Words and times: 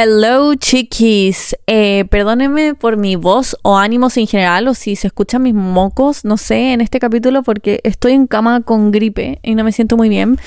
Hello 0.00 0.54
chiquis, 0.54 1.56
eh, 1.66 2.04
perdónenme 2.08 2.74
por 2.74 2.96
mi 2.96 3.16
voz 3.16 3.56
o 3.62 3.76
ánimos 3.76 4.16
en 4.16 4.28
general 4.28 4.68
o 4.68 4.74
si 4.74 4.94
se 4.94 5.08
escuchan 5.08 5.42
mis 5.42 5.54
mocos, 5.54 6.24
no 6.24 6.36
sé, 6.36 6.72
en 6.72 6.80
este 6.80 7.00
capítulo 7.00 7.42
porque 7.42 7.80
estoy 7.82 8.12
en 8.12 8.28
cama 8.28 8.60
con 8.60 8.92
gripe 8.92 9.40
y 9.42 9.56
no 9.56 9.64
me 9.64 9.72
siento 9.72 9.96
muy 9.96 10.08
bien. 10.08 10.38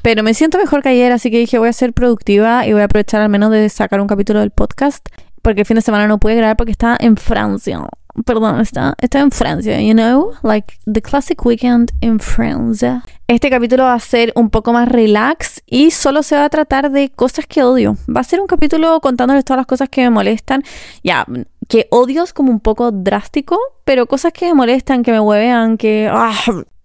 Pero 0.00 0.22
me 0.22 0.32
siento 0.32 0.56
mejor 0.56 0.82
que 0.82 0.88
ayer, 0.88 1.12
así 1.12 1.30
que 1.30 1.36
dije 1.36 1.58
voy 1.58 1.68
a 1.68 1.74
ser 1.74 1.92
productiva 1.92 2.66
y 2.66 2.72
voy 2.72 2.80
a 2.80 2.84
aprovechar 2.84 3.20
al 3.20 3.28
menos 3.28 3.50
de 3.50 3.68
sacar 3.68 4.00
un 4.00 4.06
capítulo 4.06 4.40
del 4.40 4.50
podcast 4.50 5.06
porque 5.42 5.60
el 5.60 5.66
fin 5.66 5.74
de 5.74 5.82
semana 5.82 6.08
no 6.08 6.16
pude 6.16 6.34
grabar 6.34 6.56
porque 6.56 6.72
estaba 6.72 6.96
en 6.98 7.18
Francia 7.18 7.82
perdón, 8.24 8.60
está, 8.60 8.94
está 8.98 9.20
en 9.20 9.30
Francia, 9.30 9.78
you 9.80 9.92
know, 9.92 10.32
like 10.42 10.74
the 10.86 11.02
classic 11.02 11.44
weekend 11.44 11.92
in 12.00 12.18
France. 12.18 12.82
Este 13.28 13.50
capítulo 13.50 13.82
va 13.82 13.94
a 13.94 13.98
ser 13.98 14.32
un 14.36 14.50
poco 14.50 14.72
más 14.72 14.88
relax 14.88 15.60
y 15.66 15.90
solo 15.90 16.22
se 16.22 16.36
va 16.36 16.44
a 16.44 16.48
tratar 16.48 16.92
de 16.92 17.08
cosas 17.08 17.44
que 17.44 17.64
odio. 17.64 17.96
Va 18.08 18.20
a 18.20 18.24
ser 18.24 18.40
un 18.40 18.46
capítulo 18.46 19.00
contándoles 19.00 19.44
todas 19.44 19.58
las 19.58 19.66
cosas 19.66 19.88
que 19.88 20.02
me 20.02 20.10
molestan. 20.10 20.62
Ya, 21.02 21.26
que 21.66 21.88
odio 21.90 22.22
es 22.22 22.32
como 22.32 22.52
un 22.52 22.60
poco 22.60 22.92
drástico, 22.92 23.58
pero 23.84 24.06
cosas 24.06 24.32
que 24.32 24.46
me 24.46 24.54
molestan, 24.54 25.02
que 25.02 25.10
me 25.10 25.18
huevean, 25.18 25.76
que... 25.76 26.08
Ah, 26.08 26.36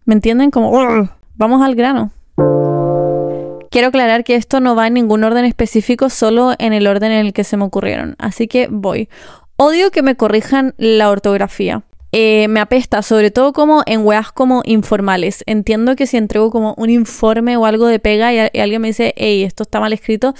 ¿Me 0.05 0.15
entienden? 0.15 0.49
Como... 0.49 0.71
vamos 1.35 1.61
al 1.61 1.75
grano. 1.75 2.11
Quiero 3.69 3.89
aclarar 3.89 4.23
que 4.23 4.33
esto 4.33 4.59
no 4.61 4.75
va 4.75 4.87
en 4.87 4.95
ningún 4.95 5.23
orden 5.23 5.45
específico, 5.45 6.09
solo 6.09 6.55
en 6.57 6.73
el 6.73 6.87
orden 6.87 7.11
en 7.11 7.27
el 7.27 7.33
que 7.33 7.43
se 7.43 7.55
me 7.55 7.65
ocurrieron. 7.65 8.15
Así 8.17 8.47
que 8.47 8.67
voy. 8.67 9.09
Odio 9.57 9.91
que 9.91 10.01
me 10.01 10.15
corrijan 10.15 10.73
la 10.79 11.11
ortografía. 11.11 11.83
Eh, 12.11 12.47
me 12.49 12.59
apesta, 12.59 13.01
sobre 13.01 13.31
todo 13.31 13.53
como 13.53 13.83
en 13.85 14.05
weas 14.05 14.31
como 14.31 14.63
informales. 14.65 15.43
Entiendo 15.45 15.95
que 15.95 16.07
si 16.07 16.17
entrego 16.17 16.51
como 16.51 16.73
un 16.77 16.89
informe 16.89 17.55
o 17.57 17.65
algo 17.65 17.87
de 17.87 17.99
pega 17.99 18.33
y, 18.33 18.59
alguien 18.59 18.81
me 18.81 18.89
dice, 18.89 19.13
hey, 19.15 19.43
esto 19.43 19.63
está 19.63 19.79
mal 19.79 19.93
escrito, 19.93 20.33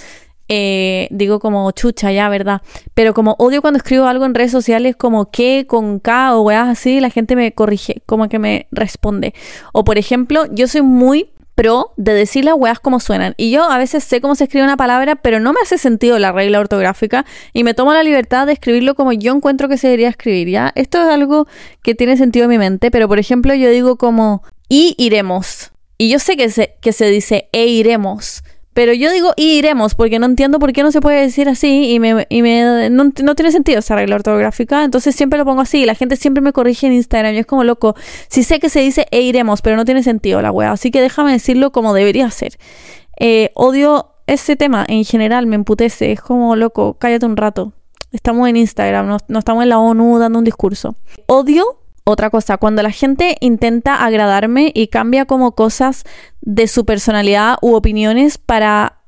eh, 0.48 1.08
digo 1.10 1.40
como 1.40 1.70
chucha, 1.70 2.12
ya, 2.12 2.28
¿verdad? 2.28 2.60
Pero 2.92 3.14
como 3.14 3.36
odio 3.38 3.62
cuando 3.62 3.78
escribo 3.78 4.06
algo 4.06 4.26
en 4.26 4.34
redes 4.34 4.50
sociales 4.50 4.96
como 4.96 5.30
que 5.30 5.66
con 5.66 5.98
K 5.98 6.36
o 6.36 6.42
weas 6.42 6.68
así, 6.68 7.00
la 7.00 7.08
gente 7.08 7.36
me 7.36 7.52
corrige, 7.52 8.02
como 8.04 8.28
que 8.28 8.38
me 8.38 8.66
responde. 8.70 9.32
O 9.72 9.84
por 9.84 9.96
ejemplo, 9.96 10.44
yo 10.52 10.68
soy 10.68 10.82
muy 10.82 11.31
pro 11.54 11.92
de 11.96 12.14
decir 12.14 12.44
las 12.44 12.54
weas 12.56 12.80
como 12.80 13.00
suenan. 13.00 13.34
Y 13.36 13.50
yo 13.50 13.70
a 13.70 13.78
veces 13.78 14.04
sé 14.04 14.20
cómo 14.20 14.34
se 14.34 14.44
escribe 14.44 14.64
una 14.64 14.76
palabra, 14.76 15.16
pero 15.16 15.40
no 15.40 15.52
me 15.52 15.60
hace 15.62 15.78
sentido 15.78 16.18
la 16.18 16.32
regla 16.32 16.60
ortográfica 16.60 17.24
y 17.52 17.64
me 17.64 17.74
tomo 17.74 17.92
la 17.92 18.02
libertad 18.02 18.46
de 18.46 18.52
escribirlo 18.52 18.94
como 18.94 19.12
yo 19.12 19.34
encuentro 19.34 19.68
que 19.68 19.78
se 19.78 19.88
debería 19.88 20.08
escribir, 20.08 20.48
¿ya? 20.48 20.72
Esto 20.74 21.02
es 21.02 21.08
algo 21.08 21.46
que 21.82 21.94
tiene 21.94 22.16
sentido 22.16 22.44
en 22.44 22.50
mi 22.50 22.58
mente, 22.58 22.90
pero 22.90 23.08
por 23.08 23.18
ejemplo 23.18 23.54
yo 23.54 23.70
digo 23.70 23.96
como 23.96 24.42
y 24.68 24.94
iremos. 24.98 25.70
Y 25.98 26.08
yo 26.08 26.18
sé 26.18 26.36
que 26.36 26.50
se, 26.50 26.76
que 26.80 26.92
se 26.92 27.06
dice 27.06 27.48
e 27.52 27.66
iremos. 27.66 28.42
Pero 28.74 28.94
yo 28.94 29.10
digo 29.12 29.32
iremos, 29.36 29.94
porque 29.94 30.18
no 30.18 30.26
entiendo 30.26 30.58
por 30.58 30.72
qué 30.72 30.82
no 30.82 30.90
se 30.92 31.00
puede 31.00 31.20
decir 31.20 31.48
así 31.48 31.92
y, 31.92 32.00
me, 32.00 32.26
y 32.30 32.42
me, 32.42 32.88
no, 32.90 33.10
tiene 33.10 33.52
sentido 33.52 33.80
esa 33.80 33.96
regla 33.96 34.16
ortográfica. 34.16 34.84
Entonces 34.84 35.14
siempre 35.14 35.38
lo 35.38 35.44
pongo 35.44 35.60
así 35.60 35.82
y 35.82 35.86
la 35.86 35.94
gente 35.94 36.16
siempre 36.16 36.40
me 36.40 36.52
corrige 36.52 36.86
en 36.86 36.94
Instagram. 36.94 37.34
Y 37.34 37.38
es 37.38 37.46
como 37.46 37.64
loco. 37.64 37.94
Si 38.28 38.42
sé 38.42 38.60
que 38.60 38.70
se 38.70 38.80
dice 38.80 39.06
e 39.10 39.20
iremos, 39.20 39.60
pero 39.60 39.76
no 39.76 39.84
tiene 39.84 40.02
sentido 40.02 40.40
la 40.40 40.50
wea. 40.50 40.72
Así 40.72 40.90
que 40.90 41.00
déjame 41.02 41.32
decirlo 41.32 41.70
como 41.70 41.92
debería 41.92 42.30
ser. 42.30 42.58
Eh, 43.20 43.50
odio 43.54 44.14
ese 44.26 44.56
tema 44.56 44.86
en 44.88 45.04
general, 45.04 45.46
me 45.46 45.56
emputece. 45.56 46.12
Es 46.12 46.20
como 46.22 46.56
loco, 46.56 46.96
cállate 46.98 47.26
un 47.26 47.36
rato. 47.36 47.72
Estamos 48.10 48.48
en 48.48 48.56
Instagram, 48.56 49.06
no, 49.06 49.18
no 49.28 49.38
estamos 49.38 49.62
en 49.62 49.70
la 49.70 49.78
ONU 49.78 50.18
dando 50.18 50.38
un 50.38 50.44
discurso. 50.44 50.96
Odio 51.26 51.81
otra 52.04 52.30
cosa, 52.30 52.56
cuando 52.56 52.82
la 52.82 52.90
gente 52.90 53.36
intenta 53.40 54.04
agradarme 54.04 54.72
y 54.74 54.88
cambia 54.88 55.24
como 55.24 55.54
cosas 55.54 56.04
de 56.40 56.66
su 56.66 56.84
personalidad 56.84 57.56
u 57.62 57.74
opiniones 57.74 58.38
para 58.38 58.98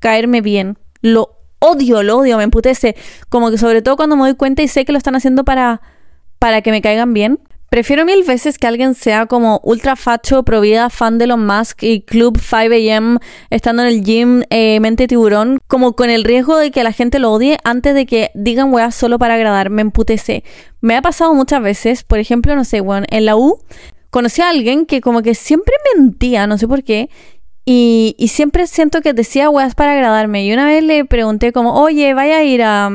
caerme 0.00 0.42
bien. 0.42 0.78
Lo 1.00 1.38
odio, 1.60 2.02
lo 2.02 2.18
odio, 2.18 2.36
me 2.36 2.44
emputece. 2.44 2.94
Como 3.28 3.50
que 3.50 3.58
sobre 3.58 3.80
todo 3.80 3.96
cuando 3.96 4.16
me 4.16 4.22
doy 4.22 4.34
cuenta 4.34 4.62
y 4.62 4.68
sé 4.68 4.84
que 4.84 4.92
lo 4.92 4.98
están 4.98 5.14
haciendo 5.14 5.44
para, 5.44 5.80
para 6.38 6.60
que 6.60 6.72
me 6.72 6.82
caigan 6.82 7.14
bien. 7.14 7.38
Prefiero 7.72 8.04
mil 8.04 8.22
veces 8.22 8.58
que 8.58 8.66
alguien 8.66 8.92
sea 8.92 9.24
como 9.24 9.58
ultra 9.64 9.96
facho, 9.96 10.42
provida, 10.42 10.90
fan 10.90 11.16
de 11.16 11.24
Elon 11.24 11.46
Musk 11.46 11.82
y 11.84 12.02
Club 12.02 12.36
5am, 12.36 13.18
estando 13.48 13.80
en 13.80 13.88
el 13.88 14.04
gym, 14.04 14.42
eh, 14.50 14.78
mente 14.78 15.06
tiburón, 15.06 15.58
como 15.68 15.96
con 15.96 16.10
el 16.10 16.22
riesgo 16.22 16.58
de 16.58 16.70
que 16.70 16.84
la 16.84 16.92
gente 16.92 17.18
lo 17.18 17.32
odie 17.32 17.56
antes 17.64 17.94
de 17.94 18.04
que 18.04 18.30
digan 18.34 18.74
weas 18.74 18.94
solo 18.94 19.18
para 19.18 19.36
agradar. 19.36 19.70
Me 19.70 19.80
emputece. 19.80 20.44
Me 20.82 20.96
ha 20.96 21.00
pasado 21.00 21.32
muchas 21.32 21.62
veces, 21.62 22.04
por 22.04 22.18
ejemplo, 22.18 22.54
no 22.56 22.64
sé, 22.64 22.82
weón, 22.82 23.06
en 23.08 23.24
la 23.24 23.36
U 23.36 23.58
conocí 24.10 24.42
a 24.42 24.50
alguien 24.50 24.84
que 24.84 25.00
como 25.00 25.22
que 25.22 25.34
siempre 25.34 25.72
mentía, 25.96 26.46
no 26.46 26.58
sé 26.58 26.68
por 26.68 26.84
qué, 26.84 27.08
y, 27.64 28.14
siempre 28.28 28.66
siento 28.66 29.00
que 29.00 29.14
decía 29.14 29.48
weas 29.48 29.74
para 29.74 29.92
agradarme. 29.92 30.44
Y 30.44 30.52
una 30.52 30.66
vez 30.66 30.84
le 30.84 31.06
pregunté 31.06 31.52
como, 31.52 31.80
oye, 31.80 32.12
vaya 32.12 32.36
a 32.36 32.42
ir 32.42 32.62
a 32.64 32.90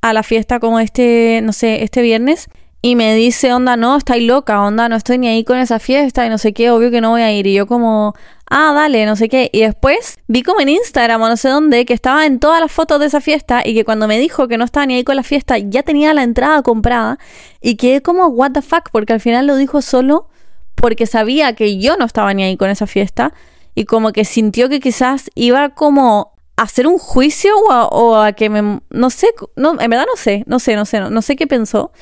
la 0.00 0.22
fiesta 0.22 0.60
como 0.60 0.78
este, 0.78 1.40
no 1.42 1.52
sé, 1.52 1.82
este 1.82 2.02
viernes 2.02 2.48
y 2.84 2.96
me 2.96 3.14
dice, 3.14 3.52
onda, 3.52 3.76
no, 3.76 3.96
estáis 3.96 4.26
loca, 4.26 4.60
onda, 4.60 4.88
no 4.88 4.96
estoy 4.96 5.16
ni 5.16 5.28
ahí 5.28 5.44
con 5.44 5.56
esa 5.56 5.78
fiesta 5.78 6.26
y 6.26 6.28
no 6.28 6.36
sé 6.36 6.52
qué, 6.52 6.72
obvio 6.72 6.90
que 6.90 7.00
no 7.00 7.10
voy 7.10 7.22
a 7.22 7.30
ir. 7.30 7.46
Y 7.46 7.54
yo 7.54 7.68
como, 7.68 8.14
ah, 8.50 8.72
dale, 8.74 9.06
no 9.06 9.14
sé 9.14 9.28
qué. 9.28 9.48
Y 9.52 9.60
después 9.60 10.18
vi 10.26 10.42
como 10.42 10.60
en 10.60 10.68
Instagram 10.68 11.22
o 11.22 11.28
no 11.28 11.36
sé 11.36 11.48
dónde 11.48 11.84
que 11.86 11.94
estaba 11.94 12.26
en 12.26 12.40
todas 12.40 12.60
las 12.60 12.72
fotos 12.72 12.98
de 12.98 13.06
esa 13.06 13.20
fiesta 13.20 13.62
y 13.64 13.74
que 13.74 13.84
cuando 13.84 14.08
me 14.08 14.18
dijo 14.18 14.48
que 14.48 14.58
no 14.58 14.64
estaba 14.64 14.84
ni 14.84 14.94
ahí 14.94 15.04
con 15.04 15.14
la 15.14 15.22
fiesta 15.22 15.58
ya 15.58 15.84
tenía 15.84 16.12
la 16.12 16.24
entrada 16.24 16.62
comprada 16.62 17.20
y 17.60 17.76
quedé 17.76 18.02
como, 18.02 18.26
what 18.26 18.50
the 18.50 18.62
fuck, 18.62 18.90
porque 18.90 19.12
al 19.12 19.20
final 19.20 19.46
lo 19.46 19.54
dijo 19.54 19.80
solo 19.80 20.28
porque 20.74 21.06
sabía 21.06 21.54
que 21.54 21.78
yo 21.78 21.96
no 21.96 22.04
estaba 22.04 22.34
ni 22.34 22.42
ahí 22.42 22.56
con 22.56 22.68
esa 22.68 22.88
fiesta 22.88 23.32
y 23.76 23.84
como 23.84 24.10
que 24.10 24.24
sintió 24.24 24.68
que 24.68 24.80
quizás 24.80 25.30
iba 25.36 25.68
como 25.68 26.32
a 26.56 26.62
hacer 26.62 26.88
un 26.88 26.98
juicio 26.98 27.54
o 27.56 28.16
a, 28.16 28.32
que 28.32 28.50
me, 28.50 28.80
no 28.90 29.10
sé, 29.10 29.28
no, 29.54 29.80
en 29.80 29.88
verdad 29.88 30.06
no 30.06 30.16
sé, 30.16 30.42
no 30.48 30.58
sé, 30.58 30.74
no 30.74 30.84
sé, 30.84 31.00
no 31.00 31.22
sé 31.22 31.36
qué 31.36 31.46
pensó. 31.46 31.92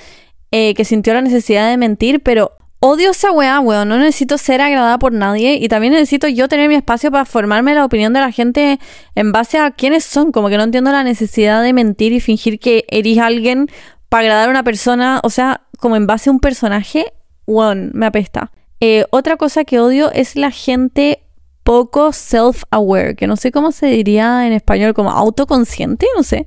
Eh, 0.52 0.74
que 0.74 0.84
sintió 0.84 1.14
la 1.14 1.20
necesidad 1.20 1.70
de 1.70 1.76
mentir, 1.76 2.20
pero 2.22 2.56
odio 2.80 3.10
esa 3.10 3.30
weá, 3.30 3.60
weón. 3.60 3.88
No 3.88 3.98
necesito 3.98 4.36
ser 4.36 4.60
agradada 4.60 4.98
por 4.98 5.12
nadie 5.12 5.54
y 5.54 5.68
también 5.68 5.92
necesito 5.92 6.26
yo 6.26 6.48
tener 6.48 6.68
mi 6.68 6.74
espacio 6.74 7.10
para 7.10 7.24
formarme 7.24 7.74
la 7.74 7.84
opinión 7.84 8.12
de 8.12 8.20
la 8.20 8.32
gente 8.32 8.80
en 9.14 9.32
base 9.32 9.58
a 9.58 9.70
quiénes 9.70 10.04
son. 10.04 10.32
Como 10.32 10.48
que 10.48 10.56
no 10.56 10.64
entiendo 10.64 10.90
la 10.90 11.04
necesidad 11.04 11.62
de 11.62 11.72
mentir 11.72 12.12
y 12.12 12.20
fingir 12.20 12.58
que 12.58 12.84
eres 12.88 13.18
alguien 13.18 13.68
para 14.08 14.22
agradar 14.22 14.48
a 14.48 14.50
una 14.50 14.64
persona, 14.64 15.20
o 15.22 15.30
sea, 15.30 15.62
como 15.78 15.94
en 15.94 16.06
base 16.06 16.30
a 16.30 16.32
un 16.32 16.40
personaje, 16.40 17.12
weón, 17.46 17.92
me 17.94 18.06
apesta. 18.06 18.50
Eh, 18.80 19.04
otra 19.10 19.36
cosa 19.36 19.64
que 19.64 19.78
odio 19.78 20.10
es 20.12 20.34
la 20.34 20.50
gente 20.50 21.22
poco 21.62 22.12
self-aware, 22.12 23.14
que 23.14 23.28
no 23.28 23.36
sé 23.36 23.52
cómo 23.52 23.70
se 23.70 23.86
diría 23.86 24.46
en 24.46 24.52
español, 24.52 24.94
como 24.94 25.10
autoconsciente, 25.10 26.06
no 26.16 26.24
sé. 26.24 26.46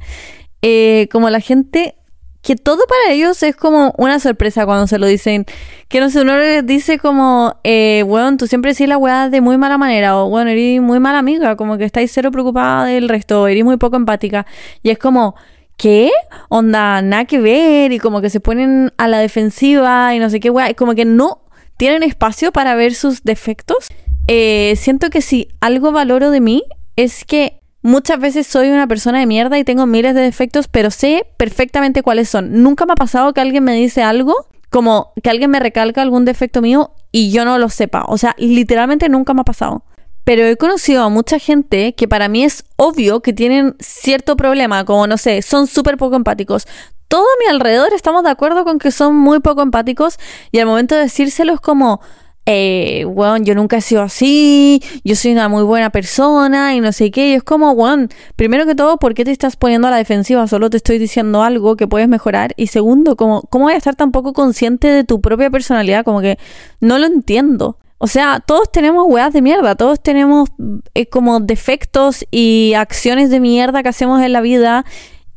Eh, 0.62 1.08
como 1.12 1.30
la 1.30 1.40
gente 1.40 1.96
que 2.44 2.58
todo 2.58 2.86
para 2.88 3.14
ellos 3.14 3.42
es 3.42 3.56
como 3.56 3.94
una 3.98 4.20
sorpresa 4.20 4.66
cuando 4.66 4.86
se 4.86 5.00
lo 5.00 5.08
dicen. 5.08 5.46
Que 5.88 6.02
no 6.02 6.10
sé, 6.10 6.22
uno 6.22 6.38
les 6.38 6.66
dice 6.66 7.00
como, 7.00 7.56
eh, 7.64 8.04
weón, 8.06 8.38
tú 8.38 8.48
siempre 8.48 8.72
decís 8.72 8.88
la 8.88 8.98
weá 8.98 9.30
de 9.30 9.40
muy 9.40 9.58
mala 9.58 9.78
manera, 9.78 10.18
o 10.18 10.30
bueno, 10.30 10.50
eres 10.50 10.82
muy 10.82 11.00
mala 11.00 11.20
amiga, 11.20 11.56
como 11.56 11.78
que 11.78 11.86
estáis 11.86 12.12
cero 12.12 12.32
preocupada 12.32 12.86
del 12.86 13.08
resto, 13.08 13.48
eres 13.48 13.64
muy 13.64 13.78
poco 13.78 13.96
empática. 13.96 14.46
Y 14.84 14.90
es 14.90 15.00
como, 15.00 15.36
¿qué? 15.78 16.12
Onda, 16.50 17.02
nada 17.02 17.24
que 17.24 17.40
ver, 17.40 17.94
y 17.94 18.00
como 18.00 18.20
que 18.20 18.30
se 18.30 18.42
ponen 18.42 18.92
a 18.98 19.08
la 19.08 19.20
defensiva 19.20 20.14
y 20.14 20.20
no 20.20 20.30
sé 20.30 20.42
qué 20.42 20.50
weá, 20.50 20.70
y 20.70 20.74
como 20.74 20.96
que 20.96 21.06
no 21.06 21.44
tienen 21.78 22.04
espacio 22.04 22.52
para 22.52 22.76
ver 22.76 22.94
sus 22.94 23.24
defectos. 23.24 23.88
Eh, 24.28 24.74
siento 24.76 25.10
que 25.10 25.22
si 25.22 25.48
algo 25.62 25.94
valoro 25.94 26.30
de 26.30 26.42
mí 26.42 26.64
es 26.98 27.24
que 27.24 27.62
Muchas 27.86 28.18
veces 28.18 28.48
soy 28.48 28.70
una 28.70 28.88
persona 28.88 29.20
de 29.20 29.26
mierda 29.26 29.60
y 29.60 29.66
tengo 29.66 29.86
miles 29.86 30.16
de 30.16 30.22
defectos, 30.22 30.70
pero 30.70 30.90
sé 30.90 31.28
perfectamente 31.36 32.02
cuáles 32.02 32.30
son. 32.30 32.64
Nunca 32.64 32.86
me 32.86 32.94
ha 32.94 32.96
pasado 32.96 33.34
que 33.34 33.42
alguien 33.42 33.66
me 33.66 33.76
dice 33.76 34.02
algo, 34.02 34.48
como 34.70 35.12
que 35.22 35.30
alguien 35.30 35.52
me 35.52 35.60
recalca 35.60 36.02
algún 36.02 36.24
defecto 36.24 36.62
mío 36.62 36.92
y 37.12 37.32
yo 37.32 37.44
no 37.44 37.60
lo 37.60 37.68
sepa. 37.68 38.06
O 38.08 38.18
sea, 38.18 38.36
literalmente 38.38 39.10
nunca 39.10 39.34
me 39.34 39.42
ha 39.42 39.44
pasado. 39.44 39.84
Pero 40.24 40.46
he 40.46 40.56
conocido 40.56 41.04
a 41.04 41.10
mucha 41.10 41.40
gente 41.40 41.94
que 41.94 42.08
para 42.08 42.30
mí 42.30 42.46
es 42.46 42.64
obvio 42.78 43.20
que 43.20 43.34
tienen 43.34 43.76
cierto 43.82 44.38
problema, 44.38 44.86
como 44.86 45.06
no 45.06 45.18
sé, 45.18 45.42
son 45.42 45.68
súper 45.68 45.98
poco 45.98 46.16
empáticos. 46.16 46.66
Todo 47.10 47.24
a 47.24 47.40
mi 47.44 47.54
alrededor 47.54 47.94
estamos 47.94 48.24
de 48.24 48.30
acuerdo 48.30 48.64
con 48.64 48.80
que 48.80 48.92
son 48.92 49.14
muy 49.18 49.42
poco 49.42 49.62
empáticos 49.62 50.18
y 50.54 50.60
al 50.60 50.68
momento 50.68 50.96
de 50.96 51.02
decírselo 51.02 51.54
es 51.54 51.60
como, 51.60 52.00
eh, 52.46 53.06
bueno, 53.06 53.38
yo 53.38 53.56
nunca 53.56 53.78
he 53.78 53.82
sido 53.82 54.02
así, 54.02 54.82
yo 55.04 55.16
soy 55.16 55.32
una 55.32 55.48
muy 55.48 55.64
buena 55.64 55.90
persona 55.92 56.76
y 56.76 56.82
no 56.82 56.92
sé 56.92 57.10
qué. 57.12 57.30
Y 57.30 57.34
es 57.34 57.44
como, 57.44 57.74
bueno, 57.76 58.08
primero 58.36 58.66
que 58.66 58.76
todo, 58.76 58.98
¿por 58.98 59.14
qué 59.14 59.24
te 59.24 59.32
estás 59.32 59.56
poniendo 59.56 59.88
a 59.88 59.92
la 59.92 59.98
defensiva? 59.98 60.46
Solo 60.48 60.70
te 60.70 60.78
estoy 60.78 60.98
diciendo 60.98 61.44
algo 61.44 61.76
que 61.76 61.88
puedes 61.88 62.08
mejorar. 62.10 62.54
Y 62.58 62.68
segundo, 62.68 63.16
como, 63.16 63.44
¿cómo 63.44 63.66
voy 63.66 63.74
a 63.74 63.78
estar 63.78 63.96
tan 63.96 64.12
poco 64.12 64.34
consciente 64.34 64.88
de 64.88 65.04
tu 65.04 65.22
propia 65.22 65.50
personalidad? 65.50 66.04
Como 66.04 66.22
que 66.22 66.38
no 66.82 66.98
lo 66.98 67.06
entiendo. 67.06 67.78
O 67.98 68.08
sea, 68.08 68.42
todos 68.46 68.70
tenemos 68.70 69.06
weas 69.08 69.32
de 69.32 69.42
mierda, 69.42 69.76
todos 69.76 70.04
tenemos 70.04 70.50
eh, 70.94 71.06
como 71.06 71.40
defectos 71.40 72.26
y 72.32 72.74
acciones 72.76 73.30
de 73.30 73.40
mierda 73.40 73.82
que 73.82 73.88
hacemos 73.88 74.22
en 74.22 74.34
la 74.34 74.42
vida 74.42 74.84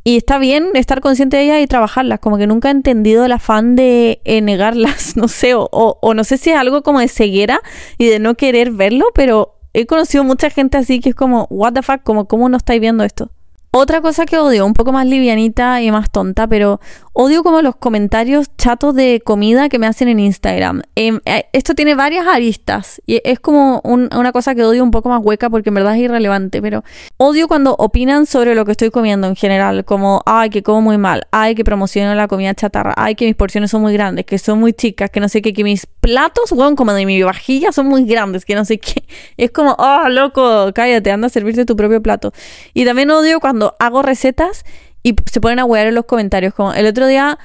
y 0.06 0.16
está 0.18 0.38
bien 0.38 0.68
estar 0.74 1.00
consciente 1.00 1.36
de 1.36 1.42
ellas 1.42 1.60
y 1.60 1.66
trabajarlas, 1.66 2.20
como 2.20 2.38
que 2.38 2.46
nunca 2.46 2.68
he 2.68 2.70
entendido 2.70 3.24
el 3.24 3.32
afán 3.32 3.74
de 3.74 4.20
eh, 4.24 4.40
negarlas, 4.40 5.16
no 5.16 5.26
sé, 5.26 5.54
o, 5.54 5.68
o, 5.72 6.14
no 6.14 6.22
sé 6.22 6.38
si 6.38 6.50
es 6.50 6.56
algo 6.56 6.84
como 6.84 7.00
de 7.00 7.08
ceguera 7.08 7.58
y 7.98 8.06
de 8.06 8.20
no 8.20 8.36
querer 8.36 8.70
verlo, 8.70 9.06
pero 9.16 9.56
he 9.72 9.86
conocido 9.86 10.22
mucha 10.22 10.48
gente 10.48 10.78
así 10.78 11.00
que 11.00 11.08
es 11.08 11.14
como, 11.16 11.48
what 11.50 11.72
the 11.72 11.82
fuck, 11.82 12.04
como, 12.04 12.28
¿cómo 12.28 12.48
no 12.48 12.56
estáis 12.56 12.80
viendo 12.80 13.02
esto? 13.02 13.32
Otra 13.72 14.00
cosa 14.00 14.26
que 14.26 14.38
odio, 14.38 14.64
un 14.64 14.74
poco 14.74 14.92
más 14.92 15.06
livianita 15.06 15.82
y 15.82 15.90
más 15.90 16.08
tonta, 16.08 16.46
pero 16.46 16.78
odio 17.18 17.42
como 17.42 17.62
los 17.62 17.76
comentarios 17.76 18.48
chatos 18.58 18.94
de 18.94 19.22
comida 19.24 19.70
que 19.70 19.78
me 19.78 19.86
hacen 19.86 20.08
en 20.08 20.20
Instagram. 20.20 20.82
Em, 20.96 21.20
eh, 21.24 21.46
esto 21.54 21.74
tiene 21.74 21.94
varias 21.94 22.26
aristas 22.26 23.00
y 23.06 23.22
es 23.24 23.40
como 23.40 23.80
una 23.82 24.32
cosa 24.32 24.54
que 24.54 24.62
odio 24.62 24.84
un 24.84 24.90
poco 24.90 25.08
más 25.08 25.22
hueca 25.24 25.48
porque 25.48 25.70
en 25.70 25.76
verdad 25.76 25.94
es 25.94 26.02
irrelevante, 26.02 26.60
pero 26.60 26.84
odio 27.16 27.48
cuando 27.48 27.74
opinan 27.78 28.26
sobre 28.26 28.54
lo 28.54 28.66
que 28.66 28.72
estoy 28.72 28.90
comiendo 28.90 29.28
en 29.28 29.34
general, 29.34 29.86
como, 29.86 30.20
ay, 30.26 30.50
que 30.50 30.62
como 30.62 30.82
muy 30.82 30.98
mal, 30.98 31.26
ay, 31.30 31.54
que 31.54 31.64
promociono 31.64 32.14
la 32.14 32.28
comida 32.28 32.54
chatarra, 32.54 32.92
ay, 32.98 33.14
que 33.14 33.24
mis 33.24 33.34
porciones 33.34 33.70
son 33.70 33.80
muy 33.80 33.94
grandes, 33.94 34.26
que 34.26 34.36
son 34.36 34.60
muy 34.60 34.74
chicas, 34.74 35.08
que 35.08 35.18
no 35.18 35.30
sé 35.30 35.40
qué, 35.40 35.54
que 35.54 35.64
mis 35.64 35.86
platos, 35.86 36.52
weón, 36.52 36.76
como 36.76 36.92
de 36.92 37.06
mi 37.06 37.22
vajilla 37.22 37.72
son 37.72 37.86
muy 37.86 38.04
grandes, 38.04 38.44
que 38.44 38.54
no 38.54 38.66
sé 38.66 38.78
qué. 38.78 39.04
Es 39.38 39.50
como, 39.52 39.74
oh, 39.78 40.08
loco, 40.10 40.70
cállate, 40.74 41.10
anda 41.10 41.28
a 41.28 41.30
servirte 41.30 41.64
tu 41.64 41.76
propio 41.76 42.02
plato. 42.02 42.32
Y 42.74 42.84
también 42.84 43.10
odio 43.10 43.40
cuando 43.40 43.74
hago 43.78 44.02
recetas 44.02 44.64
y 45.06 45.14
se 45.30 45.40
ponen 45.40 45.60
a 45.60 45.64
huear 45.64 45.86
en 45.86 45.94
los 45.94 46.04
comentarios. 46.04 46.52
Como 46.52 46.72
el 46.72 46.84
otro 46.84 47.06
día 47.06 47.38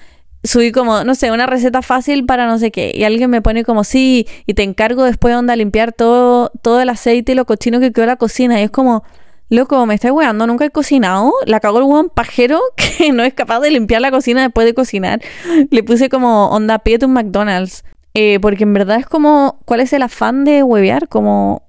subí 0.44 0.72
como, 0.72 1.04
no 1.04 1.14
sé, 1.14 1.32
una 1.32 1.46
receta 1.46 1.84
fácil 1.84 2.26
para 2.26 2.48
no 2.48 2.58
sé 2.58 2.72
qué. 2.72 2.92
Y 2.96 3.04
alguien 3.04 3.30
me 3.30 3.44
pone 3.44 3.64
como, 3.64 3.84
sí, 3.84 4.28
y 4.48 4.56
te 4.56 4.64
encargo 4.64 5.04
después 5.04 5.36
onda 5.36 5.56
limpiar 5.56 5.94
todo, 5.94 6.52
todo 6.64 6.82
el 6.82 6.90
aceite 6.90 7.34
y 7.34 7.36
lo 7.36 7.46
cochino 7.46 7.80
que 7.80 7.92
quedó 7.92 8.06
en 8.06 8.10
la 8.10 8.16
cocina. 8.16 8.60
Y 8.60 8.64
es 8.64 8.72
como, 8.72 9.04
loco, 9.50 9.86
me 9.86 9.94
estáis 9.94 10.12
weando, 10.12 10.48
nunca 10.48 10.66
he 10.66 10.72
cocinado. 10.72 11.34
La 11.46 11.60
cago 11.60 11.78
el 11.78 11.84
hueón 11.84 12.10
pajero 12.10 12.60
que 12.76 13.12
no 13.12 13.22
es 13.22 13.36
capaz 13.36 13.60
de 13.60 13.70
limpiar 13.70 14.02
la 14.02 14.10
cocina 14.10 14.42
después 14.42 14.66
de 14.66 14.74
cocinar. 14.74 15.22
Le 15.70 15.84
puse 15.84 16.10
como 16.10 16.48
onda 16.48 16.80
pie 16.80 16.98
un 17.04 17.14
McDonald's. 17.14 17.84
Eh, 18.16 18.40
porque 18.42 18.64
en 18.64 18.74
verdad 18.74 18.98
es 18.98 19.06
como, 19.06 19.60
¿cuál 19.66 19.82
es 19.82 19.94
el 19.94 20.02
afán 20.02 20.46
de 20.46 20.64
huevear? 20.64 21.08
Como, 21.10 21.62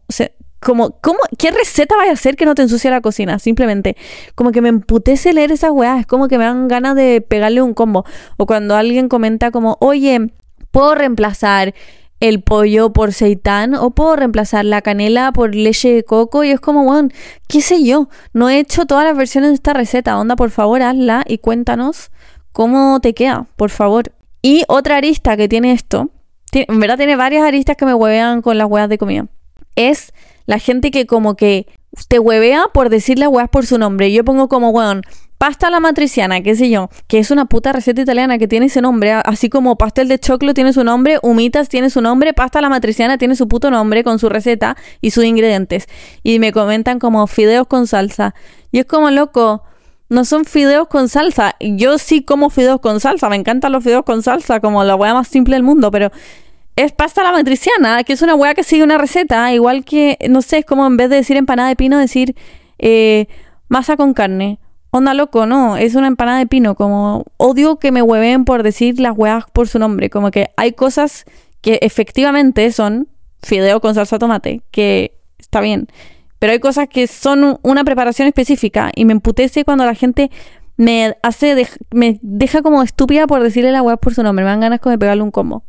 como, 0.62 0.92
¿cómo, 1.00 1.18
¿qué 1.38 1.50
receta 1.50 1.96
vaya 1.96 2.10
a 2.10 2.14
hacer 2.14 2.36
que 2.36 2.46
no 2.46 2.54
te 2.54 2.62
ensucie 2.62 2.90
la 2.90 3.00
cocina? 3.00 3.38
Simplemente, 3.38 3.96
como 4.34 4.52
que 4.52 4.62
me 4.62 4.68
emputece 4.68 5.32
leer 5.32 5.52
esas 5.52 5.72
weas, 5.72 6.00
es 6.00 6.06
como 6.06 6.28
que 6.28 6.38
me 6.38 6.44
dan 6.44 6.68
ganas 6.68 6.94
de 6.94 7.20
pegarle 7.20 7.60
un 7.60 7.74
combo. 7.74 8.04
O 8.36 8.46
cuando 8.46 8.76
alguien 8.76 9.08
comenta 9.08 9.50
como, 9.50 9.76
oye, 9.80 10.32
¿puedo 10.70 10.94
reemplazar 10.94 11.74
el 12.20 12.40
pollo 12.40 12.92
por 12.92 13.12
seitán 13.12 13.74
o 13.74 13.90
puedo 13.90 14.14
reemplazar 14.14 14.64
la 14.64 14.80
canela 14.80 15.32
por 15.32 15.54
leche 15.54 15.92
de 15.92 16.04
coco? 16.04 16.44
Y 16.44 16.50
es 16.50 16.60
como, 16.60 16.84
bueno, 16.84 17.08
qué 17.48 17.60
sé 17.60 17.84
yo, 17.84 18.08
no 18.32 18.48
he 18.48 18.58
hecho 18.58 18.86
todas 18.86 19.04
las 19.04 19.16
versiones 19.16 19.50
de 19.50 19.54
esta 19.54 19.72
receta, 19.72 20.18
onda, 20.18 20.36
por 20.36 20.50
favor, 20.50 20.82
hazla 20.82 21.24
y 21.26 21.38
cuéntanos 21.38 22.10
cómo 22.52 23.00
te 23.00 23.14
queda, 23.14 23.46
por 23.56 23.70
favor. 23.70 24.12
Y 24.40 24.64
otra 24.68 24.96
arista 24.96 25.36
que 25.36 25.48
tiene 25.48 25.72
esto, 25.72 26.10
en 26.52 26.80
verdad 26.80 26.96
tiene 26.96 27.16
varias 27.16 27.44
aristas 27.44 27.76
que 27.76 27.86
me 27.86 27.94
huevean 27.94 28.42
con 28.42 28.58
las 28.58 28.68
weas 28.68 28.88
de 28.88 28.98
comida, 28.98 29.26
es 29.74 30.12
la 30.46 30.58
gente 30.58 30.90
que 30.90 31.06
como 31.06 31.36
que 31.36 31.66
te 32.08 32.18
huevea 32.18 32.66
por 32.72 32.88
decirle 32.88 33.26
a 33.26 33.46
por 33.48 33.66
su 33.66 33.78
nombre. 33.78 34.12
Yo 34.12 34.24
pongo 34.24 34.48
como, 34.48 34.70
weón, 34.70 35.02
pasta 35.38 35.70
la 35.70 35.80
matriciana, 35.80 36.40
qué 36.40 36.54
sé 36.54 36.70
yo, 36.70 36.88
que 37.08 37.18
es 37.18 37.30
una 37.30 37.46
puta 37.46 37.72
receta 37.72 38.00
italiana 38.00 38.38
que 38.38 38.46
tiene 38.46 38.66
ese 38.66 38.80
nombre, 38.80 39.12
así 39.12 39.48
como 39.48 39.76
pastel 39.76 40.08
de 40.08 40.18
choclo 40.18 40.54
tiene 40.54 40.72
su 40.72 40.84
nombre, 40.84 41.18
humitas 41.22 41.68
tiene 41.68 41.90
su 41.90 42.00
nombre, 42.00 42.32
pasta 42.32 42.60
la 42.60 42.68
matriciana 42.68 43.18
tiene 43.18 43.34
su 43.34 43.48
puto 43.48 43.70
nombre 43.70 44.04
con 44.04 44.18
su 44.18 44.28
receta 44.28 44.76
y 45.00 45.10
sus 45.10 45.24
ingredientes. 45.24 45.88
Y 46.22 46.38
me 46.38 46.52
comentan 46.52 46.98
como 46.98 47.26
fideos 47.26 47.66
con 47.66 47.86
salsa. 47.86 48.34
Y 48.70 48.78
es 48.78 48.86
como 48.86 49.10
loco, 49.10 49.64
no 50.08 50.24
son 50.24 50.44
fideos 50.44 50.88
con 50.88 51.08
salsa. 51.08 51.56
Yo 51.58 51.98
sí 51.98 52.22
como 52.22 52.48
fideos 52.48 52.80
con 52.80 53.00
salsa, 53.00 53.28
me 53.28 53.36
encantan 53.36 53.72
los 53.72 53.82
fideos 53.82 54.04
con 54.04 54.22
salsa, 54.22 54.60
como 54.60 54.84
la 54.84 54.94
hueá 54.94 55.12
más 55.12 55.26
simple 55.26 55.56
del 55.56 55.64
mundo, 55.64 55.90
pero 55.90 56.12
es 56.76 56.92
pasta 56.92 57.22
la 57.22 57.32
matriciana, 57.32 58.02
que 58.04 58.14
es 58.14 58.22
una 58.22 58.34
hueá 58.34 58.54
que 58.54 58.64
sigue 58.64 58.82
una 58.82 58.98
receta, 58.98 59.52
igual 59.52 59.84
que, 59.84 60.16
no 60.30 60.42
sé, 60.42 60.58
es 60.58 60.64
como 60.64 60.86
en 60.86 60.96
vez 60.96 61.10
de 61.10 61.16
decir 61.16 61.36
empanada 61.36 61.68
de 61.68 61.76
pino, 61.76 61.98
decir 61.98 62.34
eh, 62.78 63.26
masa 63.68 63.96
con 63.96 64.14
carne. 64.14 64.58
Onda 64.90 65.14
loco, 65.14 65.46
no, 65.46 65.76
es 65.78 65.94
una 65.94 66.06
empanada 66.06 66.38
de 66.38 66.46
pino, 66.46 66.74
como 66.74 67.24
odio 67.38 67.78
que 67.78 67.92
me 67.92 68.02
hueven 68.02 68.44
por 68.44 68.62
decir 68.62 69.00
las 69.00 69.16
hueás 69.16 69.44
por 69.50 69.68
su 69.68 69.78
nombre, 69.78 70.10
como 70.10 70.30
que 70.30 70.50
hay 70.56 70.72
cosas 70.72 71.24
que 71.62 71.78
efectivamente 71.80 72.70
son 72.72 73.08
fideo 73.42 73.80
con 73.80 73.94
salsa 73.94 74.18
tomate, 74.18 74.60
que 74.70 75.18
está 75.38 75.60
bien, 75.60 75.88
pero 76.38 76.52
hay 76.52 76.58
cosas 76.58 76.88
que 76.88 77.06
son 77.06 77.58
una 77.62 77.84
preparación 77.84 78.28
específica 78.28 78.90
y 78.94 79.06
me 79.06 79.12
emputece 79.12 79.64
cuando 79.64 79.86
la 79.86 79.94
gente 79.94 80.30
me 80.76 81.16
hace, 81.22 81.66
me 81.90 82.18
deja 82.20 82.60
como 82.60 82.82
estúpida 82.82 83.26
por 83.26 83.42
decirle 83.42 83.72
la 83.72 83.80
hueá 83.80 83.96
por 83.96 84.14
su 84.14 84.22
nombre, 84.22 84.44
me 84.44 84.50
dan 84.50 84.60
ganas 84.60 84.80
como 84.80 84.90
de 84.90 84.98
pegarle 84.98 85.22
un 85.22 85.30
combo. 85.30 85.64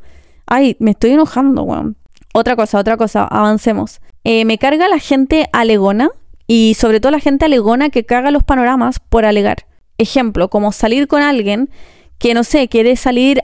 Ay, 0.46 0.76
me 0.80 0.92
estoy 0.92 1.12
enojando, 1.12 1.64
weón. 1.64 1.98
Otra 2.34 2.56
cosa, 2.56 2.80
otra 2.80 2.98
cosa, 2.98 3.26
avancemos. 3.26 4.02
Eh, 4.24 4.46
me 4.46 4.58
carga 4.58 4.88
la 4.88 5.00
gente 5.00 5.48
alegona 5.54 6.10
y 6.48 6.76
sobre 6.80 7.00
todo 7.00 7.12
la 7.12 7.20
gente 7.20 7.46
alegona 7.46 7.90
que 7.90 8.06
caga 8.06 8.32
los 8.32 8.44
panoramas 8.44 9.00
por 9.00 9.26
alegar. 9.26 9.66
Ejemplo, 9.98 10.50
como 10.50 10.72
salir 10.72 11.08
con 11.08 11.22
alguien 11.22 11.70
que 12.24 12.34
no 12.34 12.46
sé, 12.46 12.70
quiere 12.70 12.96
salir, 12.96 13.42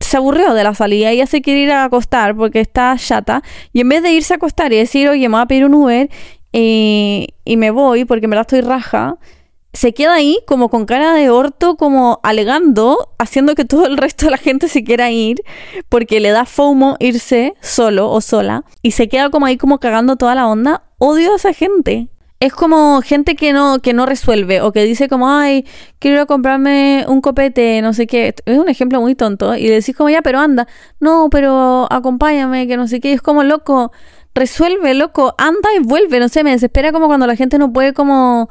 se 0.00 0.16
aburrió 0.16 0.52
de 0.52 0.64
la 0.64 0.74
salida, 0.74 1.12
ella 1.12 1.26
se 1.26 1.40
quiere 1.40 1.60
ir 1.60 1.70
a 1.70 1.84
acostar 1.84 2.34
porque 2.34 2.58
está 2.58 2.96
chata, 2.98 3.44
y 3.72 3.80
en 3.80 3.88
vez 3.88 4.02
de 4.02 4.10
irse 4.10 4.34
a 4.34 4.38
acostar 4.38 4.72
y 4.72 4.76
decir, 4.76 5.08
oye, 5.08 5.28
me 5.28 5.36
voy 5.36 5.42
a 5.42 5.46
pedir 5.46 5.64
un 5.64 5.74
Uber 5.74 6.10
eh, 6.52 7.28
y 7.44 7.56
me 7.56 7.70
voy 7.70 8.04
porque 8.06 8.26
me 8.26 8.34
la 8.34 8.42
estoy 8.42 8.62
raja, 8.62 9.18
se 9.72 9.92
queda 9.92 10.14
ahí 10.14 10.38
como 10.46 10.70
con 10.70 10.86
cara 10.86 11.14
de 11.14 11.30
orto, 11.30 11.76
como 11.76 12.20
alegando, 12.22 13.10
haciendo 13.18 13.54
que 13.54 13.64
todo 13.64 13.86
el 13.86 13.96
resto 13.96 14.26
de 14.26 14.32
la 14.32 14.38
gente 14.38 14.68
se 14.68 14.82
quiera 14.84 15.10
ir, 15.10 15.42
porque 15.88 16.20
le 16.20 16.30
da 16.30 16.44
FOMO 16.44 16.96
irse 17.00 17.54
solo 17.60 18.10
o 18.10 18.20
sola, 18.20 18.64
y 18.82 18.92
se 18.92 19.08
queda 19.08 19.30
como 19.30 19.46
ahí 19.46 19.56
como 19.56 19.78
cagando 19.78 20.16
toda 20.16 20.34
la 20.34 20.48
onda. 20.48 20.82
Odio 20.98 21.32
a 21.32 21.36
esa 21.36 21.52
gente. 21.52 22.08
Es 22.40 22.52
como 22.52 23.02
gente 23.02 23.34
que 23.34 23.52
no, 23.52 23.80
que 23.80 23.92
no 23.92 24.06
resuelve 24.06 24.60
o 24.60 24.70
que 24.70 24.84
dice 24.84 25.08
como, 25.08 25.28
ay, 25.28 25.66
quiero 25.98 26.26
comprarme 26.28 27.04
un 27.08 27.20
copete, 27.20 27.82
no 27.82 27.92
sé 27.92 28.06
qué. 28.06 28.32
Es 28.44 28.58
un 28.58 28.68
ejemplo 28.68 29.00
muy 29.00 29.16
tonto. 29.16 29.56
Y 29.56 29.66
decís 29.66 29.96
como, 29.96 30.08
ya, 30.08 30.22
pero 30.22 30.38
anda. 30.38 30.68
No, 31.00 31.28
pero 31.30 31.88
acompáñame, 31.90 32.68
que 32.68 32.76
no 32.76 32.86
sé 32.86 33.00
qué. 33.00 33.12
es 33.12 33.22
como, 33.22 33.42
loco, 33.42 33.90
resuelve, 34.36 34.94
loco, 34.94 35.34
anda 35.36 35.68
y 35.76 35.80
vuelve. 35.80 36.20
No 36.20 36.28
sé, 36.28 36.44
me 36.44 36.52
desespera 36.52 36.92
como 36.92 37.08
cuando 37.08 37.26
la 37.26 37.34
gente 37.34 37.58
no 37.58 37.72
puede 37.72 37.92
como 37.92 38.48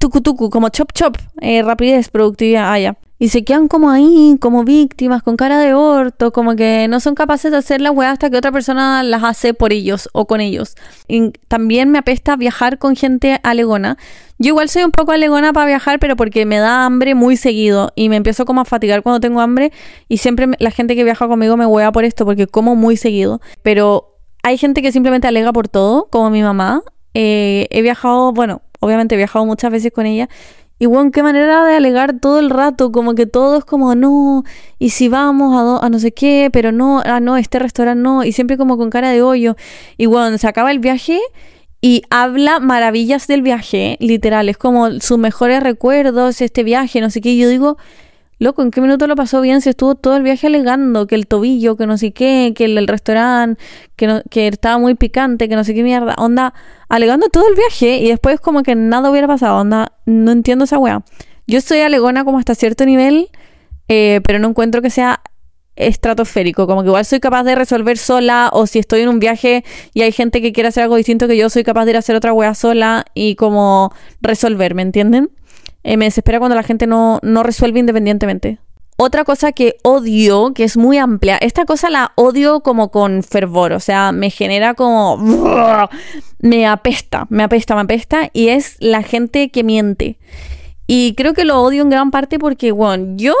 tucu 0.00 0.22
tucu, 0.22 0.50
como 0.50 0.70
chop 0.70 0.92
chop, 0.92 1.16
eh, 1.40 1.62
rapidez, 1.62 2.08
productividad, 2.08 2.72
ah, 2.72 2.96
Y 3.18 3.28
se 3.28 3.44
quedan 3.44 3.68
como 3.68 3.90
ahí, 3.90 4.36
como 4.40 4.64
víctimas, 4.64 5.22
con 5.22 5.36
cara 5.36 5.58
de 5.58 5.74
orto, 5.74 6.32
como 6.32 6.56
que 6.56 6.86
no 6.88 7.00
son 7.00 7.14
capaces 7.14 7.52
de 7.52 7.58
hacer 7.58 7.82
la 7.82 7.90
weá 7.90 8.10
hasta 8.10 8.30
que 8.30 8.38
otra 8.38 8.50
persona 8.50 9.02
las 9.02 9.22
hace 9.22 9.52
por 9.52 9.74
ellos 9.74 10.08
o 10.14 10.26
con 10.26 10.40
ellos. 10.40 10.74
Y 11.06 11.32
también 11.48 11.90
me 11.90 11.98
apesta 11.98 12.34
viajar 12.36 12.78
con 12.78 12.96
gente 12.96 13.38
alegona. 13.42 13.98
Yo 14.38 14.48
igual 14.48 14.70
soy 14.70 14.84
un 14.84 14.90
poco 14.90 15.12
alegona 15.12 15.52
para 15.52 15.66
viajar, 15.66 15.98
pero 15.98 16.16
porque 16.16 16.46
me 16.46 16.56
da 16.56 16.86
hambre 16.86 17.14
muy 17.14 17.36
seguido 17.36 17.92
y 17.94 18.08
me 18.08 18.16
empiezo 18.16 18.46
como 18.46 18.62
a 18.62 18.64
fatigar 18.64 19.02
cuando 19.02 19.20
tengo 19.20 19.42
hambre 19.42 19.70
y 20.08 20.16
siempre 20.16 20.48
la 20.58 20.70
gente 20.70 20.96
que 20.96 21.04
viaja 21.04 21.28
conmigo 21.28 21.58
me 21.58 21.66
huea 21.66 21.92
por 21.92 22.04
esto 22.06 22.24
porque 22.24 22.46
como 22.46 22.74
muy 22.74 22.96
seguido. 22.96 23.42
Pero 23.62 24.16
hay 24.42 24.56
gente 24.56 24.80
que 24.80 24.92
simplemente 24.92 25.28
alega 25.28 25.52
por 25.52 25.68
todo, 25.68 26.06
como 26.10 26.30
mi 26.30 26.42
mamá. 26.42 26.82
Eh, 27.12 27.66
he 27.70 27.82
viajado, 27.82 28.32
bueno, 28.32 28.62
obviamente 28.80 29.14
he 29.14 29.18
viajado 29.18 29.46
muchas 29.46 29.70
veces 29.70 29.92
con 29.92 30.06
ella. 30.06 30.28
Y 30.78 30.86
bueno, 30.86 31.10
qué 31.10 31.22
manera 31.22 31.64
de 31.64 31.76
alegar 31.76 32.18
todo 32.20 32.38
el 32.38 32.48
rato, 32.48 32.90
como 32.90 33.14
que 33.14 33.26
todo 33.26 33.58
es 33.58 33.64
como, 33.66 33.94
no, 33.94 34.44
y 34.78 34.90
si 34.90 35.08
vamos 35.08 35.54
a, 35.54 35.84
a 35.84 35.90
no 35.90 35.98
sé 35.98 36.12
qué, 36.12 36.48
pero 36.50 36.72
no, 36.72 37.02
ah, 37.04 37.20
no, 37.20 37.36
este 37.36 37.58
restaurante 37.58 38.02
no, 38.02 38.24
y 38.24 38.32
siempre 38.32 38.56
como 38.56 38.78
con 38.78 38.88
cara 38.88 39.10
de 39.10 39.20
hoyo. 39.20 39.56
Y 39.98 40.06
bueno, 40.06 40.38
se 40.38 40.48
acaba 40.48 40.70
el 40.70 40.78
viaje 40.78 41.20
y 41.82 42.02
habla 42.08 42.60
maravillas 42.60 43.26
del 43.26 43.42
viaje, 43.42 43.98
literal, 44.00 44.48
es 44.48 44.56
como 44.56 44.90
sus 45.00 45.18
mejores 45.18 45.62
recuerdos, 45.62 46.40
este 46.40 46.62
viaje, 46.62 47.02
no 47.02 47.10
sé 47.10 47.20
qué. 47.20 47.32
Y 47.32 47.38
yo 47.38 47.48
digo, 47.48 47.76
loco, 48.40 48.62
¿en 48.62 48.72
qué 48.72 48.80
minuto 48.80 49.06
lo 49.06 49.14
pasó 49.14 49.40
bien? 49.40 49.60
Se 49.60 49.70
estuvo 49.70 49.94
todo 49.94 50.16
el 50.16 50.22
viaje 50.24 50.48
alegando 50.48 51.06
que 51.06 51.14
el 51.14 51.28
tobillo, 51.28 51.76
que 51.76 51.86
no 51.86 51.96
sé 51.98 52.12
qué, 52.12 52.52
que 52.56 52.64
el, 52.64 52.88
restaurante, 52.88 53.62
que, 53.94 54.06
no, 54.06 54.22
que 54.30 54.48
estaba 54.48 54.78
muy 54.78 54.94
picante, 54.94 55.48
que 55.48 55.54
no 55.54 55.62
sé 55.62 55.74
qué 55.74 55.84
mierda. 55.84 56.14
Onda, 56.18 56.54
alegando 56.88 57.28
todo 57.28 57.48
el 57.48 57.54
viaje 57.54 57.98
y 57.98 58.08
después 58.08 58.40
como 58.40 58.62
que 58.62 58.74
nada 58.74 59.10
hubiera 59.10 59.28
pasado. 59.28 59.60
Onda, 59.60 59.92
no 60.06 60.32
entiendo 60.32 60.64
esa 60.64 60.78
weá. 60.78 61.04
Yo 61.46 61.58
estoy 61.58 61.80
alegona 61.80 62.24
como 62.24 62.38
hasta 62.38 62.54
cierto 62.54 62.86
nivel, 62.86 63.28
eh, 63.88 64.20
pero 64.24 64.38
no 64.38 64.48
encuentro 64.48 64.80
que 64.82 64.90
sea 64.90 65.20
estratosférico, 65.76 66.66
como 66.66 66.82
que 66.82 66.88
igual 66.88 67.04
soy 67.04 67.20
capaz 67.20 67.44
de 67.44 67.54
resolver 67.54 67.98
sola 67.98 68.50
o 68.52 68.66
si 68.66 68.78
estoy 68.78 69.02
en 69.02 69.08
un 69.08 69.18
viaje 69.18 69.64
y 69.94 70.02
hay 70.02 70.12
gente 70.12 70.42
que 70.42 70.52
quiere 70.52 70.68
hacer 70.68 70.82
algo 70.82 70.96
distinto 70.96 71.26
que 71.26 71.36
yo 71.36 71.48
soy 71.48 71.62
capaz 71.62 71.84
de 71.84 71.92
ir 71.92 71.96
a 71.96 72.00
hacer 72.00 72.16
otra 72.16 72.32
wea 72.32 72.54
sola 72.54 73.04
y 73.14 73.34
como 73.34 73.92
resolver, 74.20 74.74
¿me 74.74 74.82
entienden? 74.82 75.30
Eh, 75.82 75.96
me 75.96 76.04
desespera 76.06 76.38
cuando 76.38 76.56
la 76.56 76.62
gente 76.62 76.86
no, 76.86 77.18
no 77.22 77.42
resuelve 77.42 77.80
independientemente. 77.80 78.58
Otra 79.02 79.24
cosa 79.24 79.52
que 79.52 79.76
odio, 79.82 80.52
que 80.54 80.62
es 80.62 80.76
muy 80.76 80.98
amplia, 80.98 81.38
esta 81.38 81.64
cosa 81.64 81.88
la 81.88 82.12
odio 82.16 82.60
como 82.60 82.90
con 82.90 83.22
fervor, 83.22 83.72
o 83.72 83.80
sea, 83.80 84.12
me 84.12 84.28
genera 84.28 84.74
como... 84.74 85.16
Me 86.38 86.66
apesta, 86.66 87.26
me 87.30 87.42
apesta, 87.42 87.74
me 87.74 87.80
apesta, 87.80 88.28
y 88.34 88.48
es 88.48 88.76
la 88.78 89.02
gente 89.02 89.50
que 89.50 89.64
miente. 89.64 90.18
Y 90.86 91.14
creo 91.14 91.32
que 91.32 91.46
lo 91.46 91.62
odio 91.62 91.80
en 91.80 91.88
gran 91.88 92.10
parte 92.10 92.38
porque, 92.38 92.72
bueno, 92.72 93.14
yo, 93.16 93.34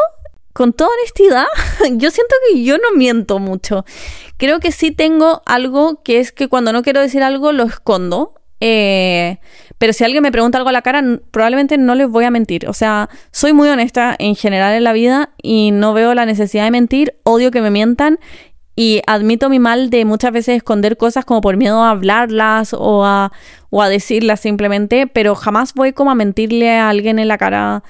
con 0.54 0.72
toda 0.72 0.90
honestidad, 0.98 1.46
yo 1.92 2.10
siento 2.10 2.34
que 2.48 2.64
yo 2.64 2.78
no 2.78 2.96
miento 2.96 3.38
mucho. 3.38 3.84
Creo 4.38 4.60
que 4.60 4.72
sí 4.72 4.92
tengo 4.92 5.42
algo 5.44 6.02
que 6.02 6.20
es 6.20 6.32
que 6.32 6.48
cuando 6.48 6.72
no 6.72 6.82
quiero 6.82 7.00
decir 7.00 7.22
algo 7.22 7.52
lo 7.52 7.64
escondo 7.64 8.39
Eh, 8.60 9.38
pero 9.78 9.92
si 9.92 10.04
alguien 10.04 10.22
me 10.22 10.30
pregunta 10.30 10.58
algo 10.58 10.68
a 10.68 10.72
la 10.72 10.82
cara, 10.82 11.02
probablemente 11.30 11.78
no 11.78 11.94
les 11.94 12.08
voy 12.08 12.24
a 12.24 12.30
mentir. 12.30 12.68
O 12.68 12.74
sea, 12.74 13.08
soy 13.32 13.52
muy 13.52 13.68
honesta 13.68 14.14
en 14.18 14.36
general 14.36 14.74
en 14.74 14.84
la 14.84 14.92
vida 14.92 15.30
y 15.42 15.70
no 15.72 15.94
veo 15.94 16.14
la 16.14 16.26
necesidad 16.26 16.64
de 16.64 16.70
mentir. 16.70 17.14
Odio 17.24 17.50
que 17.50 17.62
me 17.62 17.70
mientan 17.70 18.18
y 18.76 19.02
admito 19.06 19.48
mi 19.48 19.58
mal 19.58 19.90
de 19.90 20.04
muchas 20.04 20.32
veces 20.32 20.56
esconder 20.56 20.96
cosas 20.96 21.24
como 21.24 21.40
por 21.40 21.56
miedo 21.56 21.82
a 21.82 21.90
hablarlas 21.90 22.74
o 22.74 23.04
a, 23.04 23.32
o 23.70 23.82
a 23.82 23.88
decirlas 23.88 24.40
simplemente, 24.40 25.06
pero 25.06 25.34
jamás 25.34 25.74
voy 25.74 25.92
como 25.92 26.10
a 26.10 26.14
mentirle 26.14 26.70
a 26.70 26.88
alguien 26.88 27.18
en 27.18 27.28
la 27.28 27.38
cara 27.38 27.82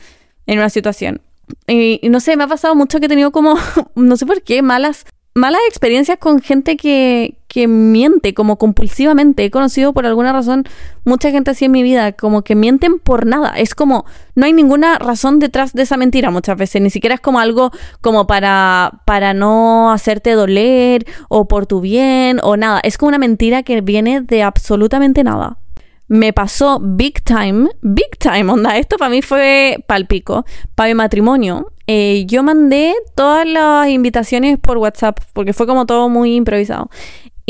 en 0.47 0.59
una 0.59 0.71
situación. 0.71 1.21
Y, 1.67 1.99
y 2.03 2.09
no 2.09 2.21
sé, 2.21 2.37
me 2.37 2.45
ha 2.45 2.49
pasado 2.49 2.75
mucho 2.77 3.01
que 3.01 3.07
he 3.07 3.09
tenido 3.09 3.33
como, 3.33 3.57
no 3.97 4.17
sé 4.17 4.27
por 4.27 4.43
qué, 4.43 4.63
malas 4.63 5.05
malas 5.35 5.61
experiencias 5.69 6.19
con 6.19 6.41
gente 6.41 6.77
que, 6.77 7.37
que 7.51 7.67
miente 7.67 8.33
como 8.33 8.59
compulsivamente. 8.59 9.45
He 9.45 9.51
conocido 9.51 9.93
por 9.93 10.07
alguna 10.07 10.33
razón 10.33 10.65
mucha 11.05 11.33
gente 11.33 11.51
así 11.51 11.65
en 11.65 11.73
mi 11.73 11.83
vida, 11.83 12.13
como 12.13 12.43
que 12.43 12.55
mienten 12.55 13.01
por 13.01 13.27
nada. 13.27 13.51
Es 13.57 13.75
como, 13.75 14.05
no 14.37 14.47
hay 14.47 14.53
ninguna 14.53 14.99
razón 14.99 15.41
detrás 15.41 15.73
de 15.73 15.83
esa 15.83 15.97
mentira 15.97 16.31
muchas 16.31 16.57
veces. 16.57 16.81
Ni 16.81 16.91
siquiera 16.91 17.17
es 17.17 17.21
como 17.21 17.41
algo 17.41 17.73
como 18.01 18.29
para, 18.29 19.03
para 19.05 19.35
no 19.35 19.91
hacerte 19.91 20.31
doler 20.33 21.05
o 21.29 21.49
por 21.49 21.67
tu 21.67 21.81
bien 21.81 22.39
o 22.45 22.57
nada. 22.57 22.79
Es 22.85 22.97
como 22.97 23.09
una 23.09 23.19
mentira 23.19 23.65
que 23.65 23.81
viene 23.81 24.21
de 24.21 24.45
absolutamente 24.45 25.25
nada 25.25 25.59
me 26.07 26.33
pasó 26.33 26.81
big 26.83 27.23
time, 27.23 27.69
big 27.83 28.19
time, 28.19 28.51
onda, 28.51 28.77
esto 28.77 28.97
para 28.97 29.11
mí 29.11 29.23
fue 29.23 29.77
palpico, 29.87 30.45
para 30.75 30.89
mi 30.89 30.95
matrimonio. 30.95 31.71
Eh, 31.87 32.25
yo 32.27 32.43
mandé 32.43 32.95
todas 33.15 33.47
las 33.47 33.89
invitaciones 33.89 34.59
por 34.59 34.79
WhatsApp, 34.79 35.21
porque 35.33 35.53
fue 35.53 35.69
como 35.69 35.87
todo 35.87 36.09
muy 36.09 36.35
improvisado. 36.35 36.91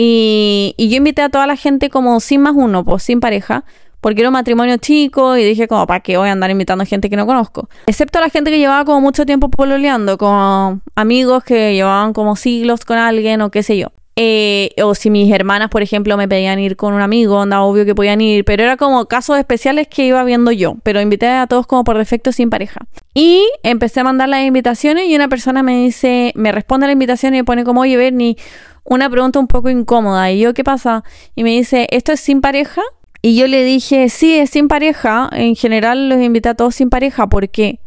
Y, 0.03 0.75
yo 0.79 0.97
invité 0.97 1.21
a 1.21 1.29
toda 1.29 1.47
la 1.47 1.57
gente 1.57 1.91
como 1.91 2.21
sin 2.21 2.41
más 2.41 2.55
uno, 2.57 2.87
pues 2.87 3.03
sin 3.03 3.21
pareja, 3.21 3.65
porque 4.01 4.23
era 4.23 4.31
un 4.31 4.33
matrimonio 4.33 4.79
chico 4.79 5.37
y 5.37 5.45
dije 5.45 5.69
como, 5.69 5.87
¿para 5.87 6.01
qué 6.01 6.17
voy 6.17 6.31
a 6.31 6.33
andar 6.33 6.51
invitando 6.51 6.87
gente 6.87 7.11
que 7.11 7.17
no 7.17 7.27
conozco? 7.27 7.69
Excepto 7.87 8.19
a 8.19 8.23
la 8.23 8.31
gente 8.31 8.51
que 8.51 8.59
llevaba 8.59 8.87
como 8.87 9.03
mucho 9.03 9.27
tiempo 9.27 9.51
pololeando, 9.51 10.17
como 10.17 10.81
amigos 10.95 11.45
que 11.45 11.75
llevaban 11.75 12.15
como 12.15 12.35
siglos 12.35 12.87
con 12.87 12.97
alguien 12.97 13.43
o 13.43 13.51
qué 13.51 13.63
sé 13.63 13.77
yo. 13.77 13.89
Eh, 14.17 14.71
o 14.83 14.95
si 14.95 15.11
mis 15.11 15.31
hermanas, 15.33 15.69
por 15.69 15.83
ejemplo, 15.83 16.17
me 16.17 16.27
pedían 16.27 16.59
ir 16.59 16.77
con 16.77 16.95
un 16.95 17.03
amigo, 17.03 17.43
anda 17.43 17.61
obvio 17.61 17.85
que 17.85 17.95
podían 17.95 18.23
ir, 18.23 18.47
pero 18.47 18.63
era 18.63 18.79
como 18.79 19.05
casos 19.05 19.39
especiales 19.39 19.87
que 19.87 20.07
iba 20.07 20.25
viendo 20.25 20.51
yo, 20.51 20.77
pero 20.83 21.03
invité 21.03 21.29
a 21.29 21.47
todos 21.47 21.67
como 21.67 21.85
por 21.85 21.99
defecto 21.99 22.33
sin 22.33 22.49
pareja. 22.49 22.81
Y 23.13 23.47
empecé 23.63 24.01
a 24.01 24.05
mandar 24.05 24.31
las 24.31 24.45
invitaciones 24.45 25.09
y 25.09 25.15
una 25.15 25.29
persona 25.29 25.63
me 25.63 25.77
dice, 25.77 26.33
me 26.37 26.53
responde 26.53 26.87
a 26.87 26.89
la 26.89 26.95
invitación 26.95 27.35
y 27.35 27.39
me 27.39 27.45
pone 27.45 27.65
como, 27.65 27.83
oye, 27.83 27.99
Bernie, 27.99 28.37
una 28.91 29.09
pregunta 29.09 29.39
un 29.39 29.47
poco 29.47 29.71
incómoda. 29.71 30.31
Y 30.31 30.41
yo, 30.41 30.53
¿qué 30.53 30.65
pasa? 30.65 31.05
Y 31.35 31.45
me 31.45 31.51
dice, 31.51 31.87
¿esto 31.91 32.13
es 32.13 32.21
sin 32.21 32.41
pareja? 32.41 32.83
Y 33.23 33.37
yo 33.37 33.47
le 33.47 33.63
dije, 33.65 34.09
sí, 34.09 34.37
es 34.37 34.51
sin 34.51 34.69
pareja. 34.69 35.31
En 35.33 35.55
general 35.55 36.09
los 36.09 36.21
invité 36.21 36.51
a 36.51 36.55
todos 36.55 36.75
sin 36.75 36.91
pareja. 36.91 37.29
¿Por 37.29 37.49
qué? 37.49 37.79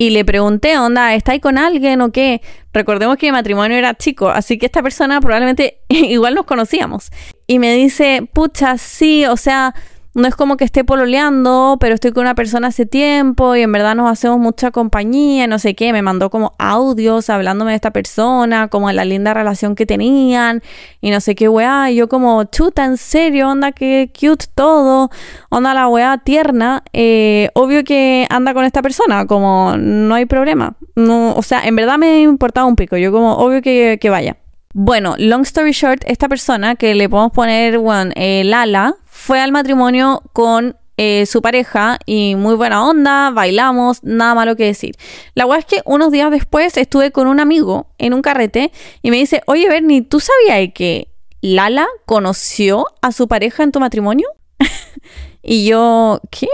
y 0.00 0.08
le 0.08 0.24
pregunté, 0.24 0.78
onda, 0.78 1.14
¿estáis 1.14 1.42
con 1.42 1.58
alguien 1.58 2.00
o 2.00 2.10
qué? 2.10 2.40
Recordemos 2.72 3.18
que 3.18 3.26
mi 3.26 3.32
matrimonio 3.32 3.76
era 3.76 3.92
chico, 3.92 4.30
así 4.30 4.56
que 4.56 4.64
esta 4.64 4.82
persona 4.82 5.20
probablemente 5.20 5.80
igual 5.88 6.34
nos 6.34 6.46
conocíamos. 6.46 7.10
Y 7.46 7.58
me 7.58 7.74
dice, 7.74 8.26
pucha, 8.32 8.78
sí, 8.78 9.26
o 9.26 9.36
sea, 9.36 9.74
no 10.20 10.28
es 10.28 10.36
como 10.36 10.56
que 10.56 10.64
esté 10.64 10.84
pololeando, 10.84 11.76
pero 11.80 11.94
estoy 11.94 12.12
con 12.12 12.22
una 12.22 12.34
persona 12.34 12.68
hace 12.68 12.86
tiempo 12.86 13.56
y 13.56 13.62
en 13.62 13.72
verdad 13.72 13.94
nos 13.94 14.10
hacemos 14.10 14.38
mucha 14.38 14.70
compañía, 14.70 15.46
no 15.46 15.58
sé 15.58 15.74
qué, 15.74 15.92
me 15.92 16.02
mandó 16.02 16.30
como 16.30 16.54
audios 16.58 17.30
hablándome 17.30 17.72
de 17.72 17.76
esta 17.76 17.90
persona, 17.90 18.68
como 18.68 18.88
de 18.88 18.94
la 18.94 19.04
linda 19.04 19.34
relación 19.34 19.74
que 19.74 19.86
tenían 19.86 20.62
y 21.00 21.10
no 21.10 21.20
sé 21.20 21.34
qué 21.34 21.48
weá, 21.48 21.90
yo 21.90 22.08
como, 22.08 22.44
chuta, 22.44 22.84
en 22.84 22.96
serio, 22.96 23.48
onda, 23.48 23.72
que 23.72 24.12
cute 24.18 24.46
todo, 24.54 25.10
onda 25.48 25.74
la 25.74 25.88
weá 25.88 26.18
tierna, 26.18 26.84
eh, 26.92 27.50
obvio 27.54 27.82
que 27.84 28.26
anda 28.30 28.54
con 28.54 28.64
esta 28.64 28.82
persona, 28.82 29.26
como 29.26 29.76
no 29.76 30.14
hay 30.14 30.26
problema, 30.26 30.76
no, 30.94 31.34
o 31.34 31.42
sea, 31.42 31.62
en 31.64 31.74
verdad 31.76 31.98
me 31.98 32.20
importaba 32.20 32.66
un 32.66 32.76
pico, 32.76 32.96
yo 32.96 33.10
como, 33.10 33.34
obvio 33.34 33.62
que, 33.62 33.98
que 34.00 34.10
vaya. 34.10 34.36
Bueno, 34.72 35.16
long 35.18 35.42
story 35.42 35.72
short, 35.72 36.04
esta 36.06 36.28
persona 36.28 36.76
que 36.76 36.94
le 36.94 37.08
podemos 37.08 37.32
poner, 37.32 37.78
bueno, 37.78 38.12
eh, 38.14 38.44
Lala, 38.44 38.94
fue 39.10 39.40
al 39.40 39.52
matrimonio 39.52 40.22
con 40.32 40.76
eh, 40.96 41.26
su 41.26 41.42
pareja 41.42 41.98
y 42.06 42.36
muy 42.36 42.54
buena 42.54 42.86
onda, 42.86 43.30
bailamos, 43.30 44.02
nada 44.04 44.34
malo 44.34 44.56
que 44.56 44.64
decir. 44.64 44.96
La 45.34 45.46
verdad 45.46 45.60
es 45.60 45.64
que 45.66 45.82
unos 45.84 46.12
días 46.12 46.30
después 46.30 46.76
estuve 46.76 47.10
con 47.10 47.26
un 47.26 47.40
amigo 47.40 47.88
en 47.98 48.14
un 48.14 48.22
carrete 48.22 48.70
y 49.02 49.10
me 49.10 49.16
dice, 49.16 49.42
oye 49.46 49.68
Bernie, 49.68 50.02
¿tú 50.02 50.20
sabías 50.20 50.72
que 50.74 51.08
Lala 51.40 51.86
conoció 52.06 52.86
a 53.02 53.12
su 53.12 53.28
pareja 53.28 53.62
en 53.62 53.72
tu 53.72 53.80
matrimonio? 53.80 54.28
y 55.42 55.66
yo, 55.66 56.20
¿qué? 56.30 56.48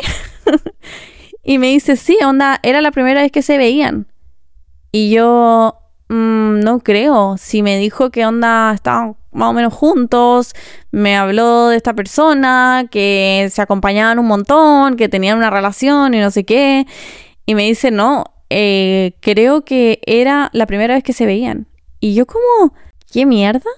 y 1.45 1.59
me 1.59 1.69
dice, 1.69 1.97
sí, 1.97 2.19
onda, 2.25 2.59
era 2.63 2.81
la 2.81 2.91
primera 2.91 3.23
vez 3.23 3.33
que 3.33 3.43
se 3.43 3.59
veían. 3.59 4.07
Y 4.93 5.11
yo, 5.11 5.87
Mm, 6.09 6.61
no 6.61 6.81
creo. 6.81 7.37
Si 7.39 7.63
me 7.63 7.79
dijo 7.79 8.11
que 8.11 8.27
onda 8.27 8.73
estaban 8.75 9.17
más 9.37 9.51
o 9.51 9.53
menos 9.53 9.73
juntos, 9.73 10.55
me 10.91 11.17
habló 11.17 11.69
de 11.69 11.77
esta 11.77 11.95
persona, 11.95 12.87
que 12.91 13.49
se 13.53 13.63
acompañaban 13.63 14.19
un 14.19 14.27
montón, 14.27 14.97
que 14.97 15.09
tenían 15.09 15.39
una 15.39 15.51
relación 15.51 16.15
y 16.15 16.21
no 16.21 16.31
sé 16.31 16.45
qué. 16.45 16.87
Y 17.47 17.55
me 17.55 17.65
dice, 17.65 17.91
no, 17.91 18.25
eh, 18.51 19.13
creo 19.21 19.65
que 19.65 20.01
era 20.07 20.51
la 20.53 20.67
primera 20.67 20.95
vez 20.95 21.05
que 21.05 21.13
se 21.13 21.27
veían. 21.27 21.69
Y 22.01 22.15
yo 22.15 22.27
como, 22.27 22.75
¿qué 23.13 23.27
mierda? 23.27 23.71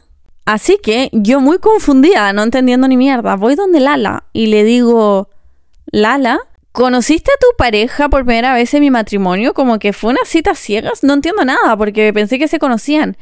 Así 0.45 0.79
que 0.83 1.11
yo 1.13 1.41
muy 1.41 1.59
confundida, 1.59 2.33
no 2.33 2.43
entendiendo 2.43 2.89
ni 2.89 2.97
mierda, 2.97 3.37
voy 3.37 3.55
donde 3.55 3.81
Lala 3.81 4.25
y 4.33 4.47
le 4.47 4.65
digo, 4.65 5.29
Lala, 5.93 6.41
¿Conociste 6.79 7.33
a 7.33 7.41
tu 7.41 7.57
pareja 7.57 8.09
por 8.09 8.25
primera 8.25 8.55
vez 8.55 8.73
en 8.73 8.83
mi 8.83 8.91
matrimonio? 8.93 9.53
Como 9.53 9.81
que 9.81 9.93
fue 9.93 10.11
una 10.13 10.25
cita 10.25 10.55
ciegas. 10.55 11.03
No 11.03 11.15
entiendo 11.15 11.45
nada 11.45 11.77
porque 11.77 12.13
pensé 12.13 12.39
que 12.39 12.47
se 12.47 12.61
conocían. 12.61 13.17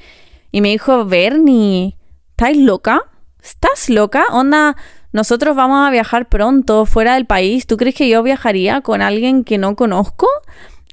Y 0.52 0.60
me 0.60 0.68
dijo, 0.68 1.06
Bernie, 1.06 1.96
¿estás 2.36 2.56
loca? 2.58 3.02
¿Estás 3.42 3.88
loca? 3.88 4.26
Onda, 4.30 4.76
nosotros 5.10 5.56
vamos 5.56 5.86
a 5.86 5.90
viajar 5.90 6.28
pronto 6.28 6.84
fuera 6.84 7.14
del 7.14 7.24
país. 7.24 7.66
¿Tú 7.66 7.78
crees 7.78 7.94
que 7.94 8.10
yo 8.10 8.22
viajaría 8.22 8.82
con 8.82 9.00
alguien 9.00 9.42
que 9.42 9.56
no 9.56 9.74
conozco? 9.74 10.28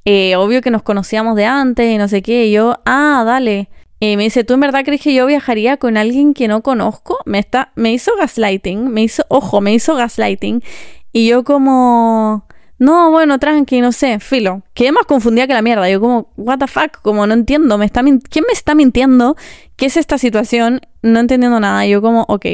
Eh, 0.05 0.37
obvio 0.37 0.61
que 0.61 0.71
nos 0.71 0.83
conocíamos 0.83 1.35
de 1.35 1.45
antes 1.45 1.93
y 1.93 1.97
no 1.97 2.07
sé 2.07 2.21
qué. 2.21 2.45
Y 2.45 2.53
yo, 2.53 2.79
ah, 2.85 3.23
dale. 3.25 3.69
Y 3.99 4.15
me 4.15 4.23
dice, 4.23 4.45
¿tú 4.45 4.53
en 4.53 4.61
verdad 4.61 4.85
crees 4.85 5.01
que 5.01 5.13
yo 5.13 5.25
viajaría 5.25 5.75
con 5.75 5.97
alguien 5.97 6.33
que 6.33 6.47
no 6.47 6.61
conozco? 6.61 7.19
Me, 7.25 7.39
está, 7.39 7.73
me 7.75 7.91
hizo 7.91 8.15
gaslighting, 8.17 8.87
me 8.87 9.03
hizo, 9.03 9.25
ojo, 9.27 9.59
me 9.59 9.73
hizo 9.73 9.95
gaslighting. 9.95 10.63
Y 11.11 11.27
yo 11.27 11.43
como, 11.43 12.47
no, 12.83 13.11
bueno, 13.11 13.39
tranqui, 13.39 13.79
no 13.79 13.93
sé, 13.93 14.19
filo. 14.19 14.61
Quedé 14.73 14.91
más 14.91 15.05
confundida 15.05 15.47
que 15.47 15.53
la 15.53 15.61
mierda. 15.61 15.89
Yo 15.89 16.01
como, 16.01 16.33
what 16.35 16.59
the 16.59 16.67
fuck, 16.67 17.01
como 17.01 17.25
no 17.25 17.33
entiendo, 17.33 17.77
me 17.77 17.85
está 17.85 18.01
¿quién 18.01 18.43
me 18.45 18.51
está 18.51 18.75
mintiendo? 18.75 19.37
¿Qué 19.77 19.85
es 19.85 19.95
esta 19.95 20.17
situación? 20.17 20.81
No 21.01 21.21
entendiendo 21.21 21.61
nada. 21.61 21.85
yo 21.85 22.01
como, 22.01 22.25
ok. 22.27 22.45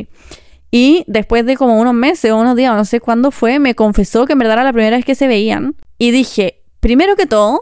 Y 0.69 1.03
después 1.07 1.48
de 1.48 1.57
como 1.57 1.79
unos 1.79 1.95
meses 1.95 2.31
o 2.31 2.38
unos 2.38 2.55
días, 2.55 2.75
no 2.75 2.86
sé 2.86 3.00
cuándo 3.00 3.31
fue, 3.31 3.57
me 3.57 3.74
confesó 3.74 4.27
que 4.27 4.33
en 4.33 4.39
verdad 4.39 4.53
era 4.53 4.65
la 4.65 4.71
primera 4.71 4.98
vez 4.98 5.03
que 5.03 5.15
se 5.15 5.27
veían. 5.27 5.75
Y 5.98 6.12
dije, 6.12 6.62
primero 6.79 7.15
que 7.15 7.25
todo, 7.25 7.62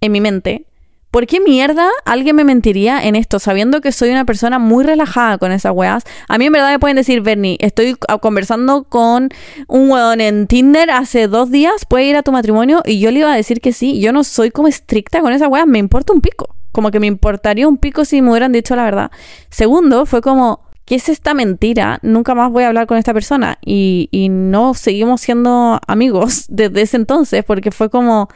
en 0.00 0.12
mi 0.12 0.20
mente, 0.20 0.66
¿Por 1.12 1.26
qué 1.26 1.40
mierda 1.40 1.90
alguien 2.06 2.36
me 2.36 2.42
mentiría 2.42 3.04
en 3.04 3.16
esto 3.16 3.38
sabiendo 3.38 3.82
que 3.82 3.92
soy 3.92 4.08
una 4.08 4.24
persona 4.24 4.58
muy 4.58 4.82
relajada 4.82 5.36
con 5.36 5.52
esas 5.52 5.72
weas? 5.74 6.04
A 6.26 6.38
mí 6.38 6.46
en 6.46 6.52
verdad 6.52 6.70
me 6.70 6.78
pueden 6.78 6.96
decir, 6.96 7.20
Bernie, 7.20 7.58
estoy 7.60 7.96
conversando 8.22 8.84
con 8.84 9.28
un 9.68 9.90
weón 9.90 10.22
en 10.22 10.46
Tinder 10.46 10.90
hace 10.90 11.28
dos 11.28 11.50
días, 11.50 11.84
¿puede 11.86 12.06
ir 12.06 12.16
a 12.16 12.22
tu 12.22 12.32
matrimonio? 12.32 12.82
Y 12.86 12.98
yo 12.98 13.10
le 13.10 13.18
iba 13.18 13.30
a 13.30 13.36
decir 13.36 13.60
que 13.60 13.74
sí. 13.74 14.00
Yo 14.00 14.14
no 14.14 14.24
soy 14.24 14.50
como 14.50 14.68
estricta 14.68 15.20
con 15.20 15.34
esas 15.34 15.48
weas, 15.48 15.66
me 15.66 15.78
importa 15.78 16.14
un 16.14 16.22
pico. 16.22 16.56
Como 16.72 16.90
que 16.90 16.98
me 16.98 17.08
importaría 17.08 17.68
un 17.68 17.76
pico 17.76 18.06
si 18.06 18.22
me 18.22 18.30
hubieran 18.30 18.52
dicho 18.52 18.74
la 18.74 18.84
verdad. 18.84 19.10
Segundo, 19.50 20.06
fue 20.06 20.22
como, 20.22 20.60
¿qué 20.86 20.94
es 20.94 21.10
esta 21.10 21.34
mentira? 21.34 21.98
Nunca 22.00 22.34
más 22.34 22.50
voy 22.50 22.64
a 22.64 22.68
hablar 22.68 22.86
con 22.86 22.96
esta 22.96 23.12
persona. 23.12 23.58
Y, 23.62 24.08
y 24.12 24.30
no 24.30 24.72
seguimos 24.72 25.20
siendo 25.20 25.78
amigos 25.86 26.46
desde 26.48 26.80
ese 26.80 26.96
entonces 26.96 27.44
porque 27.44 27.70
fue 27.70 27.90
como 27.90 28.30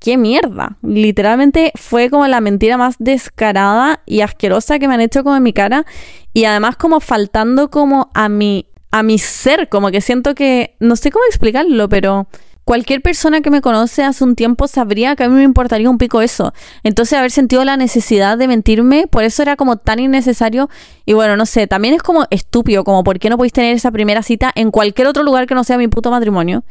qué 0.00 0.16
mierda. 0.16 0.76
Literalmente 0.82 1.72
fue 1.76 2.10
como 2.10 2.26
la 2.26 2.40
mentira 2.40 2.76
más 2.76 2.96
descarada 2.98 4.00
y 4.06 4.22
asquerosa 4.22 4.78
que 4.78 4.88
me 4.88 4.94
han 4.94 5.00
hecho 5.00 5.22
como 5.22 5.36
en 5.36 5.42
mi 5.42 5.52
cara. 5.52 5.86
Y 6.32 6.44
además 6.44 6.76
como 6.76 7.00
faltando 7.00 7.70
como 7.70 8.10
a 8.14 8.28
mi, 8.28 8.66
a 8.90 9.02
mi 9.02 9.18
ser, 9.18 9.68
como 9.68 9.90
que 9.90 10.00
siento 10.00 10.34
que, 10.34 10.74
no 10.80 10.96
sé 10.96 11.10
cómo 11.10 11.24
explicarlo, 11.28 11.88
pero 11.88 12.28
cualquier 12.64 13.02
persona 13.02 13.40
que 13.40 13.50
me 13.50 13.60
conoce 13.60 14.04
hace 14.04 14.22
un 14.24 14.36
tiempo 14.36 14.68
sabría 14.68 15.16
que 15.16 15.24
a 15.24 15.28
mí 15.28 15.34
me 15.34 15.42
importaría 15.42 15.90
un 15.90 15.98
pico 15.98 16.22
eso. 16.22 16.54
Entonces 16.82 17.18
haber 17.18 17.30
sentido 17.30 17.64
la 17.64 17.76
necesidad 17.76 18.38
de 18.38 18.48
mentirme, 18.48 19.06
por 19.06 19.24
eso 19.24 19.42
era 19.42 19.56
como 19.56 19.76
tan 19.76 19.98
innecesario. 19.98 20.70
Y 21.04 21.12
bueno, 21.12 21.36
no 21.36 21.46
sé, 21.46 21.66
también 21.66 21.94
es 21.94 22.02
como 22.02 22.26
estúpido, 22.30 22.84
como 22.84 23.04
por 23.04 23.18
qué 23.18 23.28
no 23.28 23.36
podéis 23.36 23.52
tener 23.52 23.74
esa 23.74 23.90
primera 23.90 24.22
cita 24.22 24.50
en 24.54 24.70
cualquier 24.70 25.08
otro 25.08 25.24
lugar 25.24 25.46
que 25.46 25.54
no 25.54 25.64
sea 25.64 25.76
mi 25.76 25.88
puto 25.88 26.10
matrimonio. 26.10 26.64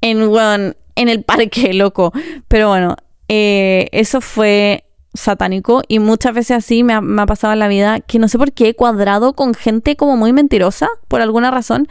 En, 0.00 0.28
bueno, 0.28 0.74
en 0.98 1.08
el 1.08 1.22
parque, 1.22 1.72
loco. 1.74 2.12
Pero 2.48 2.68
bueno, 2.68 2.96
eh, 3.28 3.88
eso 3.92 4.20
fue 4.20 4.84
satánico 5.14 5.82
y 5.88 5.98
muchas 5.98 6.34
veces 6.34 6.58
así 6.58 6.84
me 6.84 6.92
ha, 6.92 7.00
me 7.00 7.22
ha, 7.22 7.26
pasado 7.26 7.52
en 7.52 7.58
la 7.58 7.68
vida 7.68 8.00
que 8.00 8.18
no 8.18 8.28
sé 8.28 8.38
por 8.38 8.52
qué 8.52 8.68
he 8.68 8.74
cuadrado 8.74 9.32
con 9.32 9.54
gente 9.54 9.96
como 9.96 10.16
muy 10.16 10.32
mentirosa 10.32 10.88
por 11.08 11.22
alguna 11.22 11.50
razón 11.50 11.88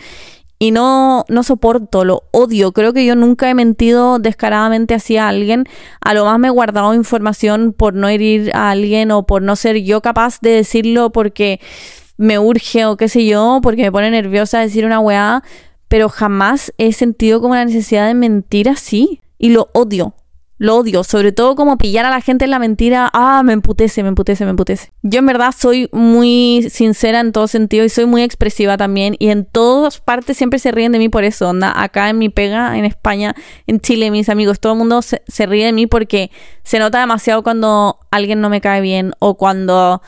y 0.60 0.72
no, 0.72 1.26
no 1.30 1.44
soporto, 1.44 2.04
lo 2.04 2.24
odio. 2.32 2.72
Creo 2.72 2.94
que 2.94 3.06
yo 3.06 3.16
nunca 3.16 3.50
he 3.50 3.54
mentido 3.54 4.18
descaradamente 4.18 4.96
hacia 4.96 5.28
alguien. 5.28 5.66
A 6.02 6.14
lo 6.14 6.26
más 6.26 6.40
me 6.40 6.48
he 6.48 6.52
guardado 6.52 6.94
información 6.96 7.74
por 7.74 7.94
no 7.94 8.08
herir 8.08 8.52
a 8.56 8.72
alguien 8.72 9.12
o 9.12 9.28
por 9.28 9.44
no 9.44 9.56
ser 9.56 9.78
yo 9.84 10.02
capaz 10.02 10.40
de 10.42 10.52
decirlo 10.52 11.12
porque 11.12 11.60
me 12.18 12.40
urge 12.40 12.86
o 12.86 12.98
qué 12.98 13.08
sé 13.08 13.26
yo, 13.26 13.60
porque 13.62 13.84
me 13.84 13.92
pone 13.92 14.10
nerviosa 14.10 14.60
decir 14.60 14.86
una 14.86 15.00
weá. 15.00 15.44
Pero 15.88 16.10
jamás 16.10 16.74
he 16.78 16.92
sentido 16.94 17.42
como 17.42 17.56
la 17.56 17.66
necesidad 17.66 18.08
de 18.08 18.14
mentir 18.14 18.70
así. 18.70 19.22
Y 19.38 19.50
lo 19.50 19.70
odio. 19.74 20.16
Lo 20.60 20.78
odio, 20.78 21.04
sobre 21.04 21.32
todo 21.32 21.56
como 21.56 21.78
pillar 21.78 22.06
a 22.06 22.10
la 22.10 22.20
gente 22.20 22.46
en 22.46 22.52
la 22.52 22.58
mentira. 22.58 23.12
Ah, 23.14 23.44
me 23.44 23.54
emputece, 23.54 24.02
me 24.02 24.10
emputece, 24.10 24.44
me 24.44 24.50
emputece. 24.50 24.92
Yo 25.04 25.20
en 25.20 25.28
verdad 25.28 25.54
soy 25.56 25.88
muy 25.92 26.68
sincera 26.72 27.20
en 27.20 27.32
todo 27.32 27.48
sentido 27.48 27.86
y 27.86 27.90
soy 27.90 28.08
muy 28.08 28.24
expresiva 28.24 28.76
también. 28.76 29.16
Y 29.20 29.30
en 29.30 29.46
todas 29.46 30.00
partes 30.00 30.36
siempre 30.36 30.58
se 30.58 30.72
ríen 30.72 30.92
de 30.94 30.98
mí 30.98 31.10
por 31.10 31.24
eso. 31.24 31.54
Acá 31.76 32.10
en 32.10 32.18
mi 32.18 32.30
pega, 32.30 32.76
en 32.76 32.86
España, 32.86 33.36
en 33.68 33.80
Chile, 33.80 34.10
mis 34.10 34.30
amigos, 34.30 34.60
todo 34.60 34.74
el 34.74 34.80
mundo 34.80 35.04
se, 35.04 35.22
se 35.28 35.46
ríe 35.46 35.66
de 35.66 35.74
mí 35.74 35.86
porque 35.86 36.32
se 36.64 36.80
nota 36.80 37.00
demasiado 37.00 37.44
cuando 37.44 38.00
alguien 38.10 38.42
no 38.42 38.50
me 38.50 38.60
cae 38.60 38.82
bien 38.82 39.14
o 39.20 39.38
cuando 39.38 40.02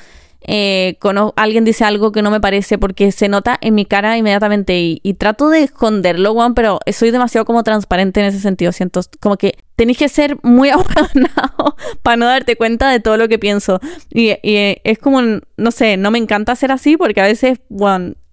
eh, 0.51 0.97
alguien 1.35 1.63
dice 1.63 1.85
algo 1.85 2.11
que 2.11 2.23
no 2.23 2.31
me 2.31 2.41
parece 2.41 2.79
porque 2.79 3.11
se 3.11 3.29
nota 3.29 3.59
en 3.61 3.75
mi 3.75 3.85
cara 3.85 4.17
inmediatamente 4.17 4.79
y, 4.79 5.13
trato 5.13 5.49
de 5.49 5.61
esconderlo, 5.61 6.33
Juan, 6.33 6.55
pero 6.55 6.79
soy 6.91 7.11
demasiado 7.11 7.45
como 7.45 7.61
transparente 7.61 8.19
en 8.19 8.25
ese 8.25 8.39
sentido. 8.39 8.71
Siento 8.71 9.01
como 9.19 9.37
que 9.37 9.59
tenéis 9.75 9.99
que 9.99 10.09
ser 10.09 10.37
muy 10.41 10.69
abandonado 10.71 11.75
para 12.01 12.17
no 12.17 12.25
darte 12.25 12.55
cuenta 12.55 12.89
de 12.89 12.99
todo 12.99 13.15
lo 13.17 13.27
que 13.27 13.37
pienso. 13.37 13.79
Y, 14.11 14.37
es 14.41 14.97
como, 14.97 15.21
no 15.21 15.71
sé, 15.71 15.97
no 15.97 16.09
me 16.09 16.17
encanta 16.17 16.55
ser 16.55 16.71
así 16.71 16.97
porque 16.97 17.21
a 17.21 17.25
veces, 17.25 17.59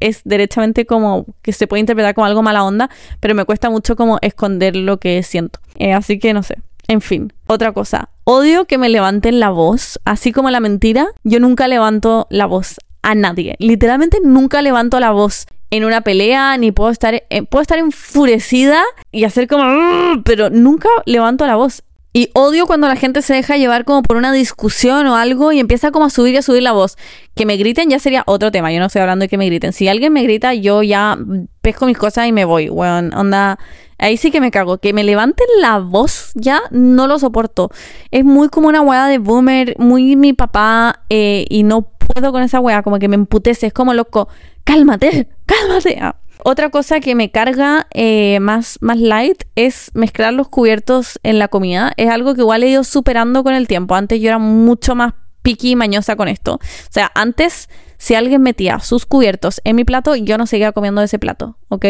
es 0.01 0.23
derechamente 0.25 0.87
como 0.87 1.27
que 1.43 1.53
se 1.53 1.67
puede 1.67 1.81
interpretar 1.81 2.15
como 2.15 2.25
algo 2.25 2.43
mala 2.43 2.65
onda, 2.65 2.89
pero 3.21 3.35
me 3.35 3.45
cuesta 3.45 3.69
mucho 3.69 3.95
como 3.95 4.17
esconder 4.23 4.75
lo 4.75 4.99
que 4.99 5.23
siento. 5.23 5.61
Eh, 5.75 5.93
así 5.93 6.19
que 6.19 6.33
no 6.33 6.43
sé. 6.43 6.57
En 6.89 7.01
fin, 7.01 7.33
otra 7.47 7.73
cosa. 7.73 8.11
Odio 8.25 8.67
que 8.67 8.79
me 8.79 8.89
levanten 8.89 9.41
la 9.41 9.51
voz, 9.51 10.01
así 10.05 10.33
como 10.33 10.51
la 10.51 10.61
mentira. 10.61 11.09
Yo 11.25 11.41
nunca 11.41 11.69
levanto 11.69 12.27
la 12.31 12.47
voz 12.47 12.77
a 13.03 13.15
nadie. 13.15 13.57
Literalmente 13.59 14.19
nunca 14.23 14.63
levanto 14.63 15.01
la 15.01 15.11
voz 15.11 15.47
en 15.71 15.85
una 15.85 16.03
pelea, 16.03 16.57
ni 16.59 16.73
puedo 16.73 16.91
estar, 16.91 17.25
eh, 17.29 17.43
puedo 17.43 17.63
estar 17.63 17.79
enfurecida 17.79 18.83
y 19.11 19.25
hacer 19.25 19.49
como, 19.49 20.23
pero 20.25 20.51
nunca 20.51 20.89
levanto 21.07 21.47
la 21.47 21.57
voz. 21.57 21.83
Y 22.17 22.31
odio 22.33 22.67
cuando 22.67 22.89
la 22.89 22.97
gente 22.97 23.21
se 23.21 23.35
deja 23.35 23.59
llevar 23.59 23.85
como 23.85 24.03
por 24.03 24.17
una 24.17 24.33
discusión 24.33 25.07
o 25.07 25.17
algo 25.17 25.53
y 25.53 25.61
empieza 25.61 25.91
como 25.91 26.07
a 26.07 26.09
subir 26.09 26.33
y 26.33 26.39
a 26.39 26.43
subir 26.43 26.63
la 26.63 26.73
voz. 26.73 26.97
Que 27.35 27.45
me 27.45 27.59
griten 27.59 27.91
ya 27.91 27.99
sería 27.99 28.23
otro 28.25 28.51
tema. 28.51 28.73
Yo 28.73 28.81
no 28.81 28.87
estoy 28.87 29.03
hablando 29.03 29.25
de 29.25 29.29
que 29.29 29.37
me 29.37 29.45
griten. 29.45 29.75
Si 29.75 29.87
alguien 29.87 30.15
me 30.15 30.23
grita, 30.23 30.55
yo 30.55 30.83
ya 30.83 31.19
pesco 31.61 31.85
mis 31.85 31.99
cosas 31.99 32.27
y 32.27 32.33
me 32.33 32.47
voy. 32.47 32.71
Bueno, 32.71 33.11
onda. 33.21 33.59
Ahí 33.99 34.17
sí 34.17 34.31
que 34.31 34.41
me 34.41 34.51
cago. 34.51 34.79
Que 34.79 34.95
me 34.95 35.05
levanten 35.05 35.47
la 35.61 35.79
voz 35.79 36.31
ya 36.35 36.63
no 36.71 37.07
lo 37.07 37.19
soporto. 37.19 37.71
Es 38.11 38.25
muy 38.25 38.49
como 38.49 38.69
una 38.69 38.81
weá 38.81 39.09
de 39.09 39.19
boomer, 39.19 39.75
muy 39.79 40.17
mi 40.17 40.33
papá. 40.33 41.03
Eh, 41.11 41.45
y 41.51 41.65
no 41.65 41.83
puedo 41.83 42.33
con 42.33 42.43
esa 42.43 42.61
weá. 42.61 42.83
Como 42.83 42.99
que 42.99 43.09
me 43.09 43.17
emputece. 43.17 43.67
Es 43.67 43.75
como 43.75 43.93
loco. 43.93 44.29
Cálmate, 44.65 45.29
cálmate. 45.45 45.99
Ah. 46.01 46.17
Otra 46.49 46.71
cosa 46.71 47.01
que 47.01 47.17
me 47.17 47.33
carga 47.33 47.89
eh, 47.93 48.39
más, 48.39 48.79
más 48.81 48.99
light 48.99 49.43
es 49.57 49.91
mezclar 49.95 50.33
los 50.33 50.47
cubiertos 50.49 51.19
en 51.25 51.41
la 51.41 51.49
comida. 51.49 51.93
Es 51.97 52.09
algo 52.09 52.37
que 52.37 52.43
igual 52.43 52.63
he 52.63 52.69
ido 52.69 52.85
superando 52.85 53.43
con 53.43 53.53
el 53.53 53.67
tiempo. 53.67 53.97
Antes 53.97 54.21
yo 54.21 54.29
era 54.29 54.39
mucho 54.39 54.95
más 54.95 55.15
piqui 55.43 55.73
y 55.73 55.75
mañosa 55.75 56.15
con 56.15 56.29
esto. 56.29 56.55
O 56.55 56.93
sea, 56.93 57.11
antes 57.17 57.69
si 57.99 58.15
alguien 58.15 58.43
metía 58.43 58.79
sus 58.79 59.07
cubiertos 59.07 59.61
en 59.65 59.75
mi 59.75 59.83
plato, 59.83 60.15
yo 60.15 60.39
no 60.39 60.47
seguía 60.47 60.71
comiendo 60.71 61.03
ese 61.03 61.19
plato, 61.19 61.57
¿ok? 61.69 61.85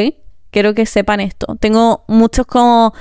Quiero 0.50 0.74
que 0.74 0.86
sepan 0.86 1.20
esto. 1.20 1.56
Tengo 1.60 2.06
muchos 2.08 2.46
como 2.46 2.94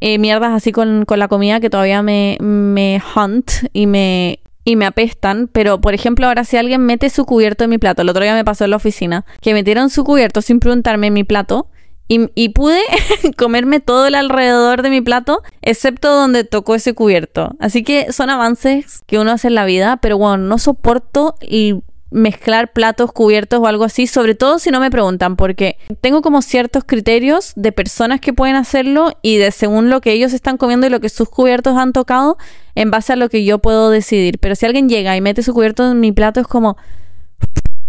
eh, 0.00 0.18
mierdas 0.18 0.52
así 0.52 0.72
con, 0.72 1.04
con, 1.04 1.18
la 1.18 1.28
comida 1.28 1.60
que 1.60 1.68
todavía 1.68 2.00
me, 2.02 2.38
me 2.40 3.02
hunt 3.14 3.50
y 3.74 3.86
me, 3.86 4.40
y 4.64 4.76
me 4.76 4.86
apestan, 4.86 5.48
pero 5.52 5.80
por 5.80 5.94
ejemplo 5.94 6.26
ahora 6.26 6.44
si 6.44 6.56
alguien 6.56 6.82
mete 6.82 7.10
su 7.10 7.24
cubierto 7.24 7.64
en 7.64 7.70
mi 7.70 7.78
plato, 7.78 8.02
el 8.02 8.08
otro 8.08 8.22
día 8.22 8.34
me 8.34 8.44
pasó 8.44 8.64
en 8.64 8.70
la 8.70 8.76
oficina, 8.76 9.24
que 9.40 9.54
metieron 9.54 9.90
su 9.90 10.04
cubierto 10.04 10.42
sin 10.42 10.60
preguntarme 10.60 11.08
en 11.08 11.12
mi 11.12 11.24
plato 11.24 11.68
y, 12.06 12.48
pude 12.50 12.80
comerme 13.38 13.80
todo 13.80 14.06
el 14.06 14.14
alrededor 14.14 14.82
de 14.82 14.90
mi 14.90 15.00
plato, 15.00 15.42
excepto 15.62 16.14
donde 16.14 16.44
tocó 16.44 16.74
ese 16.74 16.92
cubierto. 16.94 17.56
Así 17.60 17.82
que 17.82 18.12
son 18.12 18.28
avances 18.28 19.02
que 19.06 19.18
uno 19.18 19.32
hace 19.32 19.48
en 19.48 19.54
la 19.54 19.64
vida, 19.64 19.98
pero 20.02 20.18
bueno, 20.18 20.36
no 20.44 20.58
soporto 20.58 21.34
y 21.40 21.82
mezclar 22.14 22.72
platos 22.72 23.10
cubiertos 23.12 23.58
o 23.58 23.66
algo 23.66 23.82
así, 23.82 24.06
sobre 24.06 24.36
todo 24.36 24.60
si 24.60 24.70
no 24.70 24.78
me 24.78 24.88
preguntan, 24.88 25.34
porque 25.34 25.78
tengo 26.00 26.22
como 26.22 26.42
ciertos 26.42 26.84
criterios 26.84 27.52
de 27.56 27.72
personas 27.72 28.20
que 28.20 28.32
pueden 28.32 28.54
hacerlo 28.54 29.10
y 29.20 29.36
de 29.38 29.50
según 29.50 29.90
lo 29.90 30.00
que 30.00 30.12
ellos 30.12 30.32
están 30.32 30.56
comiendo 30.56 30.86
y 30.86 30.90
lo 30.90 31.00
que 31.00 31.08
sus 31.08 31.28
cubiertos 31.28 31.76
han 31.76 31.92
tocado, 31.92 32.38
en 32.76 32.92
base 32.92 33.12
a 33.12 33.16
lo 33.16 33.28
que 33.28 33.44
yo 33.44 33.58
puedo 33.58 33.90
decidir. 33.90 34.38
Pero 34.38 34.54
si 34.54 34.64
alguien 34.64 34.88
llega 34.88 35.16
y 35.16 35.20
mete 35.20 35.42
su 35.42 35.52
cubierto 35.52 35.90
en 35.90 35.98
mi 35.98 36.12
plato, 36.12 36.38
es 36.38 36.46
como 36.46 36.76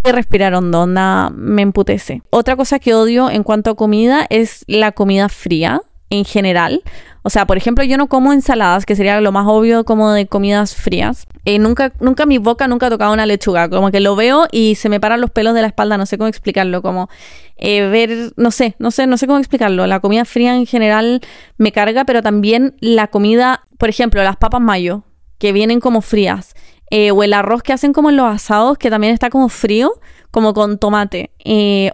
respirar 0.02 0.54
hondo, 0.54 0.86
me 0.86 1.62
emputece. 1.62 2.22
Otra 2.30 2.56
cosa 2.56 2.80
que 2.80 2.94
odio 2.94 3.30
en 3.30 3.44
cuanto 3.44 3.70
a 3.70 3.76
comida 3.76 4.26
es 4.28 4.64
la 4.66 4.90
comida 4.90 5.28
fría 5.28 5.82
en 6.10 6.24
general. 6.24 6.82
O 7.22 7.30
sea, 7.30 7.44
por 7.44 7.56
ejemplo, 7.56 7.82
yo 7.82 7.96
no 7.96 8.06
como 8.06 8.32
ensaladas, 8.32 8.86
que 8.86 8.94
sería 8.94 9.20
lo 9.20 9.32
más 9.32 9.46
obvio 9.48 9.84
como 9.84 10.12
de 10.12 10.26
comidas 10.26 10.76
frías. 10.76 11.26
Eh, 11.44 11.58
nunca, 11.58 11.92
nunca 11.98 12.24
mi 12.24 12.38
boca 12.38 12.68
nunca 12.68 12.86
ha 12.86 12.90
tocado 12.90 13.12
una 13.12 13.26
lechuga. 13.26 13.68
Como 13.68 13.90
que 13.90 13.98
lo 13.98 14.14
veo 14.14 14.46
y 14.52 14.76
se 14.76 14.88
me 14.88 15.00
paran 15.00 15.20
los 15.20 15.30
pelos 15.30 15.54
de 15.54 15.62
la 15.62 15.66
espalda. 15.66 15.98
No 15.98 16.06
sé 16.06 16.18
cómo 16.18 16.28
explicarlo. 16.28 16.82
Como 16.82 17.08
eh, 17.56 17.88
ver, 17.88 18.32
no 18.36 18.52
sé, 18.52 18.76
no 18.78 18.92
sé, 18.92 19.08
no 19.08 19.16
sé 19.16 19.26
cómo 19.26 19.40
explicarlo. 19.40 19.88
La 19.88 19.98
comida 19.98 20.24
fría 20.24 20.54
en 20.54 20.66
general 20.66 21.20
me 21.58 21.72
carga, 21.72 22.04
pero 22.04 22.22
también 22.22 22.76
la 22.80 23.08
comida, 23.08 23.66
por 23.76 23.88
ejemplo, 23.88 24.22
las 24.22 24.36
papas 24.36 24.60
mayo, 24.60 25.02
que 25.38 25.52
vienen 25.52 25.80
como 25.80 26.02
frías. 26.02 26.54
Eh, 26.90 27.10
o 27.10 27.24
el 27.24 27.32
arroz 27.32 27.64
que 27.64 27.72
hacen 27.72 27.92
como 27.92 28.10
en 28.10 28.16
los 28.16 28.32
asados, 28.32 28.78
que 28.78 28.88
también 28.88 29.12
está 29.12 29.30
como 29.30 29.48
frío, 29.48 29.94
como 30.30 30.54
con 30.54 30.78
tomate. 30.78 31.32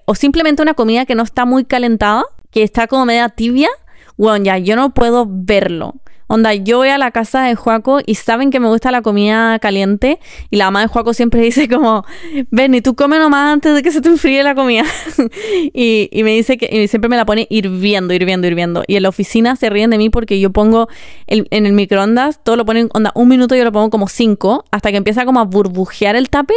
o 0.05 0.15
simplemente 0.15 0.61
una 0.61 0.75
comida 0.75 1.07
que 1.07 1.15
no 1.15 1.23
está 1.23 1.47
muy 1.47 1.65
calentada, 1.65 2.25
que 2.51 2.63
está 2.63 2.87
como 2.87 3.07
media 3.07 3.31
tibia 3.31 3.71
bueno, 4.17 4.45
ya, 4.45 4.59
yo 4.59 4.77
no 4.77 4.95
puedo 4.95 5.27
verlo. 5.29 5.95
Onda, 6.33 6.55
yo 6.55 6.79
voy 6.79 6.89
a 6.89 6.97
la 6.97 7.11
casa 7.11 7.43
de 7.43 7.55
Juaco 7.55 8.01
y 8.07 8.15
saben 8.15 8.51
que 8.51 8.59
me 8.59 8.67
gusta 8.67 8.91
la 8.91 9.03
comida 9.03 9.59
caliente 9.59 10.19
y 10.49 10.57
la 10.57 10.65
mamá 10.65 10.81
de 10.81 10.87
Juaco 10.87 11.13
siempre 11.13 11.43
dice 11.43 11.69
como, 11.69 12.07
ven 12.51 12.75
y 12.75 12.81
tú 12.81 12.95
come 12.95 13.19
nomás 13.19 13.53
antes 13.53 13.75
de 13.75 13.83
que 13.83 13.93
se 13.93 14.01
te 14.01 14.09
enfríe 14.09 14.43
la 14.43 14.55
comida. 14.55 14.85
y, 15.75 16.09
me 16.25 16.31
dice 16.31 16.57
que 16.57 16.85
y 16.85 16.89
siempre 16.89 17.11
me 17.11 17.19
la 17.19 17.27
pone 17.27 17.47
hirviendo, 17.51 18.15
hirviendo, 18.15 18.47
hirviendo. 18.47 18.83
Y 18.87 18.97
en 18.97 19.03
la 19.03 19.11
oficina 19.11 19.57
se 19.57 19.69
ríen 19.69 19.91
de 19.91 19.99
mí 19.99 20.09
porque 20.09 20.41
yo 20.41 20.49
pongo 20.49 20.89
en 21.27 21.67
el 21.67 21.75
microondas, 21.75 22.43
todo 22.43 22.57
lo 22.57 22.65
ponen, 22.65 22.89
onda, 22.95 23.13
un 23.15 23.29
minuto 23.29 23.55
yo 23.55 23.65
lo 23.65 23.73
pongo 23.73 23.91
como 23.91 24.09
cinco 24.09 24.65
hasta 24.71 24.91
que 24.91 24.97
empieza 24.97 25.27
como 25.27 25.39
a 25.39 25.45
burbujear 25.45 26.17
el 26.17 26.31
tupper 26.31 26.57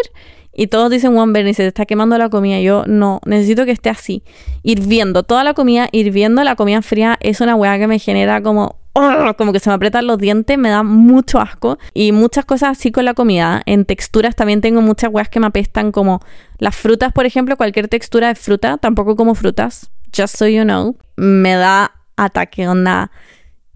y 0.54 0.68
todos 0.68 0.90
dicen, 0.90 1.14
Juan 1.14 1.34
Bernie, 1.34 1.54
se 1.54 1.64
te 1.64 1.68
está 1.68 1.86
quemando 1.86 2.18
la 2.18 2.30
comida. 2.30 2.62
Yo 2.62 2.86
no, 2.88 3.20
necesito 3.26 3.66
que 3.66 3.72
esté 3.72 3.90
así. 3.90 4.24
Hirviendo, 4.64 5.24
toda 5.24 5.44
la 5.44 5.54
comida, 5.54 5.90
hirviendo 5.92 6.46
la 6.46 6.56
comida 6.56 6.82
fría 6.82 7.18
es 7.20 7.42
una 7.42 7.56
weá 7.56 7.78
que 7.78 7.88
me 7.88 8.00
genera 8.00 8.42
como, 8.42 8.78
como 9.38 9.54
que 9.54 9.60
se 9.60 9.70
me 9.70 9.76
aprietan 9.76 10.08
los 10.08 10.18
dientes, 10.18 10.58
me 10.58 10.70
da 10.70 10.84
mucho 10.84 11.40
asco. 11.40 11.78
Y 11.94 12.12
muchas 12.12 12.46
cosas 12.46 12.78
así 12.78 12.92
con 12.92 13.06
la 13.06 13.14
comida. 13.14 13.62
En 13.66 13.86
texturas 13.86 14.36
también 14.36 14.62
tengo 14.62 14.82
muchas 14.82 15.12
weas 15.12 15.30
que 15.30 15.40
me 15.40 15.48
apestan, 15.48 15.92
como 15.92 16.22
las 16.58 16.76
frutas, 16.76 17.12
por 17.12 17.26
ejemplo, 17.26 17.58
cualquier 17.58 17.88
textura 17.88 18.30
de 18.30 18.36
fruta, 18.36 18.78
tampoco 18.78 19.16
como 19.16 19.36
frutas, 19.36 19.92
just 20.16 20.38
so 20.38 20.48
you 20.48 20.64
know, 20.64 20.98
me 21.18 21.56
da 21.56 21.92
ataque, 22.16 22.68
onda. 22.68 23.12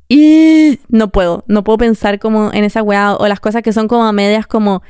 Y 0.08 0.80
no 0.88 1.10
puedo, 1.10 1.44
no 1.48 1.64
puedo 1.64 1.78
pensar 1.78 2.18
como 2.20 2.52
en 2.52 2.64
esa 2.64 2.82
weá 2.82 3.16
o 3.16 3.28
las 3.28 3.40
cosas 3.40 3.62
que 3.62 3.74
son 3.74 3.88
como 3.88 4.06
a 4.06 4.12
medias 4.12 4.48
como 4.48 4.82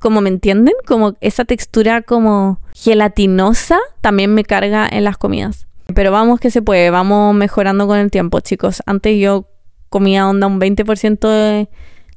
como 0.00 0.20
me 0.20 0.28
entienden, 0.28 0.74
como 0.86 1.14
esa 1.20 1.44
textura 1.44 2.02
como 2.02 2.60
gelatinosa 2.74 3.78
también 4.00 4.34
me 4.34 4.44
carga 4.44 4.88
en 4.90 5.04
las 5.04 5.18
comidas. 5.18 5.66
Pero 5.94 6.10
vamos 6.10 6.40
que 6.40 6.50
se 6.50 6.62
puede, 6.62 6.90
vamos 6.90 7.34
mejorando 7.34 7.86
con 7.86 7.98
el 7.98 8.10
tiempo, 8.10 8.40
chicos. 8.40 8.82
Antes 8.86 9.18
yo 9.18 9.48
comía 9.88 10.28
onda 10.28 10.46
un 10.46 10.60
20% 10.60 11.28
de 11.28 11.68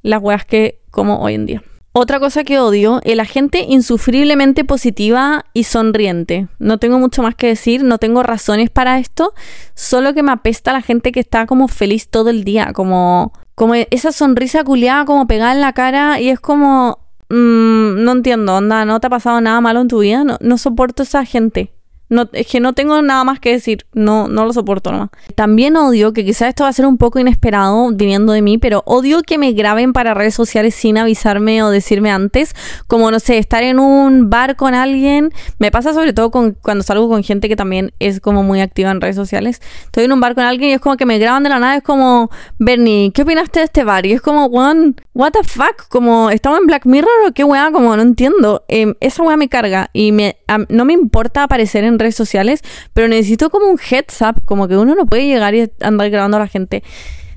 las 0.01 0.21
weas 0.21 0.45
que 0.45 0.81
como 0.91 1.19
hoy 1.19 1.35
en 1.35 1.45
día. 1.45 1.63
Otra 1.97 2.19
cosa 2.19 2.43
que 2.43 2.59
odio 2.59 2.99
es 3.05 3.15
la 3.15 3.23
gente 3.23 3.65
insufriblemente 3.69 4.65
positiva 4.65 5.45
y 5.53 5.63
sonriente. 5.63 6.49
No 6.59 6.77
tengo 6.77 6.99
mucho 6.99 7.23
más 7.23 7.35
que 7.35 7.47
decir, 7.47 7.83
no 7.83 7.99
tengo 7.99 8.21
razones 8.21 8.69
para 8.69 8.99
esto, 8.99 9.33
solo 9.75 10.13
que 10.13 10.21
me 10.21 10.33
apesta 10.33 10.73
la 10.73 10.81
gente 10.81 11.13
que 11.13 11.21
está 11.21 11.45
como 11.45 11.69
feliz 11.69 12.09
todo 12.09 12.29
el 12.29 12.43
día, 12.43 12.73
como 12.73 13.31
como 13.55 13.73
esa 13.73 14.11
sonrisa 14.11 14.63
culiada 14.63 15.05
como 15.05 15.27
pegada 15.27 15.53
en 15.53 15.61
la 15.61 15.73
cara 15.73 16.19
y 16.19 16.29
es 16.29 16.39
como, 16.39 16.99
mm, 17.29 18.03
no 18.03 18.11
entiendo, 18.11 18.55
onda, 18.55 18.83
¿no 18.85 18.99
te 18.99 19.07
ha 19.07 19.09
pasado 19.09 19.39
nada 19.41 19.61
malo 19.61 19.81
en 19.81 19.87
tu 19.87 19.99
vida? 19.99 20.23
No, 20.23 20.37
no 20.41 20.57
soporto 20.57 21.03
esa 21.03 21.25
gente. 21.25 21.71
No, 22.07 22.29
es 22.33 22.45
que 22.47 22.59
no 22.59 22.73
tengo 22.73 23.01
nada 23.01 23.23
más 23.23 23.39
que 23.39 23.51
decir, 23.51 23.85
no, 23.93 24.27
no 24.27 24.45
lo 24.45 24.53
soporto 24.53 24.91
nomás. 24.91 25.09
También 25.33 25.75
odio, 25.75 26.13
que 26.13 26.23
quizás 26.23 26.49
esto 26.49 26.63
va 26.63 26.69
a 26.69 26.73
ser 26.73 26.85
un 26.85 26.97
poco 26.97 27.19
inesperado 27.19 27.89
viniendo 27.93 28.33
de 28.33 28.41
mí, 28.41 28.57
pero 28.59 28.83
odio 28.85 29.23
que 29.23 29.37
me 29.37 29.53
graben 29.53 29.91
para 29.91 30.13
redes 30.13 30.35
sociales 30.35 30.75
sin 30.75 30.97
avisarme 30.97 31.63
o 31.63 31.69
decirme 31.69 32.11
antes, 32.11 32.55
como 32.87 33.09
no 33.09 33.19
sé, 33.19 33.39
estar 33.39 33.63
en 33.63 33.79
un 33.79 34.29
bar 34.29 34.55
con 34.55 34.75
alguien, 34.75 35.31
me 35.57 35.71
pasa 35.71 35.93
sobre 35.93 36.13
todo 36.13 36.29
con, 36.29 36.53
cuando 36.53 36.83
salgo 36.83 37.09
con 37.09 37.23
gente 37.23 37.49
que 37.49 37.55
también 37.55 37.91
es 37.99 38.19
como 38.19 38.43
muy 38.43 38.61
activa 38.61 38.91
en 38.91 39.01
redes 39.01 39.15
sociales, 39.15 39.61
estoy 39.85 40.05
en 40.05 40.11
un 40.11 40.19
bar 40.19 40.35
con 40.35 40.43
alguien 40.43 40.71
y 40.71 40.73
es 40.73 40.81
como 40.81 40.97
que 40.97 41.05
me 41.05 41.17
graban 41.17 41.43
de 41.43 41.49
la 41.49 41.59
nada, 41.59 41.77
es 41.77 41.83
como, 41.83 42.29
Bernie, 42.59 43.11
¿qué 43.13 43.23
opinaste 43.23 43.59
de 43.59 43.65
este 43.65 43.83
bar? 43.83 44.05
Y 44.05 44.13
es 44.13 44.21
como, 44.21 44.45
one, 44.45 44.93
what 45.13 45.31
the 45.31 45.43
fuck, 45.43 45.87
como, 45.89 46.29
¿estamos 46.29 46.59
en 46.59 46.67
Black 46.67 46.85
Mirror 46.85 47.29
o 47.29 47.33
qué 47.33 47.43
weá? 47.43 47.71
Como, 47.71 47.95
no 47.95 48.01
entiendo, 48.01 48.63
em, 48.67 48.93
esa 48.99 49.23
weá 49.23 49.37
me 49.37 49.49
carga 49.49 49.89
y 49.93 50.11
me, 50.11 50.37
no 50.69 50.85
me 50.85 50.93
importa 50.93 51.43
aparecer 51.43 51.83
en 51.83 51.94
redes 51.99 52.15
sociales, 52.15 52.61
pero 52.93 53.07
necesito 53.07 53.49
como 53.49 53.67
un 53.67 53.79
heads 53.79 54.21
up, 54.21 54.41
como 54.45 54.67
que 54.67 54.77
uno 54.77 54.95
no 54.95 55.05
puede 55.05 55.27
llegar 55.27 55.55
y 55.55 55.71
andar 55.81 56.09
grabando 56.09 56.37
a 56.37 56.41
la 56.41 56.47
gente. 56.47 56.83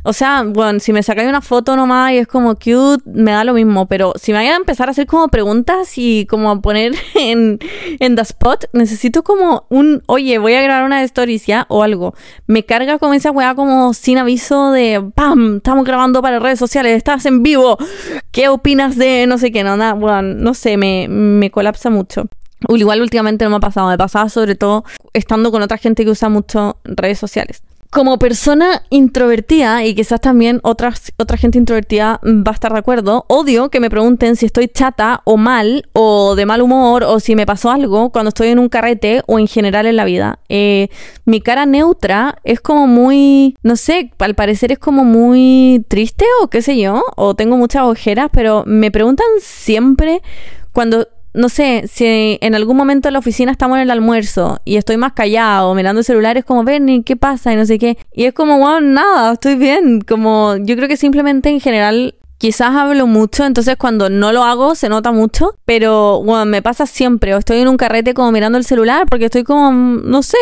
O 0.09 0.15
sea, 0.15 0.43
bueno, 0.43 0.81
si 0.81 0.93
me 0.95 1.03
sacáis 1.03 1.29
una 1.29 1.43
foto 1.43 1.77
nomás 1.77 2.13
y 2.13 2.17
es 2.17 2.27
como 2.27 2.55
cute, 2.55 3.03
me 3.05 3.33
da 3.33 3.45
lo 3.45 3.53
mismo. 3.53 3.87
Pero 3.87 4.15
si 4.17 4.33
me 4.33 4.39
vayan 4.39 4.55
a 4.55 4.57
empezar 4.57 4.89
a 4.89 4.93
hacer 4.93 5.07
como 5.07 5.29
preguntas 5.29 5.99
y 5.99 6.25
como 6.25 6.51
a 6.51 6.61
poner 6.63 6.95
en, 7.15 7.59
en 7.99 8.17
the 8.17 8.23
spot, 8.23 8.67
necesito 8.73 9.23
como 9.23 9.67
un, 9.69 10.03
oye, 10.07 10.39
voy 10.39 10.55
a 10.55 10.63
grabar 10.63 10.85
una 10.85 11.01
de 11.01 11.05
stories 11.05 11.45
ya 11.45 11.67
o 11.69 11.83
algo. 11.83 12.15
Me 12.47 12.65
carga 12.65 12.99
como 12.99 13.13
esa 13.13 13.31
weá 13.33 13.55
como 13.55 13.93
sin 13.93 14.17
aviso 14.17 14.71
de, 14.71 15.05
¡pam! 15.15 15.57
Estamos 15.57 15.85
grabando 15.85 16.23
para 16.23 16.39
redes 16.39 16.59
sociales, 16.59 16.97
estás 16.97 17.27
en 17.27 17.43
vivo. 17.43 17.77
¿Qué 18.31 18.49
opinas 18.49 18.97
de 18.97 19.27
no 19.27 19.37
sé 19.37 19.53
qué? 19.53 19.63
No, 19.63 19.77
nada, 19.77 19.93
bueno, 19.95 20.23
no 20.23 20.55
sé, 20.55 20.79
me, 20.79 21.07
me 21.09 21.51
colapsa 21.51 21.91
mucho. 21.91 22.29
Igual 22.69 23.03
últimamente 23.03 23.45
no 23.45 23.51
me 23.51 23.57
ha 23.57 23.61
pasado, 23.61 23.89
me 23.89 23.99
pasaba 23.99 24.29
sobre 24.29 24.55
todo 24.55 24.85
estando 25.13 25.51
con 25.51 25.63
otra 25.63 25.79
gente 25.79 26.05
que 26.05 26.11
usa 26.11 26.29
mucho 26.29 26.79
redes 26.85 27.19
sociales 27.19 27.63
como 27.91 28.19
persona 28.19 28.83
introvertida, 28.91 29.85
y 29.85 29.95
quizás 29.95 30.21
también 30.21 30.61
otra 30.63 30.93
gente 31.39 31.59
introvertida 31.59 32.21
va 32.23 32.51
a 32.51 32.55
estar 32.55 32.73
de 32.73 32.79
acuerdo, 32.79 33.25
odio 33.29 33.71
que 33.71 33.81
me 33.81 33.89
pregunten 33.89 34.37
si 34.37 34.47
estoy 34.47 34.69
chata 34.69 35.23
o 35.25 35.37
mal, 35.37 35.89
o 35.95 36.35
de 36.35 36.45
mal 36.45 36.61
humor, 36.61 37.05
o 37.05 37.19
si 37.19 37.35
me 37.35 37.47
pasó 37.47 37.71
algo 37.71 38.11
cuando 38.11 38.29
estoy 38.29 38.49
en 38.49 38.59
un 38.59 38.69
carrete 38.69 39.23
o 39.27 39.39
en 39.39 39.47
general 39.47 39.87
en 39.87 39.97
la 39.97 40.05
vida. 40.05 40.39
Eh, 40.49 40.89
mi 41.25 41.41
cara 41.41 41.65
neutra 41.65 42.39
es 42.45 42.61
como 42.61 42.87
muy, 42.87 43.57
no 43.63 43.77
sé, 43.77 44.13
al 44.19 44.35
parecer 44.35 44.71
es 44.73 44.79
como 44.79 45.05
muy 45.05 45.85
triste 45.89 46.27
o 46.43 46.49
qué 46.49 46.61
sé 46.61 46.79
yo, 46.79 47.03
o 47.17 47.35
tengo 47.35 47.57
muchas 47.57 47.85
ojeras, 47.85 48.29
pero 48.33 48.65
me 48.67 48.91
preguntan 48.91 49.27
siempre 49.41 50.21
cuando 50.73 51.09
no 51.35 51.49
sé, 51.49 51.85
si 51.87 52.39
en 52.41 52.55
algún 52.55 52.77
momento 52.77 53.09
en 53.09 53.13
la 53.13 53.19
oficina 53.19 53.53
estamos 53.53 53.77
en 53.77 53.83
el 53.83 53.91
almuerzo 53.91 54.61
y 54.65 54.77
estoy 54.77 54.97
más 54.97 55.13
callado, 55.13 55.75
mirando 55.75 56.01
el 56.01 56.05
celular, 56.05 56.37
es 56.37 56.45
como, 56.45 56.65
Bernie, 56.65 57.03
¿qué 57.05 57.17
pasa? 57.17 57.53
Y 57.53 57.57
no 57.57 57.67
sé 57.67 57.79
qué. 57.79 57.99
Y 58.13 58.25
es 58.25 58.35
como, 58.35 58.59
wow, 58.59 58.81
nada, 58.81 59.35
estoy 59.35 59.57
bien. 59.57 60.01
Como, 60.01 60.57
yo 60.57 60.77
creo 60.77 60.89
que 60.89 60.97
simplemente 60.97 61.49
en 61.51 61.61
general 61.61 62.15
quizás 62.39 62.71
hablo 62.71 63.07
mucho, 63.07 63.45
entonces 63.45 63.77
cuando 63.77 64.09
no 64.09 64.33
lo 64.33 64.45
hago 64.45 64.77
se 64.77 64.89
nota 64.89 65.11
mucho, 65.11 65.57
pero 65.65 66.23
bueno, 66.23 66.45
me 66.47 66.63
pasa 66.63 66.87
siempre, 66.87 67.35
o 67.35 67.39
estoy 67.39 67.59
en 67.59 67.69
un 67.69 67.77
carrete 67.77 68.15
como 68.15 68.31
mirando 68.31 68.59
el 68.59 68.65
celular 68.65 69.07
porque 69.11 69.25
estoy 69.25 69.43
como, 69.43 69.73
no 69.73 70.23
sé, 70.23 70.39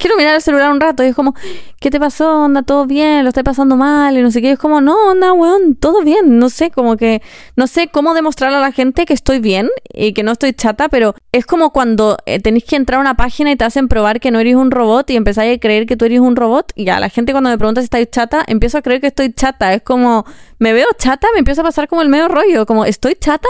quiero 0.00 0.16
mirar 0.16 0.34
el 0.34 0.42
celular 0.42 0.72
un 0.72 0.80
rato 0.80 1.04
y 1.04 1.08
es 1.08 1.14
como, 1.14 1.34
¿qué 1.78 1.90
te 1.90 2.00
pasó? 2.00 2.44
Onda, 2.44 2.62
todo 2.62 2.86
bien, 2.86 3.22
lo 3.22 3.28
estoy 3.28 3.42
pasando 3.42 3.76
mal 3.76 4.16
y 4.16 4.22
no 4.22 4.30
sé 4.30 4.40
qué. 4.40 4.52
es 4.52 4.58
como, 4.58 4.80
no, 4.80 4.96
onda, 5.10 5.32
weón, 5.32 5.76
todo 5.76 6.02
bien. 6.02 6.38
No 6.38 6.48
sé, 6.48 6.70
como 6.70 6.96
que, 6.96 7.22
no 7.54 7.66
sé 7.66 7.88
cómo 7.88 8.14
demostrarle 8.14 8.56
a 8.56 8.60
la 8.60 8.72
gente 8.72 9.04
que 9.04 9.12
estoy 9.12 9.38
bien 9.38 9.68
y 9.92 10.12
que 10.14 10.22
no 10.22 10.32
estoy 10.32 10.54
chata, 10.54 10.88
pero 10.88 11.14
es 11.32 11.46
como 11.46 11.72
cuando 11.72 12.16
eh, 12.26 12.40
tenéis 12.40 12.64
que 12.64 12.76
entrar 12.76 12.98
a 12.98 13.00
una 13.02 13.14
página 13.14 13.52
y 13.52 13.56
te 13.56 13.64
hacen 13.64 13.88
probar 13.88 14.20
que 14.20 14.30
no 14.30 14.40
eres 14.40 14.56
un 14.56 14.70
robot 14.70 15.10
y 15.10 15.16
empezáis 15.16 15.56
a 15.56 15.60
creer 15.60 15.86
que 15.86 15.96
tú 15.96 16.06
eres 16.06 16.20
un 16.20 16.34
robot. 16.34 16.72
Y 16.74 16.84
ya, 16.86 16.98
la 16.98 17.10
gente 17.10 17.32
cuando 17.32 17.50
me 17.50 17.58
pregunta 17.58 17.82
si 17.82 17.84
estoy 17.84 18.06
chata, 18.06 18.42
empiezo 18.46 18.78
a 18.78 18.82
creer 18.82 19.00
que 19.00 19.08
estoy 19.08 19.32
chata. 19.32 19.74
Es 19.74 19.82
como, 19.82 20.24
me 20.58 20.72
veo 20.72 20.88
chata, 20.98 21.28
me 21.34 21.40
empiezo 21.40 21.60
a 21.60 21.64
pasar 21.64 21.88
como 21.88 22.02
el 22.02 22.08
medio 22.08 22.28
rollo, 22.28 22.64
como, 22.66 22.86
¿estoy 22.86 23.14
chata? 23.16 23.48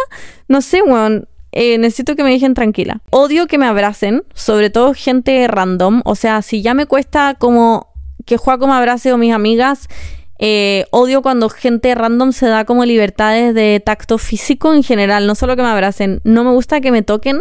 No 0.49 0.61
sé, 0.61 0.83
weón. 0.83 1.30
Eh, 1.53 1.79
necesito 1.79 2.17
que 2.17 2.23
me 2.23 2.31
dejen 2.31 2.55
tranquila. 2.55 3.01
Odio 3.11 3.47
que 3.47 3.59
me 3.59 3.67
abracen, 3.67 4.23
sobre 4.35 4.71
todo 4.71 4.95
gente 4.95 5.47
random. 5.49 6.03
O 6.05 6.15
sea, 6.15 6.43
si 6.43 6.63
ya 6.63 6.75
me 6.75 6.87
cuesta 6.87 7.35
como 7.35 7.89
que 8.25 8.37
Juaco 8.37 8.67
me 8.67 8.75
abrace 8.75 9.13
o 9.13 9.19
mis 9.19 9.33
amigas, 9.33 9.89
eh, 10.39 10.87
odio 10.91 11.23
cuando 11.23 11.49
gente 11.49 11.95
random 11.95 12.33
se 12.33 12.47
da 12.47 12.65
como 12.65 12.85
libertades 12.85 13.55
de 13.55 13.83
tacto 13.85 14.17
físico 14.17 14.73
en 14.73 14.83
general, 14.83 15.27
no 15.27 15.35
solo 15.35 15.57
que 15.57 15.63
me 15.63 15.69
abracen. 15.69 16.21
No 16.25 16.45
me 16.45 16.51
gusta 16.51 16.81
que 16.81 16.91
me 16.91 17.03
toquen 17.03 17.41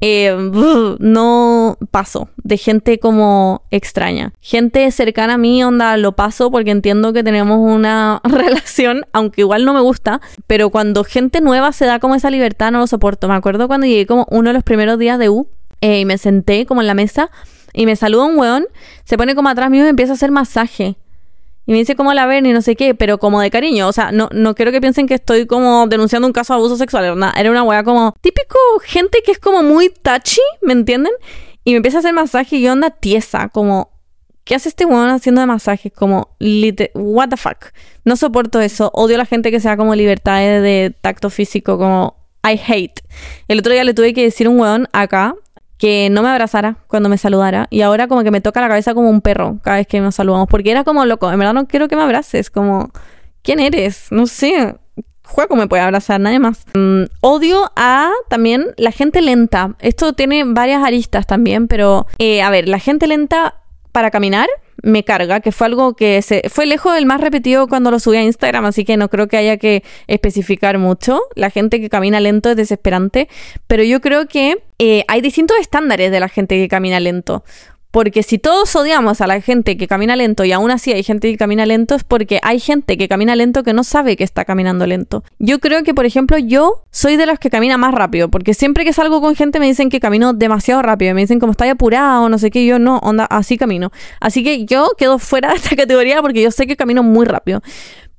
eh, 0.00 0.34
no 0.98 1.78
paso 1.90 2.28
de 2.42 2.56
gente 2.56 2.98
como 2.98 3.62
extraña. 3.70 4.32
Gente 4.40 4.90
cercana 4.90 5.34
a 5.34 5.38
mí, 5.38 5.62
onda, 5.62 5.96
lo 5.96 6.12
paso 6.12 6.50
porque 6.50 6.70
entiendo 6.70 7.12
que 7.12 7.22
tenemos 7.22 7.58
una 7.58 8.20
relación, 8.24 9.04
aunque 9.12 9.42
igual 9.42 9.64
no 9.64 9.74
me 9.74 9.80
gusta, 9.80 10.20
pero 10.46 10.70
cuando 10.70 11.04
gente 11.04 11.40
nueva 11.40 11.72
se 11.72 11.84
da 11.84 11.98
como 11.98 12.14
esa 12.14 12.30
libertad, 12.30 12.72
no 12.72 12.78
lo 12.78 12.86
soporto. 12.86 13.28
Me 13.28 13.34
acuerdo 13.34 13.68
cuando 13.68 13.86
llegué 13.86 14.06
como 14.06 14.26
uno 14.30 14.50
de 14.50 14.54
los 14.54 14.64
primeros 14.64 14.98
días 14.98 15.18
de 15.18 15.28
U 15.28 15.48
eh, 15.80 16.00
y 16.00 16.04
me 16.04 16.18
senté 16.18 16.66
como 16.66 16.80
en 16.80 16.86
la 16.86 16.94
mesa 16.94 17.30
y 17.72 17.86
me 17.86 17.96
saluda 17.96 18.24
un 18.24 18.38
weón, 18.38 18.66
se 19.04 19.16
pone 19.16 19.34
como 19.34 19.48
atrás 19.48 19.70
mío 19.70 19.82
y 19.82 19.84
me 19.84 19.90
empieza 19.90 20.12
a 20.12 20.16
hacer 20.16 20.30
masaje. 20.30 20.96
Y 21.66 21.72
me 21.72 21.78
dice 21.78 21.94
cómo 21.94 22.12
la 22.14 22.26
ven 22.26 22.46
y 22.46 22.52
no 22.52 22.62
sé 22.62 22.74
qué, 22.74 22.94
pero 22.94 23.18
como 23.18 23.40
de 23.40 23.50
cariño. 23.50 23.86
O 23.88 23.92
sea, 23.92 24.12
no, 24.12 24.28
no 24.32 24.54
quiero 24.54 24.72
que 24.72 24.80
piensen 24.80 25.06
que 25.06 25.14
estoy 25.14 25.46
como 25.46 25.86
denunciando 25.86 26.26
un 26.26 26.32
caso 26.32 26.54
de 26.54 26.58
abuso 26.58 26.76
sexual. 26.76 27.04
Era 27.04 27.32
era 27.36 27.50
una 27.50 27.62
wea 27.62 27.84
como 27.84 28.14
típico 28.20 28.58
gente 28.82 29.22
que 29.24 29.32
es 29.32 29.38
como 29.38 29.62
muy 29.62 29.90
touchy, 29.90 30.40
¿me 30.62 30.72
entienden? 30.72 31.12
Y 31.64 31.72
me 31.72 31.78
empieza 31.78 31.98
a 31.98 32.00
hacer 32.00 32.14
masaje 32.14 32.56
y 32.56 32.68
onda 32.68 32.90
tiesa, 32.90 33.48
como, 33.48 33.90
¿qué 34.44 34.54
hace 34.54 34.68
este 34.68 34.86
weón 34.86 35.10
haciendo 35.10 35.42
de 35.42 35.46
masaje? 35.46 35.90
Como, 35.90 36.36
what 36.94 37.28
the 37.28 37.36
fuck. 37.36 37.66
No 38.04 38.16
soporto 38.16 38.60
eso. 38.60 38.90
Odio 38.94 39.16
a 39.16 39.18
la 39.18 39.26
gente 39.26 39.50
que 39.50 39.60
sea 39.60 39.76
como 39.76 39.94
libertad 39.94 40.38
de 40.38 40.94
tacto 41.00 41.30
físico, 41.30 41.78
como, 41.78 42.16
I 42.42 42.58
hate. 42.66 43.00
El 43.48 43.58
otro 43.60 43.72
día 43.72 43.84
le 43.84 43.94
tuve 43.94 44.14
que 44.14 44.22
decir 44.22 44.48
un 44.48 44.58
weón 44.58 44.88
acá, 44.92 45.34
que 45.80 46.10
no 46.10 46.22
me 46.22 46.28
abrazara 46.28 46.76
cuando 46.88 47.08
me 47.08 47.16
saludara 47.16 47.66
y 47.70 47.80
ahora 47.80 48.06
como 48.06 48.22
que 48.22 48.30
me 48.30 48.42
toca 48.42 48.60
la 48.60 48.68
cabeza 48.68 48.92
como 48.92 49.08
un 49.08 49.22
perro 49.22 49.58
cada 49.62 49.78
vez 49.78 49.86
que 49.86 49.98
nos 49.98 50.14
saludamos 50.14 50.46
porque 50.46 50.70
era 50.70 50.84
como 50.84 51.06
loco, 51.06 51.32
en 51.32 51.38
verdad 51.38 51.54
no 51.54 51.66
quiero 51.66 51.88
que 51.88 51.96
me 51.96 52.02
abraces, 52.02 52.50
como 52.50 52.90
¿quién 53.42 53.60
eres? 53.60 54.08
No 54.10 54.26
sé. 54.26 54.76
Juego 55.24 55.56
me 55.56 55.68
puede 55.68 55.82
abrazar, 55.82 56.20
nadie 56.20 56.38
más. 56.38 56.66
Mm, 56.74 57.04
odio 57.20 57.72
a 57.76 58.10
también 58.28 58.74
la 58.76 58.90
gente 58.90 59.22
lenta. 59.22 59.74
Esto 59.78 60.12
tiene 60.12 60.44
varias 60.44 60.84
aristas 60.84 61.26
también, 61.26 61.66
pero 61.66 62.06
eh, 62.18 62.42
a 62.42 62.50
ver, 62.50 62.68
la 62.68 62.78
gente 62.78 63.06
lenta 63.06 63.54
para 63.92 64.10
caminar 64.10 64.48
me 64.82 65.04
carga, 65.04 65.40
que 65.40 65.52
fue 65.52 65.66
algo 65.66 65.94
que 65.94 66.22
se 66.22 66.42
fue 66.48 66.66
lejos 66.66 66.94
del 66.94 67.06
más 67.06 67.20
repetido 67.20 67.68
cuando 67.68 67.90
lo 67.90 67.98
subí 67.98 68.16
a 68.16 68.22
Instagram, 68.22 68.64
así 68.64 68.84
que 68.84 68.96
no 68.96 69.08
creo 69.08 69.28
que 69.28 69.36
haya 69.36 69.56
que 69.56 69.82
especificar 70.06 70.78
mucho. 70.78 71.20
La 71.34 71.50
gente 71.50 71.80
que 71.80 71.88
camina 71.88 72.20
lento 72.20 72.50
es 72.50 72.56
desesperante, 72.56 73.28
pero 73.66 73.82
yo 73.82 74.00
creo 74.00 74.26
que 74.26 74.62
eh, 74.78 75.04
hay 75.08 75.20
distintos 75.20 75.56
estándares 75.58 76.10
de 76.10 76.20
la 76.20 76.28
gente 76.28 76.56
que 76.56 76.68
camina 76.68 77.00
lento. 77.00 77.44
Porque 77.90 78.22
si 78.22 78.38
todos 78.38 78.74
odiamos 78.76 79.20
a 79.20 79.26
la 79.26 79.40
gente 79.40 79.76
que 79.76 79.88
camina 79.88 80.14
lento 80.14 80.44
y 80.44 80.52
aún 80.52 80.70
así 80.70 80.92
hay 80.92 81.02
gente 81.02 81.30
que 81.30 81.36
camina 81.36 81.66
lento 81.66 81.96
es 81.96 82.04
porque 82.04 82.38
hay 82.42 82.60
gente 82.60 82.96
que 82.96 83.08
camina 83.08 83.34
lento 83.34 83.64
que 83.64 83.72
no 83.72 83.82
sabe 83.82 84.16
que 84.16 84.22
está 84.22 84.44
caminando 84.44 84.86
lento. 84.86 85.24
Yo 85.40 85.58
creo 85.58 85.82
que, 85.82 85.92
por 85.92 86.06
ejemplo, 86.06 86.38
yo 86.38 86.84
soy 86.92 87.16
de 87.16 87.26
los 87.26 87.40
que 87.40 87.50
camina 87.50 87.78
más 87.78 87.92
rápido, 87.92 88.28
porque 88.28 88.54
siempre 88.54 88.84
que 88.84 88.92
salgo 88.92 89.20
con 89.20 89.34
gente 89.34 89.58
me 89.58 89.66
dicen 89.66 89.88
que 89.88 89.98
camino 89.98 90.32
demasiado 90.32 90.82
rápido, 90.82 91.14
me 91.14 91.22
dicen 91.22 91.40
como 91.40 91.52
estoy 91.52 91.68
apurado 91.68 92.24
o 92.24 92.28
no 92.28 92.38
sé 92.38 92.50
qué, 92.50 92.64
yo 92.64 92.78
no, 92.78 92.98
onda, 92.98 93.24
así 93.24 93.58
camino. 93.58 93.90
Así 94.20 94.44
que 94.44 94.64
yo 94.66 94.90
quedo 94.96 95.18
fuera 95.18 95.50
de 95.50 95.56
esta 95.56 95.74
categoría 95.76 96.22
porque 96.22 96.42
yo 96.42 96.52
sé 96.52 96.68
que 96.68 96.76
camino 96.76 97.02
muy 97.02 97.26
rápido, 97.26 97.60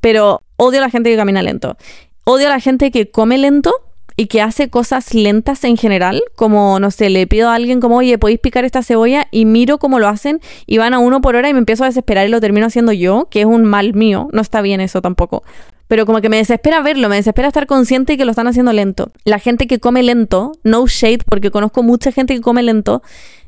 pero 0.01 0.41
odio 0.57 0.79
a 0.79 0.81
la 0.81 0.89
gente 0.89 1.09
que 1.09 1.15
camina 1.15 1.41
lento. 1.41 1.77
Odio 2.25 2.47
a 2.47 2.49
la 2.49 2.59
gente 2.59 2.91
que 2.91 3.09
come 3.09 3.37
lento 3.37 3.73
y 4.15 4.27
que 4.27 4.41
hace 4.41 4.69
cosas 4.69 5.13
lentas 5.13 5.63
en 5.63 5.77
general, 5.77 6.21
como, 6.35 6.79
no 6.79 6.91
sé, 6.91 7.09
le 7.09 7.27
pido 7.27 7.49
a 7.49 7.55
alguien 7.55 7.79
como, 7.79 7.97
oye, 7.97 8.17
¿podéis 8.17 8.39
picar 8.39 8.65
esta 8.65 8.83
cebolla? 8.83 9.27
Y 9.31 9.45
miro 9.45 9.77
cómo 9.77 9.99
lo 9.99 10.07
hacen 10.07 10.39
y 10.65 10.77
van 10.77 10.93
a 10.93 10.99
uno 10.99 11.21
por 11.21 11.35
hora 11.35 11.49
y 11.49 11.53
me 11.53 11.59
empiezo 11.59 11.83
a 11.83 11.87
desesperar 11.87 12.27
y 12.27 12.29
lo 12.29 12.41
termino 12.41 12.67
haciendo 12.67 12.91
yo, 12.91 13.27
que 13.29 13.41
es 13.41 13.45
un 13.45 13.65
mal 13.65 13.93
mío, 13.93 14.27
no 14.31 14.41
está 14.41 14.61
bien 14.61 14.81
eso 14.81 15.01
tampoco. 15.01 15.43
Pero 15.87 16.05
como 16.05 16.21
que 16.21 16.29
me 16.29 16.37
desespera 16.37 16.81
verlo, 16.81 17.09
me 17.09 17.17
desespera 17.17 17.49
estar 17.49 17.67
consciente 17.67 18.13
de 18.13 18.17
que 18.17 18.25
lo 18.25 18.31
están 18.31 18.47
haciendo 18.47 18.71
lento. 18.71 19.11
La 19.25 19.39
gente 19.39 19.67
que 19.67 19.79
come 19.79 20.03
lento, 20.03 20.53
no 20.63 20.87
shade, 20.87 21.19
porque 21.27 21.51
conozco 21.51 21.83
mucha 21.83 22.11
gente 22.11 22.33
que 22.33 22.41
come 22.41 22.63
lento 22.63 23.01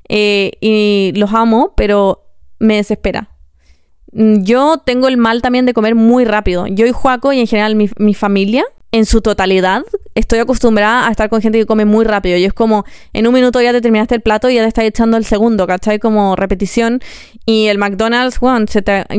eh, 0.10 0.52
y 0.60 1.13
los 1.15 1.34
amo, 1.34 1.73
pero 1.78 2.26
me 2.60 2.76
desespera. 2.76 3.30
Yo 4.12 4.78
tengo 4.78 5.08
el 5.08 5.17
mal 5.17 5.41
también 5.41 5.65
de 5.65 5.73
comer 5.73 5.95
muy 5.95 6.26
rápido. 6.26 6.67
Yo 6.67 6.86
y 6.86 6.91
Juaco 6.91 7.32
y 7.34 7.39
en 7.39 7.47
general 7.47 7.76
mi, 7.76 7.89
mi 7.97 8.13
familia 8.13 8.65
en 8.93 9.08
su 9.08 9.21
totalidad, 9.21 9.82
estoy 10.13 10.38
acostumbrada 10.38 11.08
a 11.08 11.12
estar 11.12 11.27
con 11.27 11.41
gente 11.41 11.58
que 11.58 11.65
come 11.65 11.84
muy 11.84 12.06
rápido. 12.06 12.38
Y 12.38 12.45
es 12.45 12.53
como, 12.53 12.86
en 13.12 13.25
un 13.25 13.34
minuto 13.34 13.60
ya 13.60 13.71
te 13.71 13.82
terminaste 13.82 14.13
el 14.13 14.21
plato 14.21 14.51
y 14.51 14.56
ya 14.56 14.62
te 14.62 14.67
estás 14.67 14.86
echando 14.86 15.17
el 15.17 15.25
segundo, 15.25 15.65
¿cachai? 15.65 15.97
Como 15.97 16.36
repetición. 16.36 17.01
Y 17.47 17.65
el 17.65 17.79
McDonald's, 17.79 18.39
bueno, 18.39 18.67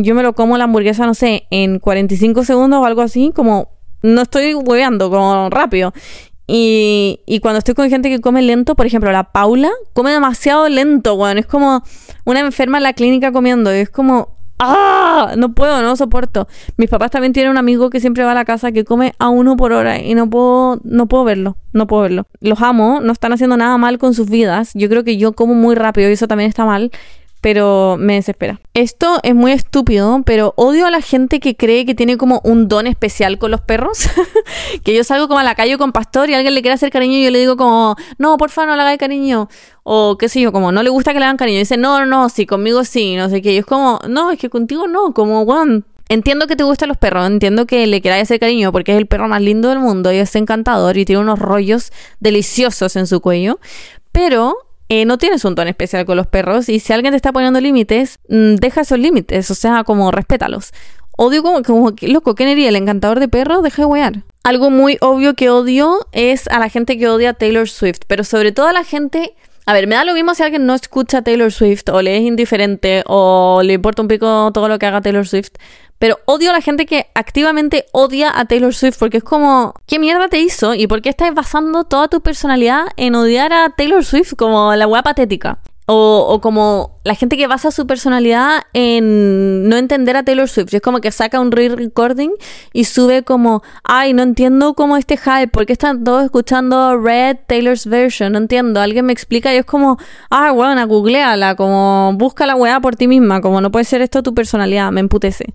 yo 0.00 0.14
me 0.14 0.22
lo 0.22 0.32
como 0.34 0.56
la 0.58 0.64
hamburguesa, 0.64 1.06
no 1.06 1.14
sé, 1.14 1.48
en 1.50 1.80
45 1.80 2.44
segundos 2.44 2.80
o 2.80 2.84
algo 2.84 3.02
así, 3.02 3.32
como, 3.34 3.72
no 4.00 4.22
estoy 4.22 4.54
hueveando, 4.54 5.10
como 5.10 5.50
rápido. 5.50 5.92
Y, 6.46 7.20
y, 7.26 7.40
cuando 7.40 7.58
estoy 7.58 7.74
con 7.74 7.90
gente 7.90 8.08
que 8.10 8.20
come 8.20 8.42
lento, 8.42 8.76
por 8.76 8.86
ejemplo, 8.86 9.10
la 9.10 9.32
Paula 9.32 9.70
come 9.92 10.12
demasiado 10.12 10.68
lento, 10.68 11.14
weón. 11.14 11.38
Es 11.38 11.46
como 11.46 11.82
una 12.24 12.40
enferma 12.40 12.76
en 12.76 12.84
la 12.84 12.92
clínica 12.92 13.32
comiendo. 13.32 13.70
Es 13.70 13.90
como, 13.90 14.33
¡ah! 14.58 15.34
No 15.36 15.52
puedo, 15.54 15.82
no 15.82 15.96
soporto. 15.96 16.48
Mis 16.76 16.90
papás 16.90 17.10
también 17.10 17.32
tienen 17.32 17.50
un 17.50 17.58
amigo 17.58 17.90
que 17.90 18.00
siempre 18.00 18.24
va 18.24 18.32
a 18.32 18.34
la 18.34 18.44
casa 18.44 18.72
que 18.72 18.84
come 18.84 19.14
a 19.18 19.28
uno 19.28 19.56
por 19.56 19.72
hora 19.72 20.00
y 20.00 20.14
no 20.14 20.28
puedo, 20.28 20.80
no 20.84 21.06
puedo 21.06 21.24
verlo. 21.24 21.56
No 21.72 21.86
puedo 21.86 22.02
verlo. 22.02 22.26
Los 22.40 22.62
amo, 22.62 23.00
no 23.00 23.12
están 23.12 23.32
haciendo 23.32 23.56
nada 23.56 23.76
mal 23.78 23.98
con 23.98 24.14
sus 24.14 24.30
vidas. 24.30 24.70
Yo 24.74 24.88
creo 24.88 25.04
que 25.04 25.16
yo 25.16 25.32
como 25.32 25.54
muy 25.54 25.74
rápido 25.74 26.08
y 26.08 26.12
eso 26.12 26.28
también 26.28 26.48
está 26.48 26.64
mal 26.64 26.90
pero 27.44 27.98
me 27.98 28.14
desespera. 28.14 28.58
Esto 28.72 29.20
es 29.22 29.34
muy 29.34 29.52
estúpido, 29.52 30.22
pero 30.24 30.54
odio 30.56 30.86
a 30.86 30.90
la 30.90 31.02
gente 31.02 31.40
que 31.40 31.56
cree 31.56 31.84
que 31.84 31.94
tiene 31.94 32.16
como 32.16 32.40
un 32.42 32.68
don 32.68 32.86
especial 32.86 33.36
con 33.36 33.50
los 33.50 33.60
perros. 33.60 34.08
que 34.82 34.94
yo 34.94 35.04
salgo 35.04 35.28
como 35.28 35.40
a 35.40 35.44
la 35.44 35.54
calle 35.54 35.76
con 35.76 35.92
pastor 35.92 36.30
y 36.30 36.34
alguien 36.34 36.54
le 36.54 36.62
quiere 36.62 36.72
hacer 36.72 36.88
cariño 36.90 37.18
y 37.18 37.24
yo 37.24 37.30
le 37.30 37.40
digo 37.40 37.58
como, 37.58 37.96
no, 38.16 38.38
por 38.38 38.48
favor, 38.48 38.70
no 38.70 38.76
le 38.76 38.82
hagas 38.84 38.96
cariño. 38.96 39.50
O 39.84 40.16
qué 40.18 40.28
sé 40.28 40.40
yo, 40.40 40.50
como, 40.50 40.72
no 40.72 40.82
le 40.82 40.90
gusta 40.90 41.12
que 41.12 41.20
le 41.20 41.26
hagan 41.26 41.36
cariño. 41.36 41.58
Dice, 41.58 41.76
no, 41.76 42.04
no, 42.06 42.28
sí, 42.30 42.46
conmigo 42.46 42.84
sí, 42.84 43.16
no 43.16 43.28
sé 43.28 43.42
qué. 43.42 43.52
Y 43.52 43.58
es 43.58 43.66
como, 43.66 44.00
no, 44.08 44.30
es 44.32 44.38
que 44.38 44.50
contigo 44.50 44.88
no, 44.88 45.14
como, 45.14 45.44
Juan. 45.44 45.84
Entiendo 46.08 46.46
que 46.46 46.56
te 46.56 46.64
gustan 46.64 46.88
los 46.88 46.98
perros, 46.98 47.26
entiendo 47.26 47.66
que 47.66 47.86
le 47.86 48.02
quieras 48.02 48.20
hacer 48.20 48.38
cariño 48.38 48.72
porque 48.72 48.92
es 48.92 48.98
el 48.98 49.06
perro 49.06 49.26
más 49.26 49.40
lindo 49.40 49.70
del 49.70 49.78
mundo 49.78 50.12
y 50.12 50.16
es 50.16 50.34
encantador 50.36 50.98
y 50.98 51.06
tiene 51.06 51.22
unos 51.22 51.38
rollos 51.38 51.92
deliciosos 52.20 52.96
en 52.96 53.06
su 53.06 53.22
cuello, 53.22 53.58
pero 54.12 54.54
eh, 54.90 55.06
no 55.06 55.16
tienes 55.16 55.46
un 55.46 55.54
tono 55.54 55.70
especial 55.70 56.04
con 56.04 56.18
los 56.18 56.26
perros 56.26 56.68
y 56.68 56.78
si 56.78 56.92
alguien 56.92 57.12
te 57.12 57.16
está 57.16 57.32
poniendo 57.32 57.58
límites, 57.58 58.18
mm, 58.28 58.56
deja 58.56 58.82
esos 58.82 58.98
límites, 58.98 59.50
o 59.50 59.54
sea, 59.54 59.82
como 59.84 60.10
respétalos. 60.10 60.72
Odio 61.16 61.42
como, 61.42 61.62
como 61.62 61.92
loco, 62.02 62.34
¿qué 62.34 62.68
¿El 62.68 62.76
encantador 62.76 63.18
de 63.18 63.28
perros? 63.28 63.62
Deja 63.62 63.82
de 63.82 63.86
wear. 63.86 64.24
Algo 64.42 64.68
muy 64.68 64.98
obvio 65.00 65.34
que 65.34 65.48
odio 65.48 66.06
es 66.12 66.48
a 66.48 66.58
la 66.58 66.68
gente 66.68 66.98
que 66.98 67.08
odia 67.08 67.30
a 67.30 67.34
Taylor 67.34 67.68
Swift, 67.68 68.00
pero 68.06 68.24
sobre 68.24 68.52
todo 68.52 68.66
a 68.66 68.72
la 68.72 68.84
gente... 68.84 69.34
A 69.66 69.72
ver, 69.72 69.86
me 69.86 69.94
da 69.94 70.04
lo 70.04 70.12
mismo 70.12 70.34
si 70.34 70.42
alguien 70.42 70.66
no 70.66 70.74
escucha 70.74 71.22
Taylor 71.22 71.50
Swift 71.50 71.88
o 71.90 72.02
le 72.02 72.18
es 72.18 72.22
indiferente 72.22 73.02
o 73.06 73.62
le 73.62 73.72
importa 73.72 74.02
un 74.02 74.08
pico 74.08 74.50
todo 74.52 74.68
lo 74.68 74.78
que 74.78 74.84
haga 74.84 75.00
Taylor 75.00 75.26
Swift, 75.26 75.52
pero 75.98 76.18
odio 76.26 76.50
a 76.50 76.52
la 76.52 76.60
gente 76.60 76.84
que 76.84 77.06
activamente 77.14 77.86
odia 77.92 78.30
a 78.38 78.44
Taylor 78.44 78.74
Swift 78.74 78.98
porque 78.98 79.18
es 79.18 79.24
como, 79.24 79.74
¿qué 79.86 79.98
mierda 79.98 80.28
te 80.28 80.38
hizo? 80.38 80.74
¿Y 80.74 80.86
por 80.86 81.00
qué 81.00 81.08
estás 81.08 81.32
basando 81.32 81.84
toda 81.84 82.08
tu 82.08 82.20
personalidad 82.20 82.88
en 82.98 83.14
odiar 83.14 83.54
a 83.54 83.70
Taylor 83.70 84.04
Swift 84.04 84.34
como 84.36 84.74
la 84.74 84.86
weá 84.86 85.02
patética? 85.02 85.60
O, 85.86 86.40
como 86.42 86.98
la 87.04 87.14
gente 87.14 87.36
que 87.36 87.46
basa 87.46 87.70
su 87.70 87.86
personalidad 87.86 88.62
en 88.72 89.68
no 89.68 89.76
entender 89.76 90.16
a 90.16 90.22
Taylor 90.22 90.48
Swift. 90.48 90.72
Es 90.72 90.80
como 90.80 91.00
que 91.00 91.10
saca 91.10 91.40
un 91.40 91.52
re-recording 91.52 92.30
y 92.72 92.84
sube 92.84 93.22
como, 93.22 93.62
ay, 93.82 94.14
no 94.14 94.22
entiendo 94.22 94.72
cómo 94.72 94.96
este 94.96 95.18
hype, 95.18 95.48
¿por 95.48 95.66
qué 95.66 95.74
están 95.74 96.02
todos 96.02 96.24
escuchando 96.24 96.98
Red 96.98 97.36
Taylor's 97.46 97.84
version? 97.84 98.32
No 98.32 98.38
entiendo, 98.38 98.80
alguien 98.80 99.04
me 99.04 99.12
explica 99.12 99.52
y 99.52 99.58
es 99.58 99.66
como, 99.66 99.98
ah, 100.30 100.52
bueno, 100.52 100.86
googleala, 100.86 101.54
como 101.54 102.14
busca 102.14 102.46
la 102.46 102.56
weá 102.56 102.80
por 102.80 102.96
ti 102.96 103.06
misma, 103.06 103.42
como 103.42 103.60
no 103.60 103.70
puede 103.70 103.84
ser 103.84 104.00
esto 104.00 104.22
tu 104.22 104.32
personalidad, 104.32 104.90
me 104.90 105.00
emputece. 105.00 105.52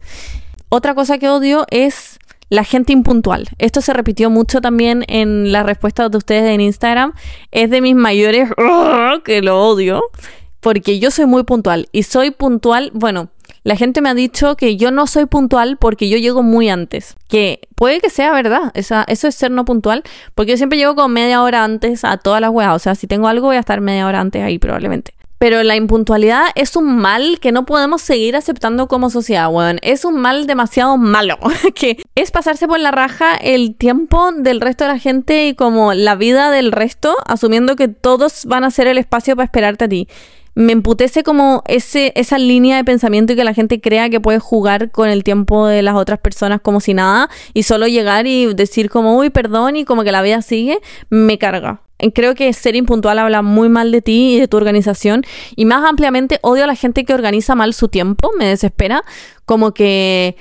Otra 0.69 0.93
cosa 0.93 1.17
que 1.17 1.29
odio 1.29 1.65
es 1.71 2.19
la 2.49 2.63
gente 2.63 2.93
impuntual. 2.93 3.47
Esto 3.57 3.81
se 3.81 3.93
repitió 3.93 4.29
mucho 4.29 4.61
también 4.61 5.05
en 5.07 5.51
las 5.51 5.65
respuestas 5.65 6.11
de 6.11 6.17
ustedes 6.17 6.51
en 6.51 6.61
Instagram. 6.61 7.13
Es 7.51 7.69
de 7.69 7.81
mis 7.81 7.95
mayores 7.95 8.49
que 9.23 9.41
lo 9.41 9.63
odio. 9.63 10.01
Porque 10.59 10.99
yo 10.99 11.09
soy 11.09 11.25
muy 11.25 11.43
puntual. 11.43 11.87
Y 11.93 12.03
soy 12.03 12.31
puntual, 12.31 12.91
bueno, 12.93 13.29
la 13.63 13.75
gente 13.75 14.01
me 14.01 14.09
ha 14.09 14.13
dicho 14.13 14.55
que 14.57 14.75
yo 14.75 14.91
no 14.91 15.07
soy 15.07 15.25
puntual 15.25 15.77
porque 15.77 16.09
yo 16.09 16.17
llego 16.17 16.43
muy 16.43 16.69
antes. 16.69 17.15
Que 17.27 17.61
puede 17.75 18.01
que 18.01 18.09
sea 18.09 18.31
verdad. 18.33 18.71
Esa, 18.73 19.05
eso 19.07 19.27
es 19.27 19.35
ser 19.35 19.51
no 19.51 19.63
puntual. 19.63 20.03
Porque 20.35 20.51
yo 20.51 20.57
siempre 20.57 20.77
llego 20.77 20.95
como 20.95 21.07
media 21.07 21.41
hora 21.43 21.63
antes 21.63 22.03
a 22.03 22.17
todas 22.17 22.41
las 22.41 22.49
weas. 22.49 22.75
O 22.75 22.79
sea, 22.79 22.95
si 22.95 23.07
tengo 23.07 23.27
algo 23.27 23.47
voy 23.47 23.55
a 23.55 23.61
estar 23.61 23.79
media 23.79 24.05
hora 24.05 24.19
antes 24.19 24.43
ahí 24.43 24.59
probablemente. 24.59 25.13
Pero 25.39 25.63
la 25.63 25.75
impuntualidad 25.75 26.47
es 26.55 26.75
un 26.75 26.97
mal 26.97 27.39
que 27.39 27.51
no 27.51 27.65
podemos 27.65 28.01
seguir 28.01 28.35
aceptando 28.35 28.87
como 28.87 29.09
sociedad, 29.09 29.49
weón. 29.49 29.79
Es 29.81 30.05
un 30.05 30.17
mal 30.17 30.45
demasiado 30.45 30.97
malo, 30.97 31.37
que 31.75 32.03
es 32.15 32.29
pasarse 32.29 32.67
por 32.67 32.79
la 32.79 32.91
raja 32.91 33.35
el 33.35 33.75
tiempo 33.75 34.31
del 34.33 34.61
resto 34.61 34.83
de 34.83 34.91
la 34.91 34.99
gente 34.99 35.47
y 35.47 35.55
como 35.55 35.93
la 35.93 36.15
vida 36.15 36.51
del 36.51 36.71
resto, 36.71 37.15
asumiendo 37.25 37.75
que 37.75 37.87
todos 37.87 38.45
van 38.45 38.63
a 38.65 38.71
ser 38.71 38.87
el 38.87 38.97
espacio 38.97 39.35
para 39.35 39.45
esperarte 39.45 39.85
a 39.85 39.89
ti 39.89 40.07
me 40.59 40.73
emputece 40.73 41.23
como 41.23 41.63
ese, 41.67 42.11
esa 42.17 42.37
línea 42.37 42.75
de 42.75 42.83
pensamiento 42.83 43.31
y 43.31 43.37
que 43.37 43.45
la 43.45 43.53
gente 43.53 43.79
crea 43.79 44.09
que 44.09 44.19
puede 44.19 44.39
jugar 44.39 44.91
con 44.91 45.07
el 45.07 45.23
tiempo 45.23 45.65
de 45.65 45.81
las 45.81 45.95
otras 45.95 46.19
personas 46.19 46.59
como 46.59 46.81
si 46.81 46.93
nada 46.93 47.29
y 47.53 47.63
solo 47.63 47.87
llegar 47.87 48.27
y 48.27 48.53
decir 48.53 48.89
como, 48.89 49.17
uy, 49.17 49.29
perdón 49.29 49.77
y 49.77 49.85
como 49.85 50.03
que 50.03 50.11
la 50.11 50.21
vida 50.21 50.41
sigue, 50.41 50.79
me 51.09 51.37
carga. 51.37 51.81
Creo 52.13 52.35
que 52.35 52.51
ser 52.51 52.75
impuntual 52.75 53.19
habla 53.19 53.41
muy 53.41 53.69
mal 53.69 53.93
de 53.93 54.01
ti 54.01 54.35
y 54.35 54.39
de 54.39 54.49
tu 54.49 54.57
organización. 54.57 55.23
Y 55.55 55.63
más 55.63 55.87
ampliamente 55.87 56.39
odio 56.41 56.65
a 56.65 56.67
la 56.67 56.75
gente 56.75 57.05
que 57.05 57.13
organiza 57.13 57.55
mal 57.55 57.73
su 57.73 57.87
tiempo. 57.87 58.31
Me 58.37 58.45
desespera. 58.45 59.03
Como 59.45 59.73
que 59.73 60.37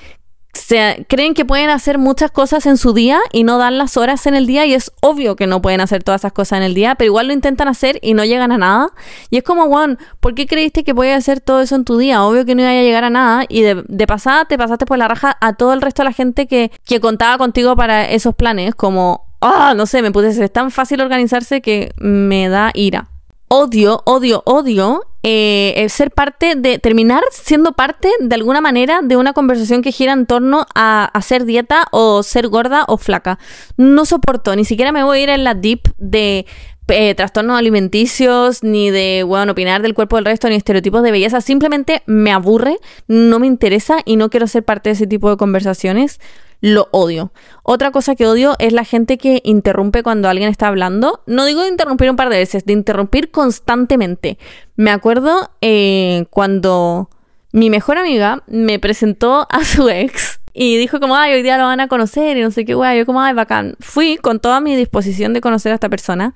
se, 0.59 1.07
creen 1.09 1.35
que 1.35 1.45
pueden 1.45 1.71
hacer 1.71 1.99
muchas 1.99 2.31
cosas 2.31 2.67
en 2.67 2.77
su 2.77 2.93
día 2.93 3.21
y 3.33 3.45
no 3.45 3.59
dan 3.59 3.79
las 3.79 3.97
horas 3.97 4.27
en 4.27 4.35
el 4.35 4.47
día. 4.47 4.67
Y 4.67 4.75
es 4.75 4.93
obvio 5.01 5.37
que 5.37 5.47
no 5.47 5.63
pueden 5.63 5.81
hacer 5.81 6.03
todas 6.03 6.21
esas 6.21 6.33
cosas 6.33 6.59
en 6.59 6.63
el 6.65 6.75
día. 6.75 6.95
Pero 6.95 7.07
igual 7.07 7.29
lo 7.29 7.33
intentan 7.33 7.69
hacer 7.69 7.99
y 8.03 8.15
no 8.15 8.25
llegan 8.25 8.53
a 8.53 8.59
nada. 8.59 8.93
Y 9.31 9.39
es 9.39 9.43
como, 9.45 9.67
Juan, 9.67 9.99
¿por 10.21 10.35
qué 10.35 10.47
creíste 10.47 10.85
que 10.85 10.95
podías 10.95 11.19
hacer 11.19 11.41
todo 11.41 11.61
eso 11.61 11.77
en 11.77 11.85
tu 11.85 11.97
día? 11.99 12.25
Obvio 12.25 12.45
que 12.45 12.55
no 12.55 12.63
iba 12.63 12.71
a 12.71 12.75
llegar 12.75 13.05
a 13.05 13.11
nada. 13.11 13.45
Y 13.49 13.63
de, 13.63 14.07
pasada 14.07 14.45
te 14.45 14.59
pasaste 14.59 14.87
por 14.87 14.99
la 14.99 15.09
raja 15.09 15.37
a 15.41 15.55
todo 15.55 15.73
el 15.73 15.81
resto 15.81 16.03
de 16.03 16.09
la 16.09 16.13
gente 16.13 16.47
que, 16.47 16.71
que 16.85 17.01
contaba 17.01 17.39
contigo 17.39 17.77
para 17.77 18.09
esos 18.09 18.35
planes. 18.35 18.75
Como 18.75 19.29
ah, 19.41 19.75
no 19.77 19.87
sé, 19.87 20.03
me 20.03 20.11
puse, 20.11 20.45
es 20.45 20.53
tan 20.53 20.71
fácil 20.71 21.01
organizarse 21.01 21.61
que 21.61 21.93
me 21.99 22.49
da 22.49 22.71
ira. 22.75 23.09
Odio, 23.49 24.03
odio, 24.05 24.43
odio 24.45 25.08
eh, 25.23 25.87
ser 25.89 26.11
parte 26.11 26.55
de, 26.57 26.79
terminar 26.79 27.23
siendo 27.31 27.73
parte 27.73 28.09
de 28.21 28.35
alguna 28.35 28.61
manera 28.61 29.01
de 29.03 29.17
una 29.17 29.33
conversación 29.33 29.83
que 29.83 29.93
gira 29.93 30.13
en 30.13 30.27
torno 30.27 30.67
a 30.75 31.07
hacer 31.07 31.45
dieta 31.45 31.87
o 31.91 32.23
ser 32.23 32.49
gorda 32.49 32.85
o 32.89 32.99
flaca. 32.99 33.39
No 33.77 34.05
soporto, 34.05 34.55
ni 34.55 34.65
siquiera 34.65 34.93
me 34.93 35.03
voy 35.03 35.19
a 35.19 35.23
ir 35.23 35.29
en 35.31 35.45
la 35.45 35.55
deep 35.55 35.81
de 35.99 36.47
eh, 36.89 37.15
trastornos 37.15 37.59
alimenticios, 37.59 38.63
ni 38.63 38.91
de, 38.91 39.23
bueno, 39.23 39.53
opinar 39.53 39.83
del 39.83 39.93
cuerpo 39.93 40.17
del 40.17 40.25
resto, 40.25 40.49
ni 40.49 40.55
estereotipos 40.55 41.03
de 41.03 41.11
belleza. 41.11 41.41
Simplemente 41.41 42.03
me 42.07 42.33
aburre, 42.33 42.79
no 43.09 43.39
me 43.39 43.47
interesa 43.47 43.99
y 44.05 44.17
no 44.17 44.31
quiero 44.31 44.47
ser 44.47 44.65
parte 44.65 44.89
de 44.89 44.95
ese 44.95 45.07
tipo 45.07 45.29
de 45.29 45.37
conversaciones 45.37 46.19
lo 46.61 46.89
odio. 46.91 47.33
Otra 47.63 47.91
cosa 47.91 48.15
que 48.15 48.27
odio 48.27 48.57
es 48.59 48.73
la 48.73 48.85
gente 48.85 49.19
que 49.19 49.41
interrumpe 49.45 50.03
cuando 50.03 50.29
alguien 50.29 50.49
está 50.49 50.69
hablando. 50.69 51.23
No 51.27 51.45
digo 51.45 51.63
de 51.63 51.69
interrumpir 51.69 52.11
un 52.11 52.17
par 52.17 52.31
de 52.31 52.39
veces, 52.39 52.65
de 52.65 52.73
interrumpir 52.73 53.31
constantemente. 53.31 54.39
Me 54.77 54.91
acuerdo 54.91 55.51
eh, 55.61 56.27
cuando 56.31 57.11
mi 57.53 57.71
mejor 57.71 57.99
amiga 57.99 58.43
me 58.47 58.79
presentó 58.79 59.47
a 59.51 59.65
su 59.65 59.89
ex 59.89 60.41
y 60.53 60.77
dijo 60.77 60.99
como, 60.99 61.15
ay, 61.15 61.35
hoy 61.35 61.43
día 61.43 61.57
lo 61.57 61.65
van 61.65 61.81
a 61.81 61.89
conocer 61.89 62.37
y 62.37 62.43
no 62.43 62.51
sé 62.51 62.65
qué, 62.65 62.75
güey. 62.75 62.99
Yo 62.99 63.07
como, 63.07 63.21
ay, 63.21 63.35
bacán. 63.35 63.77
Fui 63.79 64.17
con 64.17 64.41
toda 64.41 64.61
mi 64.61 64.75
disposición 64.75 65.33
de 65.33 65.41
conocer 65.41 65.71
a 65.73 65.77
esta 65.77 65.89
persona. 65.89 66.35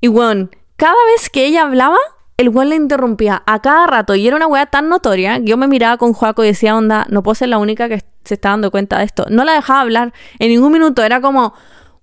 Y, 0.00 0.08
bueno, 0.08 0.50
cada 0.76 0.96
vez 1.14 1.30
que 1.30 1.46
ella 1.46 1.62
hablaba, 1.62 1.96
el 2.36 2.50
weón 2.50 2.68
le 2.68 2.76
interrumpía 2.76 3.42
a 3.46 3.62
cada 3.62 3.86
rato 3.86 4.14
y 4.14 4.26
era 4.26 4.36
una 4.36 4.46
weá 4.46 4.66
tan 4.66 4.90
notoria 4.90 5.38
que 5.38 5.46
yo 5.46 5.56
me 5.56 5.68
miraba 5.68 5.96
con 5.96 6.12
Juaco 6.12 6.44
y 6.44 6.48
decía, 6.48 6.76
onda, 6.76 7.06
no 7.08 7.22
puedo 7.22 7.34
ser 7.34 7.48
la 7.48 7.56
única 7.56 7.88
que 7.88 8.02
se 8.26 8.34
está 8.34 8.50
dando 8.50 8.70
cuenta 8.70 8.98
de 8.98 9.04
esto. 9.04 9.26
No 9.30 9.44
la 9.44 9.52
dejaba 9.54 9.80
hablar 9.80 10.12
en 10.38 10.50
ningún 10.50 10.72
minuto, 10.72 11.02
era 11.02 11.20
como, 11.20 11.54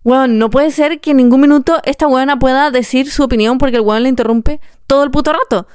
weón, 0.03 0.37
no 0.37 0.49
puede 0.49 0.71
ser 0.71 0.99
que 0.99 1.11
en 1.11 1.17
ningún 1.17 1.41
minuto 1.41 1.79
esta 1.85 2.07
weona 2.07 2.37
pueda 2.39 2.71
decir 2.71 3.09
su 3.09 3.23
opinión 3.23 3.57
porque 3.57 3.77
el 3.77 3.81
weón 3.81 4.03
le 4.03 4.09
interrumpe 4.09 4.59
todo 4.87 5.03
el 5.03 5.11
puto 5.11 5.33
rato. 5.33 5.67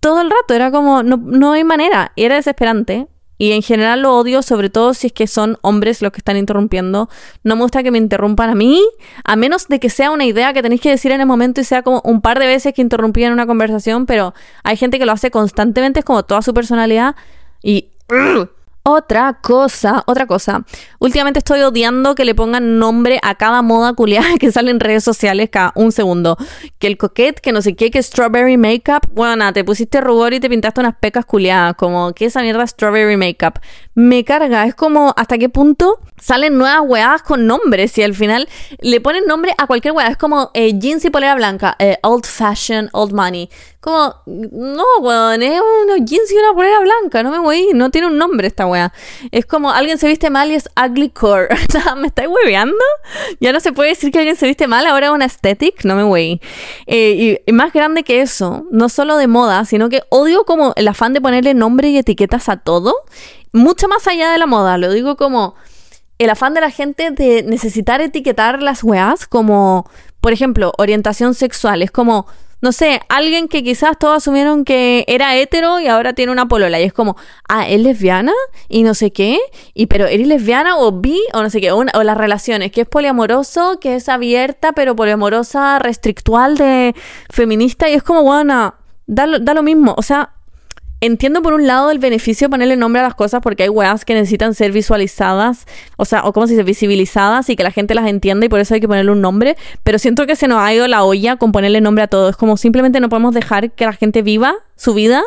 Todo 0.00 0.20
el 0.20 0.30
rato, 0.30 0.54
era 0.54 0.70
como, 0.70 1.02
no, 1.02 1.16
no 1.16 1.52
hay 1.52 1.64
manera, 1.64 2.12
y 2.14 2.24
era 2.24 2.36
desesperante. 2.36 3.08
Y 3.38 3.52
en 3.52 3.62
general 3.62 4.02
lo 4.02 4.16
odio, 4.16 4.42
sobre 4.42 4.70
todo 4.70 4.94
si 4.94 5.08
es 5.08 5.12
que 5.12 5.26
son 5.26 5.58
hombres 5.60 6.00
los 6.00 6.10
que 6.10 6.18
están 6.18 6.38
interrumpiendo. 6.38 7.10
No 7.44 7.56
me 7.56 7.62
gusta 7.62 7.82
que 7.82 7.90
me 7.90 7.98
interrumpan 7.98 8.48
a 8.48 8.54
mí, 8.54 8.82
a 9.24 9.36
menos 9.36 9.68
de 9.68 9.78
que 9.78 9.90
sea 9.90 10.10
una 10.10 10.24
idea 10.24 10.54
que 10.54 10.62
tenéis 10.62 10.80
que 10.80 10.90
decir 10.90 11.12
en 11.12 11.20
el 11.20 11.26
momento 11.26 11.60
y 11.60 11.64
sea 11.64 11.82
como 11.82 12.00
un 12.04 12.22
par 12.22 12.38
de 12.38 12.46
veces 12.46 12.72
que 12.72 12.80
interrumpí 12.80 13.24
en 13.24 13.32
una 13.32 13.46
conversación, 13.46 14.06
pero 14.06 14.32
hay 14.62 14.76
gente 14.76 14.98
que 14.98 15.04
lo 15.04 15.12
hace 15.12 15.30
constantemente, 15.30 16.00
es 16.00 16.06
como 16.06 16.22
toda 16.24 16.40
su 16.40 16.54
personalidad. 16.54 17.14
Y 17.62 17.90
otra 18.88 19.40
cosa, 19.42 20.04
otra 20.06 20.26
cosa. 20.26 20.64
Últimamente 21.00 21.40
estoy 21.40 21.60
odiando 21.62 22.14
que 22.14 22.24
le 22.24 22.36
pongan 22.36 22.78
nombre 22.78 23.18
a 23.20 23.34
cada 23.34 23.60
moda 23.60 23.94
culiada 23.94 24.28
que 24.38 24.52
sale 24.52 24.70
en 24.70 24.78
redes 24.78 25.02
sociales 25.02 25.50
cada 25.50 25.72
un 25.74 25.90
segundo. 25.90 26.36
Que 26.78 26.86
el 26.86 26.96
coquette, 26.96 27.40
que 27.40 27.50
no 27.50 27.62
sé 27.62 27.74
qué, 27.74 27.90
que 27.90 28.00
strawberry 28.00 28.56
makeup. 28.56 29.04
Bueno, 29.10 29.52
te 29.52 29.64
pusiste 29.64 30.00
rubor 30.00 30.34
y 30.34 30.40
te 30.40 30.48
pintaste 30.48 30.80
unas 30.80 30.94
pecas 30.98 31.24
culiadas. 31.24 31.74
Como, 31.74 32.12
¿qué 32.12 32.26
esa 32.26 32.42
mierda 32.42 32.64
strawberry 32.64 33.16
makeup? 33.16 33.58
Me 33.96 34.24
carga. 34.24 34.64
Es 34.66 34.76
como, 34.76 35.12
¿hasta 35.16 35.36
qué 35.36 35.48
punto 35.48 35.98
salen 36.16 36.56
nuevas 36.56 36.82
weadas 36.86 37.22
con 37.22 37.44
nombres? 37.48 37.98
Y 37.98 38.04
al 38.04 38.14
final 38.14 38.48
le 38.80 39.00
ponen 39.00 39.24
nombre 39.26 39.52
a 39.58 39.66
cualquier 39.66 39.94
weá. 39.94 40.06
Es 40.06 40.16
como 40.16 40.52
eh, 40.54 40.78
jeans 40.78 41.04
y 41.04 41.10
polera 41.10 41.34
blanca. 41.34 41.74
Eh, 41.80 41.98
old 42.04 42.24
fashion, 42.24 42.88
old 42.92 43.12
money 43.12 43.50
Como, 43.86 44.16
no, 44.26 44.82
weón, 45.00 45.44
es 45.44 45.60
unos 45.84 45.98
jeans 46.04 46.32
y 46.32 46.34
una 46.34 46.52
polera 46.54 46.80
blanca, 46.80 47.22
no 47.22 47.30
me 47.30 47.38
voy, 47.38 47.68
no 47.72 47.88
tiene 47.92 48.08
un 48.08 48.18
nombre 48.18 48.48
esta 48.48 48.66
weá. 48.66 48.92
Es 49.30 49.46
como 49.46 49.70
alguien 49.70 49.96
se 49.96 50.08
viste 50.08 50.28
mal 50.28 50.50
y 50.50 50.56
es 50.56 50.68
ugly 50.76 51.10
core. 51.10 51.46
¿Me 51.96 52.08
estáis 52.08 52.28
hueveando? 52.28 52.74
Ya 53.38 53.52
no 53.52 53.60
se 53.60 53.72
puede 53.72 53.90
decir 53.90 54.10
que 54.10 54.18
alguien 54.18 54.34
se 54.34 54.48
viste 54.48 54.66
mal, 54.66 54.88
ahora 54.88 55.06
es 55.06 55.12
una 55.12 55.26
aesthetic, 55.26 55.84
no 55.84 55.94
me 55.94 56.02
voy. 56.02 56.40
Eh, 56.88 57.38
y, 57.46 57.52
más 57.52 57.72
grande 57.72 58.02
que 58.02 58.22
eso, 58.22 58.66
no 58.72 58.88
solo 58.88 59.16
de 59.18 59.28
moda, 59.28 59.64
sino 59.64 59.88
que 59.88 60.02
odio 60.08 60.42
como 60.42 60.72
el 60.74 60.88
afán 60.88 61.12
de 61.12 61.20
ponerle 61.20 61.54
nombre 61.54 61.88
y 61.88 61.96
etiquetas 61.96 62.48
a 62.48 62.56
todo, 62.56 62.92
mucho 63.52 63.86
más 63.86 64.08
allá 64.08 64.32
de 64.32 64.38
la 64.38 64.46
moda, 64.46 64.78
lo 64.78 64.90
digo 64.90 65.16
como 65.16 65.54
el 66.18 66.30
afán 66.30 66.54
de 66.54 66.60
la 66.60 66.70
gente 66.70 67.12
de 67.12 67.44
necesitar 67.44 68.00
etiquetar 68.00 68.64
las 68.64 68.82
weas 68.82 69.28
como, 69.28 69.88
por 70.20 70.32
ejemplo, 70.32 70.72
orientación 70.76 71.34
sexual, 71.34 71.82
es 71.82 71.92
como 71.92 72.26
no 72.66 72.72
sé, 72.72 73.00
alguien 73.08 73.46
que 73.46 73.62
quizás 73.62 73.96
todos 73.96 74.16
asumieron 74.16 74.64
que 74.64 75.04
era 75.06 75.36
hetero 75.36 75.78
y 75.78 75.86
ahora 75.86 76.14
tiene 76.14 76.32
una 76.32 76.48
polola. 76.48 76.80
Y 76.80 76.82
es 76.82 76.92
como, 76.92 77.16
ah, 77.48 77.68
es 77.68 77.80
lesbiana 77.80 78.32
y 78.68 78.82
no 78.82 78.94
sé 78.94 79.12
qué. 79.12 79.38
Y 79.72 79.86
pero 79.86 80.06
eres 80.06 80.26
lesbiana 80.26 80.76
o 80.76 80.90
bi 80.90 81.20
o 81.32 81.42
no 81.42 81.48
sé 81.48 81.60
qué. 81.60 81.70
O, 81.70 81.84
las 81.84 82.18
relaciones, 82.18 82.72
que 82.72 82.80
es 82.80 82.88
poliamoroso, 82.88 83.78
que 83.78 83.94
es 83.94 84.08
abierta, 84.08 84.72
pero 84.72 84.96
poliamorosa, 84.96 85.78
restrictual 85.78 86.56
de 86.56 86.96
feminista. 87.30 87.88
Y 87.88 87.94
es 87.94 88.02
como, 88.02 88.24
bueno, 88.24 88.74
da, 89.06 89.38
da 89.38 89.54
lo 89.54 89.62
mismo. 89.62 89.94
O 89.96 90.02
sea, 90.02 90.32
Entiendo 91.02 91.42
por 91.42 91.52
un 91.52 91.66
lado 91.66 91.90
el 91.90 91.98
beneficio 91.98 92.46
de 92.46 92.50
ponerle 92.50 92.76
nombre 92.76 93.00
a 93.00 93.04
las 93.04 93.14
cosas 93.14 93.42
porque 93.42 93.64
hay 93.64 93.68
weas 93.68 94.06
que 94.06 94.14
necesitan 94.14 94.54
ser 94.54 94.72
visualizadas, 94.72 95.66
o 95.98 96.06
sea, 96.06 96.24
o 96.24 96.32
como 96.32 96.46
se 96.46 96.54
dice, 96.54 96.62
visibilizadas 96.62 97.50
y 97.50 97.56
que 97.56 97.62
la 97.62 97.70
gente 97.70 97.94
las 97.94 98.08
entienda 98.08 98.46
y 98.46 98.48
por 98.48 98.60
eso 98.60 98.72
hay 98.72 98.80
que 98.80 98.88
ponerle 98.88 99.12
un 99.12 99.20
nombre, 99.20 99.56
pero 99.84 99.98
siento 99.98 100.26
que 100.26 100.36
se 100.36 100.48
nos 100.48 100.58
ha 100.58 100.72
ido 100.72 100.88
la 100.88 101.04
olla 101.04 101.36
con 101.36 101.52
ponerle 101.52 101.82
nombre 101.82 102.04
a 102.04 102.06
todo. 102.06 102.30
Es 102.30 102.36
como 102.36 102.56
simplemente 102.56 102.98
no 103.00 103.10
podemos 103.10 103.34
dejar 103.34 103.72
que 103.72 103.84
la 103.84 103.92
gente 103.92 104.22
viva 104.22 104.54
su 104.74 104.94
vida 104.94 105.22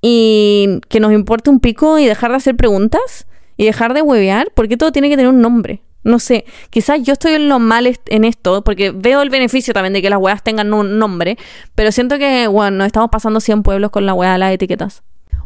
y 0.00 0.80
que 0.88 0.98
nos 0.98 1.12
importe 1.12 1.50
un 1.50 1.60
pico 1.60 1.98
y 1.98 2.06
dejar 2.06 2.30
de 2.30 2.38
hacer 2.38 2.56
preguntas 2.56 3.26
y 3.58 3.66
dejar 3.66 3.92
de 3.92 4.00
huevear 4.00 4.50
porque 4.54 4.78
todo 4.78 4.92
tiene 4.92 5.10
que 5.10 5.16
tener 5.16 5.30
un 5.30 5.42
nombre. 5.42 5.82
No 6.04 6.18
sé, 6.18 6.44
quizás 6.70 7.02
yo 7.02 7.12
estoy 7.12 7.34
en 7.34 7.48
lo 7.48 7.58
mal 7.58 7.98
en 8.06 8.24
esto, 8.24 8.62
porque 8.64 8.90
veo 8.90 9.22
el 9.22 9.30
beneficio 9.30 9.72
también 9.72 9.92
de 9.92 10.02
que 10.02 10.10
las 10.10 10.18
weas 10.18 10.42
tengan 10.42 10.72
un 10.74 10.98
nombre, 10.98 11.38
pero 11.74 11.92
siento 11.92 12.18
que, 12.18 12.46
bueno, 12.48 12.78
nos 12.78 12.86
estamos 12.86 13.10
pasando 13.10 13.40
100 13.40 13.62
pueblos 13.62 13.90
con 13.90 14.06
la 14.06 14.14
wea 14.14 14.32
de 14.32 14.38
las 14.38 14.52
etiquetas. 14.52 15.02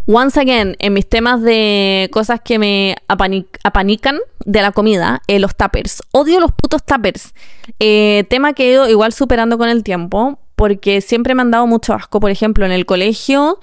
Once 0.09 0.39
again, 0.39 0.77
en 0.79 0.93
mis 0.93 1.09
temas 1.09 1.43
de 1.43 2.09
cosas 2.13 2.41
que 2.41 2.61
me 2.61 2.95
apanican 3.09 4.21
de 4.45 4.63
la 4.63 4.71
comida, 4.71 5.21
eh, 5.27 5.41
los 5.41 5.57
tuppers. 5.57 6.01
Odio 6.13 6.39
los 6.39 6.53
putos 6.53 6.85
tuppers. 6.85 7.35
Eh, 7.81 8.25
tema 8.31 8.53
que 8.53 8.69
he 8.69 8.73
ido 8.73 8.89
igual 8.89 9.13
superando 9.13 9.59
con 9.59 9.69
el 9.69 9.83
tiempo, 9.83 10.39
porque 10.55 11.01
siempre 11.01 11.35
me 11.35 11.43
han 11.43 11.51
dado 11.51 11.67
mucho 11.67 11.93
asco. 11.93 12.21
Por 12.21 12.31
ejemplo, 12.31 12.65
en 12.65 12.71
el 12.71 12.87
colegio 12.87 13.59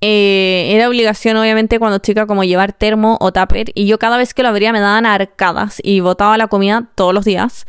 eh, 0.00 0.68
era 0.72 0.88
obligación, 0.88 1.36
obviamente, 1.36 1.78
cuando 1.78 1.98
chica, 1.98 2.26
como 2.26 2.44
llevar 2.44 2.72
termo 2.72 3.16
o 3.20 3.32
tupper. 3.32 3.70
Y 3.74 3.86
yo 3.86 3.98
cada 3.98 4.16
vez 4.16 4.34
que 4.34 4.42
lo 4.42 4.48
abría 4.48 4.72
me 4.72 4.80
daban 4.80 5.06
arcadas 5.06 5.80
y 5.82 6.00
botaba 6.00 6.36
la 6.36 6.48
comida 6.48 6.88
todos 6.94 7.14
los 7.14 7.24
días. 7.24 7.66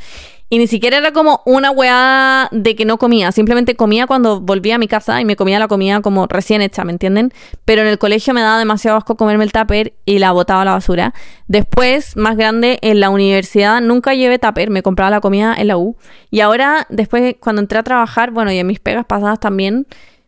Y 0.50 0.60
ni 0.60 0.68
siquiera 0.68 0.98
era 0.98 1.12
como 1.12 1.42
una 1.46 1.72
weá 1.72 2.48
de 2.54 2.76
que 2.76 2.86
no 2.86 2.98
comía. 2.98 3.34
Simplemente 3.34 3.76
comía 3.76 4.08
cuando 4.08 4.40
volvía 4.40 4.76
a 4.76 4.78
mi 4.78 4.88
casa 4.88 5.20
y 5.20 5.26
me 5.26 5.36
comía 5.36 5.60
la 5.60 5.68
comida 5.68 6.00
como 6.02 6.26
recién 6.26 6.62
hecha, 6.62 6.86
¿me 6.86 6.94
entienden? 6.94 7.34
Pero 7.66 7.82
en 7.82 7.90
el 7.90 7.98
colegio 7.98 8.34
me 8.34 8.40
daba 8.40 8.58
demasiado 8.58 8.96
asco 8.96 9.18
comerme 9.18 9.44
el 9.44 9.52
tupper 9.52 9.94
y 10.06 10.20
la 10.20 10.32
botaba 10.32 10.62
a 10.62 10.66
la 10.66 10.72
basura. 10.72 11.14
Después, 11.48 12.16
más 12.16 12.38
grande, 12.38 12.80
en 12.82 13.02
la 13.02 13.10
universidad 13.10 13.82
nunca 13.82 14.14
llevé 14.14 14.40
tupper. 14.40 14.70
Me 14.70 14.84
compraba 14.84 15.12
la 15.12 15.20
comida 15.20 15.54
en 15.54 15.68
la 15.68 15.78
U. 15.78 15.98
Y 16.32 16.40
ahora, 16.40 16.88
después, 16.90 17.36
cuando 17.42 17.62
entré 17.62 17.80
a 17.80 17.84
trabajar, 17.84 18.32
bueno, 18.32 18.50
y 18.50 18.58
en 18.58 18.68
mis 18.68 18.80
pegas 18.80 19.06
pasadas 19.06 19.42
también 19.42 19.86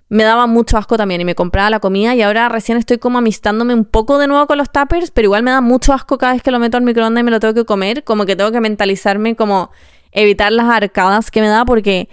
me 0.10 0.24
daba 0.24 0.48
mucho 0.48 0.78
asco 0.78 0.98
también 0.98 1.22
y 1.22 1.26
me 1.26 1.36
compraba 1.36 1.69
la 1.69 1.80
comida 1.80 2.15
y 2.15 2.22
ahora 2.24 2.50
recién 2.50 2.78
estoy 2.78 2.98
como 2.98 3.19
amistándome 3.19 3.76
un 3.76 3.86
poco 3.86 4.17
de 4.17 4.28
nuevo 4.28 4.48
con 4.48 4.58
los 4.58 4.72
tuppers, 4.72 5.12
pero 5.12 5.28
igual 5.28 5.43
me 5.43 5.52
da 5.52 5.62
mucho 5.62 5.93
asco 5.93 6.17
cada 6.17 6.34
vez 6.34 6.41
que 6.41 6.50
lo 6.52 6.60
meto 6.60 6.78
al 6.78 6.84
microondas 6.84 7.22
y 7.22 7.24
me 7.24 7.32
lo 7.32 7.39
tengo 7.39 7.54
que 7.54 7.65
comer, 7.65 8.04
como 8.04 8.26
que 8.26 8.36
tengo 8.36 8.52
que 8.52 8.60
mentalizarme 8.60 9.36
como 9.36 9.72
evitar 10.12 10.52
las 10.52 10.65
arcadas 10.65 11.30
que 11.30 11.41
me 11.41 11.48
da 11.48 11.63
porque 11.63 12.10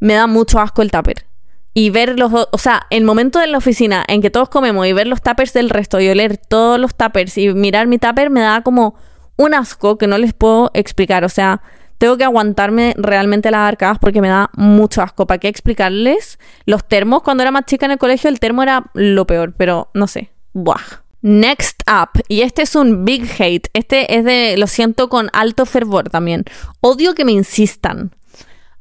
me 0.00 0.14
da 0.14 0.26
mucho 0.26 0.58
asco 0.58 0.80
el 0.80 0.90
tupper. 0.90 1.26
Y 1.74 1.90
ver 1.90 2.18
los, 2.18 2.32
o 2.32 2.58
sea, 2.58 2.86
el 2.90 3.04
momento 3.04 3.38
de 3.40 3.48
la 3.48 3.58
oficina 3.58 4.04
en 4.06 4.22
que 4.22 4.30
todos 4.30 4.48
comemos 4.48 4.86
y 4.86 4.92
ver 4.92 5.06
los 5.06 5.20
tuppers 5.20 5.52
del 5.52 5.70
resto 5.70 6.00
y 6.00 6.08
oler 6.08 6.38
todos 6.38 6.78
los 6.78 6.94
tuppers 6.94 7.36
y 7.36 7.52
mirar 7.52 7.88
mi 7.88 7.98
tupper 7.98 8.30
me 8.30 8.40
da 8.40 8.62
como 8.62 8.94
un 9.36 9.54
asco 9.54 9.98
que 9.98 10.06
no 10.06 10.16
les 10.16 10.32
puedo 10.32 10.70
explicar, 10.72 11.24
o 11.24 11.28
sea, 11.28 11.60
tengo 11.98 12.16
que 12.16 12.24
aguantarme 12.24 12.94
realmente 12.96 13.50
las 13.50 13.60
arcadas 13.60 13.98
porque 13.98 14.20
me 14.20 14.28
da 14.28 14.50
mucho 14.54 15.02
asco. 15.02 15.26
¿Para 15.26 15.38
qué 15.38 15.48
explicarles? 15.48 16.38
Los 16.66 16.86
termos, 16.86 17.22
cuando 17.22 17.42
era 17.42 17.50
más 17.50 17.66
chica 17.66 17.86
en 17.86 17.92
el 17.92 17.98
colegio, 17.98 18.30
el 18.30 18.40
termo 18.40 18.62
era 18.62 18.90
lo 18.94 19.26
peor, 19.26 19.54
pero 19.56 19.90
no 19.94 20.06
sé. 20.06 20.30
Buah. 20.52 21.04
Next 21.26 21.82
up, 21.88 22.22
y 22.28 22.42
este 22.42 22.60
es 22.60 22.74
un 22.74 23.06
big 23.06 23.26
hate, 23.38 23.68
este 23.72 24.18
es 24.18 24.26
de, 24.26 24.58
lo 24.58 24.66
siento 24.66 25.08
con 25.08 25.30
alto 25.32 25.64
fervor 25.64 26.10
también, 26.10 26.44
odio 26.82 27.14
que 27.14 27.24
me 27.24 27.32
insistan. 27.32 28.10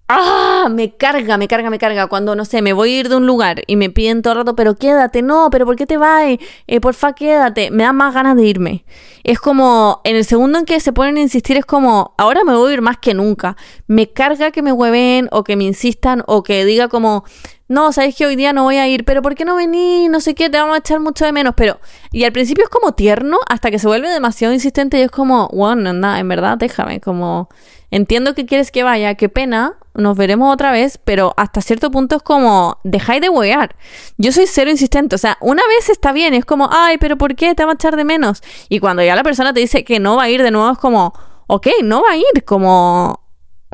¡Ah! 0.07 0.67
Me 0.69 0.95
carga, 0.95 1.37
me 1.37 1.47
carga, 1.47 1.69
me 1.69 1.79
carga. 1.79 2.07
Cuando, 2.07 2.35
no 2.35 2.45
sé, 2.45 2.61
me 2.61 2.73
voy 2.73 2.93
a 2.93 2.99
ir 2.99 3.09
de 3.09 3.15
un 3.15 3.25
lugar 3.25 3.63
y 3.67 3.75
me 3.75 3.89
piden 3.89 4.21
todo 4.21 4.33
el 4.33 4.39
rato, 4.39 4.55
pero 4.55 4.75
quédate, 4.75 5.21
no, 5.21 5.49
pero 5.49 5.65
¿por 5.65 5.75
qué 5.75 5.85
te 5.85 5.97
vas? 5.97 6.37
Eh, 6.67 6.79
porfa, 6.81 7.13
quédate. 7.13 7.71
Me 7.71 7.83
da 7.83 7.93
más 7.93 8.13
ganas 8.13 8.35
de 8.35 8.45
irme. 8.45 8.85
Es 9.23 9.39
como, 9.39 10.01
en 10.03 10.15
el 10.15 10.25
segundo 10.25 10.59
en 10.59 10.65
que 10.65 10.79
se 10.79 10.93
ponen 10.93 11.17
a 11.17 11.21
insistir, 11.21 11.57
es 11.57 11.65
como, 11.65 12.13
ahora 12.17 12.43
me 12.43 12.55
voy 12.55 12.71
a 12.71 12.73
ir 12.75 12.81
más 12.81 12.97
que 12.97 13.13
nunca. 13.13 13.55
Me 13.87 14.11
carga 14.11 14.51
que 14.51 14.61
me 14.61 14.71
hueven 14.71 15.29
o 15.31 15.43
que 15.43 15.55
me 15.55 15.63
insistan 15.63 16.23
o 16.27 16.43
que 16.43 16.65
diga 16.65 16.89
como, 16.89 17.23
no, 17.67 17.91
sabes 17.91 18.15
que 18.15 18.25
hoy 18.25 18.35
día 18.35 18.53
no 18.53 18.63
voy 18.63 18.77
a 18.77 18.87
ir, 18.87 19.05
pero 19.05 19.21
¿por 19.21 19.35
qué 19.35 19.45
no 19.45 19.55
vení? 19.55 20.09
No 20.09 20.19
sé 20.19 20.35
qué, 20.35 20.49
te 20.49 20.57
vamos 20.57 20.75
a 20.75 20.79
echar 20.79 20.99
mucho 20.99 21.25
de 21.25 21.31
menos. 21.31 21.53
Pero, 21.55 21.79
y 22.11 22.23
al 22.23 22.31
principio 22.31 22.63
es 22.63 22.69
como 22.69 22.93
tierno 22.93 23.39
hasta 23.47 23.71
que 23.71 23.79
se 23.79 23.87
vuelve 23.87 24.09
demasiado 24.09 24.53
insistente 24.53 24.99
y 24.99 25.01
es 25.01 25.11
como, 25.11 25.49
bueno, 25.53 25.93
nada, 25.93 26.19
en 26.19 26.27
verdad, 26.27 26.57
déjame, 26.57 26.99
como 26.99 27.49
Entiendo 27.93 28.33
que 28.33 28.47
quieres 28.47 28.71
que 28.71 28.81
vaya, 28.81 29.13
qué 29.13 29.29
pena, 29.29 29.77
nos 29.93 30.17
veremos 30.17 30.51
otra 30.51 30.71
vez, 30.71 30.97
pero 30.97 31.35
hasta 31.37 31.61
cierto 31.61 31.91
punto 31.91 32.15
es 32.15 32.23
como, 32.23 32.79
dejáis 32.83 33.21
de 33.21 33.29
huear. 33.29 33.75
Yo 34.17 34.31
soy 34.31 34.47
cero 34.47 34.71
insistente, 34.71 35.13
o 35.13 35.19
sea, 35.19 35.37
una 35.41 35.61
vez 35.67 35.89
está 35.89 36.11
bien, 36.11 36.33
es 36.33 36.43
como, 36.43 36.69
ay, 36.71 36.97
pero 36.97 37.19
¿por 37.19 37.35
qué 37.35 37.53
te 37.53 37.63
va 37.65 37.73
a 37.73 37.75
echar 37.75 37.95
de 37.95 38.03
menos? 38.03 38.41
Y 38.67 38.79
cuando 38.79 39.03
ya 39.03 39.15
la 39.15 39.21
persona 39.21 39.53
te 39.53 39.59
dice 39.59 39.83
que 39.83 39.99
no 39.99 40.15
va 40.15 40.23
a 40.23 40.29
ir 40.29 40.41
de 40.41 40.49
nuevo, 40.49 40.71
es 40.71 40.79
como, 40.79 41.13
ok, 41.45 41.67
no 41.83 42.01
va 42.01 42.13
a 42.13 42.17
ir, 42.17 42.43
como, 42.45 43.19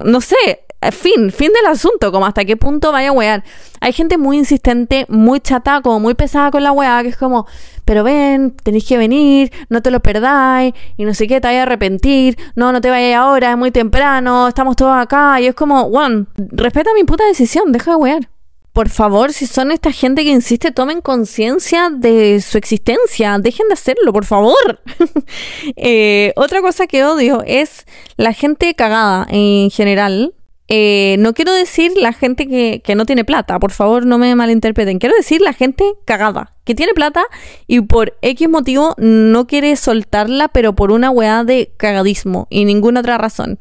no 0.04 0.20
sé, 0.20 0.66
fin, 0.92 1.32
fin 1.32 1.52
del 1.54 1.66
asunto, 1.66 2.12
como 2.12 2.26
hasta 2.26 2.46
qué 2.46 2.56
punto 2.58 2.92
vaya 2.92 3.10
a 3.10 3.12
wear. 3.12 3.44
Hay 3.82 3.94
gente 3.94 4.18
muy 4.18 4.38
insistente, 4.38 5.06
muy 5.10 5.40
chata, 5.40 5.82
como 5.82 6.00
muy 6.00 6.14
pesada 6.14 6.52
con 6.52 6.64
la 6.64 6.72
weá, 6.72 7.02
que 7.04 7.10
es 7.10 7.18
como, 7.18 7.48
pero 7.86 8.04
ven, 8.04 8.52
tenéis 8.64 8.88
que 8.88 8.98
venir, 8.98 9.52
no 9.70 9.82
te 9.82 9.92
lo 9.92 10.00
perdáis, 10.00 10.74
y 10.98 11.06
no 11.06 11.14
sé 11.14 11.28
qué, 11.28 11.42
te 11.42 11.48
vayas 11.48 11.62
a 11.62 11.64
arrepentir, 11.64 12.38
no, 12.56 12.72
no 12.72 12.82
te 12.82 12.90
vayas 12.90 13.18
ahora, 13.18 13.52
es 13.52 13.58
muy 13.58 13.72
temprano, 13.72 14.48
estamos 14.48 14.76
todos 14.76 14.96
acá, 14.96 15.40
y 15.42 15.48
es 15.48 15.56
como, 15.56 15.84
one, 15.84 16.26
respeta 16.36 16.92
mi 16.94 17.04
puta 17.04 17.26
decisión, 17.26 17.72
deja 17.72 17.92
de 17.92 17.98
wear. 17.98 18.30
Por 18.72 18.88
favor, 18.88 19.34
si 19.34 19.46
son 19.46 19.72
esta 19.72 19.92
gente 19.92 20.24
que 20.24 20.30
insiste, 20.30 20.72
tomen 20.72 21.02
conciencia 21.02 21.90
de 21.90 22.40
su 22.40 22.58
existencia. 22.58 23.38
Dejen 23.40 23.68
de 23.68 23.74
hacerlo, 23.74 24.14
por 24.14 24.26
favor. 24.26 24.80
Eh, 25.76 26.34
otra 26.36 26.62
cosa 26.62 26.88
que 26.88 27.04
odio 27.04 27.44
es 27.46 27.86
la 28.16 28.34
gente 28.34 28.74
cagada 28.76 29.28
en 29.30 29.70
general. 29.70 30.34
Eh, 30.70 31.16
no 31.18 31.34
quiero 31.34 31.52
decir 31.52 31.94
la 31.98 32.14
gente 32.14 32.48
que, 32.48 32.82
que, 32.84 32.94
no 32.94 33.06
tiene 33.06 33.26
plata, 33.26 33.58
por 33.58 33.72
favor 33.72 34.06
no 34.06 34.20
me 34.20 34.36
malinterpreten. 34.36 35.00
Quiero 35.00 35.16
decir 35.16 35.42
la 35.42 35.54
gente 35.54 35.84
cagada, 36.06 36.54
que 36.64 36.76
tiene 36.76 36.94
plata 36.94 37.24
y 37.66 37.82
por 37.82 38.16
X 38.22 38.48
motivo 38.48 38.94
no 38.98 39.48
quiere 39.48 39.76
soltarla, 39.76 40.48
pero 40.50 40.76
por 40.76 40.92
una 40.92 41.10
weá 41.10 41.44
de 41.44 41.72
cagadismo 41.78 42.46
y 42.52 42.66
ninguna 42.66 43.00
otra 43.00 43.18
razón. 43.18 43.58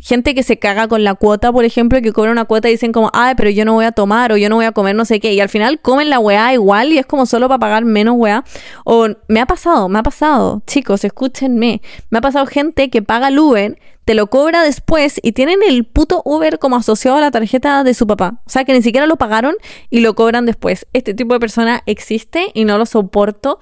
Gente 0.00 0.34
que 0.34 0.42
se 0.42 0.58
caga 0.58 0.88
con 0.88 1.04
la 1.04 1.14
cuota, 1.14 1.52
por 1.52 1.64
ejemplo, 1.64 2.00
que 2.00 2.12
cobra 2.12 2.32
una 2.32 2.44
cuota 2.44 2.68
y 2.68 2.72
dicen 2.72 2.92
como, 2.92 3.10
ay, 3.12 3.34
pero 3.36 3.50
yo 3.50 3.64
no 3.64 3.74
voy 3.74 3.84
a 3.84 3.92
tomar 3.92 4.32
o 4.32 4.36
yo 4.36 4.48
no 4.48 4.56
voy 4.56 4.64
a 4.64 4.72
comer 4.72 4.96
no 4.96 5.04
sé 5.04 5.20
qué. 5.20 5.32
Y 5.34 5.40
al 5.40 5.48
final 5.48 5.80
comen 5.80 6.10
la 6.10 6.18
weá 6.18 6.52
igual 6.54 6.92
y 6.92 6.98
es 6.98 7.06
como 7.06 7.26
solo 7.26 7.48
para 7.48 7.58
pagar 7.58 7.84
menos 7.84 8.14
weá. 8.16 8.44
O 8.84 9.08
me 9.28 9.40
ha 9.40 9.46
pasado, 9.46 9.88
me 9.88 9.98
ha 9.98 10.02
pasado, 10.02 10.62
chicos, 10.66 11.04
escúchenme. 11.04 11.82
Me 12.10 12.18
ha 12.18 12.20
pasado 12.20 12.46
gente 12.46 12.90
que 12.90 13.02
paga 13.02 13.28
el 13.28 13.38
Uber 13.38 13.78
te 14.04 14.14
lo 14.14 14.26
cobra 14.28 14.62
después 14.62 15.20
y 15.22 15.32
tienen 15.32 15.60
el 15.66 15.84
puto 15.84 16.22
Uber 16.24 16.58
como 16.58 16.76
asociado 16.76 17.18
a 17.18 17.20
la 17.20 17.30
tarjeta 17.30 17.84
de 17.84 17.94
su 17.94 18.06
papá. 18.06 18.40
O 18.46 18.50
sea, 18.50 18.64
que 18.64 18.72
ni 18.72 18.82
siquiera 18.82 19.06
lo 19.06 19.16
pagaron 19.16 19.54
y 19.90 20.00
lo 20.00 20.14
cobran 20.14 20.44
después. 20.44 20.86
Este 20.92 21.14
tipo 21.14 21.34
de 21.34 21.40
persona 21.40 21.82
existe 21.86 22.50
y 22.54 22.64
no 22.64 22.78
lo 22.78 22.86
soporto. 22.86 23.60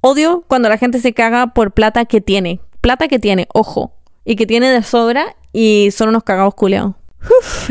Odio 0.00 0.44
cuando 0.46 0.68
la 0.68 0.78
gente 0.78 0.98
se 1.00 1.14
caga 1.14 1.54
por 1.54 1.72
plata 1.72 2.04
que 2.04 2.20
tiene. 2.20 2.60
Plata 2.80 3.08
que 3.08 3.18
tiene, 3.18 3.48
ojo. 3.54 3.94
Y 4.24 4.36
que 4.36 4.46
tiene 4.46 4.68
de 4.68 4.82
sobra 4.82 5.36
y 5.52 5.90
son 5.92 6.10
unos 6.10 6.24
cagados 6.24 6.54
culeados. 6.54 6.94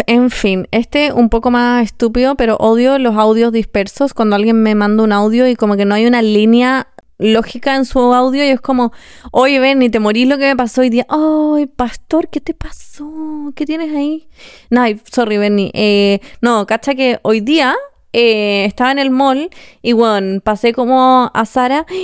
en 0.08 0.30
fin, 0.30 0.68
este 0.72 1.12
un 1.14 1.30
poco 1.30 1.52
más 1.52 1.84
estúpido, 1.84 2.36
pero 2.36 2.56
odio 2.58 2.98
los 3.00 3.16
audios 3.16 3.52
dispersos 3.52 4.14
cuando 4.14 4.36
alguien 4.36 4.62
me 4.62 4.76
manda 4.76 5.04
un 5.04 5.12
audio 5.12 5.48
y 5.48 5.56
como 5.56 5.76
que 5.76 5.86
no 5.86 5.96
hay 5.96 6.06
una 6.06 6.22
línea 6.22 6.88
lógica 7.22 7.76
en 7.76 7.86
su 7.86 8.00
audio 8.00 8.44
y 8.44 8.50
es 8.50 8.62
como, 8.62 8.92
oye, 9.32 9.60
ven, 9.60 9.80
ni 9.80 9.90
te 9.90 10.00
morís 10.00 10.28
lo 10.28 10.38
que 10.38 10.46
me 10.46 10.56
pasó 10.56 10.82
hoy 10.82 10.90
día. 10.90 11.06
Ay, 11.08 11.68
pastor, 11.68 12.30
¿qué 12.30 12.42
te 12.42 12.54
pasó? 12.54 13.54
¿Qué 13.56 13.66
tienes 13.66 13.96
ahí? 13.96 14.28
No, 14.70 14.84
sorry, 15.12 15.38
Benny. 15.38 15.72
Eh, 15.74 16.20
no, 16.42 16.66
cacha 16.66 16.96
que 16.96 17.20
hoy 17.22 17.42
día 17.42 17.76
eh, 18.12 18.66
estaba 18.66 18.92
en 18.92 19.00
el 19.00 19.12
mall 19.12 19.50
y, 19.82 19.94
bueno, 19.94 20.42
pasé 20.42 20.74
como 20.74 21.30
a 21.34 21.46
Sara. 21.46 21.86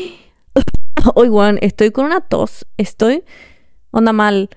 Hoy, 1.15 1.29
estoy 1.61 1.91
con 1.91 2.05
una 2.05 2.21
tos. 2.21 2.65
Estoy, 2.77 3.23
onda 3.91 4.13
mal. 4.13 4.49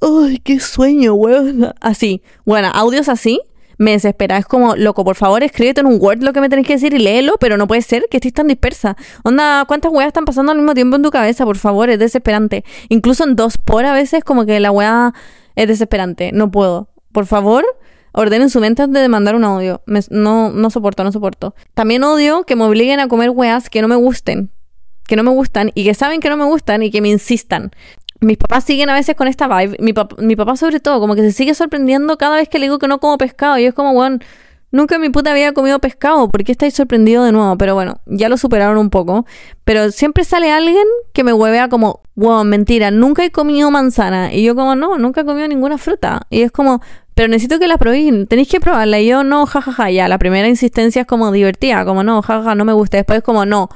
Ay, 0.00 0.38
qué 0.38 0.60
sueño, 0.60 1.14
weón. 1.14 1.72
Así. 1.80 2.22
Bueno, 2.44 2.70
audios 2.74 3.08
así 3.08 3.40
me 3.78 3.92
desespera. 3.92 4.38
Es 4.38 4.46
como, 4.46 4.76
loco, 4.76 5.04
por 5.04 5.16
favor, 5.16 5.42
escríbete 5.42 5.80
en 5.80 5.86
un 5.86 6.00
Word 6.00 6.22
lo 6.22 6.32
que 6.32 6.40
me 6.40 6.48
tenés 6.48 6.66
que 6.66 6.74
decir 6.74 6.94
y 6.94 6.98
léelo, 6.98 7.34
pero 7.38 7.56
no 7.56 7.66
puede 7.66 7.82
ser 7.82 8.06
que 8.10 8.18
estés 8.18 8.32
tan 8.32 8.48
dispersa. 8.48 8.96
Onda, 9.22 9.64
¿cuántas 9.66 9.92
weas 9.92 10.08
están 10.08 10.24
pasando 10.24 10.52
al 10.52 10.58
mismo 10.58 10.74
tiempo 10.74 10.96
en 10.96 11.02
tu 11.02 11.10
cabeza? 11.10 11.44
Por 11.44 11.56
favor, 11.56 11.90
es 11.90 11.98
desesperante. 11.98 12.64
Incluso 12.88 13.24
en 13.24 13.36
dos 13.36 13.58
por 13.58 13.84
a 13.84 13.92
veces, 13.92 14.24
como 14.24 14.46
que 14.46 14.60
la 14.60 14.70
wea 14.70 15.12
es 15.54 15.68
desesperante. 15.68 16.30
No 16.32 16.50
puedo. 16.50 16.88
Por 17.12 17.26
favor, 17.26 17.64
ordenen 18.12 18.50
su 18.50 18.60
mente 18.60 18.82
antes 18.82 19.02
de 19.02 19.08
mandar 19.08 19.34
un 19.34 19.44
audio. 19.44 19.82
no, 20.10 20.50
no 20.50 20.70
soporto, 20.70 21.04
no 21.04 21.12
soporto. 21.12 21.54
También 21.74 22.04
odio 22.04 22.44
que 22.44 22.56
me 22.56 22.64
obliguen 22.64 23.00
a 23.00 23.08
comer 23.08 23.30
weas 23.30 23.70
que 23.70 23.82
no 23.82 23.88
me 23.88 23.96
gusten. 23.96 24.50
Que 25.06 25.16
no 25.16 25.22
me 25.22 25.30
gustan 25.30 25.70
y 25.74 25.84
que 25.84 25.94
saben 25.94 26.20
que 26.20 26.28
no 26.28 26.36
me 26.36 26.44
gustan 26.44 26.82
y 26.82 26.90
que 26.90 27.00
me 27.00 27.08
insistan 27.08 27.70
mis 28.20 28.36
papás 28.36 28.64
siguen 28.64 28.90
a 28.90 28.94
veces 28.94 29.14
con 29.14 29.28
esta 29.28 29.46
vibe. 29.48 29.76
Mi, 29.80 29.92
mi, 30.18 30.36
papá, 30.36 30.56
sobre 30.56 30.80
todo, 30.80 31.00
como 31.00 31.14
que 31.14 31.22
se 31.22 31.32
sigue 31.32 31.54
sorprendiendo 31.54 32.16
cada 32.18 32.36
vez 32.36 32.48
que 32.48 32.58
le 32.58 32.66
digo 32.66 32.78
que 32.78 32.88
no 32.88 32.98
como 32.98 33.18
pescado. 33.18 33.58
Y 33.58 33.64
es 33.64 33.74
como, 33.74 33.92
bueno, 33.92 34.18
nunca 34.70 34.96
en 34.96 35.00
mi 35.00 35.10
puta 35.10 35.30
había 35.30 35.52
comido 35.52 35.78
pescado. 35.78 36.28
¿Por 36.28 36.44
qué 36.44 36.52
estáis 36.52 36.74
sorprendido 36.74 37.24
de 37.24 37.32
nuevo? 37.32 37.56
Pero 37.58 37.74
bueno, 37.74 38.00
ya 38.06 38.28
lo 38.28 38.36
superaron 38.36 38.78
un 38.78 38.90
poco. 38.90 39.26
Pero 39.64 39.90
siempre 39.90 40.24
sale 40.24 40.50
alguien 40.50 40.84
que 41.12 41.24
me 41.24 41.32
huevea 41.32 41.68
como, 41.68 42.00
wow, 42.14 42.44
mentira, 42.44 42.90
nunca 42.90 43.24
he 43.24 43.30
comido 43.30 43.70
manzana. 43.70 44.32
Y 44.32 44.42
yo 44.42 44.54
como, 44.54 44.74
no, 44.74 44.98
nunca 44.98 45.22
he 45.22 45.24
comido 45.24 45.46
ninguna 45.48 45.78
fruta. 45.78 46.22
Y 46.30 46.42
es 46.42 46.52
como, 46.52 46.80
pero 47.14 47.28
necesito 47.28 47.58
que 47.58 47.68
la 47.68 47.78
probéis, 47.78 48.28
tenéis 48.28 48.48
que 48.48 48.60
probarla. 48.60 49.00
Y 49.00 49.08
yo, 49.08 49.24
no, 49.24 49.46
jajaja, 49.46 49.90
ya. 49.90 50.08
La 50.08 50.18
primera 50.18 50.48
insistencia 50.48 51.02
es 51.02 51.06
como 51.06 51.32
divertida, 51.32 51.84
como, 51.84 52.02
no, 52.02 52.22
jajaja, 52.22 52.54
no 52.54 52.64
me 52.64 52.72
gusta. 52.72 52.96
Después 52.96 53.18
es 53.18 53.24
como, 53.24 53.46
no, 53.46 53.68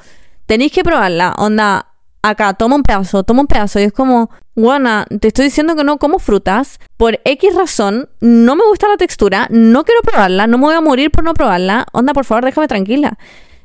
tenéis 0.47 0.72
que 0.72 0.82
probarla. 0.82 1.34
Onda, 1.38 1.89
acá, 2.23 2.55
toma 2.55 2.77
un 2.77 2.83
pedazo, 2.83 3.23
toma 3.23 3.43
un 3.43 3.47
pedazo. 3.47 3.81
Y 3.81 3.85
es 3.85 3.93
como, 3.93 4.31
Juana, 4.55 5.07
te 5.21 5.29
estoy 5.29 5.47
diciendo 5.47 5.77
que 5.77 5.85
no 5.85 5.99
como 5.99 6.18
frutas. 6.18 6.79
Por 6.97 7.21
X 7.25 7.55
razón, 7.55 8.09
no 8.21 8.57
me 8.57 8.64
gusta 8.68 8.89
la 8.89 8.97
textura, 8.97 9.47
no 9.51 9.85
quiero 9.85 10.03
probarla, 10.03 10.47
no 10.47 10.59
me 10.59 10.64
voy 10.64 10.75
a 10.75 10.81
morir 10.81 11.11
por 11.11 11.25
no 11.25 11.35
probarla. 11.35 11.87
Onda, 11.93 12.12
por 12.12 12.25
favor, 12.25 12.45
déjame 12.45 12.68
tranquila. 12.68 13.18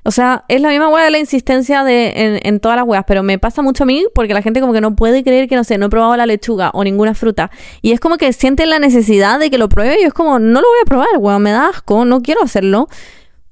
O 0.08 0.12
sea, 0.12 0.46
es 0.50 0.62
la 0.62 0.70
misma 0.70 0.88
hueá 0.90 1.06
de 1.06 1.10
la 1.10 1.18
insistencia 1.18 1.84
de, 1.84 2.40
en, 2.44 2.60
todas 2.60 2.78
las 2.78 2.86
hueas, 2.86 3.06
pero 3.08 3.24
me 3.24 3.40
pasa 3.40 3.64
mucho 3.64 3.84
a 3.84 3.88
mí 3.88 4.06
porque 4.14 4.36
la 4.36 4.44
gente 4.44 4.62
como 4.62 4.72
que 4.72 4.80
no 4.80 4.96
puede 4.96 5.24
creer 5.24 5.50
que, 5.50 5.56
no 5.56 5.64
sé, 5.64 5.80
no 5.80 5.88
he 5.88 5.90
probado 5.90 6.16
la 6.16 6.28
lechuga 6.28 6.70
o 6.76 6.84
ninguna 6.84 7.16
fruta. 7.16 7.50
Y 7.82 7.92
es 7.92 8.00
como 8.00 8.18
que 8.18 8.32
sienten 8.32 8.70
la 8.70 8.78
necesidad 8.78 9.40
de 9.40 9.50
que 9.50 9.58
lo 9.58 9.68
pruebe 9.68 10.00
y 10.00 10.04
es 10.04 10.14
como, 10.14 10.38
no 10.38 10.62
lo 10.62 10.68
voy 10.68 10.78
a 10.84 10.86
probar, 10.86 11.08
weón, 11.18 11.42
me 11.42 11.50
da 11.50 11.70
asco, 11.70 12.06
no 12.06 12.22
quiero 12.22 12.44
hacerlo. 12.44 12.88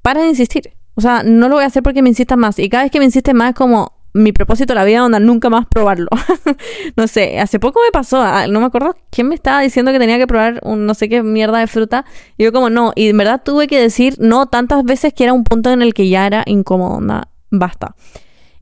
Para 0.04 0.22
de 0.22 0.30
insistir. 0.30 0.74
O 0.94 1.02
sea, 1.02 1.24
no 1.24 1.50
lo 1.50 1.56
voy 1.56 1.64
a 1.64 1.68
hacer 1.68 1.82
porque 1.82 2.04
me 2.04 2.10
insistas 2.10 2.38
más. 2.38 2.60
Y 2.60 2.70
cada 2.70 2.84
vez 2.84 2.92
que 2.92 3.00
me 3.00 3.06
insistes 3.06 3.34
más 3.34 3.50
es 3.50 3.56
como, 3.56 3.93
mi 4.14 4.32
propósito 4.32 4.74
de 4.74 4.80
la 4.80 4.86
vida 4.86 5.04
onda 5.04 5.20
nunca 5.20 5.50
más 5.50 5.66
probarlo. 5.68 6.08
no 6.96 7.08
sé, 7.08 7.40
hace 7.40 7.60
poco 7.60 7.80
me 7.86 7.92
pasó, 7.92 8.22
ah, 8.22 8.48
no 8.48 8.60
me 8.60 8.68
acuerdo 8.68 8.96
quién 9.10 9.28
me 9.28 9.36
estaba 9.36 9.62
diciendo 9.62 9.92
que 9.92 10.00
tenía 10.00 10.18
que 10.18 10.28
probar 10.28 10.60
un 10.64 10.86
no 10.86 10.94
sé 10.94 11.10
qué 11.10 11.24
mierda 11.24 11.60
de 11.60 11.68
fruta. 11.68 12.06
Y 12.38 12.44
yo 12.44 12.54
como 12.54 12.70
no, 12.70 12.94
y 12.96 13.10
en 13.10 13.18
verdad 13.18 13.42
tuve 13.44 13.68
que 13.68 13.80
decir 13.80 14.16
no 14.20 14.48
tantas 14.48 14.84
veces 14.84 15.14
que 15.14 15.24
era 15.24 15.34
un 15.34 15.44
punto 15.44 15.72
en 15.72 15.82
el 15.82 15.94
que 15.94 16.10
ya 16.10 16.28
era 16.28 16.44
incómodo, 16.46 16.98
onda, 16.98 17.30
basta. 17.50 17.96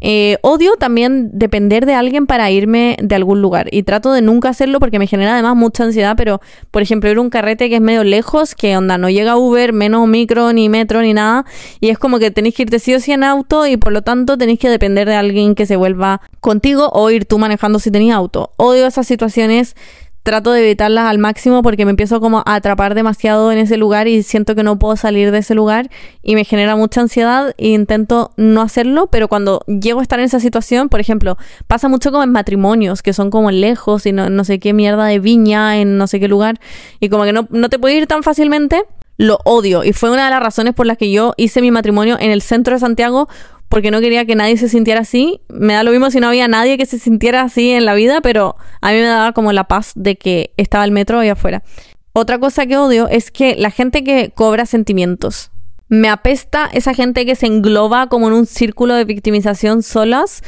Eh, 0.02 0.38
odio 0.41 0.76
también 0.78 1.30
depender 1.32 1.86
de 1.86 1.93
alguien 1.93 2.26
para 2.26 2.49
irme 2.49 2.97
de 3.02 3.16
algún 3.16 3.41
lugar 3.41 3.68
y 3.72 3.84
trato 3.84 4.12
de 4.12 4.22
nunca 4.22 4.49
hacerlo 4.49 4.80
porque 4.80 4.97
me 4.97 5.06
genera 5.06 5.34
además 5.34 5.56
mucha 5.56 5.84
ansiedad, 5.84 6.16
pero 6.18 6.41
por 6.72 6.82
ejemplo 6.82 7.10
ir 7.12 7.18
a 7.18 7.22
un 7.22 7.30
carrete 7.30 7.70
que 7.70 7.76
es 7.76 7.82
medio 7.82 8.04
lejos, 8.04 8.56
que 8.56 8.76
onda, 8.76 8.97
no 8.97 9.10
llega 9.10 9.38
Uber, 9.38 9.74
menos 9.74 10.08
micro, 10.08 10.54
ni 10.54 10.70
metro, 10.70 11.02
ni 11.02 11.14
nada, 11.14 11.45
y 11.80 11.89
es 11.89 11.99
como 11.99 12.18
que 12.18 12.32
tenéis 12.32 12.56
que 12.56 12.64
irte 12.64 12.80
sí 12.80 12.95
o 12.95 12.99
sí 12.99 13.12
en 13.12 13.24
auto 13.24 13.68
y 13.68 13.78
por 13.78 13.93
lo 13.93 14.02
tanto 14.02 14.38
tenéis 14.38 14.60
que 14.60 14.70
depender 14.70 15.08
de 15.08 15.16
alguien 15.16 15.54
que 15.54 15.68
se 15.68 15.76
vuelva 15.76 16.22
contigo 16.39 16.89
o 16.93 17.10
ir 17.12 17.26
tú 17.26 17.38
manejando 17.38 17.78
si 17.78 17.91
tenéis 17.91 18.14
auto. 18.14 18.52
Odio 18.58 18.88
esas 18.88 19.06
situaciones 19.06 19.76
trato 20.24 20.52
de 20.52 20.64
evitarlas 20.64 21.06
al 21.06 21.18
máximo 21.18 21.62
porque 21.64 21.86
me 21.86 21.92
empiezo 21.92 22.22
como 22.22 22.44
a 22.46 22.56
atrapar 22.56 22.96
demasiado 22.96 23.52
en 23.52 23.58
ese 23.58 23.78
lugar 23.78 24.08
y 24.08 24.24
siento 24.24 24.56
que 24.56 24.64
no 24.64 24.78
puedo 24.78 24.96
salir 24.96 25.32
de 25.32 25.40
ese 25.40 25.56
lugar 25.56 25.90
y 26.22 26.36
me 26.36 26.44
genera 26.44 26.76
mucha 26.76 27.02
ansiedad 27.02 27.54
e 27.58 27.70
intento 27.70 28.32
no 28.38 28.62
hacerlo, 28.62 29.08
pero 29.08 29.28
cuando 29.28 29.64
llego 29.68 30.00
a 30.00 30.04
estar 30.04 30.20
en 30.20 30.26
esa 30.26 30.40
situación, 30.40 30.90
por 30.90 31.00
ejemplo, 31.00 31.38
pasa 31.68 31.88
mucho 31.88 32.12
como 32.12 32.24
en 32.24 32.32
matrimonios 32.32 33.02
que 33.02 33.14
son 33.14 33.30
como 33.30 33.52
lejos 33.52 34.06
y 34.06 34.12
no, 34.12 34.30
no 34.30 34.44
sé 34.44 34.60
qué 34.60 34.74
mierda 34.74 35.06
de 35.06 35.20
viña 35.20 35.78
en 35.78 35.98
no 35.98 36.08
sé 36.08 36.20
qué 36.20 36.28
lugar 36.28 36.60
y 37.00 37.10
como 37.10 37.24
que 37.24 37.34
no, 37.34 37.48
no 37.50 37.70
te 37.70 37.80
puedes 37.80 37.98
ir 37.98 38.08
tan 38.08 38.24
fácilmente, 38.24 38.84
lo 39.18 39.40
odio. 39.46 39.84
Y 39.84 39.94
fue 39.94 40.10
una 40.10 40.26
de 40.26 40.32
las 40.32 40.42
razones 40.42 40.74
por 40.74 40.86
las 40.86 40.98
que 40.98 41.12
yo 41.12 41.34
hice 41.38 41.62
mi 41.62 41.72
matrimonio 41.72 42.18
en 42.20 42.32
el 42.32 42.42
centro 42.42 42.74
de 42.74 42.80
Santiago 42.80 43.28
porque 43.72 43.90
no 43.90 44.02
quería 44.02 44.26
que 44.26 44.36
nadie 44.36 44.58
se 44.58 44.68
sintiera 44.68 45.00
así. 45.00 45.40
Me 45.48 45.74
da 45.74 45.84
lo 45.84 45.92
mismo 45.92 46.12
si 46.12 46.20
no 46.20 46.28
había 46.28 46.50
nadie 46.50 46.78
que 46.78 46.86
se 46.86 47.00
sintiera 47.00 47.42
así 47.42 47.72
en 47.72 47.86
la 47.86 47.94
vida, 47.94 48.20
pero 48.20 48.58
a 48.82 48.92
mí 48.92 48.98
me 48.98 49.06
daba 49.06 49.32
como 49.32 49.54
la 49.54 49.64
paz 49.64 49.94
de 49.96 50.18
que 50.18 50.52
estaba 50.58 50.84
el 50.84 50.92
metro 50.92 51.20
ahí 51.20 51.30
afuera. 51.30 51.64
Otra 52.12 52.38
cosa 52.38 52.66
que 52.66 52.76
odio 52.76 53.08
es 53.08 53.32
que 53.32 53.56
la 53.56 53.72
gente 53.72 54.04
que 54.04 54.32
cobra 54.36 54.66
sentimientos. 54.66 55.52
Me 55.88 56.10
apesta 56.10 56.70
esa 56.74 56.94
gente 56.94 57.26
que 57.26 57.36
se 57.36 57.46
engloba 57.46 58.08
como 58.08 58.28
en 58.28 58.34
un 58.34 58.46
círculo 58.46 58.94
de 58.94 59.06
victimización 59.06 59.84
solas 59.84 60.44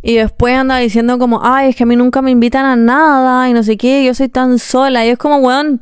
y 0.00 0.14
después 0.14 0.54
anda 0.54 0.76
diciendo 0.76 1.18
como, 1.18 1.40
ay, 1.42 1.70
es 1.70 1.76
que 1.76 1.82
a 1.82 1.86
mí 1.86 1.96
nunca 1.96 2.22
me 2.22 2.30
invitan 2.30 2.66
a 2.66 2.76
nada 2.76 3.48
y 3.48 3.52
no 3.52 3.64
sé 3.64 3.76
qué, 3.78 4.04
yo 4.04 4.14
soy 4.14 4.28
tan 4.28 4.60
sola. 4.60 5.04
Y 5.04 5.08
es 5.08 5.18
como, 5.18 5.38
weón, 5.38 5.80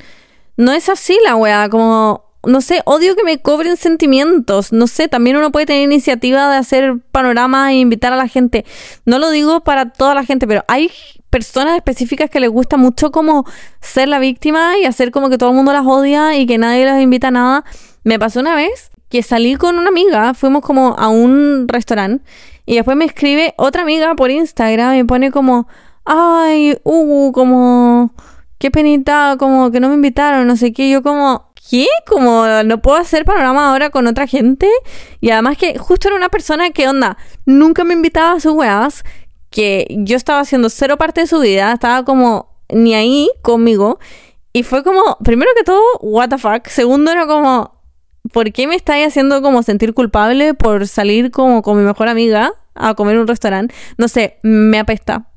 no 0.56 0.72
es 0.72 0.88
así 0.88 1.18
la 1.22 1.36
weá, 1.36 1.68
como 1.68 2.27
no 2.46 2.60
sé, 2.60 2.82
odio 2.84 3.16
que 3.16 3.24
me 3.24 3.38
cobren 3.38 3.76
sentimientos. 3.76 4.72
No 4.72 4.86
sé, 4.86 5.08
también 5.08 5.36
uno 5.36 5.50
puede 5.50 5.66
tener 5.66 5.82
iniciativa 5.82 6.50
de 6.50 6.56
hacer 6.56 6.98
panoramas 7.12 7.70
e 7.70 7.74
invitar 7.74 8.12
a 8.12 8.16
la 8.16 8.28
gente. 8.28 8.64
No 9.04 9.18
lo 9.18 9.30
digo 9.30 9.60
para 9.60 9.90
toda 9.90 10.14
la 10.14 10.24
gente, 10.24 10.46
pero 10.46 10.64
hay 10.68 10.90
personas 11.30 11.76
específicas 11.76 12.30
que 12.30 12.40
les 12.40 12.50
gusta 12.50 12.76
mucho 12.76 13.10
como 13.10 13.44
ser 13.80 14.08
la 14.08 14.18
víctima 14.18 14.78
y 14.78 14.84
hacer 14.84 15.10
como 15.10 15.28
que 15.28 15.38
todo 15.38 15.50
el 15.50 15.56
mundo 15.56 15.72
las 15.72 15.86
odia 15.86 16.36
y 16.36 16.46
que 16.46 16.58
nadie 16.58 16.84
las 16.84 17.02
invita 17.02 17.28
a 17.28 17.32
nada. 17.32 17.64
Me 18.04 18.18
pasó 18.18 18.40
una 18.40 18.54
vez 18.54 18.90
que 19.08 19.22
salí 19.22 19.56
con 19.56 19.78
una 19.78 19.88
amiga, 19.88 20.34
fuimos 20.34 20.62
como 20.62 20.94
a 20.98 21.08
un 21.08 21.66
restaurante 21.68 22.24
y 22.66 22.76
después 22.76 22.96
me 22.96 23.06
escribe 23.06 23.54
otra 23.56 23.82
amiga 23.82 24.14
por 24.14 24.30
Instagram 24.30 24.94
y 24.94 24.98
me 24.98 25.04
pone 25.06 25.30
como, 25.30 25.66
ay, 26.04 26.78
uh, 26.84 27.32
como, 27.32 28.12
qué 28.58 28.70
penita, 28.70 29.36
como 29.38 29.70
que 29.70 29.80
no 29.80 29.88
me 29.88 29.94
invitaron, 29.94 30.46
no 30.46 30.54
sé 30.56 30.74
qué. 30.74 30.90
Yo 30.90 31.02
como, 31.02 31.47
¿qué? 31.68 31.86
Como 32.06 32.46
no 32.64 32.80
puedo 32.80 32.96
hacer 32.96 33.24
panorama 33.24 33.70
ahora 33.70 33.90
con 33.90 34.06
otra 34.06 34.26
gente. 34.26 34.68
Y 35.20 35.30
además 35.30 35.56
que 35.56 35.78
justo 35.78 36.08
era 36.08 36.16
una 36.16 36.28
persona 36.28 36.70
que, 36.70 36.88
onda, 36.88 37.18
nunca 37.44 37.84
me 37.84 37.94
invitaba 37.94 38.32
a 38.32 38.40
sus 38.40 38.52
weas, 38.52 39.04
que 39.50 39.86
yo 39.90 40.16
estaba 40.16 40.40
haciendo 40.40 40.70
cero 40.70 40.96
parte 40.96 41.22
de 41.22 41.26
su 41.26 41.40
vida, 41.40 41.72
estaba 41.72 42.04
como 42.04 42.62
ni 42.70 42.94
ahí 42.94 43.30
conmigo. 43.42 43.98
Y 44.52 44.62
fue 44.62 44.82
como, 44.82 45.18
primero 45.22 45.50
que 45.56 45.64
todo, 45.64 45.82
what 46.00 46.28
the 46.30 46.38
fuck. 46.38 46.66
Segundo 46.68 47.10
era 47.10 47.26
como, 47.26 47.80
¿por 48.32 48.52
qué 48.52 48.66
me 48.66 48.74
estáis 48.74 49.06
haciendo 49.06 49.42
como 49.42 49.62
sentir 49.62 49.94
culpable 49.94 50.54
por 50.54 50.86
salir 50.86 51.30
como 51.30 51.62
con 51.62 51.78
mi 51.78 51.84
mejor 51.84 52.08
amiga 52.08 52.52
a 52.74 52.94
comer 52.94 53.14
en 53.14 53.22
un 53.22 53.28
restaurante? 53.28 53.74
No 53.96 54.08
sé, 54.08 54.38
me 54.42 54.78
apesta. 54.78 55.27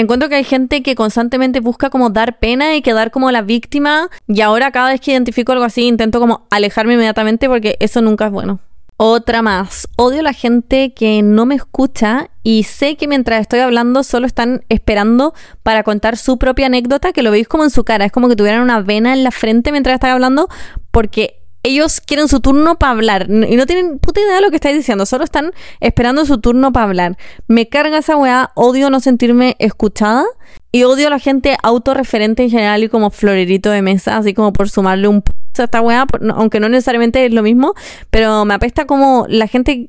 Encuentro 0.00 0.30
que 0.30 0.36
hay 0.36 0.44
gente 0.44 0.82
que 0.82 0.94
constantemente 0.94 1.60
busca 1.60 1.90
como 1.90 2.08
dar 2.08 2.38
pena 2.38 2.74
y 2.74 2.80
quedar 2.80 3.10
como 3.10 3.30
la 3.30 3.42
víctima 3.42 4.08
y 4.26 4.40
ahora 4.40 4.70
cada 4.70 4.88
vez 4.88 5.00
que 5.02 5.12
identifico 5.12 5.52
algo 5.52 5.66
así 5.66 5.86
intento 5.86 6.20
como 6.20 6.46
alejarme 6.48 6.94
inmediatamente 6.94 7.50
porque 7.50 7.76
eso 7.80 8.00
nunca 8.00 8.24
es 8.24 8.32
bueno. 8.32 8.60
Otra 8.96 9.42
más. 9.42 9.88
Odio 9.96 10.20
a 10.20 10.22
la 10.22 10.32
gente 10.32 10.94
que 10.94 11.20
no 11.20 11.44
me 11.44 11.54
escucha 11.54 12.30
y 12.42 12.62
sé 12.62 12.96
que 12.96 13.08
mientras 13.08 13.42
estoy 13.42 13.60
hablando 13.60 14.02
solo 14.02 14.26
están 14.26 14.64
esperando 14.70 15.34
para 15.62 15.82
contar 15.82 16.16
su 16.16 16.38
propia 16.38 16.66
anécdota, 16.66 17.12
que 17.12 17.22
lo 17.22 17.30
veis 17.30 17.46
como 17.46 17.64
en 17.64 17.70
su 17.70 17.84
cara. 17.84 18.06
Es 18.06 18.12
como 18.12 18.30
que 18.30 18.36
tuvieran 18.36 18.62
una 18.62 18.80
vena 18.80 19.12
en 19.12 19.22
la 19.22 19.30
frente 19.30 19.70
mientras 19.70 19.92
están 19.96 20.12
hablando 20.12 20.48
porque 20.90 21.39
ellos 21.62 22.00
quieren 22.00 22.28
su 22.28 22.40
turno 22.40 22.78
para 22.78 22.92
hablar 22.92 23.26
y 23.30 23.56
no 23.56 23.66
tienen 23.66 23.98
puta 23.98 24.20
idea 24.20 24.36
de 24.36 24.40
lo 24.40 24.50
que 24.50 24.56
estáis 24.56 24.76
diciendo, 24.76 25.06
solo 25.06 25.24
están 25.24 25.52
esperando 25.80 26.24
su 26.24 26.38
turno 26.38 26.72
para 26.72 26.86
hablar. 26.86 27.18
Me 27.48 27.68
carga 27.68 27.98
esa 27.98 28.16
weá, 28.16 28.50
odio 28.54 28.90
no 28.90 29.00
sentirme 29.00 29.56
escuchada 29.58 30.24
y 30.72 30.84
odio 30.84 31.08
a 31.08 31.10
la 31.10 31.18
gente 31.18 31.56
autorreferente 31.62 32.42
en 32.42 32.50
general 32.50 32.84
y 32.84 32.88
como 32.88 33.10
florerito 33.10 33.70
de 33.70 33.82
mesa, 33.82 34.16
así 34.16 34.34
como 34.34 34.52
por 34.52 34.68
sumarle 34.68 35.08
un 35.08 35.22
a 35.58 35.64
esta 35.64 35.80
weá, 35.80 36.06
aunque 36.34 36.60
no 36.60 36.68
necesariamente 36.68 37.26
es 37.26 37.34
lo 37.34 37.42
mismo, 37.42 37.74
pero 38.10 38.44
me 38.44 38.54
apesta 38.54 38.86
como 38.86 39.26
la 39.28 39.46
gente 39.46 39.88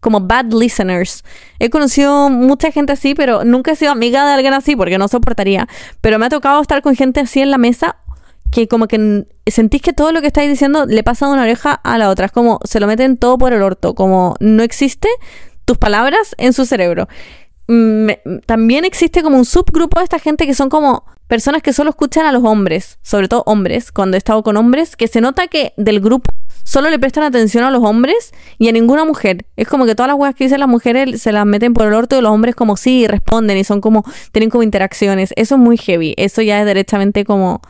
como 0.00 0.20
bad 0.20 0.52
listeners. 0.52 1.24
He 1.58 1.70
conocido 1.70 2.28
mucha 2.28 2.70
gente 2.70 2.92
así, 2.92 3.14
pero 3.14 3.44
nunca 3.44 3.72
he 3.72 3.76
sido 3.76 3.92
amiga 3.92 4.26
de 4.26 4.34
alguien 4.34 4.52
así 4.52 4.76
porque 4.76 4.98
no 4.98 5.08
soportaría. 5.08 5.66
Pero 6.00 6.18
me 6.18 6.26
ha 6.26 6.28
tocado 6.28 6.60
estar 6.60 6.82
con 6.82 6.94
gente 6.94 7.20
así 7.20 7.40
en 7.40 7.50
la 7.50 7.58
mesa 7.58 7.96
que 8.50 8.68
como 8.68 8.88
que 8.88 9.26
sentís 9.46 9.82
que 9.82 9.92
todo 9.92 10.12
lo 10.12 10.20
que 10.20 10.28
estáis 10.28 10.48
diciendo 10.48 10.86
le 10.86 11.02
pasa 11.02 11.26
de 11.26 11.32
una 11.32 11.42
oreja 11.42 11.72
a 11.72 11.98
la 11.98 12.10
otra. 12.10 12.26
Es 12.26 12.32
como 12.32 12.60
se 12.64 12.80
lo 12.80 12.86
meten 12.86 13.16
todo 13.16 13.38
por 13.38 13.52
el 13.52 13.62
orto, 13.62 13.94
como 13.94 14.34
no 14.40 14.62
existe 14.62 15.08
tus 15.64 15.78
palabras 15.78 16.34
en 16.38 16.52
su 16.52 16.64
cerebro. 16.64 17.08
también 18.46 18.84
existe 18.84 19.22
como 19.22 19.36
un 19.36 19.44
subgrupo 19.44 19.98
de 19.98 20.04
esta 20.04 20.20
gente 20.20 20.46
que 20.46 20.54
son 20.54 20.68
como 20.68 21.04
personas 21.26 21.62
que 21.62 21.72
solo 21.72 21.90
escuchan 21.90 22.24
a 22.24 22.32
los 22.32 22.44
hombres, 22.44 22.98
sobre 23.02 23.26
todo 23.28 23.42
hombres, 23.46 23.90
cuando 23.90 24.16
he 24.16 24.18
estado 24.18 24.42
con 24.42 24.56
hombres, 24.56 24.96
que 24.96 25.08
se 25.08 25.20
nota 25.20 25.48
que 25.48 25.72
del 25.76 26.00
grupo 26.00 26.30
solo 26.62 26.90
le 26.90 26.98
prestan 26.98 27.24
atención 27.24 27.64
a 27.64 27.70
los 27.70 27.82
hombres 27.82 28.32
y 28.58 28.68
a 28.68 28.72
ninguna 28.72 29.04
mujer. 29.04 29.46
Es 29.56 29.68
como 29.68 29.86
que 29.86 29.94
todas 29.94 30.08
las 30.08 30.18
weas 30.18 30.34
que 30.34 30.44
dicen 30.44 30.60
las 30.60 30.68
mujeres 30.68 31.22
se 31.22 31.32
las 31.32 31.46
meten 31.46 31.74
por 31.74 31.86
el 31.86 31.94
orto 31.94 32.18
y 32.18 32.20
los 32.20 32.32
hombres 32.32 32.54
como 32.54 32.76
sí 32.76 33.06
responden 33.06 33.56
y 33.56 33.64
son 33.64 33.80
como, 33.80 34.04
tienen 34.32 34.50
como 34.50 34.62
interacciones. 34.62 35.32
Eso 35.36 35.54
es 35.54 35.60
muy 35.60 35.76
heavy. 35.76 36.14
Eso 36.16 36.42
ya 36.42 36.60
es 36.60 36.66
derechamente 36.66 37.24
como 37.24 37.60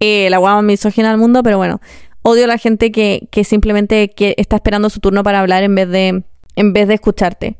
eh, 0.00 0.28
la 0.30 0.40
más 0.40 0.62
misógina 0.62 1.10
del 1.10 1.18
mundo, 1.18 1.42
pero 1.42 1.58
bueno. 1.58 1.80
Odio 2.22 2.44
a 2.44 2.48
la 2.48 2.58
gente 2.58 2.90
que, 2.90 3.28
que 3.30 3.44
simplemente 3.44 4.10
que 4.10 4.34
está 4.36 4.56
esperando 4.56 4.90
su 4.90 4.98
turno 4.98 5.22
para 5.22 5.40
hablar 5.40 5.62
en 5.62 5.76
vez 5.76 5.88
de, 5.88 6.24
en 6.56 6.72
vez 6.72 6.88
de 6.88 6.94
escucharte. 6.94 7.56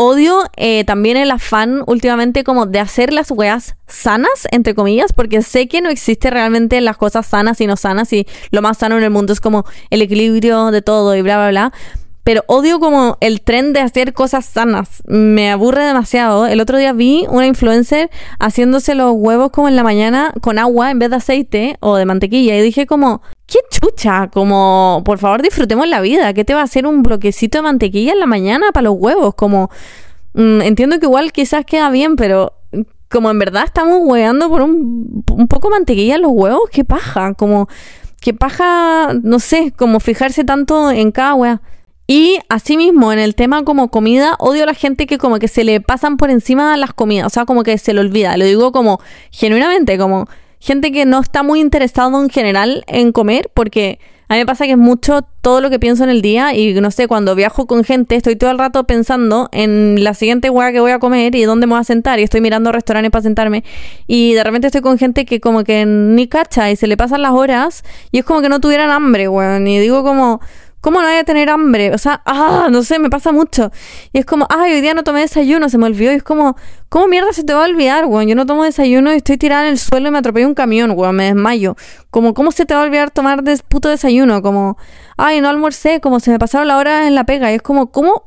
Odio 0.00 0.44
eh, 0.56 0.84
también 0.84 1.16
el 1.16 1.30
afán 1.30 1.82
últimamente 1.86 2.44
como 2.44 2.66
de 2.66 2.78
hacer 2.78 3.12
las 3.12 3.32
weas 3.32 3.74
sanas, 3.88 4.46
entre 4.52 4.74
comillas, 4.74 5.12
porque 5.12 5.42
sé 5.42 5.66
que 5.66 5.80
no 5.80 5.90
existe 5.90 6.30
realmente 6.30 6.80
las 6.80 6.96
cosas 6.96 7.26
sanas 7.26 7.60
y 7.60 7.66
no 7.66 7.76
sanas 7.76 8.12
y 8.12 8.24
lo 8.50 8.62
más 8.62 8.78
sano 8.78 8.96
en 8.96 9.02
el 9.02 9.10
mundo 9.10 9.32
es 9.32 9.40
como 9.40 9.64
el 9.90 10.02
equilibrio 10.02 10.70
de 10.70 10.82
todo 10.82 11.16
y 11.16 11.22
bla, 11.22 11.36
bla, 11.36 11.48
bla 11.50 11.72
pero 12.28 12.44
odio 12.46 12.78
como 12.78 13.16
el 13.22 13.40
tren 13.40 13.72
de 13.72 13.80
hacer 13.80 14.12
cosas 14.12 14.44
sanas. 14.44 15.02
Me 15.06 15.50
aburre 15.50 15.82
demasiado. 15.82 16.46
El 16.46 16.60
otro 16.60 16.76
día 16.76 16.92
vi 16.92 17.24
una 17.30 17.46
influencer 17.46 18.10
haciéndose 18.38 18.94
los 18.94 19.14
huevos 19.16 19.50
como 19.50 19.66
en 19.66 19.76
la 19.76 19.82
mañana 19.82 20.34
con 20.42 20.58
agua 20.58 20.90
en 20.90 20.98
vez 20.98 21.08
de 21.08 21.16
aceite 21.16 21.78
o 21.80 21.96
de 21.96 22.04
mantequilla 22.04 22.54
y 22.54 22.60
dije 22.60 22.86
como, 22.86 23.22
qué 23.46 23.60
chucha, 23.70 24.28
como, 24.30 25.00
por 25.06 25.16
favor 25.16 25.40
disfrutemos 25.40 25.88
la 25.88 26.02
vida. 26.02 26.34
¿Qué 26.34 26.44
te 26.44 26.52
va 26.52 26.60
a 26.60 26.64
hacer 26.64 26.86
un 26.86 27.02
bloquecito 27.02 27.56
de 27.56 27.62
mantequilla 27.62 28.12
en 28.12 28.20
la 28.20 28.26
mañana 28.26 28.72
para 28.74 28.84
los 28.84 28.96
huevos? 28.98 29.34
Como, 29.34 29.70
mm, 30.34 30.60
entiendo 30.60 30.98
que 30.98 31.06
igual 31.06 31.32
quizás 31.32 31.64
queda 31.64 31.88
bien, 31.88 32.16
pero 32.16 32.52
como 33.08 33.30
en 33.30 33.38
verdad 33.38 33.64
estamos 33.64 34.00
hueveando 34.02 34.50
por 34.50 34.60
un, 34.60 35.24
un 35.32 35.48
poco 35.48 35.70
mantequilla 35.70 36.16
en 36.16 36.20
los 36.20 36.32
huevos, 36.34 36.68
qué 36.70 36.84
paja, 36.84 37.32
como, 37.32 37.70
qué 38.20 38.34
paja, 38.34 39.14
no 39.22 39.38
sé, 39.38 39.72
como 39.74 39.98
fijarse 39.98 40.44
tanto 40.44 40.90
en 40.90 41.10
cada 41.10 41.32
hueá. 41.32 41.62
Y 42.10 42.38
asimismo, 42.48 43.12
en 43.12 43.18
el 43.18 43.34
tema 43.34 43.64
como 43.64 43.90
comida, 43.90 44.34
odio 44.38 44.62
a 44.62 44.66
la 44.66 44.72
gente 44.72 45.06
que 45.06 45.18
como 45.18 45.38
que 45.38 45.46
se 45.46 45.62
le 45.62 45.82
pasan 45.82 46.16
por 46.16 46.30
encima 46.30 46.74
las 46.78 46.94
comidas, 46.94 47.26
o 47.26 47.30
sea, 47.30 47.44
como 47.44 47.62
que 47.64 47.76
se 47.76 47.92
le 47.92 48.00
olvida. 48.00 48.34
Lo 48.38 48.46
digo 48.46 48.72
como 48.72 48.98
genuinamente, 49.30 49.98
como 49.98 50.26
gente 50.58 50.90
que 50.90 51.04
no 51.04 51.20
está 51.20 51.42
muy 51.42 51.60
interesado 51.60 52.18
en 52.22 52.30
general 52.30 52.82
en 52.86 53.12
comer, 53.12 53.50
porque 53.52 53.98
a 54.26 54.34
mí 54.34 54.40
me 54.40 54.46
pasa 54.46 54.64
que 54.64 54.72
es 54.72 54.78
mucho 54.78 55.20
todo 55.42 55.60
lo 55.60 55.68
que 55.68 55.78
pienso 55.78 56.02
en 56.02 56.08
el 56.08 56.22
día 56.22 56.54
y 56.54 56.72
no 56.80 56.90
sé, 56.90 57.08
cuando 57.08 57.34
viajo 57.34 57.66
con 57.66 57.84
gente 57.84 58.16
estoy 58.16 58.36
todo 58.36 58.50
el 58.50 58.58
rato 58.58 58.84
pensando 58.84 59.50
en 59.52 60.02
la 60.02 60.14
siguiente 60.14 60.48
hueá 60.48 60.72
que 60.72 60.80
voy 60.80 60.92
a 60.92 60.98
comer 60.98 61.34
y 61.34 61.44
dónde 61.44 61.66
me 61.66 61.74
voy 61.74 61.80
a 61.80 61.84
sentar 61.84 62.20
y 62.20 62.22
estoy 62.22 62.40
mirando 62.40 62.72
restaurantes 62.72 63.10
para 63.10 63.22
sentarme 63.22 63.64
y 64.06 64.34
de 64.34 64.44
repente 64.44 64.66
estoy 64.66 64.82
con 64.82 64.98
gente 64.98 65.24
que 65.24 65.40
como 65.40 65.64
que 65.64 65.86
ni 65.86 66.26
cacha 66.26 66.70
y 66.70 66.76
se 66.76 66.86
le 66.86 66.96
pasan 66.98 67.22
las 67.22 67.32
horas 67.32 67.84
y 68.12 68.18
es 68.18 68.24
como 68.24 68.42
que 68.42 68.48
no 68.48 68.60
tuvieran 68.60 68.90
hambre, 68.90 69.28
weón. 69.28 69.66
Y 69.66 69.78
digo 69.78 70.02
como 70.02 70.40
¿Cómo 70.80 71.00
no 71.00 71.08
voy 71.08 71.16
a 71.16 71.24
tener 71.24 71.50
hambre? 71.50 71.92
O 71.92 71.98
sea, 71.98 72.22
ah, 72.24 72.68
no 72.70 72.84
sé, 72.84 73.00
me 73.00 73.10
pasa 73.10 73.32
mucho. 73.32 73.72
Y 74.12 74.18
es 74.18 74.24
como, 74.24 74.46
ay, 74.48 74.74
hoy 74.74 74.80
día 74.80 74.94
no 74.94 75.02
tomé 75.02 75.20
desayuno, 75.20 75.68
se 75.68 75.76
me 75.76 75.86
olvidó. 75.86 76.12
Y 76.12 76.16
es 76.16 76.22
como, 76.22 76.56
¿cómo 76.88 77.08
mierda 77.08 77.32
se 77.32 77.42
te 77.42 77.52
va 77.52 77.64
a 77.64 77.68
olvidar, 77.68 78.06
weón? 78.06 78.28
Yo 78.28 78.36
no 78.36 78.46
tomo 78.46 78.62
desayuno 78.62 79.12
y 79.12 79.16
estoy 79.16 79.38
tirada 79.38 79.64
en 79.64 79.70
el 79.70 79.78
suelo 79.78 80.08
y 80.08 80.10
me 80.12 80.18
atropellé 80.18 80.46
un 80.46 80.54
camión, 80.54 80.92
weón, 80.92 81.16
me 81.16 81.24
desmayo. 81.24 81.76
Como, 82.10 82.32
¿cómo 82.32 82.52
se 82.52 82.64
te 82.64 82.74
va 82.74 82.82
a 82.82 82.84
olvidar 82.84 83.10
tomar 83.10 83.42
des 83.42 83.62
puto 83.62 83.88
desayuno? 83.88 84.40
Como, 84.40 84.78
ay, 85.16 85.40
no 85.40 85.48
almorcé, 85.48 86.00
como 86.00 86.20
se 86.20 86.30
me 86.30 86.38
pasaron 86.38 86.68
la 86.68 86.76
hora 86.76 87.08
en 87.08 87.16
la 87.16 87.24
pega. 87.24 87.50
Y 87.50 87.56
es 87.56 87.62
como, 87.62 87.90
¿cómo? 87.90 88.24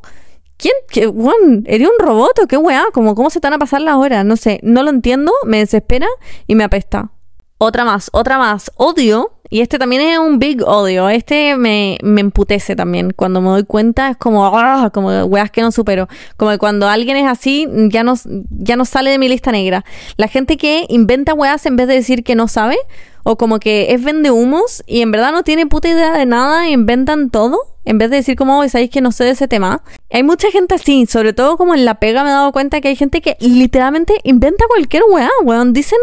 ¿Quién? 0.58 0.74
¿Qué, 0.90 1.08
weón? 1.08 1.64
¿Eres 1.66 1.88
un 1.88 2.06
robot 2.06 2.38
o 2.40 2.48
qué 2.48 2.58
weá? 2.58 2.84
Como, 2.94 3.16
¿cómo 3.16 3.30
se 3.30 3.40
te 3.40 3.48
van 3.48 3.54
a 3.54 3.60
pasar 3.60 3.82
las 3.82 3.96
horas? 3.96 4.26
No 4.26 4.36
sé, 4.36 4.60
no 4.62 4.84
lo 4.84 4.90
entiendo, 4.90 5.32
me 5.46 5.60
desespera 5.60 6.08
y 6.48 6.56
me 6.56 6.66
apesta. 6.66 7.12
Otra 7.58 7.86
más, 7.86 8.10
otra 8.12 8.38
más. 8.38 8.72
Odio 8.76 9.41
y 9.54 9.60
este 9.60 9.78
también 9.78 10.02
es 10.02 10.18
un 10.18 10.40
big 10.40 10.64
odio. 10.64 11.10
Este 11.10 11.58
me, 11.58 11.98
me 12.02 12.22
emputece 12.22 12.74
también. 12.78 13.12
Cuando 13.12 13.42
me 13.42 13.50
doy 13.50 13.66
cuenta 13.66 14.10
es 14.10 14.16
como, 14.16 14.46
ah, 14.58 14.92
como 14.94 15.10
weas 15.26 15.52
que 15.52 15.62
no 15.62 15.74
supero. 15.74 16.08
Como 16.38 16.52
que 16.52 16.58
cuando 16.58 16.88
alguien 16.88 17.18
es 17.18 17.28
así, 17.28 17.68
ya 17.90 18.06
no, 18.06 18.14
ya 18.50 18.78
no 18.78 18.86
sale 18.86 19.12
de 19.12 19.18
mi 19.18 19.28
lista 19.28 19.52
negra. 19.52 19.84
La 20.16 20.30
gente 20.30 20.56
que 20.56 20.86
inventa 20.88 21.34
weas 21.34 21.66
en 21.66 21.76
vez 21.76 21.90
de 21.90 21.96
decir 21.96 22.24
que 22.24 22.34
no 22.34 22.48
sabe, 22.48 22.78
o 23.24 23.38
como 23.38 23.60
que 23.60 23.94
es 23.94 24.02
vende 24.02 24.32
humos 24.32 24.84
y 24.88 25.02
en 25.02 25.12
verdad 25.12 25.34
no 25.34 25.44
tiene 25.44 25.68
puta 25.68 25.90
idea 25.90 26.14
de 26.14 26.26
nada 26.26 26.70
inventan 26.70 27.30
todo. 27.30 27.60
En 27.84 27.98
vez 27.98 28.10
de 28.10 28.18
decir 28.18 28.38
como, 28.38 28.66
sabéis 28.70 28.90
que 28.90 29.02
no 29.02 29.12
sé 29.12 29.26
de 29.26 29.32
ese 29.32 29.50
tema. 29.50 29.84
Hay 30.12 30.24
mucha 30.24 30.50
gente 30.50 30.76
así, 30.76 31.08
sobre 31.08 31.34
todo 31.34 31.58
como 31.58 31.76
en 31.76 31.84
la 31.84 31.96
pega 31.96 32.24
me 32.24 32.30
he 32.30 32.34
dado 32.34 32.54
cuenta 32.54 32.80
que 32.80 32.88
hay 32.88 32.96
gente 32.96 33.20
que 33.20 33.36
literalmente 33.42 34.14
inventa 34.24 34.64
cualquier 34.70 35.04
wea, 35.12 35.30
weón. 35.44 35.74
Dicen 35.74 36.00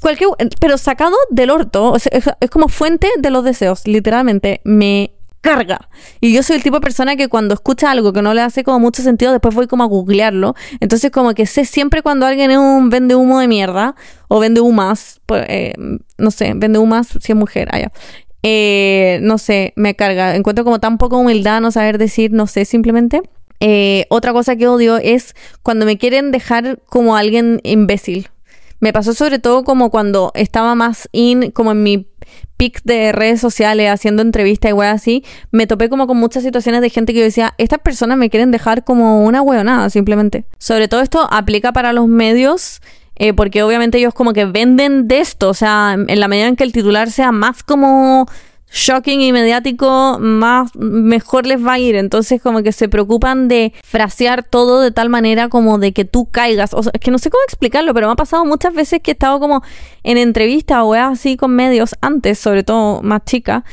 cualquier, 0.00 0.30
pero 0.60 0.78
sacado 0.78 1.16
del 1.30 1.50
orto, 1.50 1.94
es, 1.96 2.50
como 2.50 2.68
fuente 2.68 3.08
de 3.18 3.30
los 3.30 3.44
deseos, 3.44 3.86
literalmente, 3.86 4.60
me 4.64 5.12
carga. 5.40 5.88
Y 6.20 6.32
yo 6.32 6.42
soy 6.42 6.56
el 6.56 6.62
tipo 6.62 6.76
de 6.76 6.80
persona 6.80 7.16
que 7.16 7.28
cuando 7.28 7.54
escucha 7.54 7.90
algo 7.90 8.12
que 8.14 8.22
no 8.22 8.32
le 8.32 8.40
hace 8.40 8.64
como 8.64 8.80
mucho 8.80 9.02
sentido, 9.02 9.32
después 9.32 9.54
voy 9.54 9.66
como 9.66 9.84
a 9.84 9.86
googlearlo. 9.86 10.54
Entonces 10.80 11.10
como 11.10 11.34
que 11.34 11.44
sé 11.44 11.66
siempre 11.66 12.02
cuando 12.02 12.24
alguien 12.24 12.50
es 12.50 12.56
un 12.56 12.88
vende 12.88 13.14
humo 13.14 13.38
de 13.40 13.46
mierda 13.46 13.94
o 14.28 14.40
vende 14.40 14.62
humas, 14.62 15.20
pues, 15.26 15.44
eh, 15.48 15.74
no 16.16 16.30
sé, 16.30 16.54
vende 16.56 16.78
humas 16.78 17.08
si 17.20 17.32
es 17.32 17.36
mujer, 17.36 17.68
allá. 17.72 17.92
Ah, 17.94 17.98
eh, 18.46 19.18
no 19.22 19.38
sé, 19.38 19.72
me 19.74 19.96
carga. 19.96 20.36
Encuentro 20.36 20.64
como 20.64 20.78
tan 20.78 20.98
poca 20.98 21.16
humildad 21.16 21.62
no 21.62 21.70
saber 21.70 21.96
decir, 21.98 22.30
no 22.32 22.46
sé, 22.46 22.66
simplemente. 22.66 23.22
Eh, 23.60 24.04
otra 24.10 24.34
cosa 24.34 24.56
que 24.56 24.68
odio 24.68 24.98
es 24.98 25.34
cuando 25.62 25.86
me 25.86 25.96
quieren 25.96 26.30
dejar 26.30 26.78
como 26.86 27.16
alguien 27.16 27.60
imbécil. 27.64 28.28
Me 28.84 28.92
pasó 28.92 29.14
sobre 29.14 29.38
todo 29.38 29.64
como 29.64 29.88
cuando 29.88 30.30
estaba 30.34 30.74
más 30.74 31.08
in, 31.10 31.52
como 31.52 31.72
en 31.72 31.82
mi 31.82 32.06
pic 32.58 32.82
de 32.84 33.12
redes 33.12 33.40
sociales, 33.40 33.90
haciendo 33.90 34.20
entrevistas 34.20 34.68
y 34.68 34.74
weas 34.74 34.96
así, 34.96 35.24
me 35.50 35.66
topé 35.66 35.88
como 35.88 36.06
con 36.06 36.18
muchas 36.18 36.42
situaciones 36.42 36.82
de 36.82 36.90
gente 36.90 37.14
que 37.14 37.20
yo 37.20 37.24
decía, 37.24 37.54
estas 37.56 37.78
personas 37.78 38.18
me 38.18 38.28
quieren 38.28 38.50
dejar 38.50 38.84
como 38.84 39.24
una 39.24 39.40
weonada, 39.40 39.88
simplemente. 39.88 40.44
Sobre 40.58 40.86
todo 40.86 41.00
esto 41.00 41.26
aplica 41.30 41.72
para 41.72 41.94
los 41.94 42.08
medios, 42.08 42.82
eh, 43.16 43.32
porque 43.32 43.62
obviamente 43.62 43.96
ellos 43.96 44.12
como 44.12 44.34
que 44.34 44.44
venden 44.44 45.08
de 45.08 45.20
esto, 45.20 45.48
o 45.48 45.54
sea, 45.54 45.94
en 45.94 46.20
la 46.20 46.28
medida 46.28 46.48
en 46.48 46.56
que 46.56 46.64
el 46.64 46.72
titular 46.72 47.10
sea 47.10 47.32
más 47.32 47.62
como 47.62 48.26
shocking 48.74 49.20
y 49.20 49.32
mediático, 49.32 50.18
más 50.20 50.74
mejor 50.74 51.46
les 51.46 51.64
va 51.64 51.74
a 51.74 51.78
ir. 51.78 51.94
Entonces, 51.94 52.42
como 52.42 52.62
que 52.62 52.72
se 52.72 52.88
preocupan 52.88 53.46
de 53.46 53.72
frasear 53.84 54.42
todo 54.42 54.80
de 54.80 54.90
tal 54.90 55.08
manera 55.08 55.48
como 55.48 55.78
de 55.78 55.92
que 55.92 56.04
tú 56.04 56.28
caigas. 56.30 56.74
O 56.74 56.82
sea, 56.82 56.90
es 56.92 57.00
que 57.00 57.12
no 57.12 57.18
sé 57.18 57.30
cómo 57.30 57.42
explicarlo, 57.44 57.94
pero 57.94 58.08
me 58.08 58.14
ha 58.14 58.16
pasado 58.16 58.44
muchas 58.44 58.74
veces 58.74 59.00
que 59.00 59.12
he 59.12 59.14
estado 59.14 59.38
como 59.38 59.62
en 60.02 60.18
entrevistas 60.18 60.80
o 60.82 60.92
así 60.94 61.36
con 61.36 61.54
medios 61.54 61.94
antes, 62.00 62.38
sobre 62.38 62.64
todo 62.64 63.00
más 63.02 63.24
chica, 63.24 63.64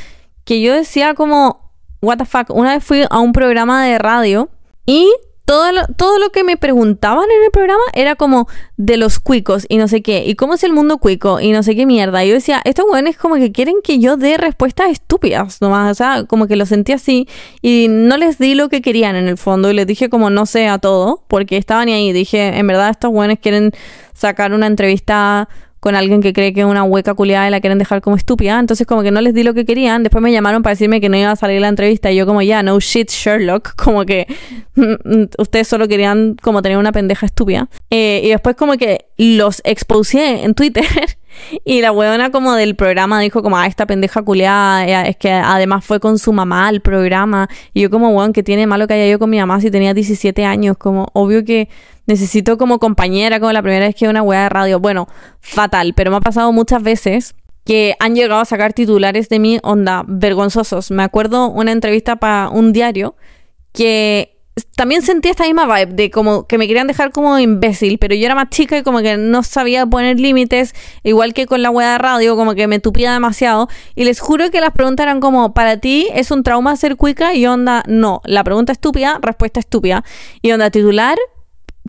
que 0.45 0.61
yo 0.61 0.73
decía 0.73 1.15
como, 1.15 1.71
what 2.01 2.17
the 2.17 2.25
fuck. 2.25 2.51
Una 2.51 2.75
vez 2.75 2.83
fui 2.83 3.03
a 3.09 3.19
un 3.19 3.33
programa 3.33 3.83
de 3.83 3.97
radio 3.97 4.49
y 4.85 5.11
todo 5.51 5.69
lo, 5.73 5.85
todo 5.97 6.17
lo 6.17 6.29
que 6.29 6.45
me 6.45 6.55
preguntaban 6.55 7.25
en 7.25 7.43
el 7.43 7.51
programa 7.51 7.83
era 7.91 8.15
como 8.15 8.47
de 8.77 8.95
los 8.95 9.19
cuicos 9.19 9.65
y 9.67 9.75
no 9.75 9.89
sé 9.89 10.01
qué, 10.01 10.23
y 10.25 10.35
cómo 10.35 10.53
es 10.53 10.63
el 10.63 10.71
mundo 10.71 10.97
cuico 10.97 11.41
y 11.41 11.51
no 11.51 11.61
sé 11.61 11.75
qué 11.75 11.85
mierda. 11.85 12.23
Y 12.23 12.29
yo 12.29 12.35
decía, 12.35 12.61
estos 12.63 12.85
es 13.05 13.17
como 13.17 13.35
que 13.35 13.51
quieren 13.51 13.75
que 13.83 13.99
yo 13.99 14.15
dé 14.15 14.37
respuestas 14.37 14.91
estúpidas 14.91 15.59
nomás, 15.59 15.91
o 15.91 15.95
sea, 15.95 16.23
como 16.23 16.47
que 16.47 16.55
lo 16.55 16.65
sentí 16.65 16.93
así 16.93 17.27
y 17.61 17.87
no 17.89 18.15
les 18.15 18.37
di 18.37 18.55
lo 18.55 18.69
que 18.69 18.81
querían 18.81 19.17
en 19.17 19.27
el 19.27 19.37
fondo 19.37 19.69
y 19.69 19.73
les 19.73 19.85
dije 19.85 20.09
como 20.09 20.29
no 20.29 20.45
sé 20.45 20.69
a 20.69 20.77
todo, 20.77 21.25
porque 21.27 21.57
estaban 21.57 21.89
ahí. 21.89 22.13
Dije, 22.13 22.57
en 22.57 22.65
verdad 22.65 22.89
estos 22.89 23.11
buenos 23.11 23.37
quieren 23.41 23.73
sacar 24.13 24.53
una 24.53 24.67
entrevista 24.67 25.49
con 25.81 25.95
alguien 25.95 26.21
que 26.21 26.31
cree 26.31 26.53
que 26.53 26.61
es 26.61 26.65
una 26.67 26.83
hueca 26.83 27.15
culiada 27.15 27.47
y 27.47 27.51
la 27.51 27.59
quieren 27.59 27.79
dejar 27.79 28.01
como 28.01 28.15
estúpida. 28.15 28.59
Entonces 28.59 28.85
como 28.85 29.01
que 29.01 29.09
no 29.09 29.19
les 29.19 29.33
di 29.33 29.41
lo 29.41 29.55
que 29.55 29.65
querían. 29.65 30.03
Después 30.03 30.21
me 30.21 30.31
llamaron 30.31 30.61
para 30.61 30.73
decirme 30.73 31.01
que 31.01 31.09
no 31.09 31.17
iba 31.17 31.31
a 31.31 31.35
salir 31.35 31.59
la 31.59 31.69
entrevista 31.69 32.11
y 32.11 32.17
yo 32.17 32.27
como 32.27 32.43
ya, 32.43 32.61
no 32.61 32.79
shit 32.79 33.09
Sherlock. 33.09 33.75
Como 33.81 34.05
que 34.05 34.27
ustedes 35.39 35.67
solo 35.67 35.87
querían 35.87 36.35
como 36.41 36.61
tener 36.61 36.77
una 36.77 36.91
pendeja 36.91 37.25
estúpida. 37.25 37.67
Eh, 37.89 38.21
y 38.23 38.29
después 38.29 38.55
como 38.55 38.73
que 38.73 39.07
los 39.17 39.61
expuse 39.65 40.43
en 40.43 40.53
Twitter. 40.53 40.85
Y 41.63 41.81
la 41.81 41.93
huevona 41.93 42.29
como 42.29 42.55
del 42.55 42.75
programa 42.75 43.21
dijo 43.21 43.41
como, 43.41 43.57
ah, 43.57 43.65
esta 43.65 43.85
pendeja 43.85 44.21
culiada, 44.21 44.85
eh, 44.85 45.09
es 45.11 45.15
que 45.15 45.31
además 45.31 45.85
fue 45.85 46.01
con 46.01 46.19
su 46.19 46.33
mamá 46.33 46.67
al 46.67 46.81
programa. 46.81 47.47
Y 47.73 47.81
yo 47.81 47.89
como, 47.89 48.09
weón, 48.09 48.33
que 48.33 48.43
tiene 48.43 48.67
malo 48.67 48.85
que 48.85 48.95
haya 48.95 49.09
yo 49.09 49.17
con 49.17 49.29
mi 49.29 49.39
mamá 49.39 49.61
si 49.61 49.71
tenía 49.71 49.93
17 49.93 50.43
años. 50.43 50.77
Como, 50.77 51.07
obvio 51.13 51.45
que 51.45 51.69
necesito 52.11 52.57
como 52.57 52.77
compañera, 52.77 53.39
como 53.39 53.51
la 53.51 53.61
primera 53.61 53.87
vez 53.87 53.95
que 53.95 54.07
una 54.07 54.21
hueá 54.21 54.43
de 54.43 54.49
radio. 54.49 54.79
Bueno, 54.79 55.07
fatal, 55.39 55.93
pero 55.95 56.11
me 56.11 56.17
ha 56.17 56.21
pasado 56.21 56.51
muchas 56.51 56.83
veces 56.83 57.35
que 57.65 57.95
han 57.99 58.15
llegado 58.15 58.41
a 58.41 58.45
sacar 58.45 58.73
titulares 58.73 59.29
de 59.29 59.39
mí, 59.39 59.59
onda, 59.63 60.03
vergonzosos. 60.07 60.91
Me 60.91 61.03
acuerdo 61.03 61.49
una 61.49 61.71
entrevista 61.71 62.17
para 62.17 62.49
un 62.49 62.73
diario 62.73 63.15
que 63.71 64.37
también 64.75 65.01
sentí 65.01 65.29
esta 65.29 65.45
misma 65.45 65.65
vibe 65.65 65.93
de 65.93 66.11
como 66.11 66.45
que 66.45 66.57
me 66.57 66.67
querían 66.67 66.87
dejar 66.87 67.11
como 67.11 67.39
imbécil, 67.39 67.97
pero 67.97 68.15
yo 68.15 68.25
era 68.25 68.35
más 68.35 68.49
chica 68.49 68.77
y 68.77 68.83
como 68.83 68.99
que 68.99 69.15
no 69.15 69.43
sabía 69.43 69.85
poner 69.85 70.19
límites, 70.19 70.73
igual 71.03 71.33
que 71.33 71.45
con 71.45 71.61
la 71.61 71.69
web 71.69 71.87
de 71.87 71.97
radio, 71.97 72.35
como 72.35 72.53
que 72.53 72.67
me 72.67 72.79
tupía 72.79 73.13
demasiado. 73.13 73.69
Y 73.95 74.03
les 74.03 74.19
juro 74.19 74.51
que 74.51 74.59
las 74.59 74.71
preguntas 74.71 75.05
eran 75.05 75.21
como, 75.21 75.53
¿para 75.53 75.77
ti 75.77 76.07
es 76.13 76.31
un 76.31 76.43
trauma 76.43 76.75
ser 76.75 76.97
cuica? 76.97 77.33
Y 77.33 77.45
onda, 77.45 77.83
no. 77.87 78.21
La 78.25 78.43
pregunta 78.43 78.73
estúpida, 78.73 79.19
respuesta 79.21 79.61
estúpida. 79.61 80.03
Y 80.41 80.51
onda, 80.51 80.69
titular, 80.69 81.17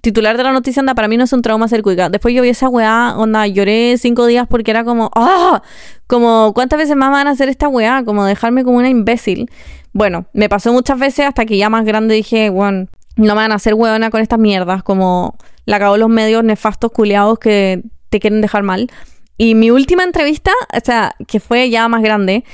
titular 0.03 0.37
de 0.37 0.43
la 0.43 0.53
noticia, 0.53 0.81
anda, 0.81 0.95
para 0.95 1.09
mí 1.09 1.17
no 1.17 1.25
es 1.25 1.33
un 1.33 1.43
trauma 1.43 1.69
ser 1.69 1.83
cuica. 1.83 2.11
Después 2.11 2.35
yo 2.35 2.43
vi 2.43 2.51
esa 2.51 2.69
weá, 2.69 3.15
onda, 3.17 3.47
lloré 3.47 3.97
cinco 3.99 4.27
días 4.27 4.47
porque 4.49 4.71
era 4.73 4.85
como, 4.85 5.11
¡ah! 5.15 5.63
Como, 6.07 6.53
¿cuántas 6.55 6.79
veces 6.79 6.97
más 6.97 7.11
van 7.11 7.29
a 7.29 7.31
hacer 7.31 7.49
esta 7.49 7.69
weá? 7.69 8.05
Como 8.05 8.25
dejarme 8.25 8.65
como 8.65 8.79
una 8.79 8.91
imbécil. 8.91 9.51
Bueno, 9.93 10.27
me 10.33 10.49
pasó 10.49 10.73
muchas 10.73 10.99
veces 10.99 11.27
hasta 11.27 11.47
que 11.47 11.57
ya 11.57 11.71
más 11.71 11.85
grande 11.85 12.15
dije, 12.15 12.51
bueno, 12.51 12.89
no 13.17 13.35
me 13.35 13.41
van 13.41 13.53
a 13.53 13.55
hacer 13.55 13.75
weona 13.75 14.11
con 14.11 14.21
estas 14.21 14.39
mierdas, 14.39 14.83
como 14.83 15.37
la 15.67 15.77
acabó 15.77 15.97
los 15.97 16.09
medios 16.09 16.43
nefastos 16.43 16.91
culiados 16.91 17.39
que 17.39 17.83
te 18.11 18.19
quieren 18.19 18.41
dejar 18.41 18.65
mal. 18.65 18.91
Y 19.39 19.55
mi 19.55 19.71
última 19.71 20.03
entrevista, 20.03 20.51
o 20.75 20.81
sea, 20.85 21.15
que 21.27 21.39
fue 21.41 21.71
ya 21.71 21.89
más 21.89 22.03
grande, 22.03 22.45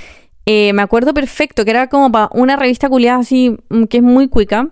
eh, 0.45 0.73
me 0.75 0.83
acuerdo 0.83 1.15
perfecto 1.15 1.65
que 1.65 1.71
era 1.71 1.89
como 1.89 2.13
para 2.13 2.29
una 2.33 2.57
revista 2.57 2.89
culiada 2.89 3.21
así, 3.21 3.57
mm, 3.71 3.85
que 3.85 3.99
es 3.99 4.03
muy 4.03 4.29
cuica. 4.29 4.69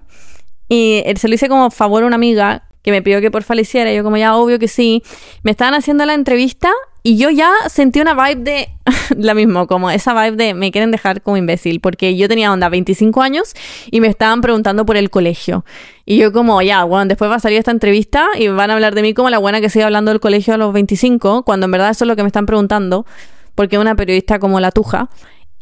Y 0.68 1.02
se 1.16 1.28
lo 1.28 1.34
hice 1.34 1.48
como 1.48 1.70
favor 1.70 2.02
a 2.02 2.06
una 2.06 2.16
amiga 2.16 2.64
que 2.82 2.92
me 2.92 3.02
pidió 3.02 3.20
que 3.20 3.30
por 3.30 3.42
faleciera. 3.42 3.92
Yo 3.92 4.04
como 4.04 4.16
ya, 4.16 4.36
obvio 4.36 4.58
que 4.58 4.68
sí. 4.68 5.02
Me 5.42 5.50
estaban 5.50 5.74
haciendo 5.74 6.06
la 6.06 6.14
entrevista 6.14 6.70
y 7.02 7.18
yo 7.18 7.30
ya 7.30 7.52
sentí 7.68 8.00
una 8.00 8.14
vibe 8.14 8.42
de 8.42 8.68
la 9.16 9.34
misma, 9.34 9.66
como 9.66 9.90
esa 9.90 10.12
vibe 10.12 10.36
de 10.36 10.54
me 10.54 10.72
quieren 10.72 10.90
dejar 10.90 11.22
como 11.22 11.36
imbécil, 11.36 11.80
porque 11.80 12.16
yo 12.16 12.28
tenía 12.28 12.52
onda 12.52 12.68
25 12.68 13.22
años 13.22 13.54
y 13.92 14.00
me 14.00 14.08
estaban 14.08 14.40
preguntando 14.40 14.84
por 14.84 14.96
el 14.96 15.08
colegio. 15.10 15.64
Y 16.04 16.16
yo 16.16 16.32
como, 16.32 16.62
ya, 16.62 16.82
bueno, 16.84 17.06
después 17.06 17.30
va 17.30 17.36
a 17.36 17.40
salir 17.40 17.58
esta 17.58 17.70
entrevista 17.70 18.26
y 18.36 18.48
van 18.48 18.70
a 18.70 18.74
hablar 18.74 18.96
de 18.96 19.02
mí 19.02 19.14
como 19.14 19.30
la 19.30 19.38
buena 19.38 19.60
que 19.60 19.70
sigue 19.70 19.84
hablando 19.84 20.10
del 20.10 20.18
colegio 20.18 20.54
a 20.54 20.56
los 20.56 20.72
25, 20.72 21.44
cuando 21.44 21.66
en 21.66 21.72
verdad 21.72 21.90
eso 21.90 22.04
es 22.04 22.08
lo 22.08 22.16
que 22.16 22.22
me 22.22 22.28
están 22.28 22.46
preguntando, 22.46 23.06
porque 23.54 23.78
una 23.78 23.94
periodista 23.94 24.40
como 24.40 24.58
la 24.58 24.72
tuja. 24.72 25.08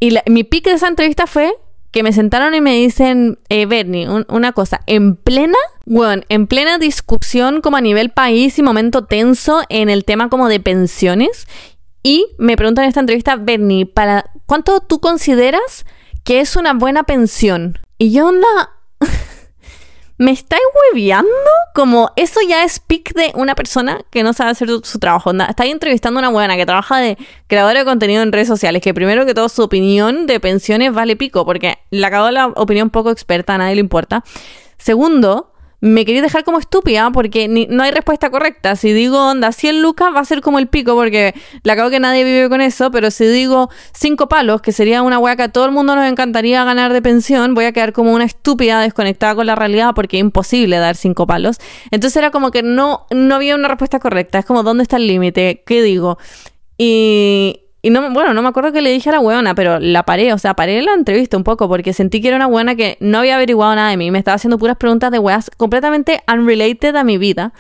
Y 0.01 0.17
mi 0.27 0.45
pique 0.45 0.71
de 0.71 0.77
esa 0.77 0.89
entrevista 0.89 1.27
fue 1.27 1.55
que 1.95 2.03
me 2.03 2.13
sentaron 2.13 2.57
y 2.57 2.61
me 2.61 2.75
dicen, 2.75 3.39
eh, 3.49 3.67
Bernie, 3.67 4.09
una 4.09 4.51
cosa, 4.51 4.81
en 4.87 5.15
plena, 5.15 5.57
bueno, 5.87 6.25
en 6.29 6.49
plena 6.49 6.77
discusión 6.77 7.61
como 7.61 7.77
a 7.77 7.81
nivel 7.81 8.11
país 8.11 8.59
y 8.59 8.65
momento 8.65 9.05
tenso 9.05 9.63
en 9.69 9.89
el 9.89 10.05
tema 10.05 10.29
como 10.29 10.49
de 10.49 10.59
pensiones. 10.59 11.47
Y 12.03 12.27
me 12.37 12.57
preguntan 12.57 12.83
en 12.83 12.89
esta 12.89 12.99
entrevista, 12.99 13.37
Bernie, 13.37 13.87
¿para 13.87 14.25
cuánto 14.47 14.81
tú 14.81 14.99
consideras 14.99 15.87
que 16.25 16.41
es 16.41 16.57
una 16.57 16.75
buena 16.75 17.05
pensión? 17.05 17.79
Y 17.97 18.11
yo, 18.11 18.27
onda, 18.27 18.49
¿Me 20.17 20.31
estáis 20.31 20.63
hueviando? 20.93 21.29
Como 21.75 22.13
eso 22.15 22.39
ya 22.49 22.63
es 22.63 22.79
pic 22.79 23.13
de 23.15 23.33
una 23.35 23.57
persona 23.57 24.03
que 24.11 24.23
no 24.23 24.33
sabe 24.33 24.53
hacer 24.53 24.69
su, 24.85 24.99
trabajo. 25.01 25.33
Estáis 25.33 25.73
entrevistando 25.73 26.19
a 26.19 26.23
una 26.23 26.31
buena 26.31 26.55
que 26.57 26.65
trabaja 26.65 26.99
de 26.99 27.19
creadora 27.49 27.81
de 27.81 27.85
contenido 27.85 28.23
en 28.23 28.31
redes 28.31 28.47
sociales, 28.47 28.81
que 28.81 28.95
primero 28.95 29.27
que 29.27 29.35
todo 29.35 29.49
su 29.49 29.63
opinión 29.63 30.27
de 30.27 30.39
pensiones 30.39 30.93
vale 30.93 31.17
pico, 31.17 31.45
porque 31.45 31.79
le 31.91 32.07
acabó 32.07 32.31
la 32.31 32.47
opinión 32.47 32.91
poco 32.91 33.11
experta, 33.11 33.55
a 33.55 33.59
nadie 33.59 33.75
le 33.75 33.81
importa. 33.81 34.23
Segundo, 34.79 35.54
me 35.85 36.07
quería 36.07 36.23
dejar 36.23 36.45
como 36.45 36.59
estúpida 36.59 37.11
porque 37.11 37.47
no 37.69 37.83
hay 37.83 37.91
respuesta 37.91 38.31
correcta. 38.31 38.75
Si 38.75 38.95
digo, 38.95 39.19
onda, 39.19 39.53
100 39.53 39.83
lucas 39.83 40.15
va 40.15 40.21
a 40.21 40.25
ser 40.25 40.41
como 40.41 40.59
el 40.59 40.67
pico 40.67 40.95
porque 40.95 41.35
la 41.63 41.75
acabo 41.75 41.91
que 41.91 42.01
nadie 42.01 42.25
vive 42.25 42.49
con 42.49 42.63
eso, 42.63 42.91
pero 42.91 43.11
si 43.11 43.27
digo 43.27 43.69
5 43.93 44.27
palos, 44.27 44.63
que 44.63 44.73
sería 44.73 45.03
una 45.03 45.19
hueá 45.19 45.37
que 45.37 45.43
a 45.43 45.49
todo 45.51 45.67
el 45.67 45.73
mundo 45.73 45.95
nos 45.95 46.11
encantaría 46.11 46.65
ganar 46.65 46.95
de 46.95 47.03
pensión, 47.03 47.53
voy 47.53 47.67
a 47.67 47.73
quedar 47.73 47.93
como 47.93 48.15
una 48.15 48.25
estúpida 48.25 48.81
desconectada 48.81 49.35
con 49.35 49.45
la 49.45 49.57
realidad 49.57 49.93
porque 49.95 50.17
es 50.17 50.23
imposible 50.23 50.79
dar 50.79 50.97
5 50.97 51.27
palos. 51.27 51.59
Entonces 51.91 52.17
era 52.17 52.31
como 52.31 52.51
que 52.51 52.63
no, 52.63 53.05
no 53.11 53.35
había 53.35 53.55
una 53.55 53.69
respuesta 53.69 53.99
correcta. 53.99 54.39
Es 54.39 54.47
como, 54.47 54.63
¿dónde 54.63 54.85
está 54.85 54.97
el 54.97 55.07
límite? 55.07 55.65
¿Qué 55.67 55.83
digo? 55.83 56.17
Y, 56.79 57.64
y 57.85 57.91
no, 57.91 58.01
bueno, 58.15 58.33
no 58.33 58.41
me 58.41 58.49
acuerdo 58.49 58.73
que 58.73 58.81
le 58.81 58.89
dije 58.89 59.11
a 59.11 59.13
la 59.13 59.21
weona, 59.21 59.55
pero 59.55 59.79
la 59.79 60.05
paré, 60.05 60.33
o 60.33 60.39
sea, 60.39 60.55
paré 60.55 60.81
la 60.81 60.95
entrevista 60.95 61.37
un 61.37 61.45
poco 61.45 61.69
porque 61.69 61.93
sentí 61.93 62.23
que 62.23 62.29
era 62.29 62.37
una 62.39 62.47
buena 62.47 62.77
que 62.77 62.97
no 62.99 63.19
había 63.19 63.35
averiguado 63.35 63.75
nada 63.75 63.91
de 63.91 63.99
mí. 63.99 64.11
Me 64.11 64.19
estaba 64.19 64.37
haciendo 64.37 64.57
puras 64.57 64.79
preguntas 64.79 65.11
de 65.11 65.19
weas 65.19 65.51
completamente 65.59 66.23
unrelated 66.27 66.97
a 66.97 67.05
mi 67.05 67.19
vida. 67.19 67.53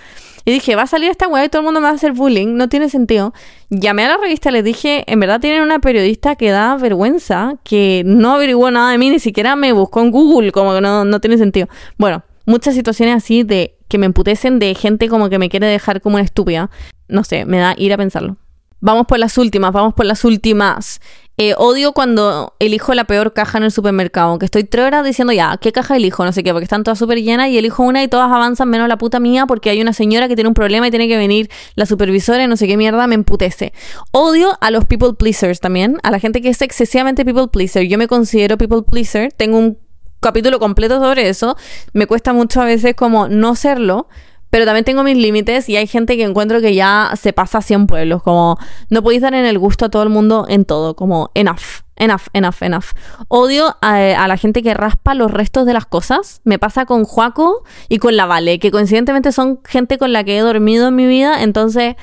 Y 0.46 0.52
dije, 0.52 0.76
va 0.76 0.82
a 0.84 0.86
salir 0.86 1.10
esta 1.10 1.28
wea 1.28 1.44
y 1.44 1.50
todo 1.50 1.60
el 1.60 1.66
mundo 1.66 1.80
me 1.80 1.88
va 1.88 1.90
a 1.90 1.96
hacer 1.96 2.12
bullying, 2.12 2.56
no 2.56 2.70
tiene 2.70 2.88
sentido. 2.88 3.34
Llamé 3.68 4.06
a 4.06 4.08
la 4.08 4.16
revista 4.16 4.50
les 4.50 4.64
dije, 4.64 5.04
en 5.06 5.20
verdad 5.20 5.42
tienen 5.42 5.60
una 5.60 5.80
periodista 5.80 6.36
que 6.36 6.50
da 6.50 6.74
vergüenza, 6.78 7.56
que 7.62 8.02
no 8.06 8.32
averiguó 8.32 8.70
nada 8.70 8.92
de 8.92 8.96
mí, 8.96 9.10
ni 9.10 9.18
siquiera 9.18 9.56
me 9.56 9.72
buscó 9.72 10.00
en 10.00 10.10
Google, 10.10 10.52
como 10.52 10.72
que 10.74 10.80
no, 10.80 11.04
no 11.04 11.20
tiene 11.20 11.36
sentido. 11.36 11.68
Bueno, 11.98 12.22
muchas 12.46 12.74
situaciones 12.74 13.14
así 13.14 13.42
de 13.42 13.76
que 13.88 13.98
me 13.98 14.06
emputecen 14.06 14.58
de 14.58 14.74
gente 14.74 15.10
como 15.10 15.28
que 15.28 15.38
me 15.38 15.50
quiere 15.50 15.66
dejar 15.66 16.00
como 16.00 16.16
una 16.16 16.24
estúpida. 16.24 16.70
No 17.08 17.24
sé, 17.24 17.44
me 17.44 17.58
da 17.58 17.74
ir 17.76 17.92
a 17.92 17.98
pensarlo. 17.98 18.38
Vamos 18.84 19.06
por 19.06 19.18
las 19.18 19.38
últimas, 19.38 19.72
vamos 19.72 19.94
por 19.94 20.04
las 20.04 20.26
últimas. 20.26 21.00
Eh, 21.38 21.54
odio 21.56 21.92
cuando 21.92 22.54
elijo 22.58 22.92
la 22.92 23.04
peor 23.04 23.32
caja 23.32 23.56
en 23.56 23.64
el 23.64 23.70
supermercado, 23.70 24.38
que 24.38 24.44
estoy 24.44 24.64
tres 24.64 24.84
horas 24.84 25.06
diciendo 25.06 25.32
ya, 25.32 25.56
¿qué 25.56 25.72
caja 25.72 25.96
elijo? 25.96 26.22
No 26.22 26.32
sé 26.32 26.42
qué, 26.42 26.52
porque 26.52 26.64
están 26.64 26.84
todas 26.84 26.98
súper 26.98 27.22
llenas 27.22 27.48
y 27.48 27.56
elijo 27.56 27.82
una 27.82 28.02
y 28.02 28.08
todas 28.08 28.30
avanzan 28.30 28.68
menos 28.68 28.86
la 28.86 28.98
puta 28.98 29.20
mía 29.20 29.46
porque 29.46 29.70
hay 29.70 29.80
una 29.80 29.94
señora 29.94 30.28
que 30.28 30.34
tiene 30.34 30.48
un 30.48 30.54
problema 30.54 30.86
y 30.86 30.90
tiene 30.90 31.08
que 31.08 31.16
venir 31.16 31.48
la 31.76 31.86
supervisora 31.86 32.44
y 32.44 32.46
no 32.46 32.58
sé 32.58 32.66
qué 32.66 32.76
mierda, 32.76 33.06
me 33.06 33.14
emputece. 33.14 33.72
Odio 34.10 34.58
a 34.60 34.70
los 34.70 34.84
people 34.84 35.14
pleasers 35.14 35.60
también, 35.60 35.96
a 36.02 36.10
la 36.10 36.20
gente 36.20 36.42
que 36.42 36.50
es 36.50 36.60
excesivamente 36.60 37.24
people 37.24 37.48
pleaser. 37.48 37.88
Yo 37.88 37.96
me 37.96 38.06
considero 38.06 38.58
people 38.58 38.82
pleaser, 38.82 39.32
tengo 39.32 39.56
un 39.56 39.78
capítulo 40.20 40.58
completo 40.58 41.00
sobre 41.00 41.30
eso, 41.30 41.56
me 41.94 42.06
cuesta 42.06 42.34
mucho 42.34 42.60
a 42.60 42.66
veces 42.66 42.94
como 42.94 43.28
no 43.28 43.54
serlo 43.54 44.08
pero 44.54 44.66
también 44.66 44.84
tengo 44.84 45.02
mis 45.02 45.16
límites 45.16 45.68
y 45.68 45.76
hay 45.76 45.88
gente 45.88 46.16
que 46.16 46.22
encuentro 46.22 46.60
que 46.60 46.76
ya 46.76 47.10
se 47.20 47.32
pasa 47.32 47.58
a 47.58 47.60
100 47.60 47.88
pueblos, 47.88 48.22
como 48.22 48.56
no 48.88 49.02
podéis 49.02 49.20
dar 49.20 49.34
en 49.34 49.46
el 49.46 49.58
gusto 49.58 49.86
a 49.86 49.88
todo 49.88 50.04
el 50.04 50.10
mundo 50.10 50.46
en 50.48 50.64
todo, 50.64 50.94
como 50.94 51.32
enough. 51.34 51.82
Enough, 51.96 52.28
enough, 52.34 52.54
enough. 52.60 52.84
Odio 53.26 53.76
a, 53.82 54.28
la 54.28 54.36
gente 54.36 54.62
que 54.62 54.72
raspa 54.72 55.14
los 55.14 55.32
restos 55.32 55.66
de 55.66 55.72
las 55.72 55.86
cosas. 55.86 56.40
Me 56.44 56.60
pasa 56.60 56.86
con 56.86 57.02
Juaco 57.02 57.64
y 57.88 57.98
con 57.98 58.16
la 58.16 58.26
Vale, 58.26 58.60
que 58.60 58.70
coincidentemente 58.70 59.32
son 59.32 59.58
gente 59.64 59.98
con 59.98 60.12
la 60.12 60.22
que 60.22 60.38
he 60.38 60.40
dormido 60.40 60.86
en 60.86 60.94
mi 60.94 61.08
vida. 61.08 61.42
Entonces, 61.42 61.96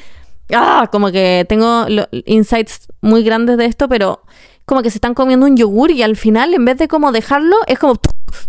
ah, 0.54 0.90
como 0.92 1.10
que 1.10 1.46
tengo 1.48 1.86
insights 2.26 2.90
muy 3.00 3.24
grandes 3.24 3.56
de 3.56 3.66
esto, 3.66 3.88
pero 3.88 4.24
como 4.66 4.82
que 4.82 4.90
se 4.90 4.98
están 4.98 5.14
comiendo 5.14 5.46
un 5.46 5.56
yogur 5.56 5.90
y 5.92 6.04
al 6.04 6.18
final, 6.18 6.54
en 6.54 6.66
vez 6.66 6.78
de 6.78 6.90
como 6.90 7.14
dejarlo, 7.14 7.56
es 7.68 7.80
como 7.80 7.96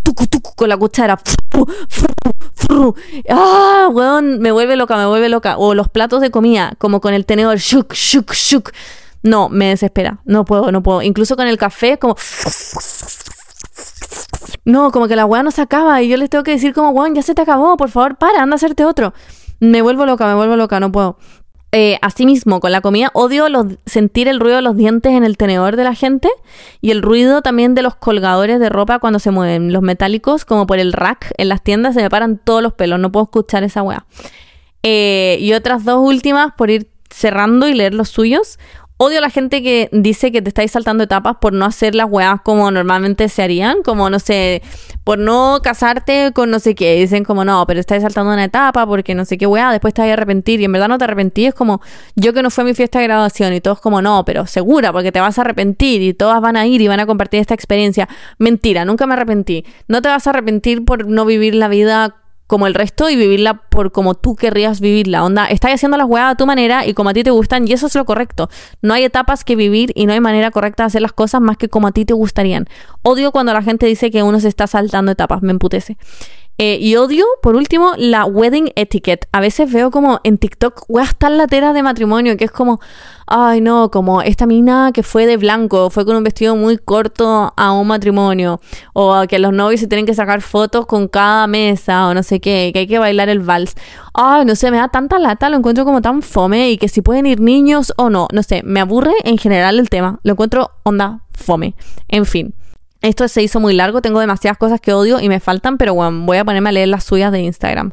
tucu, 0.03 0.27
tucu, 0.27 0.53
con 0.55 0.67
la 0.67 0.75
cuchara. 0.75 1.17
Ah, 3.29 3.89
weón, 3.91 4.39
me 4.39 4.51
vuelve 4.51 4.75
loca, 4.75 4.97
me 4.97 5.05
vuelve 5.05 5.29
loca. 5.29 5.57
O 5.57 5.73
los 5.73 5.87
platos 5.89 6.21
de 6.21 6.31
comida, 6.31 6.73
como 6.77 7.01
con 7.01 7.13
el 7.13 7.25
tenedor, 7.25 7.57
shuk, 7.57 7.93
shuk, 7.93 8.33
shuk. 8.33 8.71
No, 9.21 9.49
me 9.49 9.69
desespera. 9.69 10.19
No 10.25 10.45
puedo, 10.45 10.71
no 10.71 10.83
puedo. 10.83 11.01
Incluso 11.01 11.35
con 11.35 11.47
el 11.47 11.57
café, 11.57 11.97
como. 11.97 12.15
No, 14.65 14.91
como 14.91 15.07
que 15.07 15.15
la 15.15 15.25
weá 15.25 15.43
no 15.43 15.51
se 15.51 15.61
acaba 15.61 16.01
y 16.01 16.09
yo 16.09 16.17
les 16.17 16.29
tengo 16.29 16.43
que 16.43 16.51
decir 16.51 16.73
como, 16.73 16.89
weón, 16.91 17.15
ya 17.15 17.21
se 17.21 17.35
te 17.35 17.41
acabó, 17.41 17.75
por 17.75 17.89
favor, 17.89 18.17
para, 18.17 18.41
anda 18.41 18.55
a 18.55 18.57
hacerte 18.57 18.85
otro. 18.85 19.13
Me 19.59 19.81
vuelvo 19.81 20.05
loca, 20.05 20.25
me 20.27 20.35
vuelvo 20.35 20.55
loca, 20.55 20.79
no 20.79 20.91
puedo. 20.91 21.17
Eh, 21.75 21.97
asimismo, 22.03 22.59
con 22.59 22.71
la 22.71 22.81
comida, 22.81 23.09
odio 23.15 23.49
los, 23.49 23.65
sentir 23.87 24.27
el 24.27 24.39
ruido 24.39 24.57
de 24.57 24.61
los 24.61 24.77
dientes 24.77 25.11
en 25.11 25.23
el 25.23 25.37
tenedor 25.37 25.75
de 25.75 25.83
la 25.83 25.95
gente 25.95 26.29
y 26.81 26.91
el 26.91 27.01
ruido 27.01 27.41
también 27.41 27.73
de 27.73 27.81
los 27.81 27.95
colgadores 27.95 28.59
de 28.59 28.69
ropa 28.69 28.99
cuando 28.99 29.17
se 29.17 29.31
mueven. 29.31 29.73
Los 29.73 29.81
metálicos, 29.81 30.45
como 30.45 30.67
por 30.67 30.77
el 30.77 30.93
rack 30.93 31.33
en 31.35 31.49
las 31.49 31.63
tiendas, 31.63 31.95
se 31.95 32.03
me 32.03 32.11
paran 32.11 32.37
todos 32.37 32.61
los 32.61 32.73
pelos. 32.73 32.99
No 32.99 33.11
puedo 33.11 33.23
escuchar 33.23 33.63
esa 33.63 33.81
weá. 33.81 34.05
Eh, 34.83 35.37
y 35.41 35.53
otras 35.53 35.83
dos 35.83 35.99
últimas, 35.99 36.53
por 36.55 36.69
ir 36.69 36.91
cerrando 37.09 37.67
y 37.67 37.73
leer 37.73 37.95
los 37.95 38.09
suyos. 38.09 38.59
Odio 39.03 39.17
a 39.17 39.21
la 39.21 39.29
gente 39.29 39.61
que 39.61 39.89
dice 39.91 40.31
que 40.31 40.41
te 40.41 40.47
estáis 40.47 40.71
saltando 40.71 41.03
etapas 41.03 41.35
por 41.41 41.51
no 41.51 41.65
hacer 41.65 41.93
las 41.93 42.09
weas 42.09 42.39
como 42.41 42.71
normalmente 42.71 43.27
se 43.27 43.43
harían, 43.43 43.83
como 43.83 44.09
no 44.09 44.17
sé, 44.17 44.61
por 45.03 45.19
no 45.19 45.59
casarte 45.61 46.31
con 46.33 46.49
no 46.49 46.59
sé 46.59 46.73
qué. 46.73 46.95
Dicen 46.95 47.25
como 47.25 47.43
no, 47.43 47.67
pero 47.67 47.81
estáis 47.81 48.01
saltando 48.03 48.31
una 48.31 48.45
etapa 48.45 48.87
porque 48.87 49.13
no 49.13 49.25
sé 49.25 49.37
qué 49.37 49.45
wea, 49.45 49.73
después 49.73 49.93
te 49.93 50.01
vas 50.01 50.09
a 50.09 50.13
arrepentir 50.13 50.61
y 50.61 50.63
en 50.63 50.71
verdad 50.71 50.87
no 50.87 50.97
te 50.97 51.03
arrepentí. 51.03 51.47
Es 51.47 51.53
como 51.53 51.81
yo 52.15 52.31
que 52.31 52.41
no 52.41 52.49
fue 52.49 52.63
mi 52.63 52.73
fiesta 52.73 52.99
de 52.99 53.07
graduación 53.07 53.51
y 53.53 53.59
todos 53.59 53.81
como 53.81 54.01
no, 54.01 54.23
pero 54.23 54.47
segura 54.47 54.93
porque 54.93 55.11
te 55.11 55.19
vas 55.19 55.37
a 55.37 55.41
arrepentir 55.41 56.01
y 56.01 56.13
todas 56.13 56.39
van 56.39 56.55
a 56.55 56.65
ir 56.65 56.79
y 56.79 56.87
van 56.87 57.01
a 57.01 57.05
compartir 57.05 57.41
esta 57.41 57.53
experiencia. 57.53 58.07
Mentira, 58.37 58.85
nunca 58.85 59.05
me 59.05 59.15
arrepentí. 59.15 59.65
No 59.89 60.01
te 60.01 60.07
vas 60.07 60.27
a 60.27 60.29
arrepentir 60.29 60.85
por 60.85 61.07
no 61.07 61.25
vivir 61.25 61.55
la 61.55 61.67
vida 61.67 62.22
como 62.53 62.67
el 62.67 62.75
resto 62.75 63.09
y 63.09 63.15
vivirla 63.15 63.55
por 63.55 63.91
como 63.91 64.13
tú 64.13 64.35
querrías 64.35 64.79
vivirla. 64.79 65.23
Onda, 65.23 65.47
estás 65.47 65.73
haciendo 65.73 65.97
las 65.97 66.05
huevas 66.05 66.33
a 66.33 66.37
tu 66.37 66.45
manera 66.45 66.85
y 66.85 66.93
como 66.93 67.09
a 67.09 67.13
ti 67.15 67.23
te 67.23 67.31
gustan 67.31 67.67
y 67.67 67.71
eso 67.71 67.87
es 67.87 67.95
lo 67.95 68.05
correcto. 68.05 68.47
No 68.83 68.93
hay 68.93 69.05
etapas 69.05 69.43
que 69.43 69.55
vivir 69.55 69.91
y 69.95 70.05
no 70.05 70.13
hay 70.13 70.19
manera 70.19 70.51
correcta 70.51 70.83
de 70.83 70.87
hacer 70.87 71.01
las 71.01 71.13
cosas 71.13 71.41
más 71.41 71.57
que 71.57 71.67
como 71.67 71.87
a 71.87 71.91
ti 71.91 72.05
te 72.05 72.13
gustarían. 72.13 72.67
Odio 73.01 73.31
cuando 73.31 73.53
la 73.53 73.63
gente 73.63 73.87
dice 73.87 74.11
que 74.11 74.21
uno 74.21 74.39
se 74.39 74.49
está 74.49 74.67
saltando 74.67 75.11
etapas, 75.11 75.41
me 75.41 75.49
emputece. 75.49 75.97
Eh, 76.59 76.77
y 76.79 76.95
odio, 76.97 77.25
por 77.41 77.55
último, 77.55 77.93
la 77.97 78.25
wedding 78.25 78.71
etiquette. 78.75 79.27
A 79.31 79.39
veces 79.39 79.71
veo 79.71 79.89
como 79.89 80.19
en 80.23 80.37
TikTok 80.37 80.85
weas 80.87 81.15
tan 81.17 81.37
lateras 81.37 81.73
de 81.73 81.81
matrimonio 81.81 82.37
que 82.37 82.45
es 82.45 82.51
como, 82.51 82.79
ay 83.25 83.59
no, 83.59 83.89
como 83.89 84.21
esta 84.21 84.45
mina 84.45 84.91
que 84.93 85.01
fue 85.01 85.25
de 85.25 85.37
blanco, 85.37 85.89
fue 85.89 86.05
con 86.05 86.15
un 86.15 86.23
vestido 86.23 86.55
muy 86.55 86.77
corto 86.77 87.51
a 87.57 87.71
un 87.71 87.87
matrimonio. 87.87 88.61
O 88.93 89.23
que 89.27 89.39
los 89.39 89.51
novios 89.51 89.81
se 89.81 89.87
tienen 89.87 90.05
que 90.05 90.13
sacar 90.13 90.41
fotos 90.41 90.85
con 90.85 91.07
cada 91.07 91.47
mesa 91.47 92.07
o 92.07 92.13
no 92.13 92.21
sé 92.21 92.39
qué, 92.39 92.69
que 92.71 92.79
hay 92.79 92.87
que 92.87 92.99
bailar 92.99 93.29
el 93.29 93.39
vals. 93.39 93.73
Ay, 94.13 94.45
no 94.45 94.55
sé, 94.55 94.69
me 94.69 94.77
da 94.77 94.89
tanta 94.89 95.17
lata, 95.17 95.49
lo 95.49 95.57
encuentro 95.57 95.85
como 95.85 96.01
tan 96.01 96.21
fome 96.21 96.69
y 96.69 96.77
que 96.77 96.87
si 96.87 97.01
pueden 97.01 97.25
ir 97.25 97.39
niños 97.39 97.93
o 97.97 98.11
no, 98.11 98.27
no 98.31 98.43
sé, 98.43 98.61
me 98.63 98.79
aburre 98.79 99.13
en 99.23 99.39
general 99.39 99.79
el 99.79 99.89
tema. 99.89 100.19
Lo 100.23 100.33
encuentro 100.33 100.69
onda 100.83 101.21
fome. 101.33 101.73
En 102.07 102.25
fin. 102.25 102.53
Esto 103.03 103.27
se 103.27 103.43
hizo 103.43 103.59
muy 103.59 103.73
largo, 103.73 104.01
tengo 104.01 104.21
demasiadas 104.21 104.57
cosas 104.57 104.79
que 104.79 104.93
odio 104.93 105.19
y 105.19 105.27
me 105.27 105.41
faltan, 105.41 105.77
pero 105.77 105.93
bueno, 105.93 106.25
voy 106.25 106.37
a 106.37 106.45
ponerme 106.45 106.69
a 106.69 106.71
leer 106.71 106.87
las 106.87 107.03
suyas 107.03 107.33
de 107.33 107.41
Instagram. 107.41 107.91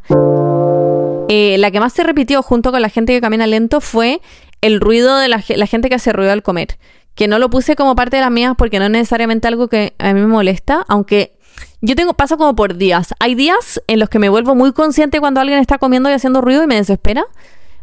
Eh, 1.28 1.58
la 1.58 1.72
que 1.72 1.80
más 1.80 1.92
se 1.92 2.04
repitió 2.04 2.44
junto 2.44 2.70
con 2.70 2.80
la 2.80 2.88
gente 2.88 3.12
que 3.12 3.20
camina 3.20 3.48
lento 3.48 3.80
fue 3.80 4.20
el 4.60 4.80
ruido 4.80 5.18
de 5.18 5.26
la, 5.26 5.40
gente 5.40 5.88
que 5.88 5.96
hace 5.96 6.12
ruido 6.12 6.30
al 6.30 6.44
comer. 6.44 6.78
Que 7.16 7.26
no 7.26 7.40
lo 7.40 7.50
puse 7.50 7.74
como 7.74 7.96
parte 7.96 8.18
de 8.18 8.22
las 8.22 8.30
mías 8.30 8.54
porque 8.56 8.78
no 8.78 8.84
es 8.84 8.92
necesariamente 8.92 9.48
algo 9.48 9.66
que 9.66 9.94
a 9.98 10.14
mí 10.14 10.20
me 10.20 10.28
molesta, 10.28 10.84
aunque 10.86 11.36
yo 11.80 11.96
tengo, 11.96 12.14
paso 12.14 12.36
como 12.36 12.54
por 12.54 12.76
días. 12.76 13.12
Hay 13.18 13.34
días 13.34 13.82
en 13.88 13.98
los 13.98 14.10
que 14.10 14.20
me 14.20 14.28
vuelvo 14.28 14.54
muy 14.54 14.72
consciente 14.72 15.18
cuando 15.18 15.40
alguien 15.40 15.58
está 15.58 15.78
comiendo 15.78 16.08
y 16.08 16.12
haciendo 16.12 16.40
ruido 16.40 16.62
y 16.62 16.68
me 16.68 16.76
desespera. 16.76 17.24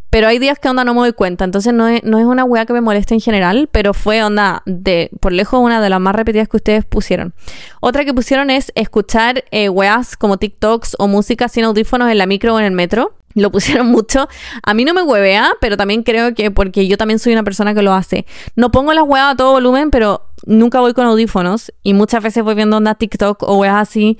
Pero 0.09 0.27
hay 0.27 0.39
días 0.39 0.59
que 0.59 0.69
onda 0.69 0.83
no 0.83 0.93
me 0.93 1.01
doy 1.01 1.13
cuenta. 1.13 1.45
Entonces 1.45 1.73
no 1.73 1.87
es, 1.87 2.03
no 2.03 2.19
es 2.19 2.25
una 2.25 2.43
weá 2.43 2.65
que 2.65 2.73
me 2.73 2.81
moleste 2.81 3.13
en 3.13 3.21
general, 3.21 3.69
pero 3.71 3.93
fue 3.93 4.23
onda 4.23 4.63
de, 4.65 5.09
por 5.19 5.33
lejos, 5.33 5.59
una 5.59 5.81
de 5.81 5.89
las 5.89 5.99
más 5.99 6.15
repetidas 6.15 6.47
que 6.47 6.57
ustedes 6.57 6.85
pusieron. 6.85 7.33
Otra 7.81 8.05
que 8.05 8.13
pusieron 8.13 8.49
es 8.49 8.71
escuchar 8.75 9.43
eh, 9.51 9.69
weas 9.69 10.15
como 10.15 10.37
TikToks 10.37 10.95
o 10.99 11.07
música 11.07 11.47
sin 11.49 11.65
audífonos 11.65 12.09
en 12.09 12.17
la 12.17 12.25
micro 12.25 12.55
o 12.55 12.59
en 12.59 12.65
el 12.65 12.71
metro. 12.71 13.15
Lo 13.33 13.51
pusieron 13.51 13.87
mucho. 13.91 14.27
A 14.63 14.73
mí 14.73 14.85
no 14.85 14.93
me 14.93 15.03
huevea, 15.03 15.51
pero 15.59 15.77
también 15.77 16.03
creo 16.03 16.33
que 16.33 16.51
porque 16.51 16.87
yo 16.87 16.97
también 16.97 17.19
soy 17.19 17.33
una 17.33 17.43
persona 17.43 17.73
que 17.73 17.81
lo 17.81 17.93
hace. 17.93 18.25
No 18.55 18.71
pongo 18.71 18.93
las 18.93 19.03
weas 19.05 19.33
a 19.33 19.35
todo 19.35 19.51
volumen, 19.51 19.91
pero 19.91 20.29
nunca 20.45 20.79
voy 20.79 20.93
con 20.93 21.05
audífonos 21.05 21.73
y 21.83 21.93
muchas 21.93 22.23
veces 22.23 22.43
voy 22.43 22.55
viendo 22.55 22.77
onda 22.77 22.95
TikTok 22.95 23.43
o 23.43 23.57
weas 23.57 23.75
así 23.75 24.17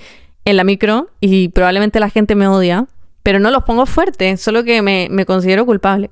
en 0.48 0.56
la 0.56 0.64
micro 0.64 1.10
y 1.20 1.50
probablemente 1.50 2.00
la 2.00 2.10
gente 2.10 2.34
me 2.34 2.48
odia, 2.48 2.88
pero 3.28 3.40
no 3.40 3.52
los 3.52 3.66
pongo 3.66 3.86
fuerte, 3.86 4.38
solo 4.38 4.64
que 4.64 4.82
me, 4.82 5.10
me 5.12 5.26
considero 5.26 5.66
culpable. 5.66 6.10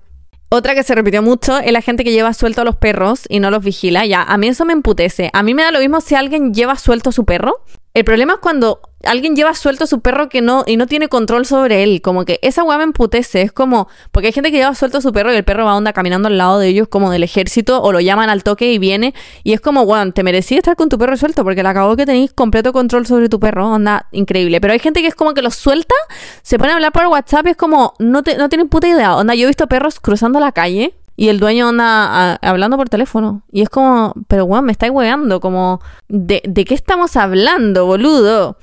Otra 0.49 0.76
que 0.76 0.84
se 0.84 0.93
repitió 0.95 1.22
mucho 1.22 1.57
es 1.59 1.72
la 1.72 1.82
gente 1.82 2.03
que 2.03 2.11
lleva 2.11 2.34
suelto 2.34 2.59
a 2.59 2.66
los 2.66 2.76
perros 2.76 3.24
y 3.30 3.39
no 3.39 3.51
los 3.51 3.63
vigila. 3.63 4.05
Ya, 4.05 4.22
a 4.22 4.38
mí 4.38 4.49
eso 4.49 4.66
me 4.66 4.74
emputece. 4.74 5.30
A 5.32 5.41
mí 5.41 5.53
me 5.53 5.63
da 5.63 5.72
lo 5.72 5.80
mismo 5.80 6.01
si 6.01 6.16
alguien 6.16 6.53
lleva 6.53 6.76
suelto 6.76 7.11
a 7.11 7.13
su 7.13 7.24
perro. 7.24 7.61
El 7.96 8.04
problema 8.04 8.34
es 8.34 8.39
cuando 8.39 8.82
alguien 9.06 9.38
lleva 9.38 9.54
suelto 9.54 9.86
a 9.86 9.88
su 9.88 10.02
perro 10.02 10.28
que 10.28 10.41
no 10.41 10.66
y 10.68 10.76
no 10.76 10.86
tiene 10.86 11.08
control 11.08 11.46
sobre 11.46 11.82
él. 11.82 12.02
Como 12.02 12.26
que 12.26 12.39
esa 12.41 12.62
weá 12.62 12.78
me 12.78 12.84
emputece. 12.84 13.41
Es 13.41 13.54
como, 13.54 13.88
porque 14.12 14.28
hay 14.28 14.34
gente 14.34 14.52
que 14.52 14.58
lleva 14.58 14.76
suelto 14.76 14.98
a 14.98 15.02
su 15.02 15.14
perro 15.14 15.32
y 15.32 15.38
el 15.38 15.46
perro 15.46 15.64
va 15.64 15.78
onda 15.78 15.93
caminando 15.93 16.28
al 16.28 16.38
lado 16.38 16.60
de 16.60 16.68
ellos 16.68 16.89
como 16.89 17.10
del 17.10 17.24
ejército 17.24 17.82
o 17.82 17.93
lo 17.93 18.02
llaman 18.02 18.30
al 18.30 18.43
toque 18.43 18.74
y 18.74 18.80
viene. 18.80 19.14
Y 19.46 19.54
es 19.54 19.62
como, 19.62 19.84
weón, 19.84 20.12
te 20.12 20.24
merecía 20.24 20.58
estar 20.58 20.76
con 20.76 20.89
tu 20.89 20.98
perro 20.98 21.16
suelto 21.16 21.46
porque 21.46 21.64
le 21.64 21.70
acabó 21.70 21.96
que 21.96 22.06
tenéis 22.06 22.34
completo 22.34 22.74
control 22.74 23.08
sobre 23.08 23.30
tu 23.30 23.39
perro. 23.39 23.72
Onda, 23.72 24.08
increíble. 24.12 24.60
Pero 24.60 24.74
hay 24.74 24.80
gente 24.80 25.02
que 25.02 25.08
es 25.08 25.16
como 25.16 25.34
que 25.34 25.41
lo 25.41 25.52
suelta, 25.52 25.96
se 26.41 26.60
pone 26.60 26.74
a 26.74 26.76
hablar 26.76 26.91
por 26.91 27.08
WhatsApp 27.08 27.48
y 27.48 27.52
es 27.52 27.58
como, 27.58 27.93
no, 28.00 28.24
te, 28.24 28.38
no 28.38 28.50
tienen 28.50 28.68
puta 28.68 28.89
idea. 28.89 29.16
Onda, 29.16 29.36
yo 29.36 29.46
he 29.46 29.48
visto 29.48 29.68
perros 29.68 30.02
cruzando 30.02 30.41
la 30.41 30.52
calle 30.52 30.96
y 31.16 31.30
el 31.30 31.39
dueño 31.39 31.70
anda 31.70 32.36
hablando 32.36 32.78
por 32.78 32.89
teléfono. 32.89 33.43
Y 33.51 33.61
es 33.61 33.70
como, 33.70 34.13
pero 34.28 34.45
weón, 34.45 34.66
me 34.66 34.72
estáis 34.72 34.91
weando. 34.91 35.39
Como, 35.39 35.82
¿de, 36.07 36.41
¿de 36.45 36.66
qué 36.66 36.74
estamos 36.74 37.16
hablando, 37.16 37.86
boludo? 37.86 38.57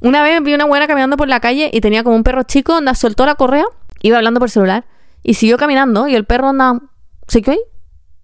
Una 0.00 0.22
vez 0.22 0.42
vi 0.42 0.54
una 0.54 0.66
buena 0.66 0.86
caminando 0.86 1.16
por 1.16 1.28
la 1.28 1.40
calle 1.40 1.70
y 1.72 1.80
tenía 1.80 2.04
como 2.04 2.16
un 2.16 2.22
perro 2.22 2.42
chico, 2.44 2.74
anda, 2.74 2.94
soltó 2.94 3.26
la 3.26 3.34
correa, 3.34 3.64
iba 4.02 4.18
hablando 4.18 4.40
por 4.40 4.50
celular 4.50 4.84
y 5.22 5.34
siguió 5.34 5.56
caminando 5.56 6.06
y 6.06 6.14
el 6.14 6.24
perro 6.24 6.50
anda, 6.50 6.80
¿se 7.26 7.42
quedó 7.42 7.52
ahí? 7.52 7.60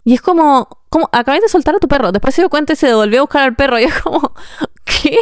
Y 0.04 0.14
es 0.14 0.20
como, 0.20 0.68
como, 0.88 1.08
acabé 1.12 1.40
de 1.40 1.48
soltar 1.48 1.76
a 1.76 1.78
tu 1.78 1.88
perro. 1.88 2.12
Después 2.12 2.34
se 2.34 2.42
dio 2.42 2.50
cuenta 2.50 2.72
y 2.72 2.76
se 2.76 2.88
devolvió 2.88 3.20
a 3.20 3.22
buscar 3.22 3.42
al 3.42 3.56
perro. 3.56 3.78
Y 3.80 3.84
es 3.84 4.02
como, 4.02 4.34
¿qué? 4.84 5.18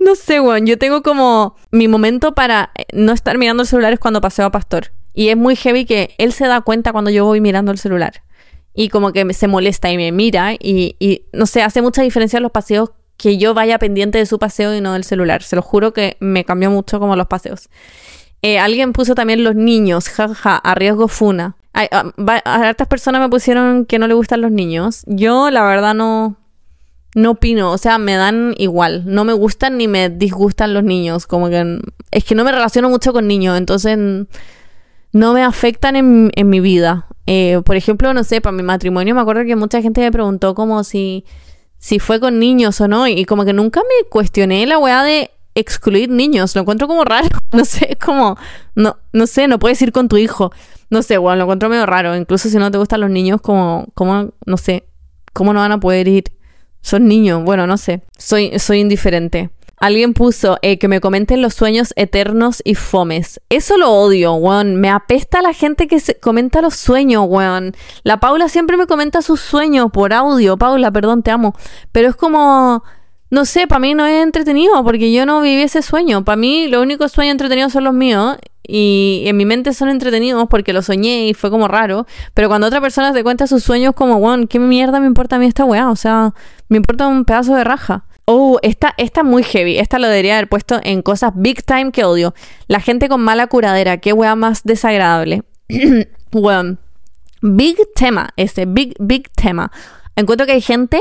No 0.00 0.14
sé, 0.14 0.40
weón. 0.40 0.66
Yo 0.66 0.76
tengo 0.76 1.02
como 1.02 1.56
mi 1.70 1.88
momento 1.88 2.34
para 2.34 2.72
no 2.92 3.12
estar 3.12 3.38
mirando 3.38 3.62
el 3.62 3.68
celular 3.68 3.92
es 3.92 4.00
cuando 4.00 4.20
paseo 4.20 4.46
a 4.46 4.50
Pastor. 4.50 4.92
Y 5.16 5.30
es 5.30 5.36
muy 5.36 5.56
heavy 5.56 5.86
que 5.86 6.14
él 6.18 6.32
se 6.32 6.46
da 6.46 6.60
cuenta 6.60 6.92
cuando 6.92 7.10
yo 7.10 7.24
voy 7.24 7.40
mirando 7.40 7.72
el 7.72 7.78
celular. 7.78 8.22
Y 8.74 8.90
como 8.90 9.12
que 9.12 9.32
se 9.32 9.48
molesta 9.48 9.90
y 9.90 9.96
me 9.96 10.12
mira. 10.12 10.52
Y, 10.52 10.94
y 11.00 11.22
no 11.32 11.46
sé, 11.46 11.62
hace 11.62 11.80
mucha 11.80 12.02
diferencia 12.02 12.36
en 12.36 12.42
los 12.42 12.52
paseos 12.52 12.90
que 13.16 13.38
yo 13.38 13.54
vaya 13.54 13.78
pendiente 13.78 14.18
de 14.18 14.26
su 14.26 14.38
paseo 14.38 14.74
y 14.74 14.82
no 14.82 14.92
del 14.92 15.04
celular. 15.04 15.42
Se 15.42 15.56
lo 15.56 15.62
juro 15.62 15.94
que 15.94 16.18
me 16.20 16.44
cambió 16.44 16.70
mucho 16.70 17.00
como 17.00 17.16
los 17.16 17.28
paseos. 17.28 17.70
Eh, 18.42 18.58
alguien 18.58 18.92
puso 18.92 19.14
también 19.14 19.42
los 19.42 19.54
niños, 19.54 20.10
jaja, 20.10 20.56
a 20.56 20.74
riesgo 20.74 21.08
funa. 21.08 21.56
Hay, 21.72 21.88
a, 21.90 22.12
hartas 22.44 22.86
personas 22.86 23.22
me 23.22 23.30
pusieron 23.30 23.86
que 23.86 23.98
no 23.98 24.08
le 24.08 24.14
gustan 24.14 24.42
los 24.42 24.52
niños. 24.52 25.02
Yo, 25.06 25.50
la 25.50 25.64
verdad, 25.64 25.94
no, 25.94 26.36
no 27.14 27.30
opino. 27.30 27.72
O 27.72 27.78
sea, 27.78 27.96
me 27.96 28.16
dan 28.16 28.54
igual. 28.58 29.04
No 29.06 29.24
me 29.24 29.32
gustan 29.32 29.78
ni 29.78 29.88
me 29.88 30.10
disgustan 30.10 30.74
los 30.74 30.84
niños. 30.84 31.26
Como 31.26 31.48
que 31.48 31.80
es 32.10 32.24
que 32.24 32.34
no 32.34 32.44
me 32.44 32.52
relaciono 32.52 32.90
mucho 32.90 33.14
con 33.14 33.26
niños. 33.26 33.56
Entonces, 33.56 33.98
no 35.16 35.32
me 35.32 35.42
afectan 35.42 35.96
en, 35.96 36.30
en 36.34 36.48
mi 36.48 36.60
vida. 36.60 37.06
Eh, 37.26 37.60
por 37.64 37.76
ejemplo, 37.76 38.12
no 38.14 38.22
sé, 38.22 38.40
para 38.40 38.56
mi 38.56 38.62
matrimonio 38.62 39.14
me 39.14 39.20
acuerdo 39.20 39.44
que 39.44 39.56
mucha 39.56 39.82
gente 39.82 40.00
me 40.00 40.12
preguntó 40.12 40.54
como 40.54 40.84
si 40.84 41.24
si 41.78 41.98
fue 41.98 42.20
con 42.20 42.38
niños 42.38 42.80
o 42.80 42.88
no. 42.88 43.06
Y 43.06 43.24
como 43.24 43.44
que 43.44 43.52
nunca 43.52 43.80
me 43.80 44.08
cuestioné 44.08 44.66
la 44.66 44.78
weá 44.78 45.02
de 45.02 45.30
excluir 45.54 46.10
niños. 46.10 46.54
Lo 46.54 46.62
encuentro 46.62 46.88
como 46.88 47.04
raro. 47.04 47.28
No 47.52 47.64
sé, 47.64 47.96
como, 48.04 48.36
no, 48.74 48.98
no 49.14 49.26
sé, 49.26 49.48
no 49.48 49.58
puedes 49.58 49.80
ir 49.80 49.90
con 49.90 50.08
tu 50.08 50.18
hijo. 50.18 50.52
No 50.90 51.02
sé, 51.02 51.16
bueno, 51.16 51.36
lo 51.36 51.44
encuentro 51.44 51.68
medio 51.70 51.86
raro. 51.86 52.14
Incluso 52.14 52.50
si 52.50 52.58
no 52.58 52.70
te 52.70 52.76
gustan 52.76 53.00
los 53.00 53.08
niños, 53.08 53.40
como, 53.40 53.86
como, 53.94 54.34
no 54.44 54.56
sé, 54.58 54.84
¿cómo 55.32 55.54
no 55.54 55.60
van 55.60 55.72
a 55.72 55.80
poder 55.80 56.06
ir? 56.06 56.24
Son 56.82 57.08
niños. 57.08 57.42
Bueno, 57.44 57.66
no 57.66 57.78
sé. 57.78 58.02
Soy, 58.18 58.58
soy 58.58 58.80
indiferente. 58.80 59.50
Alguien 59.78 60.14
puso 60.14 60.58
eh, 60.62 60.78
que 60.78 60.88
me 60.88 61.00
comenten 61.00 61.42
los 61.42 61.54
sueños 61.54 61.92
eternos 61.96 62.62
y 62.64 62.74
fomes. 62.74 63.40
Eso 63.50 63.76
lo 63.76 63.92
odio, 63.92 64.34
weón. 64.34 64.76
Me 64.76 64.88
apesta 64.88 65.42
la 65.42 65.52
gente 65.52 65.86
que 65.86 66.00
se 66.00 66.18
comenta 66.18 66.62
los 66.62 66.74
sueños, 66.76 67.26
weón. 67.28 67.74
La 68.02 68.18
Paula 68.18 68.48
siempre 68.48 68.78
me 68.78 68.86
comenta 68.86 69.20
sus 69.20 69.40
sueños 69.40 69.90
por 69.92 70.14
audio. 70.14 70.56
Paula, 70.56 70.90
perdón, 70.90 71.22
te 71.22 71.30
amo. 71.30 71.54
Pero 71.92 72.08
es 72.08 72.16
como... 72.16 72.84
No 73.28 73.44
sé, 73.44 73.66
para 73.66 73.80
mí 73.80 73.92
no 73.92 74.06
es 74.06 74.22
entretenido 74.22 74.84
porque 74.84 75.12
yo 75.12 75.26
no 75.26 75.40
viví 75.40 75.60
ese 75.60 75.82
sueño. 75.82 76.24
Para 76.24 76.36
mí 76.36 76.68
los 76.68 76.80
únicos 76.80 77.10
sueños 77.10 77.32
entretenidos 77.32 77.72
son 77.72 77.82
los 77.82 77.92
míos 77.92 78.36
y 78.62 79.24
en 79.26 79.36
mi 79.36 79.44
mente 79.44 79.72
son 79.72 79.88
entretenidos 79.88 80.46
porque 80.48 80.72
lo 80.72 80.80
soñé 80.80 81.26
y 81.26 81.34
fue 81.34 81.50
como 81.50 81.66
raro. 81.66 82.06
Pero 82.34 82.48
cuando 82.48 82.68
otra 82.68 82.80
persona 82.80 83.12
te 83.12 83.24
cuenta 83.24 83.48
sus 83.48 83.64
sueños 83.64 83.94
como, 83.94 84.16
weón, 84.16 84.46
¿qué 84.46 84.60
mierda 84.60 85.00
me 85.00 85.06
importa 85.06 85.36
a 85.36 85.38
mí 85.40 85.46
esta 85.46 85.64
weá? 85.64 85.90
O 85.90 85.96
sea, 85.96 86.34
me 86.68 86.76
importa 86.76 87.08
un 87.08 87.24
pedazo 87.24 87.54
de 87.56 87.64
raja. 87.64 88.04
Oh, 88.28 88.58
esta, 88.62 88.92
esta 88.98 89.22
muy 89.22 89.44
heavy. 89.44 89.78
Esta 89.78 90.00
lo 90.00 90.08
debería 90.08 90.34
haber 90.34 90.48
puesto 90.48 90.80
en 90.82 91.00
cosas 91.02 91.30
big 91.36 91.62
time 91.62 91.92
que 91.92 92.04
odio. 92.04 92.34
La 92.66 92.80
gente 92.80 93.08
con 93.08 93.20
mala 93.20 93.46
curadera. 93.46 93.98
Qué 93.98 94.12
wea 94.12 94.34
más 94.34 94.64
desagradable. 94.64 95.44
bueno, 96.32 96.76
big 97.40 97.76
tema. 97.94 98.30
Este, 98.36 98.66
big, 98.66 98.96
big 98.98 99.30
tema. 99.30 99.70
Encuentro 100.16 100.44
que 100.44 100.52
hay 100.52 100.60
gente, 100.60 101.00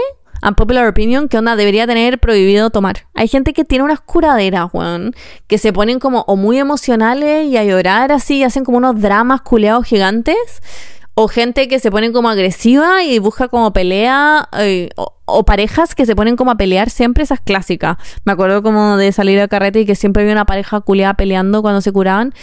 popular 0.55 0.87
opinion, 0.87 1.27
que 1.27 1.39
onda 1.39 1.55
debería 1.55 1.87
tener 1.87 2.19
prohibido 2.19 2.69
tomar. 2.69 3.07
Hay 3.15 3.27
gente 3.27 3.53
que 3.53 3.65
tiene 3.65 3.83
unas 3.83 4.01
curaderas, 4.01 4.69
weón, 4.71 5.15
que 5.47 5.57
se 5.57 5.73
ponen 5.73 5.99
como 5.99 6.25
o 6.27 6.35
muy 6.35 6.59
emocionales 6.59 7.47
y 7.47 7.57
a 7.57 7.63
llorar 7.63 8.11
así, 8.11 8.37
y 8.37 8.43
hacen 8.43 8.63
como 8.63 8.77
unos 8.77 9.01
dramas 9.01 9.41
culeados 9.41 9.87
gigantes 9.87 10.35
o 11.15 11.29
gente 11.29 11.69
que 11.69 11.79
se 11.79 11.89
pone 11.89 12.11
como 12.11 12.29
agresiva 12.29 13.03
y 13.03 13.19
busca 13.19 13.47
como 13.47 13.71
pelea, 13.71 14.49
eh, 14.59 14.89
o, 14.95 15.45
parejas 15.45 15.95
que 15.95 16.05
se 16.05 16.15
ponen 16.15 16.35
como 16.35 16.51
a 16.51 16.55
pelear 16.55 16.89
siempre, 16.89 17.23
esas 17.23 17.39
clásicas. 17.39 17.97
Me 18.25 18.33
acuerdo 18.33 18.61
como 18.61 18.97
de 18.97 19.13
salir 19.13 19.39
al 19.39 19.47
carrete 19.47 19.79
y 19.79 19.85
que 19.85 19.95
siempre 19.95 20.23
había 20.23 20.33
una 20.33 20.45
pareja 20.45 20.81
culeada 20.81 21.13
peleando 21.13 21.61
cuando 21.61 21.79
se 21.79 21.93
curaban. 21.93 22.33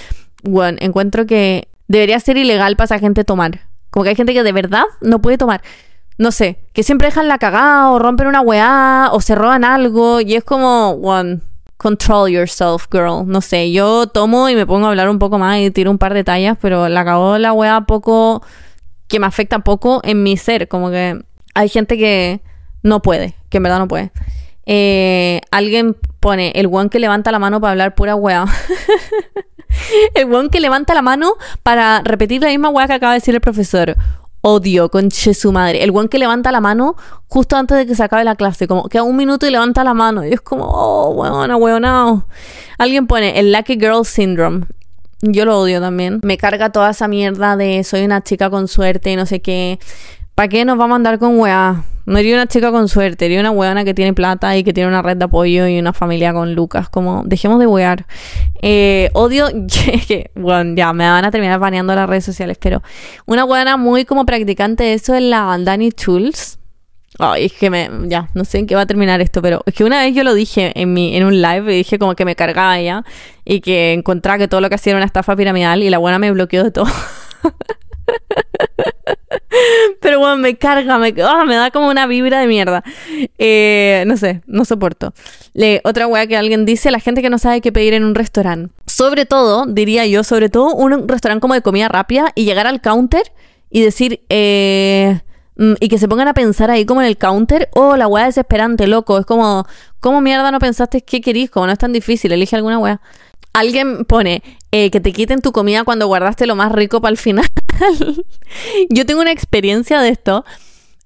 Bueno, 0.43 0.79
encuentro 0.81 1.27
que 1.27 1.69
debería 1.87 2.19
ser 2.19 2.39
ilegal 2.39 2.77
para 2.77 2.87
esa 2.87 2.99
gente 2.99 3.25
tomar. 3.25 3.61
Como 3.91 4.05
que 4.05 4.11
hay 4.11 4.17
gente 4.17 4.33
que 4.33 4.43
de 4.43 4.53
verdad 4.53 4.85
no 5.03 5.21
puede 5.21 5.37
tomar. 5.37 5.61
No 6.17 6.33
sé, 6.33 6.59
que 6.73 6.83
siempre 6.83 7.09
dejan 7.09 7.29
la 7.29 7.39
cagada 7.39 7.91
o 7.91 7.99
rompen 7.99 8.27
una 8.27 8.41
weá 8.41 9.11
o 9.13 9.21
se 9.21 9.35
roban 9.35 9.65
algo 9.65 10.23
y 10.23 10.35
es 10.35 10.45
como, 10.45 10.97
bueno, 10.97 11.41
control 11.83 12.31
yourself, 12.31 12.87
girl. 12.91 13.27
No 13.27 13.41
sé, 13.41 13.73
yo 13.73 14.07
tomo 14.07 14.49
y 14.49 14.55
me 14.55 14.65
pongo 14.67 14.87
a 14.87 14.91
hablar 14.91 15.09
un 15.11 15.19
poco 15.19 15.39
más 15.39 15.59
y 15.59 15.71
tiro 15.71 15.91
un 15.91 15.99
par 15.99 16.15
de 16.15 16.23
tallas, 16.23 16.57
pero 16.61 16.89
la 16.89 17.01
acabó 17.01 17.39
la 17.39 17.53
wea 17.53 17.83
poco, 17.83 18.43
que 19.09 19.19
me 19.19 19.27
afecta 19.27 19.59
poco 19.59 20.01
en 20.05 20.23
mi 20.23 20.37
ser. 20.37 20.69
Como 20.69 20.91
que 20.91 21.21
hay 21.55 21.69
gente 21.69 21.99
que 21.99 22.41
no 22.83 23.03
puede, 23.03 23.35
que 23.51 23.57
en 23.57 23.65
verdad 23.65 23.81
no 23.81 23.89
puede. 23.89 24.13
Eh, 24.65 25.41
alguien 25.51 25.97
pone 26.21 26.53
el 26.55 26.69
one 26.71 26.89
que 26.89 27.01
levanta 27.01 27.33
la 27.33 27.41
mano 27.41 27.61
para 27.61 27.73
hablar 27.73 27.95
pura 27.97 28.15
wea. 28.15 28.47
el 30.15 30.33
one 30.33 30.51
que 30.51 30.61
levanta 30.61 30.95
la 30.95 31.03
mano 31.03 31.35
para 31.65 32.01
repetir 32.05 32.41
la 32.43 32.49
misma 32.49 32.69
wea 32.69 32.87
que 32.87 32.93
acaba 32.93 33.13
de 33.13 33.19
decir 33.19 33.35
el 33.35 33.41
profesor 33.41 33.97
odio, 34.43 34.91
conche 34.91 35.33
su 35.33 35.51
madre. 35.53 35.83
El 35.83 35.91
guan 35.91 36.09
que 36.09 36.19
levanta 36.19 36.53
la 36.53 36.61
mano 36.61 36.97
justo 37.29 37.57
antes 37.57 37.79
de 37.79 37.87
que 37.87 37.95
se 37.95 38.03
acabe 38.03 38.25
la 38.25 38.37
clase, 38.37 38.69
como 38.69 38.89
que 38.89 38.99
a 38.99 39.03
un 39.03 39.17
minuto 39.17 39.47
y 39.47 39.51
levanta 39.51 39.83
la 39.83 39.95
mano. 39.95 40.25
Y 40.27 40.33
es 40.33 40.41
como, 40.43 40.65
oh, 40.65 41.11
weona, 41.11 41.57
weona. 41.57 42.27
Alguien 42.77 43.07
pone 43.07 43.39
el 43.39 43.53
Lucky 43.53 43.75
Girl 43.75 44.05
Syndrome. 44.05 44.67
Yo 45.23 45.45
lo 45.45 45.61
odio 45.61 45.81
también. 45.81 46.21
Me 46.25 46.37
carga 46.37 46.71
toda 46.71 46.91
esa 46.91 47.07
mierda 47.07 47.57
de 47.57 47.85
soy 47.85 48.05
una 48.05 48.23
chica 48.23 48.51
con 48.51 48.67
suerte 48.67 49.13
y 49.13 49.17
no 49.17 49.25
sé 49.25 49.41
qué. 49.41 49.79
¿Para 50.35 50.49
qué 50.49 50.65
nos 50.65 50.79
vamos 50.79 50.95
a 50.95 50.97
andar 50.97 51.19
con 51.19 51.39
weá? 51.39 51.85
No 52.05 52.19
iría 52.19 52.35
una 52.35 52.47
chica 52.47 52.73
con 52.73 52.89
suerte, 52.89 53.27
iría 53.27 53.41
una 53.41 53.51
weona 53.51 53.85
que 53.85 53.95
tiene 53.95 54.13
plata 54.13 54.57
y 54.57 54.65
que 54.65 54.73
tiene 54.73 54.89
una 54.89 55.03
red 55.03 55.17
de 55.17 55.25
apoyo 55.25 55.69
y 55.69 55.79
una 55.79 55.93
familia 55.93 56.33
con 56.33 56.55
Lucas. 56.55 56.89
Como, 56.89 57.23
dejemos 57.27 57.61
de 57.61 57.67
wear. 57.67 58.07
Eh, 58.61 59.11
odio 59.13 59.49
bueno, 60.35 60.75
ya 60.75 60.93
me 60.93 61.09
van 61.09 61.25
a 61.25 61.31
terminar 61.31 61.61
baneando 61.61 61.95
las 61.95 62.09
redes 62.09 62.25
sociales, 62.25 62.59
pero 62.61 62.83
una 63.27 63.45
weona 63.45 63.77
muy 63.77 64.05
como 64.05 64.25
practicante 64.25 64.85
de 64.85 64.95
eso 64.95 65.15
es 65.15 65.23
la 65.23 65.57
Dani 65.61 65.91
Tools. 65.91 66.59
Ay, 67.19 67.45
es 67.45 67.53
que 67.53 67.69
me, 67.69 67.91
ya, 68.05 68.31
no 68.33 68.47
sé 68.47 68.59
en 68.59 68.67
qué 68.67 68.75
va 68.75 68.81
a 68.81 68.87
terminar 68.87 69.21
esto, 69.21 69.43
pero 69.43 69.63
es 69.67 69.75
que 69.75 69.85
una 69.85 70.01
vez 70.01 70.15
yo 70.15 70.25
lo 70.25 70.33
dije 70.33 70.73
en 70.75 70.95
mi, 70.95 71.15
en 71.15 71.25
un 71.25 71.43
live 71.43 71.75
y 71.75 71.77
dije 71.77 71.99
como 71.99 72.15
que 72.15 72.25
me 72.25 72.35
cargaba 72.35 72.81
ya 72.81 73.05
y 73.45 73.61
que 73.61 73.93
encontraba 73.93 74.39
que 74.39 74.49
todo 74.49 74.63
lo 74.63 74.71
que 74.71 74.77
hacía 74.77 74.93
era 74.93 74.99
una 74.99 75.07
estafa 75.07 75.37
piramidal 75.37 75.83
y 75.83 75.91
la 75.91 75.99
buena 75.99 76.19
me 76.19 76.33
bloqueó 76.33 76.65
de 76.65 76.71
todo. 76.71 76.87
Pero 80.01 80.19
bueno, 80.19 80.37
me 80.37 80.57
carga, 80.57 80.99
me, 80.99 81.15
ah, 81.23 81.45
me 81.47 81.57
da 81.57 81.71
como 81.71 81.89
una 81.89 82.07
vibra 82.07 82.41
de 82.41 82.47
mierda. 82.47 82.83
Eh, 83.39 84.05
no 84.07 84.17
sé, 84.17 84.43
no 84.47 84.65
soporto. 84.65 85.13
Le, 85.55 85.81
otra 85.85 86.07
wea 86.07 86.27
que 86.27 86.37
alguien 86.37 86.65
dice, 86.65 86.91
la 86.91 87.01
gente 87.01 87.23
que 87.23 87.31
no 87.31 87.39
sabe 87.39 87.61
qué 87.61 87.73
pedir 87.73 87.95
en 87.95 88.05
un 88.05 88.15
restaurante. 88.15 88.73
Sobre 88.87 89.27
todo, 89.27 89.67
diría 89.67 90.07
yo, 90.07 90.25
sobre 90.25 90.49
todo 90.49 90.75
un 90.75 91.09
restaurante 91.09 91.41
como 91.41 91.55
de 91.55 91.63
comida 91.63 91.89
rápida 91.89 92.33
y 92.35 92.45
llegar 92.45 92.67
al 92.67 92.81
counter 92.81 93.33
y 93.71 93.83
decir, 93.83 94.21
eh, 94.29 95.21
mm, 95.57 95.75
y 95.81 95.89
que 95.89 95.99
se 95.99 96.09
pongan 96.09 96.29
a 96.29 96.35
pensar 96.35 96.71
ahí 96.71 96.85
como 96.85 97.01
en 97.01 97.07
el 97.07 97.17
counter, 97.17 97.69
oh, 97.73 97.97
la 97.97 98.07
wea 98.07 98.27
desesperante, 98.27 98.87
loco. 98.87 99.19
Es 99.19 99.27
como, 99.27 99.67
¿cómo 100.01 100.21
mierda 100.21 100.51
no 100.51 100.59
pensaste 100.59 101.03
qué 101.03 101.21
querís? 101.21 101.51
Como 101.51 101.67
no 101.67 101.73
es 101.73 101.79
tan 101.79 101.93
difícil, 101.93 102.33
elige 102.33 102.57
alguna 102.57 102.79
wea. 102.79 103.01
Alguien 103.53 104.05
pone 104.05 104.43
eh, 104.71 104.91
que 104.91 105.01
te 105.01 105.13
quiten 105.13 105.43
tu 105.43 105.53
comida 105.53 105.85
cuando 105.85 106.07
guardaste 106.07 106.47
lo 106.47 106.57
más 106.57 106.73
rico 106.73 107.01
para 107.01 107.11
el 107.11 107.19
final. 107.19 107.47
Yo 108.91 109.07
tengo 109.07 109.21
una 109.21 109.33
experiencia 109.33 110.01
de 110.01 110.09
esto. 110.09 110.45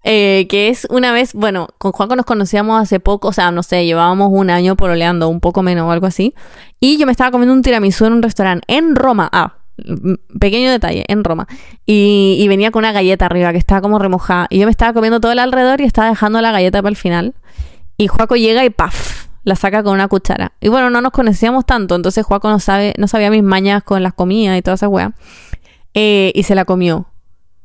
Eh, 0.08 0.46
que 0.48 0.68
es 0.68 0.86
una 0.88 1.10
vez, 1.10 1.34
bueno, 1.34 1.66
con 1.78 1.90
Juanco 1.90 2.14
nos 2.14 2.26
conocíamos 2.26 2.80
hace 2.80 3.00
poco, 3.00 3.26
o 3.26 3.32
sea, 3.32 3.50
no 3.50 3.64
sé, 3.64 3.86
llevábamos 3.86 4.28
un 4.30 4.50
año 4.50 4.76
pololeando, 4.76 5.28
un 5.28 5.40
poco 5.40 5.64
menos 5.64 5.88
o 5.88 5.90
algo 5.90 6.06
así. 6.06 6.32
Y 6.78 6.96
yo 6.96 7.06
me 7.06 7.12
estaba 7.12 7.32
comiendo 7.32 7.52
un 7.52 7.62
tiramisú 7.62 8.04
en 8.04 8.12
un 8.12 8.22
restaurante 8.22 8.64
en 8.68 8.94
Roma. 8.94 9.28
Ah, 9.32 9.56
pequeño 10.38 10.70
detalle, 10.70 11.04
en 11.08 11.24
Roma. 11.24 11.48
Y, 11.86 12.36
y, 12.38 12.46
venía 12.46 12.70
con 12.70 12.84
una 12.84 12.92
galleta 12.92 13.26
arriba 13.26 13.50
que 13.50 13.58
estaba 13.58 13.80
como 13.80 13.98
remojada. 13.98 14.46
Y 14.48 14.60
yo 14.60 14.66
me 14.66 14.70
estaba 14.70 14.92
comiendo 14.92 15.20
todo 15.20 15.32
el 15.32 15.40
alrededor 15.40 15.80
y 15.80 15.84
estaba 15.84 16.08
dejando 16.08 16.40
la 16.40 16.52
galleta 16.52 16.80
para 16.82 16.90
el 16.90 16.96
final. 16.96 17.34
Y 17.96 18.06
Juaco 18.06 18.36
llega 18.36 18.64
y 18.64 18.70
¡paf! 18.70 19.25
La 19.46 19.54
saca 19.54 19.84
con 19.84 19.94
una 19.94 20.08
cuchara. 20.08 20.52
Y 20.60 20.68
bueno, 20.68 20.90
no 20.90 21.00
nos 21.00 21.12
conocíamos 21.12 21.64
tanto, 21.64 21.94
entonces 21.94 22.26
Juaco 22.26 22.50
no, 22.50 22.58
sabe, 22.58 22.94
no 22.98 23.06
sabía 23.06 23.30
mis 23.30 23.44
mañas 23.44 23.84
con 23.84 24.02
las 24.02 24.12
comidas 24.12 24.58
y 24.58 24.62
toda 24.62 24.74
esa 24.74 24.88
weá. 24.88 25.12
Eh, 25.94 26.32
y 26.34 26.42
se 26.42 26.56
la 26.56 26.64
comió. 26.64 27.06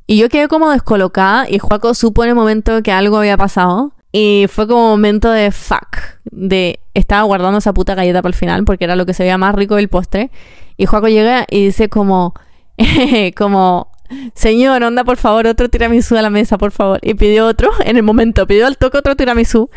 Y 0.06 0.16
yo 0.16 0.28
quedé 0.28 0.46
como 0.46 0.70
descolocada 0.70 1.50
y 1.50 1.58
Juaco 1.58 1.92
supo 1.94 2.22
en 2.22 2.30
el 2.30 2.36
momento 2.36 2.80
que 2.84 2.92
algo 2.92 3.18
había 3.18 3.36
pasado. 3.36 3.92
Y 4.12 4.46
fue 4.48 4.68
como 4.68 4.90
momento 4.90 5.32
de 5.32 5.50
fuck. 5.50 6.20
De 6.30 6.78
estaba 6.94 7.22
guardando 7.24 7.58
esa 7.58 7.74
puta 7.74 7.96
galleta 7.96 8.22
para 8.22 8.30
el 8.30 8.36
final 8.36 8.64
porque 8.64 8.84
era 8.84 8.94
lo 8.94 9.04
que 9.04 9.12
se 9.12 9.24
veía 9.24 9.36
más 9.36 9.52
rico 9.52 9.74
del 9.74 9.88
postre. 9.88 10.30
Y 10.76 10.86
Juaco 10.86 11.08
llega 11.08 11.46
y 11.50 11.64
dice 11.64 11.88
como, 11.88 12.34
como, 13.36 13.90
señor, 14.34 14.84
onda 14.84 15.02
por 15.02 15.16
favor 15.16 15.48
otro 15.48 15.68
tiramisú 15.68 16.16
a 16.16 16.22
la 16.22 16.30
mesa, 16.30 16.58
por 16.58 16.70
favor. 16.70 17.00
Y 17.02 17.14
pidió 17.14 17.48
otro 17.48 17.70
en 17.84 17.96
el 17.96 18.04
momento, 18.04 18.46
pidió 18.46 18.68
al 18.68 18.78
toque 18.78 18.98
otro 18.98 19.16
tiramisú. 19.16 19.68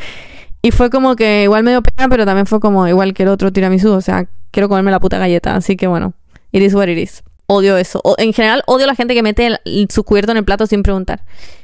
Y 0.65 0.71
fue 0.71 0.89
como 0.89 1.15
que 1.15 1.43
igual 1.43 1.61
me 1.61 1.69
dio 1.69 1.83
pena, 1.83 2.09
pero 2.09 2.25
también 2.25 2.47
fue 2.47 2.59
como 2.59 2.87
igual 2.87 3.13
que 3.13 3.21
el 3.21 3.29
otro 3.29 3.53
tiramisú. 3.53 3.91
O 3.91 4.01
sea, 4.01 4.27
quiero 4.49 4.67
comerme 4.67 4.89
la 4.89 4.99
puta 4.99 5.19
galleta. 5.19 5.55
Así 5.55 5.77
que 5.77 5.85
bueno, 5.85 6.15
it 6.51 6.63
is 6.63 6.73
what 6.73 6.87
it 6.87 6.97
is. 6.97 7.23
Odio 7.45 7.77
eso. 7.77 8.01
O, 8.03 8.15
en 8.17 8.33
general, 8.33 8.63
odio 8.65 8.85
a 8.85 8.87
la 8.87 8.95
gente 8.95 9.13
que 9.13 9.21
mete 9.21 9.59
su 9.89 10.03
cubierto 10.03 10.31
en 10.31 10.39
el 10.39 10.43
plato 10.43 10.65
sin 10.65 10.81
preguntar. 10.81 11.21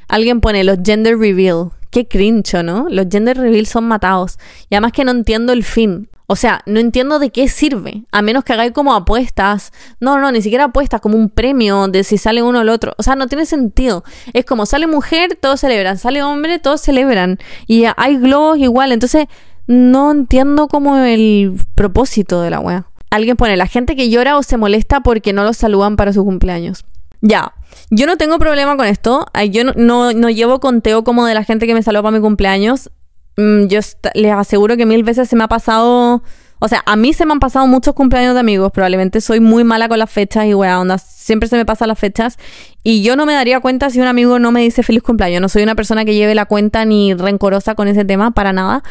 Alguien 0.07 0.39
pone 0.39 0.63
los 0.63 0.77
gender 0.85 1.17
reveal. 1.17 1.71
Qué 1.89 2.07
crincho, 2.07 2.61
¿no? 2.61 2.85
Los 2.91 3.07
gender 3.09 3.39
reveal 3.39 3.65
son 3.65 3.85
matados. 3.85 4.37
Y 4.69 4.75
además 4.75 4.91
que 4.91 5.03
no 5.03 5.09
entiendo 5.09 5.51
el 5.51 5.63
fin. 5.63 6.07
O 6.31 6.37
sea, 6.37 6.61
no 6.65 6.79
entiendo 6.79 7.19
de 7.19 7.29
qué 7.29 7.49
sirve, 7.49 8.05
a 8.09 8.21
menos 8.21 8.45
que 8.45 8.53
hagáis 8.53 8.71
como 8.71 8.93
apuestas. 8.93 9.73
No, 9.99 10.17
no, 10.17 10.31
ni 10.31 10.41
siquiera 10.41 10.63
apuestas, 10.63 11.01
como 11.01 11.17
un 11.17 11.29
premio 11.29 11.89
de 11.89 12.05
si 12.05 12.17
sale 12.17 12.41
uno 12.41 12.59
o 12.59 12.61
el 12.61 12.69
otro. 12.69 12.93
O 12.97 13.03
sea, 13.03 13.17
no 13.17 13.27
tiene 13.27 13.45
sentido. 13.45 14.05
Es 14.31 14.45
como 14.45 14.65
sale 14.65 14.87
mujer, 14.87 15.37
todos 15.41 15.59
celebran. 15.59 15.97
Sale 15.97 16.23
hombre, 16.23 16.57
todos 16.57 16.79
celebran. 16.79 17.37
Y 17.67 17.83
hay 17.97 18.15
globos 18.15 18.59
igual. 18.59 18.93
Entonces, 18.93 19.27
no 19.67 20.09
entiendo 20.09 20.69
como 20.69 20.95
el 20.95 21.59
propósito 21.75 22.41
de 22.41 22.49
la 22.49 22.61
wea. 22.61 22.85
Alguien 23.09 23.35
pone, 23.35 23.57
la 23.57 23.67
gente 23.67 23.97
que 23.97 24.09
llora 24.09 24.37
o 24.37 24.41
se 24.41 24.55
molesta 24.55 25.01
porque 25.01 25.33
no 25.33 25.43
los 25.43 25.57
saludan 25.57 25.97
para 25.97 26.13
su 26.13 26.23
cumpleaños. 26.23 26.85
Ya, 27.19 27.55
yo 27.89 28.07
no 28.07 28.15
tengo 28.15 28.39
problema 28.39 28.77
con 28.77 28.85
esto. 28.85 29.25
Yo 29.49 29.65
no, 29.65 29.73
no, 29.75 30.13
no 30.13 30.29
llevo 30.29 30.61
conteo 30.61 31.03
como 31.03 31.25
de 31.25 31.33
la 31.33 31.43
gente 31.43 31.67
que 31.67 31.73
me 31.73 31.83
saluda 31.83 32.03
para 32.03 32.15
mi 32.15 32.21
cumpleaños. 32.21 32.89
Mm, 33.37 33.67
yo 33.67 33.79
les 34.13 34.31
aseguro 34.33 34.77
que 34.77 34.85
mil 34.85 35.03
veces 35.03 35.29
se 35.29 35.35
me 35.35 35.43
ha 35.43 35.47
pasado. 35.47 36.23
O 36.59 36.67
sea, 36.67 36.83
a 36.85 36.95
mí 36.95 37.11
se 37.13 37.25
me 37.25 37.31
han 37.31 37.39
pasado 37.39 37.65
muchos 37.65 37.95
cumpleaños 37.95 38.35
de 38.35 38.39
amigos. 38.39 38.71
Probablemente 38.71 39.19
soy 39.19 39.39
muy 39.39 39.63
mala 39.63 39.89
con 39.89 39.97
las 39.97 40.11
fechas 40.11 40.45
y 40.45 40.53
weá, 40.53 40.79
onda. 40.79 40.97
Siempre 40.99 41.49
se 41.49 41.57
me 41.57 41.65
pasan 41.65 41.87
las 41.87 41.97
fechas. 41.97 42.37
Y 42.83 43.01
yo 43.01 43.15
no 43.15 43.25
me 43.25 43.33
daría 43.33 43.59
cuenta 43.59 43.89
si 43.89 43.99
un 43.99 44.07
amigo 44.07 44.37
no 44.37 44.51
me 44.51 44.61
dice 44.61 44.83
feliz 44.83 45.01
cumpleaños. 45.01 45.41
No 45.41 45.49
soy 45.49 45.63
una 45.63 45.75
persona 45.75 46.05
que 46.05 46.13
lleve 46.13 46.35
la 46.35 46.45
cuenta 46.45 46.85
ni 46.85 47.13
rencorosa 47.13 47.73
con 47.73 47.87
ese 47.87 48.05
tema, 48.05 48.31
para 48.31 48.53
nada. 48.53 48.83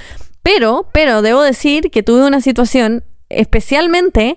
Pero, 0.42 0.88
pero 0.92 1.22
debo 1.22 1.42
decir 1.42 1.90
que 1.90 2.02
tuve 2.02 2.26
una 2.26 2.40
situación, 2.40 3.04
especialmente, 3.28 4.36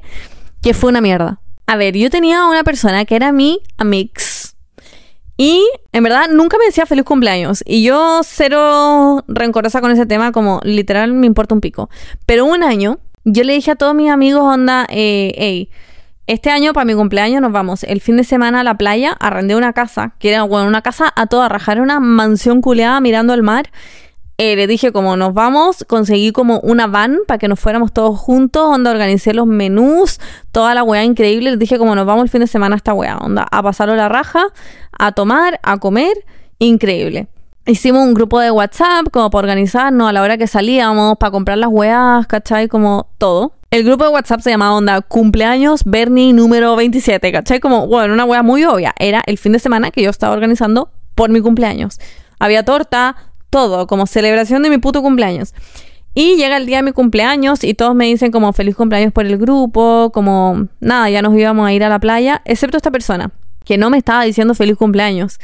que 0.62 0.74
fue 0.74 0.90
una 0.90 1.02
mierda. 1.02 1.40
A 1.66 1.76
ver, 1.76 1.96
yo 1.96 2.10
tenía 2.10 2.46
una 2.46 2.64
persona 2.64 3.06
que 3.06 3.16
era 3.16 3.32
mi 3.32 3.62
amix 3.78 4.33
y 5.38 5.68
en 5.92 6.04
verdad 6.04 6.30
nunca 6.32 6.58
me 6.58 6.66
decía 6.66 6.86
feliz 6.86 7.04
cumpleaños. 7.06 7.64
Y 7.66 7.84
yo 7.84 8.22
cero 8.24 9.24
rencorosa 9.28 9.82
con 9.82 9.92
ese 9.92 10.06
tema, 10.06 10.32
como 10.32 10.60
literal 10.64 11.14
me 11.14 11.26
importa 11.26 11.56
un 11.56 11.62
pico. 11.62 11.90
Pero 12.26 12.46
un 12.46 12.64
año 12.64 13.00
yo 13.26 13.44
le 13.44 13.54
dije 13.54 13.72
a 13.72 13.76
todos 13.76 13.96
mis 13.96 14.12
amigos, 14.12 14.44
onda, 14.44 14.86
eh, 14.90 15.34
hey, 15.38 15.70
este 16.28 16.50
año 16.50 16.74
para 16.74 16.86
mi 16.86 16.94
cumpleaños 16.94 17.42
nos 17.42 17.52
vamos 17.52 17.84
el 17.84 18.00
fin 18.00 18.18
de 18.18 18.24
semana 18.24 18.62
a 18.62 18.64
la 18.64 18.78
playa, 18.78 19.12
arrendé 19.20 19.56
una 19.56 19.74
casa, 19.74 20.14
que 20.20 20.30
era 20.30 20.44
bueno, 20.44 20.68
una 20.68 20.82
casa 20.82 21.12
a 21.16 21.28
toda 21.28 21.50
rajar, 21.50 21.82
una 21.82 22.00
mansión 22.00 22.62
culeada 22.62 23.00
mirando 23.02 23.34
al 23.34 23.44
mar. 23.44 23.72
Eh, 24.40 24.56
le 24.56 24.66
dije 24.66 24.92
como 24.92 25.16
nos 25.16 25.34
vamos, 25.36 25.86
conseguí 25.88 26.32
como 26.32 26.60
una 26.62 26.88
van 26.88 27.20
para 27.28 27.38
que 27.38 27.48
nos 27.48 27.60
fuéramos 27.60 27.94
todos 27.94 28.20
juntos, 28.20 28.64
onda 28.66 28.90
organicé 28.90 29.34
los 29.34 29.46
menús, 29.46 30.20
toda 30.52 30.74
la 30.74 30.84
weá 30.84 31.04
increíble, 31.04 31.52
les 31.52 31.60
dije 31.60 31.78
como 31.78 31.94
nos 31.94 32.08
vamos 32.08 32.24
el 32.24 32.30
fin 32.30 32.42
de 32.42 32.48
semana 32.48 32.76
a 32.76 32.78
esta 32.78 32.94
weá, 32.94 33.18
onda 33.18 33.46
a 33.52 33.62
pasarlo 33.62 33.96
la 33.96 34.10
raja, 34.10 34.48
a 34.98 35.12
tomar, 35.12 35.60
a 35.62 35.78
comer, 35.78 36.26
increíble. 36.58 37.28
Hicimos 37.66 38.04
un 38.04 38.14
grupo 38.14 38.40
de 38.40 38.50
WhatsApp 38.50 39.08
como 39.12 39.30
para 39.30 39.44
organizarnos 39.44 40.10
a 40.10 40.12
la 40.12 40.22
hora 40.22 40.38
que 40.38 40.48
salíamos, 40.48 41.18
para 41.18 41.32
comprar 41.32 41.58
las 41.60 41.70
weas, 41.72 42.26
¿cachai? 42.28 42.68
Como 42.68 43.08
todo. 43.20 43.54
El 43.70 43.84
grupo 43.84 44.04
de 44.04 44.10
WhatsApp 44.10 44.42
se 44.42 44.50
llamaba 44.50 44.76
onda 44.76 45.02
cumpleaños 45.02 45.84
Bernie 45.86 46.34
número 46.34 46.76
27, 46.76 47.32
¿cachai? 47.32 47.60
Como, 47.60 47.88
bueno, 47.88 48.14
una 48.14 48.26
wea 48.26 48.44
muy 48.44 48.66
obvia. 48.66 48.94
Era 49.00 49.24
el 49.26 49.38
fin 49.38 49.54
de 49.54 49.60
semana 49.60 49.92
que 49.92 50.04
yo 50.04 50.10
estaba 50.10 50.34
organizando 50.34 50.90
por 51.16 51.30
mi 51.30 51.40
cumpleaños. 51.40 52.00
Había 52.38 52.66
torta, 52.66 53.16
todo, 53.54 53.86
como 53.86 54.08
celebración 54.08 54.64
de 54.64 54.72
mi 54.72 54.80
puto 54.80 55.04
cumpleaños. 55.04 55.54
Y 56.16 56.38
llega 56.38 56.58
el 56.58 56.66
día 56.66 56.78
de 56.78 56.84
mi 56.84 56.92
cumpleaños 56.92 57.64
y 57.64 57.76
todos 57.76 57.94
me 57.94 58.06
dicen 58.06 58.32
como 58.32 58.52
feliz 58.52 58.76
cumpleaños 58.76 59.14
por 59.14 59.28
el 59.28 59.38
grupo, 59.38 60.12
como 60.12 60.68
nada, 60.80 61.10
ya 61.12 61.22
nos 61.22 61.38
íbamos 61.38 61.68
a 61.68 61.72
ir 61.72 61.84
a 61.84 61.90
la 61.90 62.00
playa, 62.00 62.42
excepto 62.46 62.78
esta 62.78 62.90
persona, 62.90 63.32
que 63.64 63.78
no 63.78 63.92
me 63.92 64.00
estaba 64.00 64.24
diciendo 64.24 64.56
feliz 64.56 64.76
cumpleaños. 64.76 65.40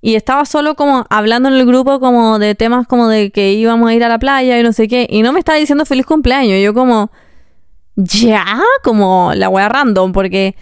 Y 0.00 0.16
estaba 0.16 0.44
solo 0.46 0.74
como 0.74 1.06
hablando 1.10 1.48
en 1.48 1.54
el 1.54 1.64
grupo 1.64 2.00
como 2.00 2.40
de 2.40 2.56
temas 2.56 2.88
como 2.88 3.08
de 3.08 3.30
que 3.30 3.52
íbamos 3.52 3.88
a 3.88 3.94
ir 3.94 4.02
a 4.02 4.08
la 4.08 4.18
playa 4.18 4.58
y 4.58 4.62
no 4.64 4.72
sé 4.72 4.88
qué. 4.88 5.06
Y 5.08 5.22
no 5.22 5.32
me 5.32 5.38
estaba 5.38 5.56
diciendo 5.56 5.86
feliz 5.86 6.04
cumpleaños. 6.04 6.60
Yo 6.60 6.74
como, 6.74 7.10
ya, 7.96 8.44
como 8.82 9.32
la 9.34 9.48
wea 9.48 9.68
random, 9.68 10.12
porque 10.12 10.56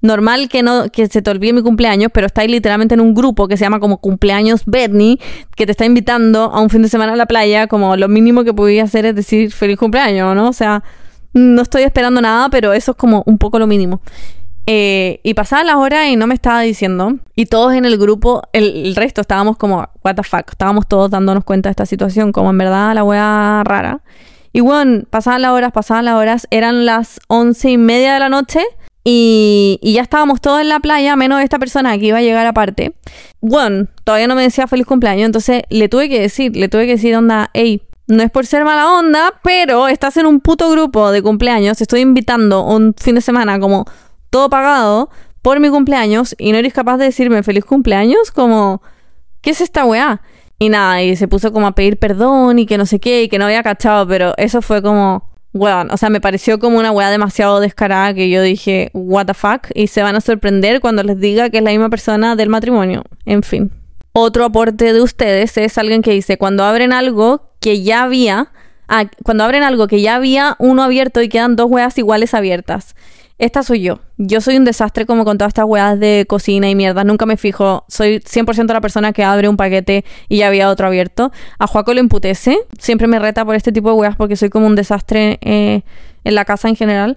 normal 0.00 0.48
que 0.48 0.62
no 0.62 0.90
que 0.90 1.06
se 1.08 1.22
te 1.22 1.30
olvide 1.30 1.52
mi 1.52 1.62
cumpleaños, 1.62 2.10
pero 2.12 2.26
estáis 2.26 2.50
literalmente 2.50 2.94
en 2.94 3.00
un 3.00 3.14
grupo 3.14 3.48
que 3.48 3.56
se 3.56 3.64
llama 3.64 3.80
como 3.80 3.98
cumpleaños 3.98 4.62
Bernie, 4.66 5.18
que 5.56 5.66
te 5.66 5.72
está 5.72 5.84
invitando 5.84 6.44
a 6.44 6.60
un 6.60 6.70
fin 6.70 6.82
de 6.82 6.88
semana 6.88 7.14
a 7.14 7.16
la 7.16 7.26
playa, 7.26 7.66
como 7.66 7.96
lo 7.96 8.08
mínimo 8.08 8.44
que 8.44 8.54
podía 8.54 8.84
hacer 8.84 9.06
es 9.06 9.14
decir 9.14 9.52
feliz 9.52 9.76
cumpleaños, 9.78 10.34
¿no? 10.34 10.48
O 10.48 10.52
sea, 10.52 10.82
no 11.32 11.62
estoy 11.62 11.82
esperando 11.82 12.20
nada, 12.20 12.48
pero 12.50 12.72
eso 12.72 12.92
es 12.92 12.96
como 12.96 13.22
un 13.26 13.38
poco 13.38 13.58
lo 13.58 13.66
mínimo. 13.66 14.00
Eh, 14.70 15.20
y 15.22 15.32
pasaban 15.32 15.66
las 15.66 15.76
horas 15.76 16.08
y 16.08 16.16
no 16.16 16.26
me 16.26 16.34
estaba 16.34 16.60
diciendo. 16.60 17.14
Y 17.34 17.46
todos 17.46 17.72
en 17.72 17.86
el 17.86 17.96
grupo, 17.96 18.42
el, 18.52 18.94
resto 18.94 19.22
estábamos 19.22 19.56
como, 19.56 19.88
what 20.04 20.14
the 20.14 20.22
fuck. 20.22 20.50
Estábamos 20.50 20.86
todos 20.86 21.10
dándonos 21.10 21.44
cuenta 21.44 21.70
de 21.70 21.72
esta 21.72 21.86
situación, 21.86 22.32
como 22.32 22.50
en 22.50 22.58
verdad 22.58 22.94
la 22.94 23.02
wea 23.02 23.62
rara. 23.64 24.02
Y 24.52 24.60
bueno, 24.60 25.04
pasaban 25.08 25.40
las 25.40 25.52
horas, 25.52 25.72
pasaban 25.72 26.04
las 26.04 26.16
horas. 26.16 26.46
Eran 26.50 26.84
las 26.84 27.18
once 27.28 27.70
y 27.70 27.78
media 27.78 28.12
de 28.12 28.18
la 28.18 28.28
noche. 28.28 28.60
Y, 29.10 29.80
ya 29.82 30.02
estábamos 30.02 30.42
todos 30.42 30.60
en 30.60 30.68
la 30.68 30.80
playa, 30.80 31.16
menos 31.16 31.40
esta 31.42 31.58
persona 31.58 31.96
que 31.96 32.04
iba 32.04 32.18
a 32.18 32.20
llegar 32.20 32.46
aparte. 32.46 32.94
Bueno, 33.40 33.86
todavía 34.04 34.26
no 34.26 34.34
me 34.34 34.42
decía 34.42 34.66
feliz 34.66 34.84
cumpleaños, 34.84 35.24
entonces 35.24 35.62
le 35.70 35.88
tuve 35.88 36.10
que 36.10 36.20
decir, 36.20 36.54
le 36.54 36.68
tuve 36.68 36.84
que 36.84 36.92
decir, 36.92 37.16
onda, 37.16 37.48
hey, 37.54 37.80
no 38.06 38.22
es 38.22 38.30
por 38.30 38.44
ser 38.44 38.66
mala 38.66 38.92
onda, 38.92 39.40
pero 39.42 39.88
estás 39.88 40.18
en 40.18 40.26
un 40.26 40.40
puto 40.40 40.70
grupo 40.70 41.10
de 41.10 41.22
cumpleaños, 41.22 41.78
te 41.78 41.84
estoy 41.84 42.00
invitando 42.00 42.62
un 42.66 42.94
fin 42.98 43.14
de 43.14 43.22
semana 43.22 43.58
como 43.58 43.86
todo 44.28 44.50
pagado 44.50 45.08
por 45.40 45.58
mi 45.58 45.70
cumpleaños 45.70 46.34
y 46.36 46.52
no 46.52 46.58
eres 46.58 46.74
capaz 46.74 46.98
de 46.98 47.06
decirme 47.06 47.42
feliz 47.42 47.64
cumpleaños, 47.64 48.30
como, 48.30 48.82
¿qué 49.40 49.50
es 49.50 49.62
esta 49.62 49.86
weá? 49.86 50.20
Y 50.58 50.68
nada, 50.68 51.02
y 51.02 51.16
se 51.16 51.28
puso 51.28 51.50
como 51.50 51.66
a 51.66 51.72
pedir 51.72 51.98
perdón 51.98 52.58
y 52.58 52.66
que 52.66 52.76
no 52.76 52.84
sé 52.84 53.00
qué, 53.00 53.22
y 53.22 53.30
que 53.30 53.38
no 53.38 53.46
había 53.46 53.62
cachado, 53.62 54.06
pero 54.06 54.34
eso 54.36 54.60
fue 54.60 54.82
como, 54.82 55.30
weón, 55.52 55.90
o 55.90 55.96
sea, 55.96 56.10
me 56.10 56.20
pareció 56.20 56.58
como 56.58 56.78
una 56.78 56.92
weá 56.92 57.10
demasiado 57.10 57.60
descarada 57.60 58.14
que 58.14 58.30
yo 58.30 58.42
dije, 58.42 58.90
what 58.92 59.26
the 59.26 59.34
fuck, 59.34 59.68
y 59.74 59.86
se 59.86 60.02
van 60.02 60.16
a 60.16 60.20
sorprender 60.20 60.80
cuando 60.80 61.02
les 61.02 61.18
diga 61.18 61.50
que 61.50 61.58
es 61.58 61.64
la 61.64 61.70
misma 61.70 61.88
persona 61.88 62.36
del 62.36 62.48
matrimonio, 62.48 63.04
en 63.24 63.42
fin. 63.42 63.72
Otro 64.12 64.44
aporte 64.44 64.92
de 64.92 65.00
ustedes 65.00 65.56
es 65.56 65.78
alguien 65.78 66.02
que 66.02 66.12
dice, 66.12 66.38
cuando 66.38 66.64
abren 66.64 66.92
algo 66.92 67.52
que 67.60 67.82
ya 67.82 68.02
había, 68.02 68.50
ah, 68.88 69.04
cuando 69.22 69.44
abren 69.44 69.62
algo 69.62 69.86
que 69.86 70.00
ya 70.00 70.16
había 70.16 70.56
uno 70.58 70.82
abierto 70.82 71.22
y 71.22 71.28
quedan 71.28 71.56
dos 71.56 71.70
hueas 71.70 71.96
iguales 71.98 72.34
abiertas. 72.34 72.94
Esta 73.38 73.62
soy 73.62 73.82
yo. 73.82 74.00
Yo 74.16 74.40
soy 74.40 74.56
un 74.56 74.64
desastre 74.64 75.06
como 75.06 75.24
con 75.24 75.38
todas 75.38 75.50
estas 75.50 75.64
weas 75.64 75.98
de 75.98 76.26
cocina 76.28 76.68
y 76.68 76.74
mierda. 76.74 77.04
Nunca 77.04 77.24
me 77.24 77.36
fijo. 77.36 77.84
Soy 77.88 78.18
100% 78.18 78.72
la 78.72 78.80
persona 78.80 79.12
que 79.12 79.22
abre 79.22 79.48
un 79.48 79.56
paquete 79.56 80.04
y 80.28 80.38
ya 80.38 80.48
había 80.48 80.68
otro 80.68 80.88
abierto. 80.88 81.30
A 81.58 81.68
Juaco 81.68 81.94
lo 81.94 82.00
emputece. 82.00 82.58
Siempre 82.78 83.06
me 83.06 83.20
reta 83.20 83.44
por 83.44 83.54
este 83.54 83.70
tipo 83.70 83.90
de 83.90 83.94
weas 83.94 84.16
porque 84.16 84.34
soy 84.34 84.50
como 84.50 84.66
un 84.66 84.74
desastre 84.74 85.38
eh, 85.40 85.82
en 86.24 86.34
la 86.34 86.44
casa 86.44 86.68
en 86.68 86.74
general. 86.74 87.16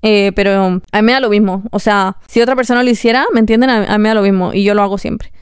Eh, 0.00 0.32
pero 0.34 0.80
a 0.90 1.02
mí 1.02 1.02
me 1.02 1.12
da 1.12 1.20
lo 1.20 1.28
mismo. 1.28 1.62
O 1.70 1.80
sea, 1.80 2.16
si 2.28 2.40
otra 2.40 2.56
persona 2.56 2.82
lo 2.82 2.88
hiciera, 2.88 3.26
¿me 3.34 3.40
entienden? 3.40 3.68
A, 3.68 3.98
mí 3.98 4.02
me 4.02 4.08
da 4.08 4.14
lo 4.14 4.22
mismo. 4.22 4.54
Y 4.54 4.64
yo 4.64 4.72
lo 4.72 4.82
hago 4.82 4.96
siempre. 4.96 5.32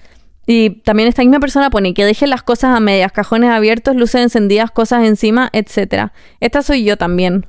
Y 0.45 0.70
también 0.83 1.09
esta 1.09 1.22
misma 1.22 1.39
persona 1.39 1.70
pone 1.70 1.95
que 1.95 2.05
dejen 2.05 2.31
las 2.31 2.43
cosas 2.43 2.77
a 2.77 2.81
medias, 2.81 3.12
cajones 3.12 3.51
abiertos, 3.51 3.95
luces 3.95 4.22
encendidas, 4.22 4.72
cosas 4.72 5.05
encima, 5.05 5.51
etc. 5.53 6.11
Esta 6.41 6.62
soy 6.62 6.83
yo 6.83 6.97
también 6.97 7.47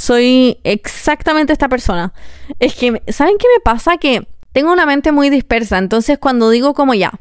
soy 0.00 0.58
exactamente 0.64 1.52
esta 1.52 1.68
persona. 1.68 2.12
Es 2.58 2.74
que, 2.74 3.02
¿saben 3.08 3.36
qué 3.38 3.46
me 3.54 3.60
pasa? 3.62 3.98
Que 3.98 4.26
tengo 4.52 4.72
una 4.72 4.86
mente 4.86 5.12
muy 5.12 5.30
dispersa. 5.30 5.78
Entonces, 5.78 6.18
cuando 6.18 6.50
digo 6.50 6.74
como 6.74 6.94
ya, 6.94 7.12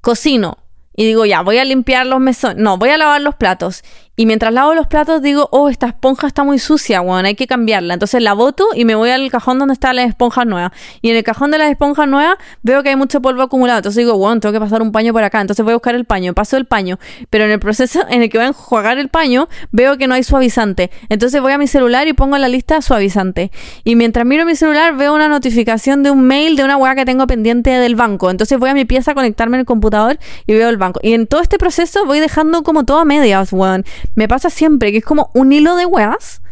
cocino 0.00 0.58
y 0.94 1.06
digo 1.06 1.24
ya, 1.24 1.40
voy 1.40 1.58
a 1.58 1.64
limpiar 1.64 2.06
los 2.06 2.20
mesones, 2.20 2.58
no, 2.58 2.76
voy 2.76 2.90
a 2.90 2.98
lavar 2.98 3.20
los 3.20 3.34
platos 3.34 3.82
y 4.20 4.26
mientras 4.26 4.52
lavo 4.52 4.74
los 4.74 4.86
platos 4.86 5.22
digo, 5.22 5.48
oh, 5.50 5.70
esta 5.70 5.86
esponja 5.86 6.26
está 6.26 6.44
muy 6.44 6.58
sucia, 6.58 7.00
bueno, 7.00 7.26
hay 7.26 7.34
que 7.34 7.46
cambiarla. 7.46 7.94
Entonces 7.94 8.22
la 8.22 8.34
boto 8.34 8.66
y 8.74 8.84
me 8.84 8.94
voy 8.94 9.08
al 9.08 9.30
cajón 9.30 9.58
donde 9.58 9.72
está 9.72 9.94
la 9.94 10.02
esponja 10.02 10.44
nueva. 10.44 10.74
Y 11.00 11.08
en 11.08 11.16
el 11.16 11.24
cajón 11.24 11.50
de 11.50 11.56
las 11.56 11.70
esponjas 11.70 12.06
nuevas 12.06 12.36
veo 12.60 12.82
que 12.82 12.90
hay 12.90 12.96
mucho 12.96 13.22
polvo 13.22 13.40
acumulado. 13.40 13.78
Entonces 13.78 14.04
digo, 14.04 14.18
bueno, 14.18 14.38
tengo 14.38 14.52
que 14.52 14.60
pasar 14.60 14.82
un 14.82 14.92
paño 14.92 15.14
por 15.14 15.22
acá. 15.22 15.40
Entonces 15.40 15.64
voy 15.64 15.72
a 15.72 15.76
buscar 15.76 15.94
el 15.94 16.04
paño, 16.04 16.34
paso 16.34 16.58
el 16.58 16.66
paño. 16.66 16.98
Pero 17.30 17.44
en 17.44 17.50
el 17.50 17.60
proceso 17.60 18.04
en 18.10 18.20
el 18.20 18.28
que 18.28 18.36
voy 18.36 18.44
a 18.44 18.48
enjuagar 18.48 18.98
el 18.98 19.08
paño, 19.08 19.48
veo 19.72 19.96
que 19.96 20.06
no 20.06 20.12
hay 20.12 20.22
suavizante. 20.22 20.90
Entonces 21.08 21.40
voy 21.40 21.52
a 21.52 21.56
mi 21.56 21.66
celular 21.66 22.06
y 22.06 22.12
pongo 22.12 22.36
en 22.36 22.42
la 22.42 22.48
lista 22.48 22.82
suavizante. 22.82 23.50
Y 23.84 23.96
mientras 23.96 24.26
miro 24.26 24.44
mi 24.44 24.54
celular 24.54 24.98
veo 24.98 25.14
una 25.14 25.28
notificación 25.28 26.02
de 26.02 26.10
un 26.10 26.24
mail 26.24 26.56
de 26.56 26.64
una 26.64 26.76
weá 26.76 26.94
que 26.94 27.06
tengo 27.06 27.26
pendiente 27.26 27.70
del 27.70 27.96
banco. 27.96 28.30
Entonces 28.30 28.58
voy 28.58 28.68
a 28.68 28.74
mi 28.74 28.84
pieza 28.84 29.12
a 29.12 29.14
conectarme 29.14 29.56
en 29.56 29.60
el 29.60 29.66
computador 29.66 30.18
y 30.46 30.52
veo 30.52 30.68
el 30.68 30.76
banco. 30.76 31.00
Y 31.02 31.14
en 31.14 31.26
todo 31.26 31.40
este 31.40 31.56
proceso 31.56 32.04
voy 32.04 32.20
dejando 32.20 32.62
como 32.62 32.84
todo 32.84 32.98
a 32.98 33.06
medias, 33.06 33.50
weón 33.54 33.86
me 34.14 34.28
pasa 34.28 34.50
siempre 34.50 34.92
que 34.92 34.98
es 34.98 35.04
como 35.04 35.30
un 35.34 35.52
hilo 35.52 35.76
de 35.76 35.86
weas 35.86 36.42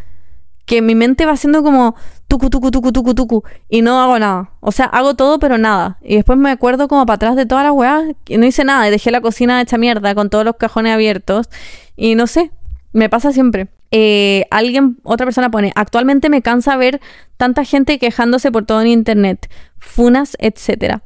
que 0.65 0.81
mi 0.83 0.93
mente 0.93 1.25
va 1.25 1.31
haciendo 1.31 1.63
como 1.63 1.95
tucu, 2.27 2.51
tucu, 2.51 2.69
tucu, 2.69 2.91
tucu, 2.91 3.15
tucu, 3.15 3.43
y 3.69 3.81
no 3.81 3.99
hago 3.99 4.19
nada. 4.19 4.51
O 4.59 4.71
sea, 4.71 4.85
hago 4.85 5.15
todo, 5.15 5.39
pero 5.39 5.57
nada. 5.57 5.97
Y 6.03 6.15
después 6.15 6.37
me 6.37 6.51
acuerdo 6.51 6.87
como 6.87 7.05
para 7.07 7.15
atrás 7.15 7.35
de 7.35 7.47
todas 7.47 7.63
las 7.63 7.73
weas 7.73 8.03
y 8.27 8.37
no 8.37 8.45
hice 8.45 8.63
nada. 8.63 8.87
Y 8.87 8.91
dejé 8.91 9.09
la 9.09 9.19
cocina 9.19 9.59
hecha 9.61 9.79
mierda 9.79 10.13
con 10.13 10.29
todos 10.29 10.45
los 10.45 10.57
cajones 10.57 10.93
abiertos. 10.93 11.49
Y 11.95 12.13
no 12.13 12.27
sé, 12.27 12.51
me 12.93 13.09
pasa 13.09 13.31
siempre. 13.31 13.69
Eh, 13.89 14.45
alguien, 14.51 14.99
otra 15.01 15.25
persona 15.25 15.49
pone, 15.49 15.71
actualmente 15.75 16.29
me 16.29 16.43
cansa 16.43 16.77
ver 16.77 17.01
tanta 17.37 17.63
gente 17.63 17.97
quejándose 17.97 18.51
por 18.51 18.65
todo 18.65 18.81
en 18.81 18.87
internet, 18.87 19.49
funas, 19.79 20.37
etcétera. 20.39 21.01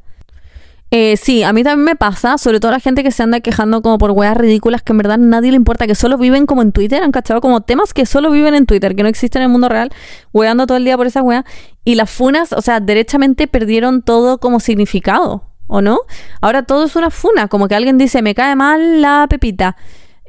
Eh, 0.95 1.17
sí, 1.17 1.41
a 1.41 1.53
mí 1.53 1.63
también 1.63 1.85
me 1.85 1.95
pasa, 1.95 2.37
sobre 2.37 2.59
todo 2.59 2.69
la 2.69 2.79
gente 2.79 3.01
que 3.01 3.09
se 3.09 3.23
anda 3.23 3.39
quejando 3.39 3.81
como 3.81 3.97
por 3.97 4.11
weas 4.11 4.37
ridículas 4.37 4.83
que 4.83 4.93
en 4.93 4.99
verdad 4.99 5.17
nadie 5.17 5.49
le 5.49 5.57
importa, 5.57 5.87
que 5.87 5.95
solo 5.95 6.19
viven 6.19 6.45
como 6.45 6.61
en 6.61 6.71
Twitter, 6.71 7.01
han 7.01 7.11
cachado 7.11 7.41
como 7.41 7.61
temas 7.61 7.95
que 7.95 8.05
solo 8.05 8.29
viven 8.29 8.53
en 8.53 8.67
Twitter, 8.67 8.95
que 8.95 9.01
no 9.01 9.09
existen 9.09 9.41
en 9.41 9.47
el 9.47 9.51
mundo 9.51 9.69
real, 9.69 9.91
weando 10.33 10.67
todo 10.67 10.77
el 10.77 10.85
día 10.85 10.95
por 10.95 11.07
esas 11.07 11.23
weas. 11.23 11.45
Y 11.83 11.95
las 11.95 12.11
funas, 12.11 12.53
o 12.53 12.61
sea, 12.61 12.79
derechamente 12.79 13.47
perdieron 13.47 14.03
todo 14.03 14.37
como 14.37 14.59
significado, 14.59 15.45
¿o 15.65 15.81
no? 15.81 15.97
Ahora 16.41 16.61
todo 16.61 16.85
es 16.85 16.95
una 16.95 17.09
funa, 17.09 17.47
como 17.47 17.67
que 17.67 17.73
alguien 17.73 17.97
dice, 17.97 18.21
me 18.21 18.35
cae 18.35 18.55
mal 18.55 19.01
la 19.01 19.25
pepita. 19.27 19.75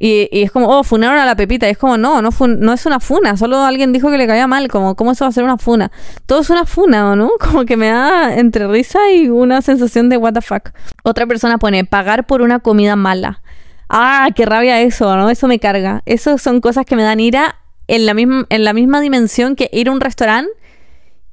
Y, 0.07 0.28
es 0.42 0.52
como, 0.52 0.68
oh, 0.68 0.84
funaron 0.84 1.18
a 1.18 1.24
la 1.24 1.34
Pepita. 1.34 1.66
Y 1.66 1.70
es 1.70 1.78
como, 1.78 1.96
no, 1.96 2.20
no, 2.20 2.28
no 2.30 2.72
es 2.74 2.84
una 2.84 3.00
funa. 3.00 3.38
Solo 3.38 3.62
alguien 3.62 3.90
dijo 3.90 4.11
que 4.11 4.18
le 4.18 4.26
caía 4.26 4.46
mal. 4.46 4.68
Como, 4.68 4.96
¿cómo 4.96 5.12
eso 5.12 5.24
va 5.24 5.30
a 5.30 5.32
ser 5.32 5.44
una 5.44 5.57
funa? 5.57 5.90
Todo 6.26 6.42
es 6.42 6.50
una 6.50 6.66
funa, 6.66 7.16
no? 7.16 7.30
Como 7.40 7.64
que 7.64 7.78
me 7.78 7.88
da 7.88 8.34
entre 8.34 8.68
risa 8.68 8.98
y 9.12 9.30
una 9.30 9.62
sensación 9.62 10.11
de 10.11 10.18
what 10.18 10.34
the 10.34 10.42
fuck. 10.42 10.72
Otra 11.05 11.26
persona 11.26 11.57
pone, 11.57 11.86
pagar 11.86 12.26
por 12.26 12.42
una 12.42 12.59
comida 12.59 12.96
mala. 12.96 13.40
Ah, 13.88 14.28
qué 14.36 14.44
rabia 14.44 14.78
eso, 14.82 15.16
¿no? 15.16 15.30
Eso 15.30 15.48
me 15.48 15.59
carga. 15.59 16.02
Eso 16.05 16.36
son 16.36 16.61
cosas 16.61 16.84
que 16.84 16.96
me 16.96 17.02
dan 17.02 17.18
ira 17.18 17.57
en 17.88 18.05
la 18.05 18.12
misma, 18.12 18.44
en 18.50 18.62
la 18.62 18.74
misma 18.74 19.00
dimensión 19.00 19.57
que 19.57 19.70
ir 19.72 19.88
a 19.88 19.92
un 19.92 20.02
restaurante 20.02 20.52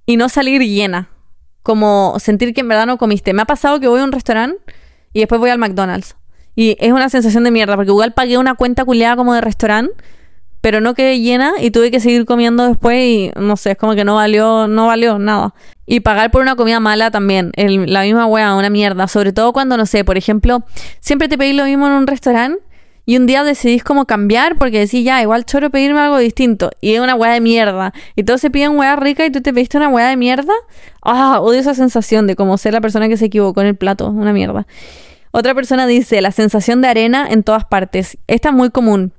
y 0.05 0.15
no 0.15 0.29
salir 0.29 0.61
llena. 0.61 1.09
Como 1.61 2.15
sentir 2.19 2.53
que 2.53 2.61
en 2.61 2.69
verdad 2.69 2.85
no 2.85 2.97
comiste. 2.97 3.33
Me 3.33 3.41
ha 3.41 3.45
pasado 3.45 3.81
que 3.81 3.89
voy 3.89 3.99
a 3.99 4.05
un 4.05 4.13
restaurante 4.13 4.59
y 5.11 5.19
después 5.19 5.41
voy 5.41 5.49
al 5.49 5.57
McDonald's 5.57 6.15
y 6.61 6.77
es 6.79 6.93
una 6.93 7.09
sensación 7.09 7.43
de 7.43 7.49
mierda, 7.49 7.75
porque 7.75 7.89
igual 7.89 8.13
pagué 8.13 8.37
una 8.37 8.53
cuenta 8.53 8.85
culeada 8.85 9.15
como 9.15 9.33
de 9.33 9.41
restaurante, 9.41 9.95
pero 10.61 10.79
no 10.79 10.93
quedé 10.93 11.19
llena 11.19 11.53
y 11.59 11.71
tuve 11.71 11.89
que 11.89 11.99
seguir 11.99 12.25
comiendo 12.25 12.67
después 12.67 13.03
y 13.03 13.31
no 13.35 13.57
sé, 13.57 13.71
es 13.71 13.77
como 13.79 13.95
que 13.95 14.03
no 14.03 14.13
valió, 14.13 14.67
no 14.67 14.85
valió 14.85 15.17
nada. 15.17 15.55
Y 15.87 16.01
pagar 16.01 16.29
por 16.29 16.43
una 16.43 16.55
comida 16.55 16.79
mala 16.79 17.09
también, 17.09 17.51
la 17.55 18.03
misma 18.03 18.27
wea, 18.27 18.53
una 18.53 18.69
mierda. 18.69 19.07
Sobre 19.07 19.33
todo 19.33 19.53
cuando, 19.53 19.75
no 19.75 19.87
sé, 19.87 20.05
por 20.05 20.19
ejemplo, 20.19 20.63
siempre 20.99 21.27
te 21.27 21.35
pedís 21.35 21.55
lo 21.55 21.65
mismo 21.65 21.87
en 21.87 21.93
un 21.93 22.05
restaurante 22.05 22.61
y 23.07 23.17
un 23.17 23.25
día 23.25 23.43
decidís 23.43 23.83
como 23.83 24.05
cambiar 24.05 24.55
porque 24.55 24.77
decís, 24.77 25.03
ya, 25.03 25.19
igual 25.19 25.45
choro 25.45 25.71
pedirme 25.71 25.99
algo 25.99 26.19
distinto. 26.19 26.69
Y 26.79 26.93
es 26.93 26.99
una 26.99 27.15
weá 27.15 27.33
de 27.33 27.41
mierda. 27.41 27.91
Y 28.15 28.21
todos 28.21 28.39
se 28.39 28.51
piden 28.51 28.77
weá 28.77 28.95
rica 28.97 29.25
y 29.25 29.31
tú 29.31 29.41
te 29.41 29.51
pediste 29.51 29.77
una 29.77 29.89
weá 29.89 30.09
de 30.09 30.15
mierda. 30.15 30.53
Ah, 31.01 31.39
odio 31.41 31.59
esa 31.59 31.73
sensación 31.73 32.27
de 32.27 32.35
como 32.35 32.55
ser 32.59 32.73
la 32.73 32.81
persona 32.81 33.09
que 33.09 33.17
se 33.17 33.25
equivocó 33.25 33.61
en 33.61 33.67
el 33.67 33.75
plato. 33.75 34.09
Una 34.11 34.31
mierda. 34.31 34.67
Otra 35.31 35.55
persona 35.55 35.87
dice, 35.87 36.21
la 36.21 36.31
sensación 36.31 36.81
de 36.81 36.89
arena 36.89 37.27
en 37.29 37.43
todas 37.43 37.65
partes. 37.65 38.17
Esta 38.27 38.49
es 38.49 38.55
muy 38.55 38.69
común. 38.69 39.13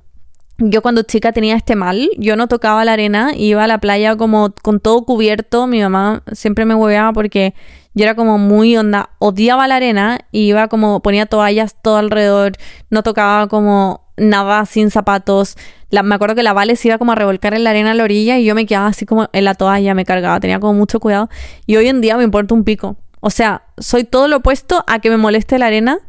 Yo 0.59 0.83
cuando 0.83 1.01
chica 1.01 1.31
tenía 1.31 1.55
este 1.55 1.75
mal, 1.75 2.09
yo 2.17 2.35
no 2.35 2.47
tocaba 2.47 2.85
la 2.85 2.93
arena, 2.93 3.31
iba 3.35 3.63
a 3.63 3.67
la 3.67 3.79
playa 3.79 4.15
como 4.15 4.53
con 4.61 4.79
todo 4.79 5.03
cubierto, 5.03 5.65
mi 5.65 5.81
mamá 5.81 6.21
siempre 6.31 6.65
me 6.65 6.75
hueveaba 6.75 7.11
porque 7.11 7.55
yo 7.95 8.03
era 8.03 8.15
como 8.15 8.37
muy 8.37 8.77
onda, 8.77 9.09
odiaba 9.17 9.67
la 9.67 9.77
arena 9.77 10.19
y 10.31 10.41
iba 10.41 10.67
como 10.67 11.01
ponía 11.01 11.25
toallas 11.25 11.75
todo 11.81 11.97
alrededor, 11.97 12.53
no 12.91 13.01
tocaba 13.01 13.47
como 13.47 14.03
nada 14.15 14.65
sin 14.67 14.91
zapatos. 14.91 15.57
me 15.91 16.15
acuerdo 16.15 16.35
que 16.35 16.43
la 16.43 16.53
Vale 16.53 16.75
se 16.75 16.89
iba 16.89 16.99
como 16.99 17.13
a 17.13 17.15
revolcar 17.15 17.55
en 17.55 17.63
la 17.63 17.71
arena 17.71 17.91
a 17.91 17.93
la 17.95 18.03
orilla 18.03 18.37
y 18.37 18.45
yo 18.45 18.53
me 18.53 18.67
quedaba 18.67 18.87
así 18.87 19.07
como 19.07 19.29
en 19.33 19.45
la 19.45 19.55
toalla, 19.55 19.95
me 19.95 20.05
cargaba, 20.05 20.39
tenía 20.39 20.59
como 20.59 20.73
mucho 20.73 20.99
cuidado. 20.99 21.29
Y 21.65 21.77
hoy 21.77 21.87
en 21.87 21.99
día 22.01 22.15
me 22.15 22.23
importa 22.23 22.53
un 22.53 22.63
pico. 22.63 22.97
O 23.25 23.29
sea, 23.29 23.61
soy 23.77 24.03
todo 24.03 24.27
lo 24.27 24.35
opuesto 24.35 24.83
a 24.85 24.99
que 24.99 25.09
me 25.09 25.15
moleste 25.15 25.57
la 25.57 25.67
arena 25.67 25.99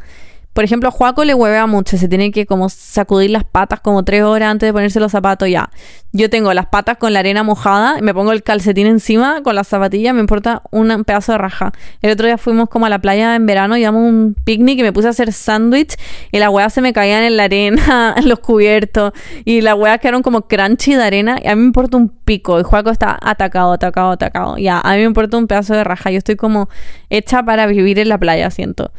por 0.54 0.62
ejemplo, 0.62 0.88
a 0.88 0.92
Juaco 0.92 1.24
le 1.24 1.34
huevea 1.34 1.66
mucho, 1.66 1.98
se 1.98 2.06
tiene 2.06 2.30
que 2.30 2.46
como 2.46 2.68
sacudir 2.68 3.30
las 3.30 3.42
patas 3.42 3.80
como 3.80 4.04
tres 4.04 4.22
horas 4.22 4.52
antes 4.52 4.68
de 4.68 4.72
ponerse 4.72 5.00
los 5.00 5.10
zapatos 5.10 5.48
ya. 5.48 5.68
Yo 6.12 6.30
tengo 6.30 6.54
las 6.54 6.66
patas 6.66 6.96
con 6.96 7.12
la 7.12 7.18
arena 7.18 7.42
mojada, 7.42 8.00
me 8.00 8.14
pongo 8.14 8.30
el 8.30 8.44
calcetín 8.44 8.86
encima 8.86 9.42
con 9.42 9.56
las 9.56 9.66
zapatillas, 9.66 10.14
me 10.14 10.20
importa 10.20 10.62
un 10.70 11.02
pedazo 11.02 11.32
de 11.32 11.38
raja. 11.38 11.72
El 12.02 12.12
otro 12.12 12.26
día 12.26 12.38
fuimos 12.38 12.68
como 12.68 12.86
a 12.86 12.88
la 12.88 13.00
playa 13.00 13.34
en 13.34 13.46
verano, 13.46 13.76
llevamos 13.76 14.02
un 14.02 14.36
picnic 14.44 14.78
y 14.78 14.82
me 14.84 14.92
puse 14.92 15.08
a 15.08 15.10
hacer 15.10 15.32
sándwich 15.32 15.96
y 16.30 16.38
las 16.38 16.50
huevas 16.50 16.72
se 16.72 16.80
me 16.80 16.92
caían 16.92 17.24
en 17.24 17.36
la 17.36 17.44
arena, 17.44 18.14
en 18.16 18.28
los 18.28 18.38
cubiertos 18.38 19.12
y 19.44 19.60
las 19.60 19.74
huevas 19.74 19.98
quedaron 19.98 20.22
como 20.22 20.42
crunchy 20.42 20.94
de 20.94 21.02
arena 21.02 21.36
y 21.42 21.48
a 21.48 21.56
mí 21.56 21.62
me 21.62 21.66
importa 21.66 21.96
un 21.96 22.10
pico 22.10 22.60
y 22.60 22.62
Juaco 22.62 22.90
está 22.90 23.18
atacado, 23.20 23.72
atacado, 23.72 24.12
atacado. 24.12 24.56
Ya, 24.56 24.78
a 24.78 24.92
mí 24.92 24.98
me 24.98 25.04
importa 25.04 25.36
un 25.36 25.48
pedazo 25.48 25.74
de 25.74 25.82
raja, 25.82 26.12
yo 26.12 26.18
estoy 26.18 26.36
como 26.36 26.68
hecha 27.10 27.42
para 27.42 27.66
vivir 27.66 27.98
en 27.98 28.08
la 28.08 28.18
playa, 28.18 28.52
siento. 28.52 28.92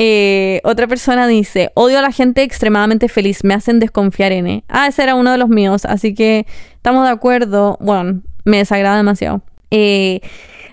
Eh, 0.00 0.60
otra 0.62 0.86
persona 0.86 1.26
dice, 1.26 1.72
odio 1.74 1.98
a 1.98 2.02
la 2.02 2.12
gente 2.12 2.44
extremadamente 2.44 3.08
feliz, 3.08 3.42
me 3.42 3.52
hacen 3.54 3.80
desconfiar 3.80 4.30
en 4.30 4.46
él. 4.46 4.64
Ah, 4.68 4.86
ese 4.86 5.02
era 5.02 5.16
uno 5.16 5.32
de 5.32 5.38
los 5.38 5.48
míos, 5.48 5.84
así 5.84 6.14
que 6.14 6.46
estamos 6.76 7.04
de 7.04 7.10
acuerdo. 7.10 7.76
Bueno, 7.80 8.22
me 8.44 8.58
desagrada 8.58 8.96
demasiado. 8.96 9.42
Eh, 9.72 10.20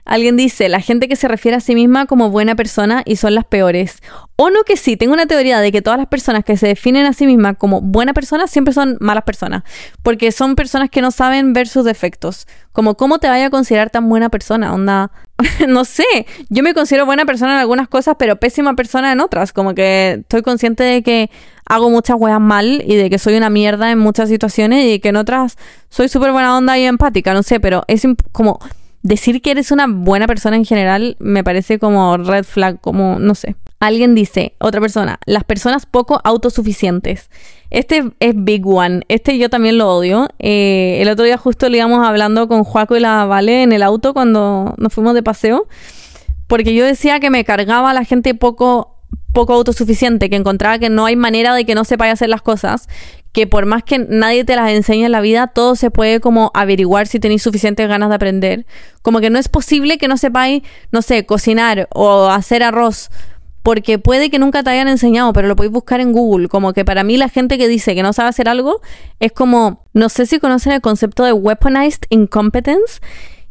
alguien 0.06 0.38
dice, 0.38 0.70
la 0.70 0.80
gente 0.80 1.08
que 1.08 1.16
se 1.16 1.28
refiere 1.28 1.58
a 1.58 1.60
sí 1.60 1.76
misma 1.76 2.06
como 2.06 2.30
buena 2.30 2.56
persona 2.56 3.02
y 3.06 3.16
son 3.16 3.36
las 3.36 3.44
peores. 3.46 4.02
O 4.36 4.50
no 4.50 4.64
que 4.64 4.78
sí, 4.78 4.98
tengo 4.98 5.14
una 5.14 5.26
teoría 5.26 5.60
de 5.60 5.72
que 5.72 5.82
todas 5.82 5.98
las 5.98 6.08
personas 6.08 6.46
que 6.46 6.58
se 6.58 6.68
definen 6.68 7.06
a 7.06 7.14
sí 7.14 7.26
mismas 7.26 7.58
como 7.58 7.82
buena 7.82 8.14
persona 8.14 8.48
siempre 8.48 8.74
son 8.74 8.98
malas 9.00 9.24
personas, 9.24 9.64
porque 10.04 10.32
son 10.32 10.56
personas 10.56 10.90
que 10.90 11.02
no 11.02 11.12
saben 11.12 11.54
ver 11.54 11.68
sus 11.68 11.86
defectos. 11.86 12.48
Como 12.72 12.96
cómo 12.96 13.20
te 13.20 13.28
vaya 13.28 13.48
a 13.48 13.50
considerar 13.50 13.90
tan 13.90 14.08
buena 14.08 14.30
persona, 14.30 14.74
onda, 14.74 15.12
no 15.68 15.86
sé, 15.86 16.06
yo 16.50 16.64
me 16.64 16.74
considero 16.74 17.06
buena 17.06 17.26
persona 17.26 17.54
en 17.54 17.60
algunas 17.60 17.88
cosas, 17.88 18.16
pero 18.20 18.36
pésima 18.36 18.76
persona 18.76 19.12
en 19.12 19.20
otras, 19.20 19.54
como 19.54 19.74
que 19.74 20.20
estoy 20.22 20.44
consciente 20.44 20.84
de 20.84 21.02
que 21.02 21.32
hago 21.66 21.90
muchas 21.90 22.18
weas 22.20 22.40
mal 22.40 22.84
y 22.86 22.96
de 22.96 23.10
que 23.10 23.18
soy 23.18 23.36
una 23.36 23.50
mierda 23.50 23.92
en 23.92 23.98
muchas 23.98 24.30
situaciones 24.30 24.86
y 24.86 25.00
que 25.00 25.10
en 25.10 25.16
otras 25.16 25.58
soy 25.90 26.10
súper 26.10 26.32
buena 26.32 26.56
onda 26.56 26.78
y 26.78 26.84
empática, 26.84 27.34
no 27.34 27.42
sé, 27.42 27.60
pero 27.60 27.84
es 27.88 28.04
como 28.32 28.60
decir 29.06 29.44
que 29.44 29.52
eres 29.52 29.70
una 29.70 29.86
buena 29.88 30.26
persona 30.26 30.56
en 30.56 30.66
general 30.66 31.16
me 31.20 31.44
parece 31.44 31.78
como 31.78 32.18
red 32.18 32.44
flag, 32.44 32.82
como 32.82 33.20
no 33.20 33.36
sé. 33.36 33.56
Alguien 33.80 34.16
dice, 34.16 34.56
otra 34.58 34.82
persona, 34.82 35.20
las 35.28 35.44
personas 35.44 35.86
poco 35.86 36.20
autosuficientes. 36.24 37.30
Este 37.70 38.04
es 38.20 38.34
Big 38.36 38.66
One. 38.66 39.04
Este 39.08 39.38
yo 39.38 39.50
también 39.50 39.78
lo 39.78 39.96
odio. 39.96 40.28
Eh, 40.40 40.98
el 41.02 41.10
otro 41.10 41.24
día 41.24 41.38
justo 41.38 41.70
le 41.70 41.78
íbamos 41.78 42.06
hablando 42.06 42.48
con 42.48 42.64
Juaco 42.64 42.98
y 42.98 43.00
la 43.00 43.26
Vale 43.26 43.62
en 43.62 43.74
el 43.74 43.84
auto 43.84 44.14
cuando 44.14 44.74
nos 44.78 44.92
fuimos 44.92 45.14
de 45.14 45.22
paseo. 45.22 45.68
Porque 46.48 46.74
yo 46.74 46.84
decía 46.84 47.20
que 47.20 47.30
me 47.30 47.46
cargaba 47.46 47.92
a 47.92 47.94
la 47.94 48.06
gente 48.06 48.34
poco 48.34 48.96
poco 49.34 49.54
autosuficiente, 49.54 50.30
que 50.30 50.38
encontraba 50.38 50.80
que 50.80 50.90
no 50.90 51.06
hay 51.06 51.18
manera 51.18 51.54
de 51.54 51.66
que 51.66 51.76
no 51.76 51.84
sepáis 51.84 52.14
hacer 52.14 52.30
las 52.30 52.42
cosas, 52.42 52.88
que 53.36 53.48
por 53.48 53.66
más 53.66 53.84
que 53.84 54.00
nadie 54.00 54.46
te 54.46 54.56
las 54.56 54.72
enseñe 54.72 55.04
en 55.04 55.12
la 55.12 55.20
vida, 55.20 55.48
todo 55.48 55.76
se 55.76 55.92
puede 55.92 56.22
como 56.22 56.52
averiguar 56.54 57.06
si 57.06 57.20
tenéis 57.20 57.44
suficientes 57.44 57.86
ganas 57.86 58.08
de 58.08 58.16
aprender. 58.16 58.66
Como 59.02 59.20
que 59.20 59.30
no 59.30 59.38
es 59.38 59.50
posible 59.50 59.98
que 59.98 60.08
no 60.08 60.16
sepáis, 60.16 60.64
no 60.94 61.02
sé, 61.02 61.26
cocinar 61.26 61.90
o 61.94 62.30
hacer 62.30 62.64
arroz, 62.64 63.10
porque 63.62 64.00
puede 64.00 64.30
que 64.30 64.40
nunca 64.40 64.64
te 64.64 64.70
hayan 64.70 64.88
enseñado, 64.88 65.34
pero 65.34 65.50
lo 65.50 65.58
podéis 65.58 65.74
buscar 65.74 66.00
en 66.00 66.14
Google. 66.14 66.48
Como 66.48 66.72
que 66.72 66.86
para 66.86 67.04
mí 67.04 67.18
la 67.18 67.28
gente 67.28 67.58
que 67.58 67.68
dice 67.68 67.94
que 67.94 68.04
no 68.04 68.14
sabe 68.14 68.30
hacer 68.30 68.48
algo 68.48 68.80
es 69.20 69.34
como, 69.34 69.84
no 69.92 70.08
sé 70.08 70.26
si 70.28 70.40
conocen 70.40 70.72
el 70.72 70.80
concepto 70.80 71.26
de 71.26 71.34
weaponized 71.34 72.04
incompetence 72.12 73.02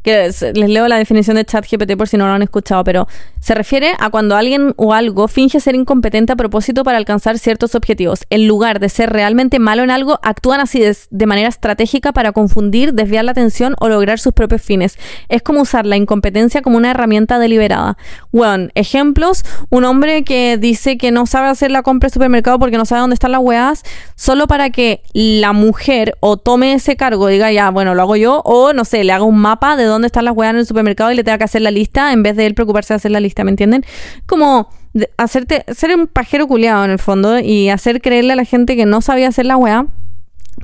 que 0.04 0.14
les, 0.14 0.42
leo 0.42 0.86
la 0.86 0.98
definición 0.98 1.36
de 1.36 1.46
ChatGPT 1.46 1.96
por 1.96 2.08
si 2.08 2.18
no 2.18 2.26
lo 2.26 2.34
han 2.34 2.42
escuchado, 2.42 2.84
pero 2.84 3.08
se 3.40 3.54
refiere 3.54 3.94
a 3.98 4.10
cuando 4.10 4.36
alguien 4.36 4.74
o 4.76 4.92
algo 4.92 5.28
finge 5.28 5.60
ser 5.60 5.74
incompetente 5.74 6.32
a 6.32 6.36
propósito 6.36 6.84
para 6.84 6.98
alcanzar 6.98 7.38
ciertos 7.38 7.74
objetivos. 7.74 8.24
En 8.28 8.46
lugar 8.46 8.80
de 8.80 8.90
ser 8.90 9.10
realmente 9.10 9.58
malo 9.58 9.82
en 9.82 9.90
algo, 9.90 10.20
actúan 10.22 10.60
así 10.60 10.80
de, 10.80 11.26
manera 11.26 11.48
estratégica 11.48 12.12
para 12.12 12.32
confundir, 12.32 12.92
desviar 12.92 13.24
la 13.24 13.32
atención 13.32 13.74
o 13.80 13.88
lograr 13.88 14.18
sus 14.18 14.34
propios 14.34 14.60
fines. 14.60 14.98
Es 15.30 15.42
como 15.42 15.62
usar 15.62 15.86
la 15.86 15.96
incompetencia 15.96 16.60
como 16.60 16.76
una 16.76 16.90
herramienta 16.90 17.38
deliberada. 17.38 17.96
Bueno, 18.30 18.68
ejemplos, 18.74 19.42
un 19.70 19.84
hombre 19.84 20.22
que 20.22 20.58
dice 20.58 20.98
que 20.98 21.12
no 21.12 21.24
sabe 21.24 21.48
hacer 21.48 21.70
la 21.70 21.82
compra 21.82 22.08
de 22.08 22.12
supermercado 22.12 22.58
porque 22.58 22.76
no 22.76 22.84
sabe 22.84 23.00
dónde 23.00 23.14
están 23.14 23.32
las 23.32 23.40
weas, 23.40 23.82
solo 24.16 24.46
para 24.46 24.68
que 24.68 25.02
la 25.14 25.54
mujer 25.54 26.14
o 26.20 26.36
tome 26.36 26.74
ese 26.74 26.96
cargo, 26.96 27.28
diga 27.28 27.50
ya, 27.50 27.70
bueno, 27.70 27.94
lo 27.94 28.02
hago 28.02 28.16
yo, 28.16 28.42
o 28.44 28.74
no 28.74 28.84
sé, 28.84 29.02
le 29.02 29.12
haga 29.12 29.24
un 29.24 29.38
mapa 29.38 29.76
de 29.76 29.84
dónde 29.84 29.93
están 30.02 30.24
las 30.24 30.34
weas 30.34 30.50
en 30.50 30.58
el 30.58 30.66
supermercado 30.66 31.10
y 31.12 31.14
le 31.14 31.24
tenga 31.24 31.38
que 31.38 31.44
hacer 31.44 31.62
la 31.62 31.70
lista 31.70 32.12
en 32.12 32.22
vez 32.22 32.36
de 32.36 32.46
él 32.46 32.54
preocuparse 32.54 32.94
de 32.94 32.96
hacer 32.96 33.10
la 33.10 33.20
lista, 33.20 33.44
¿me 33.44 33.50
entienden? 33.50 33.84
Como 34.26 34.68
hacerte, 35.16 35.64
ser 35.74 35.94
un 35.96 36.06
pajero 36.06 36.46
culiado 36.46 36.84
en 36.84 36.90
el 36.90 36.98
fondo 36.98 37.38
y 37.38 37.68
hacer 37.68 38.00
creerle 38.00 38.32
a 38.32 38.36
la 38.36 38.44
gente 38.44 38.76
que 38.76 38.86
no 38.86 39.00
sabía 39.00 39.28
hacer 39.28 39.46
la 39.46 39.56
wea 39.56 39.86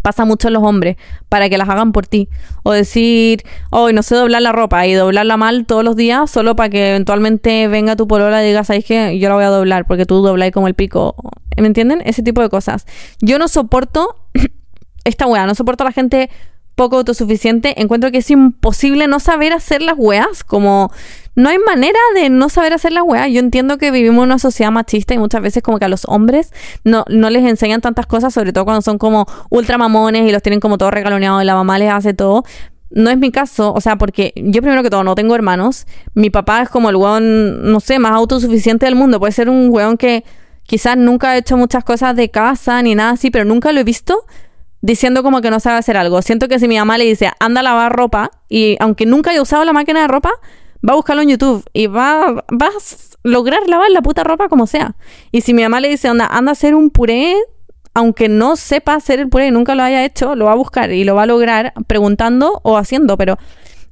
pasa 0.03 0.25
mucho 0.25 0.49
en 0.49 0.55
los 0.55 0.63
hombres 0.63 0.97
para 1.29 1.49
que 1.49 1.59
las 1.59 1.69
hagan 1.69 1.93
por 1.93 2.07
ti. 2.07 2.29
O 2.63 2.73
decir, 2.73 3.43
hoy 3.71 3.93
no 3.93 4.03
sé 4.03 4.15
doblar 4.15 4.43
la 4.43 4.53
ropa 4.53 4.87
y 4.87 4.95
doblarla 4.95 5.37
mal 5.37 5.67
todos 5.67 5.85
los 5.85 5.97
días 5.97 6.31
solo 6.31 6.57
para 6.57 6.71
que 6.71 6.91
eventualmente 6.91 7.69
venga 7.69 7.97
tu 7.97 8.07
polola 8.07 8.43
y 8.43 8.49
digas, 8.49 8.69
¿sabes 8.69 8.85
que 8.85 9.19
Yo 9.19 9.29
la 9.29 9.35
voy 9.35 9.45
a 9.45 9.49
doblar 9.49 9.87
porque 9.87 10.07
tú 10.07 10.23
dobláis 10.23 10.53
como 10.53 10.69
el 10.69 10.75
pico. 10.75 11.15
¿Me 11.57 11.67
entienden? 11.67 12.03
Ese 12.05 12.23
tipo 12.23 12.41
de 12.41 12.49
cosas. 12.49 12.87
Yo 13.21 13.39
no 13.39 13.49
soporto 13.49 14.15
esta 15.05 15.27
wea, 15.27 15.47
no 15.47 15.55
soporto 15.55 15.85
a 15.85 15.87
la 15.87 15.93
gente 15.93 16.31
poco 16.81 16.97
autosuficiente, 16.97 17.79
encuentro 17.79 18.11
que 18.11 18.17
es 18.17 18.31
imposible 18.31 19.07
no 19.07 19.21
saber 19.21 19.53
hacer 19.53 19.83
las 19.83 19.97
weas, 19.99 20.43
como 20.43 20.91
no 21.35 21.51
hay 21.51 21.59
manera 21.59 21.99
de 22.15 22.31
no 22.31 22.49
saber 22.49 22.73
hacer 22.73 22.93
las 22.93 23.03
weas. 23.05 23.29
Yo 23.31 23.39
entiendo 23.39 23.77
que 23.77 23.91
vivimos 23.91 24.23
en 24.23 24.31
una 24.31 24.39
sociedad 24.39 24.73
machista 24.73 25.13
y 25.13 25.19
muchas 25.19 25.43
veces 25.43 25.63
como 25.63 25.79
que 25.79 25.85
a 25.85 25.89
los 25.89 26.07
hombres 26.07 26.55
no, 26.83 27.05
no 27.11 27.29
les 27.29 27.45
enseñan 27.45 27.83
tantas 27.83 28.07
cosas, 28.07 28.33
sobre 28.33 28.55
todo 28.55 28.65
cuando 28.65 28.81
son 28.81 28.97
como 28.97 29.27
ultra 29.51 29.77
mamones 29.77 30.27
y 30.27 30.33
los 30.33 30.41
tienen 30.41 30.59
como 30.59 30.79
todo 30.79 30.91
regaloneado 30.91 31.43
y 31.43 31.45
la 31.45 31.55
mamá 31.55 31.79
les 31.79 31.93
hace 31.93 32.15
todo. 32.15 32.45
No 32.89 33.11
es 33.11 33.19
mi 33.19 33.31
caso, 33.31 33.75
o 33.75 33.81
sea, 33.83 33.97
porque 33.97 34.33
yo 34.35 34.63
primero 34.63 34.83
que 34.83 34.89
todo 34.89 35.05
no 35.05 35.15
tengo 35.15 35.35
hermanos. 35.35 35.87
Mi 36.15 36.31
papá 36.31 36.63
es 36.63 36.71
como 36.71 36.89
el 36.89 36.97
weón, 36.97 37.71
no 37.71 37.81
sé, 37.81 37.99
más 37.99 38.13
autosuficiente 38.13 38.87
del 38.87 38.95
mundo. 38.95 39.21
Puede 39.21 39.33
ser 39.33 39.51
un 39.51 39.69
weón 39.71 39.99
que 39.99 40.25
quizás 40.63 40.97
nunca 40.97 41.33
ha 41.33 41.37
hecho 41.37 41.59
muchas 41.59 41.85
cosas 41.85 42.17
de 42.17 42.31
casa 42.31 42.81
ni 42.81 42.95
nada 42.95 43.11
así, 43.11 43.31
pero 43.31 43.45
nunca 43.45 43.71
lo 43.71 43.81
he 43.81 43.85
visto 43.85 44.25
diciendo 44.83 45.23
como 45.23 45.41
que 45.41 45.51
no 45.51 45.61
sabe 45.61 45.79
hacer 45.79 45.97
algo. 45.97 46.23
Siento 46.23 46.49
que 46.49 46.59
si 46.59 46.69
mi 46.69 46.79
mamá 46.79 46.99
le 46.99 47.05
dice, 47.05 47.31
anda 47.39 47.61
a 47.61 47.63
lavar 47.63 47.93
ropa, 47.93 48.31
y 48.49 48.77
aunque 48.81 49.07
nunca 49.07 49.31
haya 49.31 49.43
usado 49.43 49.65
la 49.65 49.73
máquina 49.73 50.03
de 50.03 50.09
ropa, 50.09 50.31
va 50.87 50.93
a 50.95 50.97
buscarlo 50.97 51.23
en 51.23 51.31
YouTube 51.31 51.65
y 51.73 51.87
va, 51.87 52.33
va 52.33 52.67
a 52.67 52.71
lograr 53.23 53.61
lavar 53.67 53.91
la 53.91 54.03
puta 54.03 54.25
ropa 54.25 54.49
como 54.49 54.67
sea. 54.67 54.95
Y 55.31 55.43
si 55.43 55.55
mi 55.55 55.63
mamá 55.63 55.81
le 55.81 55.89
dice, 55.89 56.09
anda, 56.09 56.27
anda 56.27 56.51
a 56.51 56.53
hacer 56.53 56.75
un 56.75 56.91
puré, 56.91 57.37
aunque 57.93 58.29
no 58.29 58.57
sepa 58.57 58.95
hacer 58.95 59.21
el 59.21 59.29
puré 59.29 59.49
y 59.49 59.51
nunca 59.51 59.75
lo 59.75 59.83
haya 59.83 60.05
hecho, 60.05 60.35
lo 60.35 60.47
va 60.47 60.53
a 60.53 60.57
buscar 60.57 60.91
y 60.93 61.05
lo 61.05 61.15
va 61.15 61.25
a 61.25 61.27
lograr 61.27 61.73
preguntando 61.87 62.61
o 62.63 62.77
haciendo, 62.77 63.17
pero 63.17 63.37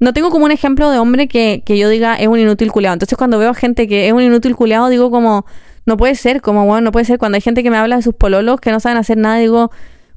no 0.01 0.13
tengo 0.13 0.31
como 0.31 0.45
un 0.45 0.53
ejemplo 0.53 0.91
de 0.91 0.99
hombre 0.99 1.27
que, 1.27 1.63
que 1.67 1.77
yo 1.77 1.89
diga 1.89 2.15
es 2.15 2.29
un 2.29 2.39
inútil 2.39 2.71
culeado. 2.71 2.95
Entonces 2.95 3.19
cuando 3.19 3.39
veo 3.39 3.53
gente 3.55 3.89
que 3.89 4.07
es 4.07 4.13
un 4.13 4.23
inútil 4.23 4.55
culeado, 4.55 4.89
digo 4.89 5.11
como, 5.11 5.45
no 5.87 5.97
puede 5.97 6.15
ser, 6.15 6.41
como, 6.41 6.65
bueno, 6.65 6.83
no 6.83 6.93
puede 6.93 7.05
ser. 7.05 7.19
Cuando 7.19 7.37
hay 7.37 7.43
gente 7.43 7.63
que 7.63 7.71
me 7.71 7.77
habla 7.77 7.97
de 7.97 8.03
sus 8.03 8.15
pololos 8.15 8.61
que 8.61 8.71
no 8.71 8.79
saben 8.79 8.99
hacer 8.99 9.17
nada, 9.17 9.39
digo, 9.39 9.73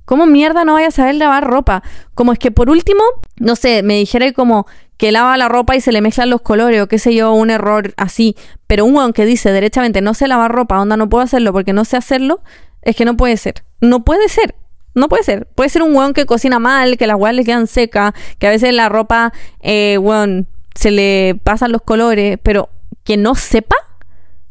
¿Cómo 0.05 0.25
mierda 0.25 0.65
no 0.65 0.73
vaya 0.73 0.87
a 0.87 0.91
saber 0.91 1.15
lavar 1.15 1.45
ropa? 1.45 1.83
Como 2.13 2.33
es 2.33 2.39
que 2.39 2.51
por 2.51 2.69
último, 2.69 3.01
no 3.37 3.55
sé, 3.55 3.83
me 3.83 3.95
dijera 3.95 4.31
como 4.33 4.67
que 4.97 5.11
lava 5.11 5.35
la 5.37 5.49
ropa 5.49 5.75
y 5.75 5.81
se 5.81 5.91
le 5.91 6.01
mezclan 6.01 6.29
los 6.29 6.41
colores 6.41 6.81
o 6.81 6.87
qué 6.87 6.99
sé 6.99 7.15
yo, 7.15 7.33
un 7.33 7.49
error 7.49 7.93
así. 7.97 8.35
Pero 8.67 8.85
un 8.85 8.95
weón 8.95 9.13
que 9.13 9.25
dice 9.25 9.51
derechamente 9.51 10.01
no 10.01 10.13
sé 10.13 10.27
lavar 10.27 10.51
ropa, 10.51 10.79
onda 10.79 10.97
no 10.97 11.09
puedo 11.09 11.23
hacerlo 11.23 11.53
porque 11.53 11.73
no 11.73 11.85
sé 11.85 11.97
hacerlo, 11.97 12.41
es 12.81 12.95
que 12.95 13.05
no 13.05 13.17
puede 13.17 13.37
ser. 13.37 13.63
No 13.79 14.03
puede 14.03 14.29
ser. 14.29 14.55
No 14.93 15.09
puede 15.09 15.23
ser. 15.23 15.47
Puede 15.47 15.69
ser 15.69 15.83
un 15.83 15.95
weón 15.95 16.13
que 16.13 16.25
cocina 16.25 16.59
mal, 16.59 16.97
que 16.97 17.07
las 17.07 17.17
weas 17.17 17.35
le 17.35 17.43
quedan 17.43 17.67
secas, 17.67 18.13
que 18.37 18.47
a 18.47 18.49
veces 18.49 18.73
la 18.73 18.89
ropa, 18.89 19.33
eh, 19.61 19.97
weón, 19.97 20.47
se 20.75 20.91
le 20.91 21.39
pasan 21.43 21.71
los 21.71 21.81
colores, 21.81 22.37
pero 22.43 22.69
que 23.03 23.17
no 23.17 23.35
sepa, 23.35 23.75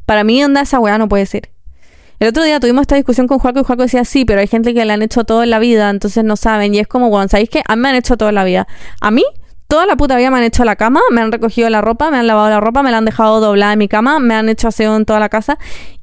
para 0.07 0.25
mí 0.25 0.43
onda 0.43 0.63
esa 0.63 0.81
wea 0.81 0.99
no 0.99 1.09
puede 1.09 1.27
ser. 1.27 1.51
El 2.21 2.29
otro 2.29 2.43
día 2.43 2.61
tuvimos 2.61 2.83
esta 2.83 2.97
discusión 2.97 3.27
con 3.27 3.39
Juaco 3.39 3.61
y 3.61 3.65
Juaco 3.65 3.83
decía, 3.83 4.05
sí, 4.05 4.27
pero 4.27 4.41
hay 4.41 4.47
gente 4.47 4.75
que 4.75 4.85
le 4.85 4.93
han 4.93 5.01
hecho 5.01 5.25
todo 5.25 5.43
en 5.43 5.49
la 5.49 5.59
vida, 5.59 5.89
entonces 5.89 6.23
no 6.23 6.37
saben. 6.37 6.75
Y 6.75 6.79
es 6.79 6.87
como, 6.87 7.09
bueno, 7.09 7.27
¿sabéis 7.29 7.49
qué? 7.49 7.63
A 7.67 7.77
mí 7.77 7.83
me 7.83 7.89
han 7.89 7.97
hecho 7.97 8.19
todo 8.19 8.29
en 8.29 8.35
la 8.35 8.45
vida. 8.45 8.69
A 9.01 9.11
mí 9.11 9.25
toda 9.71 9.87
la 9.87 9.97
puta 9.97 10.17
vida 10.17 10.33
me 10.33 10.39
han 10.39 10.43
hecho 10.43 10.65
la 10.65 10.75
cama, 10.75 11.01
me 11.13 11.21
han 11.21 11.31
recogido 11.31 11.71
la 11.71 11.81
ropa, 11.81 12.11
me 12.11 12.17
han 12.17 12.27
lavado 12.27 12.51
la 12.51 12.59
ropa, 12.59 12.83
me 12.83 12.91
la 12.91 12.99
han 12.99 13.05
dejado 13.05 13.39
doblada 13.39 13.73
en 13.73 13.79
mi 13.79 13.87
cama, 13.87 14.19
me 14.19 14.35
han 14.35 14.49
hecho 14.49 14.67
aseo 14.67 14.97
en 14.97 15.05
toda 15.05 15.21
la 15.21 15.29
casa. 15.29 15.59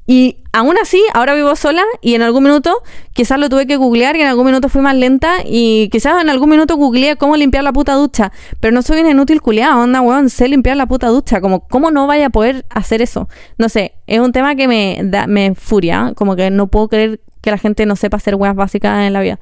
Y 0.06 0.38
aún 0.54 0.74
así, 0.82 1.02
ahora 1.12 1.34
vivo 1.34 1.54
sola 1.54 1.84
y 2.00 2.14
en 2.14 2.22
algún 2.22 2.44
minuto 2.44 2.82
quizás 3.12 3.38
lo 3.38 3.50
tuve 3.50 3.66
que 3.66 3.76
googlear 3.76 4.16
y 4.16 4.22
en 4.22 4.26
algún 4.26 4.46
minuto 4.46 4.70
fui 4.70 4.80
más 4.80 4.96
lenta 4.96 5.40
y 5.44 5.90
quizás 5.90 6.22
en 6.22 6.30
algún 6.30 6.48
minuto 6.48 6.76
googleé 6.76 7.16
cómo 7.16 7.36
limpiar 7.36 7.62
la 7.62 7.74
puta 7.74 7.92
ducha. 7.92 8.32
Pero 8.58 8.72
no 8.72 8.80
soy 8.80 9.00
una 9.00 9.10
inútil 9.10 9.42
culiada, 9.42 9.76
onda, 9.76 10.00
weón, 10.00 10.30
sé 10.30 10.48
limpiar 10.48 10.78
la 10.78 10.86
puta 10.86 11.08
ducha. 11.08 11.42
Como, 11.42 11.68
¿cómo 11.68 11.90
no 11.90 12.06
vaya 12.06 12.28
a 12.28 12.30
poder 12.30 12.64
hacer 12.70 13.02
eso? 13.02 13.28
No 13.58 13.68
sé, 13.68 13.92
es 14.06 14.18
un 14.18 14.32
tema 14.32 14.54
que 14.54 14.66
me, 14.66 14.98
da, 15.04 15.26
me 15.26 15.54
furia, 15.54 16.14
como 16.16 16.36
que 16.36 16.50
no 16.50 16.68
puedo 16.68 16.88
creer 16.88 17.20
que 17.42 17.50
la 17.50 17.58
gente 17.58 17.84
no 17.84 17.96
sepa 17.96 18.16
hacer 18.16 18.34
weas 18.34 18.56
básicas 18.56 19.06
en 19.06 19.12
la 19.12 19.20
vida. 19.20 19.38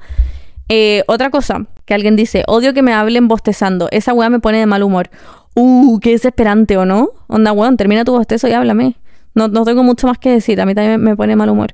Eh, 0.69 1.03
otra 1.07 1.29
cosa, 1.29 1.65
que 1.85 1.93
alguien 1.93 2.15
dice, 2.15 2.43
odio 2.47 2.73
que 2.73 2.81
me 2.81 2.93
hablen 2.93 3.27
bostezando. 3.27 3.87
Esa 3.91 4.13
wea 4.13 4.29
me 4.29 4.39
pone 4.39 4.59
de 4.59 4.65
mal 4.65 4.83
humor. 4.83 5.09
Uh, 5.55 5.99
qué 5.99 6.11
desesperante, 6.11 6.77
¿o 6.77 6.85
no? 6.85 7.09
Onda, 7.27 7.51
weón, 7.51 7.77
termina 7.77 8.03
tu 8.03 8.11
bostezo 8.13 8.47
y 8.47 8.53
háblame. 8.53 8.95
No, 9.33 9.47
no 9.47 9.65
tengo 9.65 9.83
mucho 9.83 10.07
más 10.07 10.17
que 10.17 10.31
decir, 10.31 10.59
a 10.61 10.65
mí 10.65 10.75
también 10.75 11.01
me 11.01 11.15
pone 11.15 11.35
mal 11.35 11.49
humor. 11.49 11.73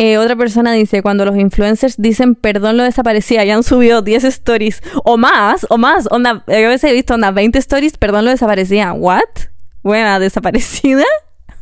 Eh, 0.00 0.16
otra 0.16 0.36
persona 0.36 0.72
dice, 0.72 1.02
cuando 1.02 1.24
los 1.24 1.36
influencers 1.36 1.96
dicen 1.96 2.36
perdón 2.36 2.76
lo 2.76 2.84
desaparecía 2.84 3.44
y 3.44 3.50
han 3.50 3.64
subido 3.64 4.00
10 4.00 4.22
stories 4.24 4.80
o 5.04 5.16
más, 5.16 5.66
o 5.70 5.76
más, 5.76 6.06
onda, 6.12 6.44
a 6.46 6.52
veces 6.52 6.84
he 6.84 6.92
visto 6.92 7.14
onda 7.14 7.32
20 7.32 7.58
stories, 7.58 7.96
perdón 7.98 8.24
lo 8.24 8.30
desaparecía. 8.30 8.92
¿What? 8.92 9.24
Buena, 9.82 10.20
desaparecida. 10.20 11.04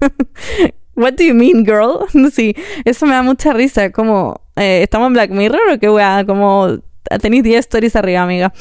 What 0.97 1.15
do 1.15 1.25
you 1.25 1.35
mean, 1.35 1.65
girl? 1.65 2.07
sí, 2.33 2.55
eso 2.85 3.07
me 3.07 3.13
da 3.13 3.23
mucha 3.23 3.55
risa, 3.55 3.91
como, 3.91 4.41
eh, 4.57 4.83
¿estamos 4.83 5.07
en 5.09 5.13
Black 5.13 5.31
Mirror 5.31 5.61
o 5.75 5.79
qué 5.79 5.91
weá? 5.91 6.25
Como, 6.27 6.79
tenéis 7.21 7.43
10 7.43 7.59
stories 7.61 7.97
arriba, 7.97 8.23
amiga. 8.23 8.53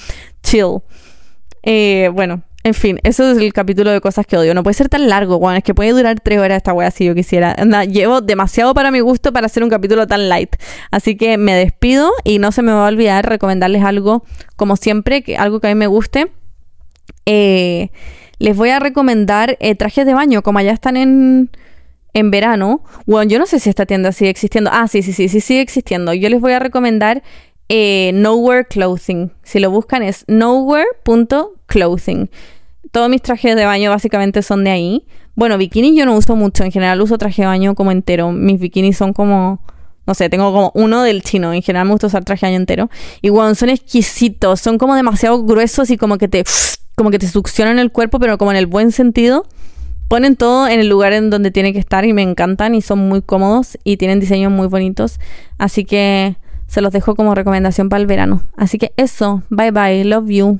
Chill. 0.43 0.79
Eh, 1.63 2.09
bueno, 2.13 2.43
en 2.63 2.73
fin, 2.73 2.99
eso 3.03 3.29
es 3.31 3.37
el 3.37 3.53
capítulo 3.53 3.91
de 3.91 4.01
cosas 4.01 4.25
que 4.25 4.37
odio. 4.37 4.53
No 4.53 4.63
puede 4.63 4.73
ser 4.75 4.89
tan 4.89 5.07
largo, 5.07 5.39
Juan. 5.39 5.57
Es 5.57 5.63
que 5.63 5.73
puede 5.73 5.91
durar 5.91 6.19
tres 6.19 6.39
horas 6.39 6.57
esta 6.57 6.73
wea 6.73 6.91
si 6.91 7.05
yo 7.05 7.15
quisiera. 7.15 7.55
llevo 7.85 8.21
demasiado 8.21 8.73
para 8.73 8.91
mi 8.91 8.99
gusto 8.99 9.31
para 9.33 9.47
hacer 9.47 9.63
un 9.63 9.69
capítulo 9.69 10.05
tan 10.05 10.29
light. 10.29 10.55
Así 10.91 11.15
que 11.15 11.37
me 11.37 11.55
despido 11.55 12.11
y 12.23 12.39
no 12.39 12.51
se 12.51 12.61
me 12.61 12.71
va 12.71 12.85
a 12.85 12.89
olvidar 12.89 13.27
recomendarles 13.27 13.83
algo, 13.83 14.23
como 14.55 14.75
siempre, 14.75 15.23
que, 15.23 15.37
algo 15.37 15.59
que 15.59 15.67
a 15.67 15.69
mí 15.69 15.79
me 15.79 15.87
guste. 15.87 16.31
Eh, 17.25 17.89
les 18.37 18.55
voy 18.55 18.69
a 18.69 18.79
recomendar 18.79 19.57
trajes 19.77 20.05
de 20.05 20.13
baño, 20.13 20.43
como 20.43 20.59
allá 20.59 20.73
están 20.73 20.97
en, 20.97 21.49
en 22.15 22.31
verano. 22.31 22.81
Bueno, 23.05 23.29
yo 23.29 23.37
no 23.37 23.45
sé 23.45 23.59
si 23.59 23.69
esta 23.69 23.85
tienda 23.85 24.11
sigue 24.11 24.31
existiendo. 24.31 24.71
Ah, 24.73 24.87
sí, 24.87 25.03
sí, 25.03 25.13
sí, 25.13 25.29
sí, 25.29 25.41
sigue 25.41 25.61
existiendo. 25.61 26.13
Yo 26.13 26.29
les 26.29 26.41
voy 26.41 26.53
a 26.53 26.59
recomendar 26.59 27.21
eh, 27.69 28.11
Nowhere 28.15 28.65
Clothing. 28.65 29.31
Si 29.43 29.59
lo 29.59 29.69
buscan 29.69 30.01
es 30.01 30.25
nowhere.clothing. 30.27 32.31
Todos 32.91 33.09
mis 33.09 33.21
trajes 33.21 33.55
de 33.57 33.65
baño 33.65 33.89
básicamente 33.89 34.41
son 34.41 34.63
de 34.63 34.71
ahí. 34.71 35.05
Bueno, 35.35 35.57
bikini 35.57 35.95
yo 35.95 36.05
no 36.05 36.15
uso 36.15 36.37
mucho. 36.37 36.63
En 36.63 36.71
general 36.71 37.01
uso 37.01 37.17
traje 37.17 37.41
de 37.41 37.49
baño 37.49 37.75
como 37.75 37.91
entero. 37.91 38.31
Mis 38.31 38.59
bikinis 38.59 38.97
son 38.97 39.11
como... 39.11 39.61
No 40.07 40.13
sé, 40.13 40.29
tengo 40.29 40.53
como 40.53 40.71
uno 40.73 41.03
del 41.03 41.21
chino. 41.21 41.51
En 41.51 41.61
general 41.61 41.87
me 41.87 41.91
gusta 41.91 42.07
usar 42.07 42.23
traje 42.23 42.45
de 42.45 42.51
baño 42.51 42.61
entero. 42.61 42.89
Y 43.21 43.29
bueno, 43.29 43.53
son 43.55 43.69
exquisitos. 43.69 44.61
Son 44.61 44.77
como 44.77 44.95
demasiado 44.95 45.43
gruesos 45.43 45.89
y 45.89 45.97
como 45.97 46.17
que 46.17 46.29
te... 46.29 46.45
Como 46.95 47.11
que 47.11 47.19
te 47.19 47.27
succionan 47.27 47.77
el 47.77 47.91
cuerpo, 47.91 48.19
pero 48.19 48.37
como 48.37 48.51
en 48.51 48.57
el 48.57 48.67
buen 48.67 48.93
sentido. 48.93 49.45
Ponen 50.07 50.35
todo 50.35 50.67
en 50.67 50.79
el 50.79 50.87
lugar 50.87 51.13
en 51.13 51.29
donde 51.29 51.51
tiene 51.51 51.73
que 51.73 51.79
estar 51.79 52.05
y 52.05 52.13
me 52.13 52.21
encantan 52.21 52.75
y 52.75 52.81
son 52.81 52.99
muy 52.99 53.21
cómodos 53.21 53.77
y 53.83 53.97
tienen 53.97 54.19
diseños 54.19 54.51
muy 54.51 54.67
bonitos. 54.67 55.19
Así 55.57 55.83
que 55.85 56.37
se 56.67 56.81
los 56.81 56.91
dejo 56.91 57.15
como 57.15 57.35
recomendación 57.35 57.89
para 57.89 58.01
el 58.01 58.07
verano. 58.07 58.43
Así 58.55 58.77
que 58.77 58.93
eso, 58.97 59.43
bye 59.49 59.71
bye, 59.71 60.03
love 60.03 60.29
you. 60.29 60.59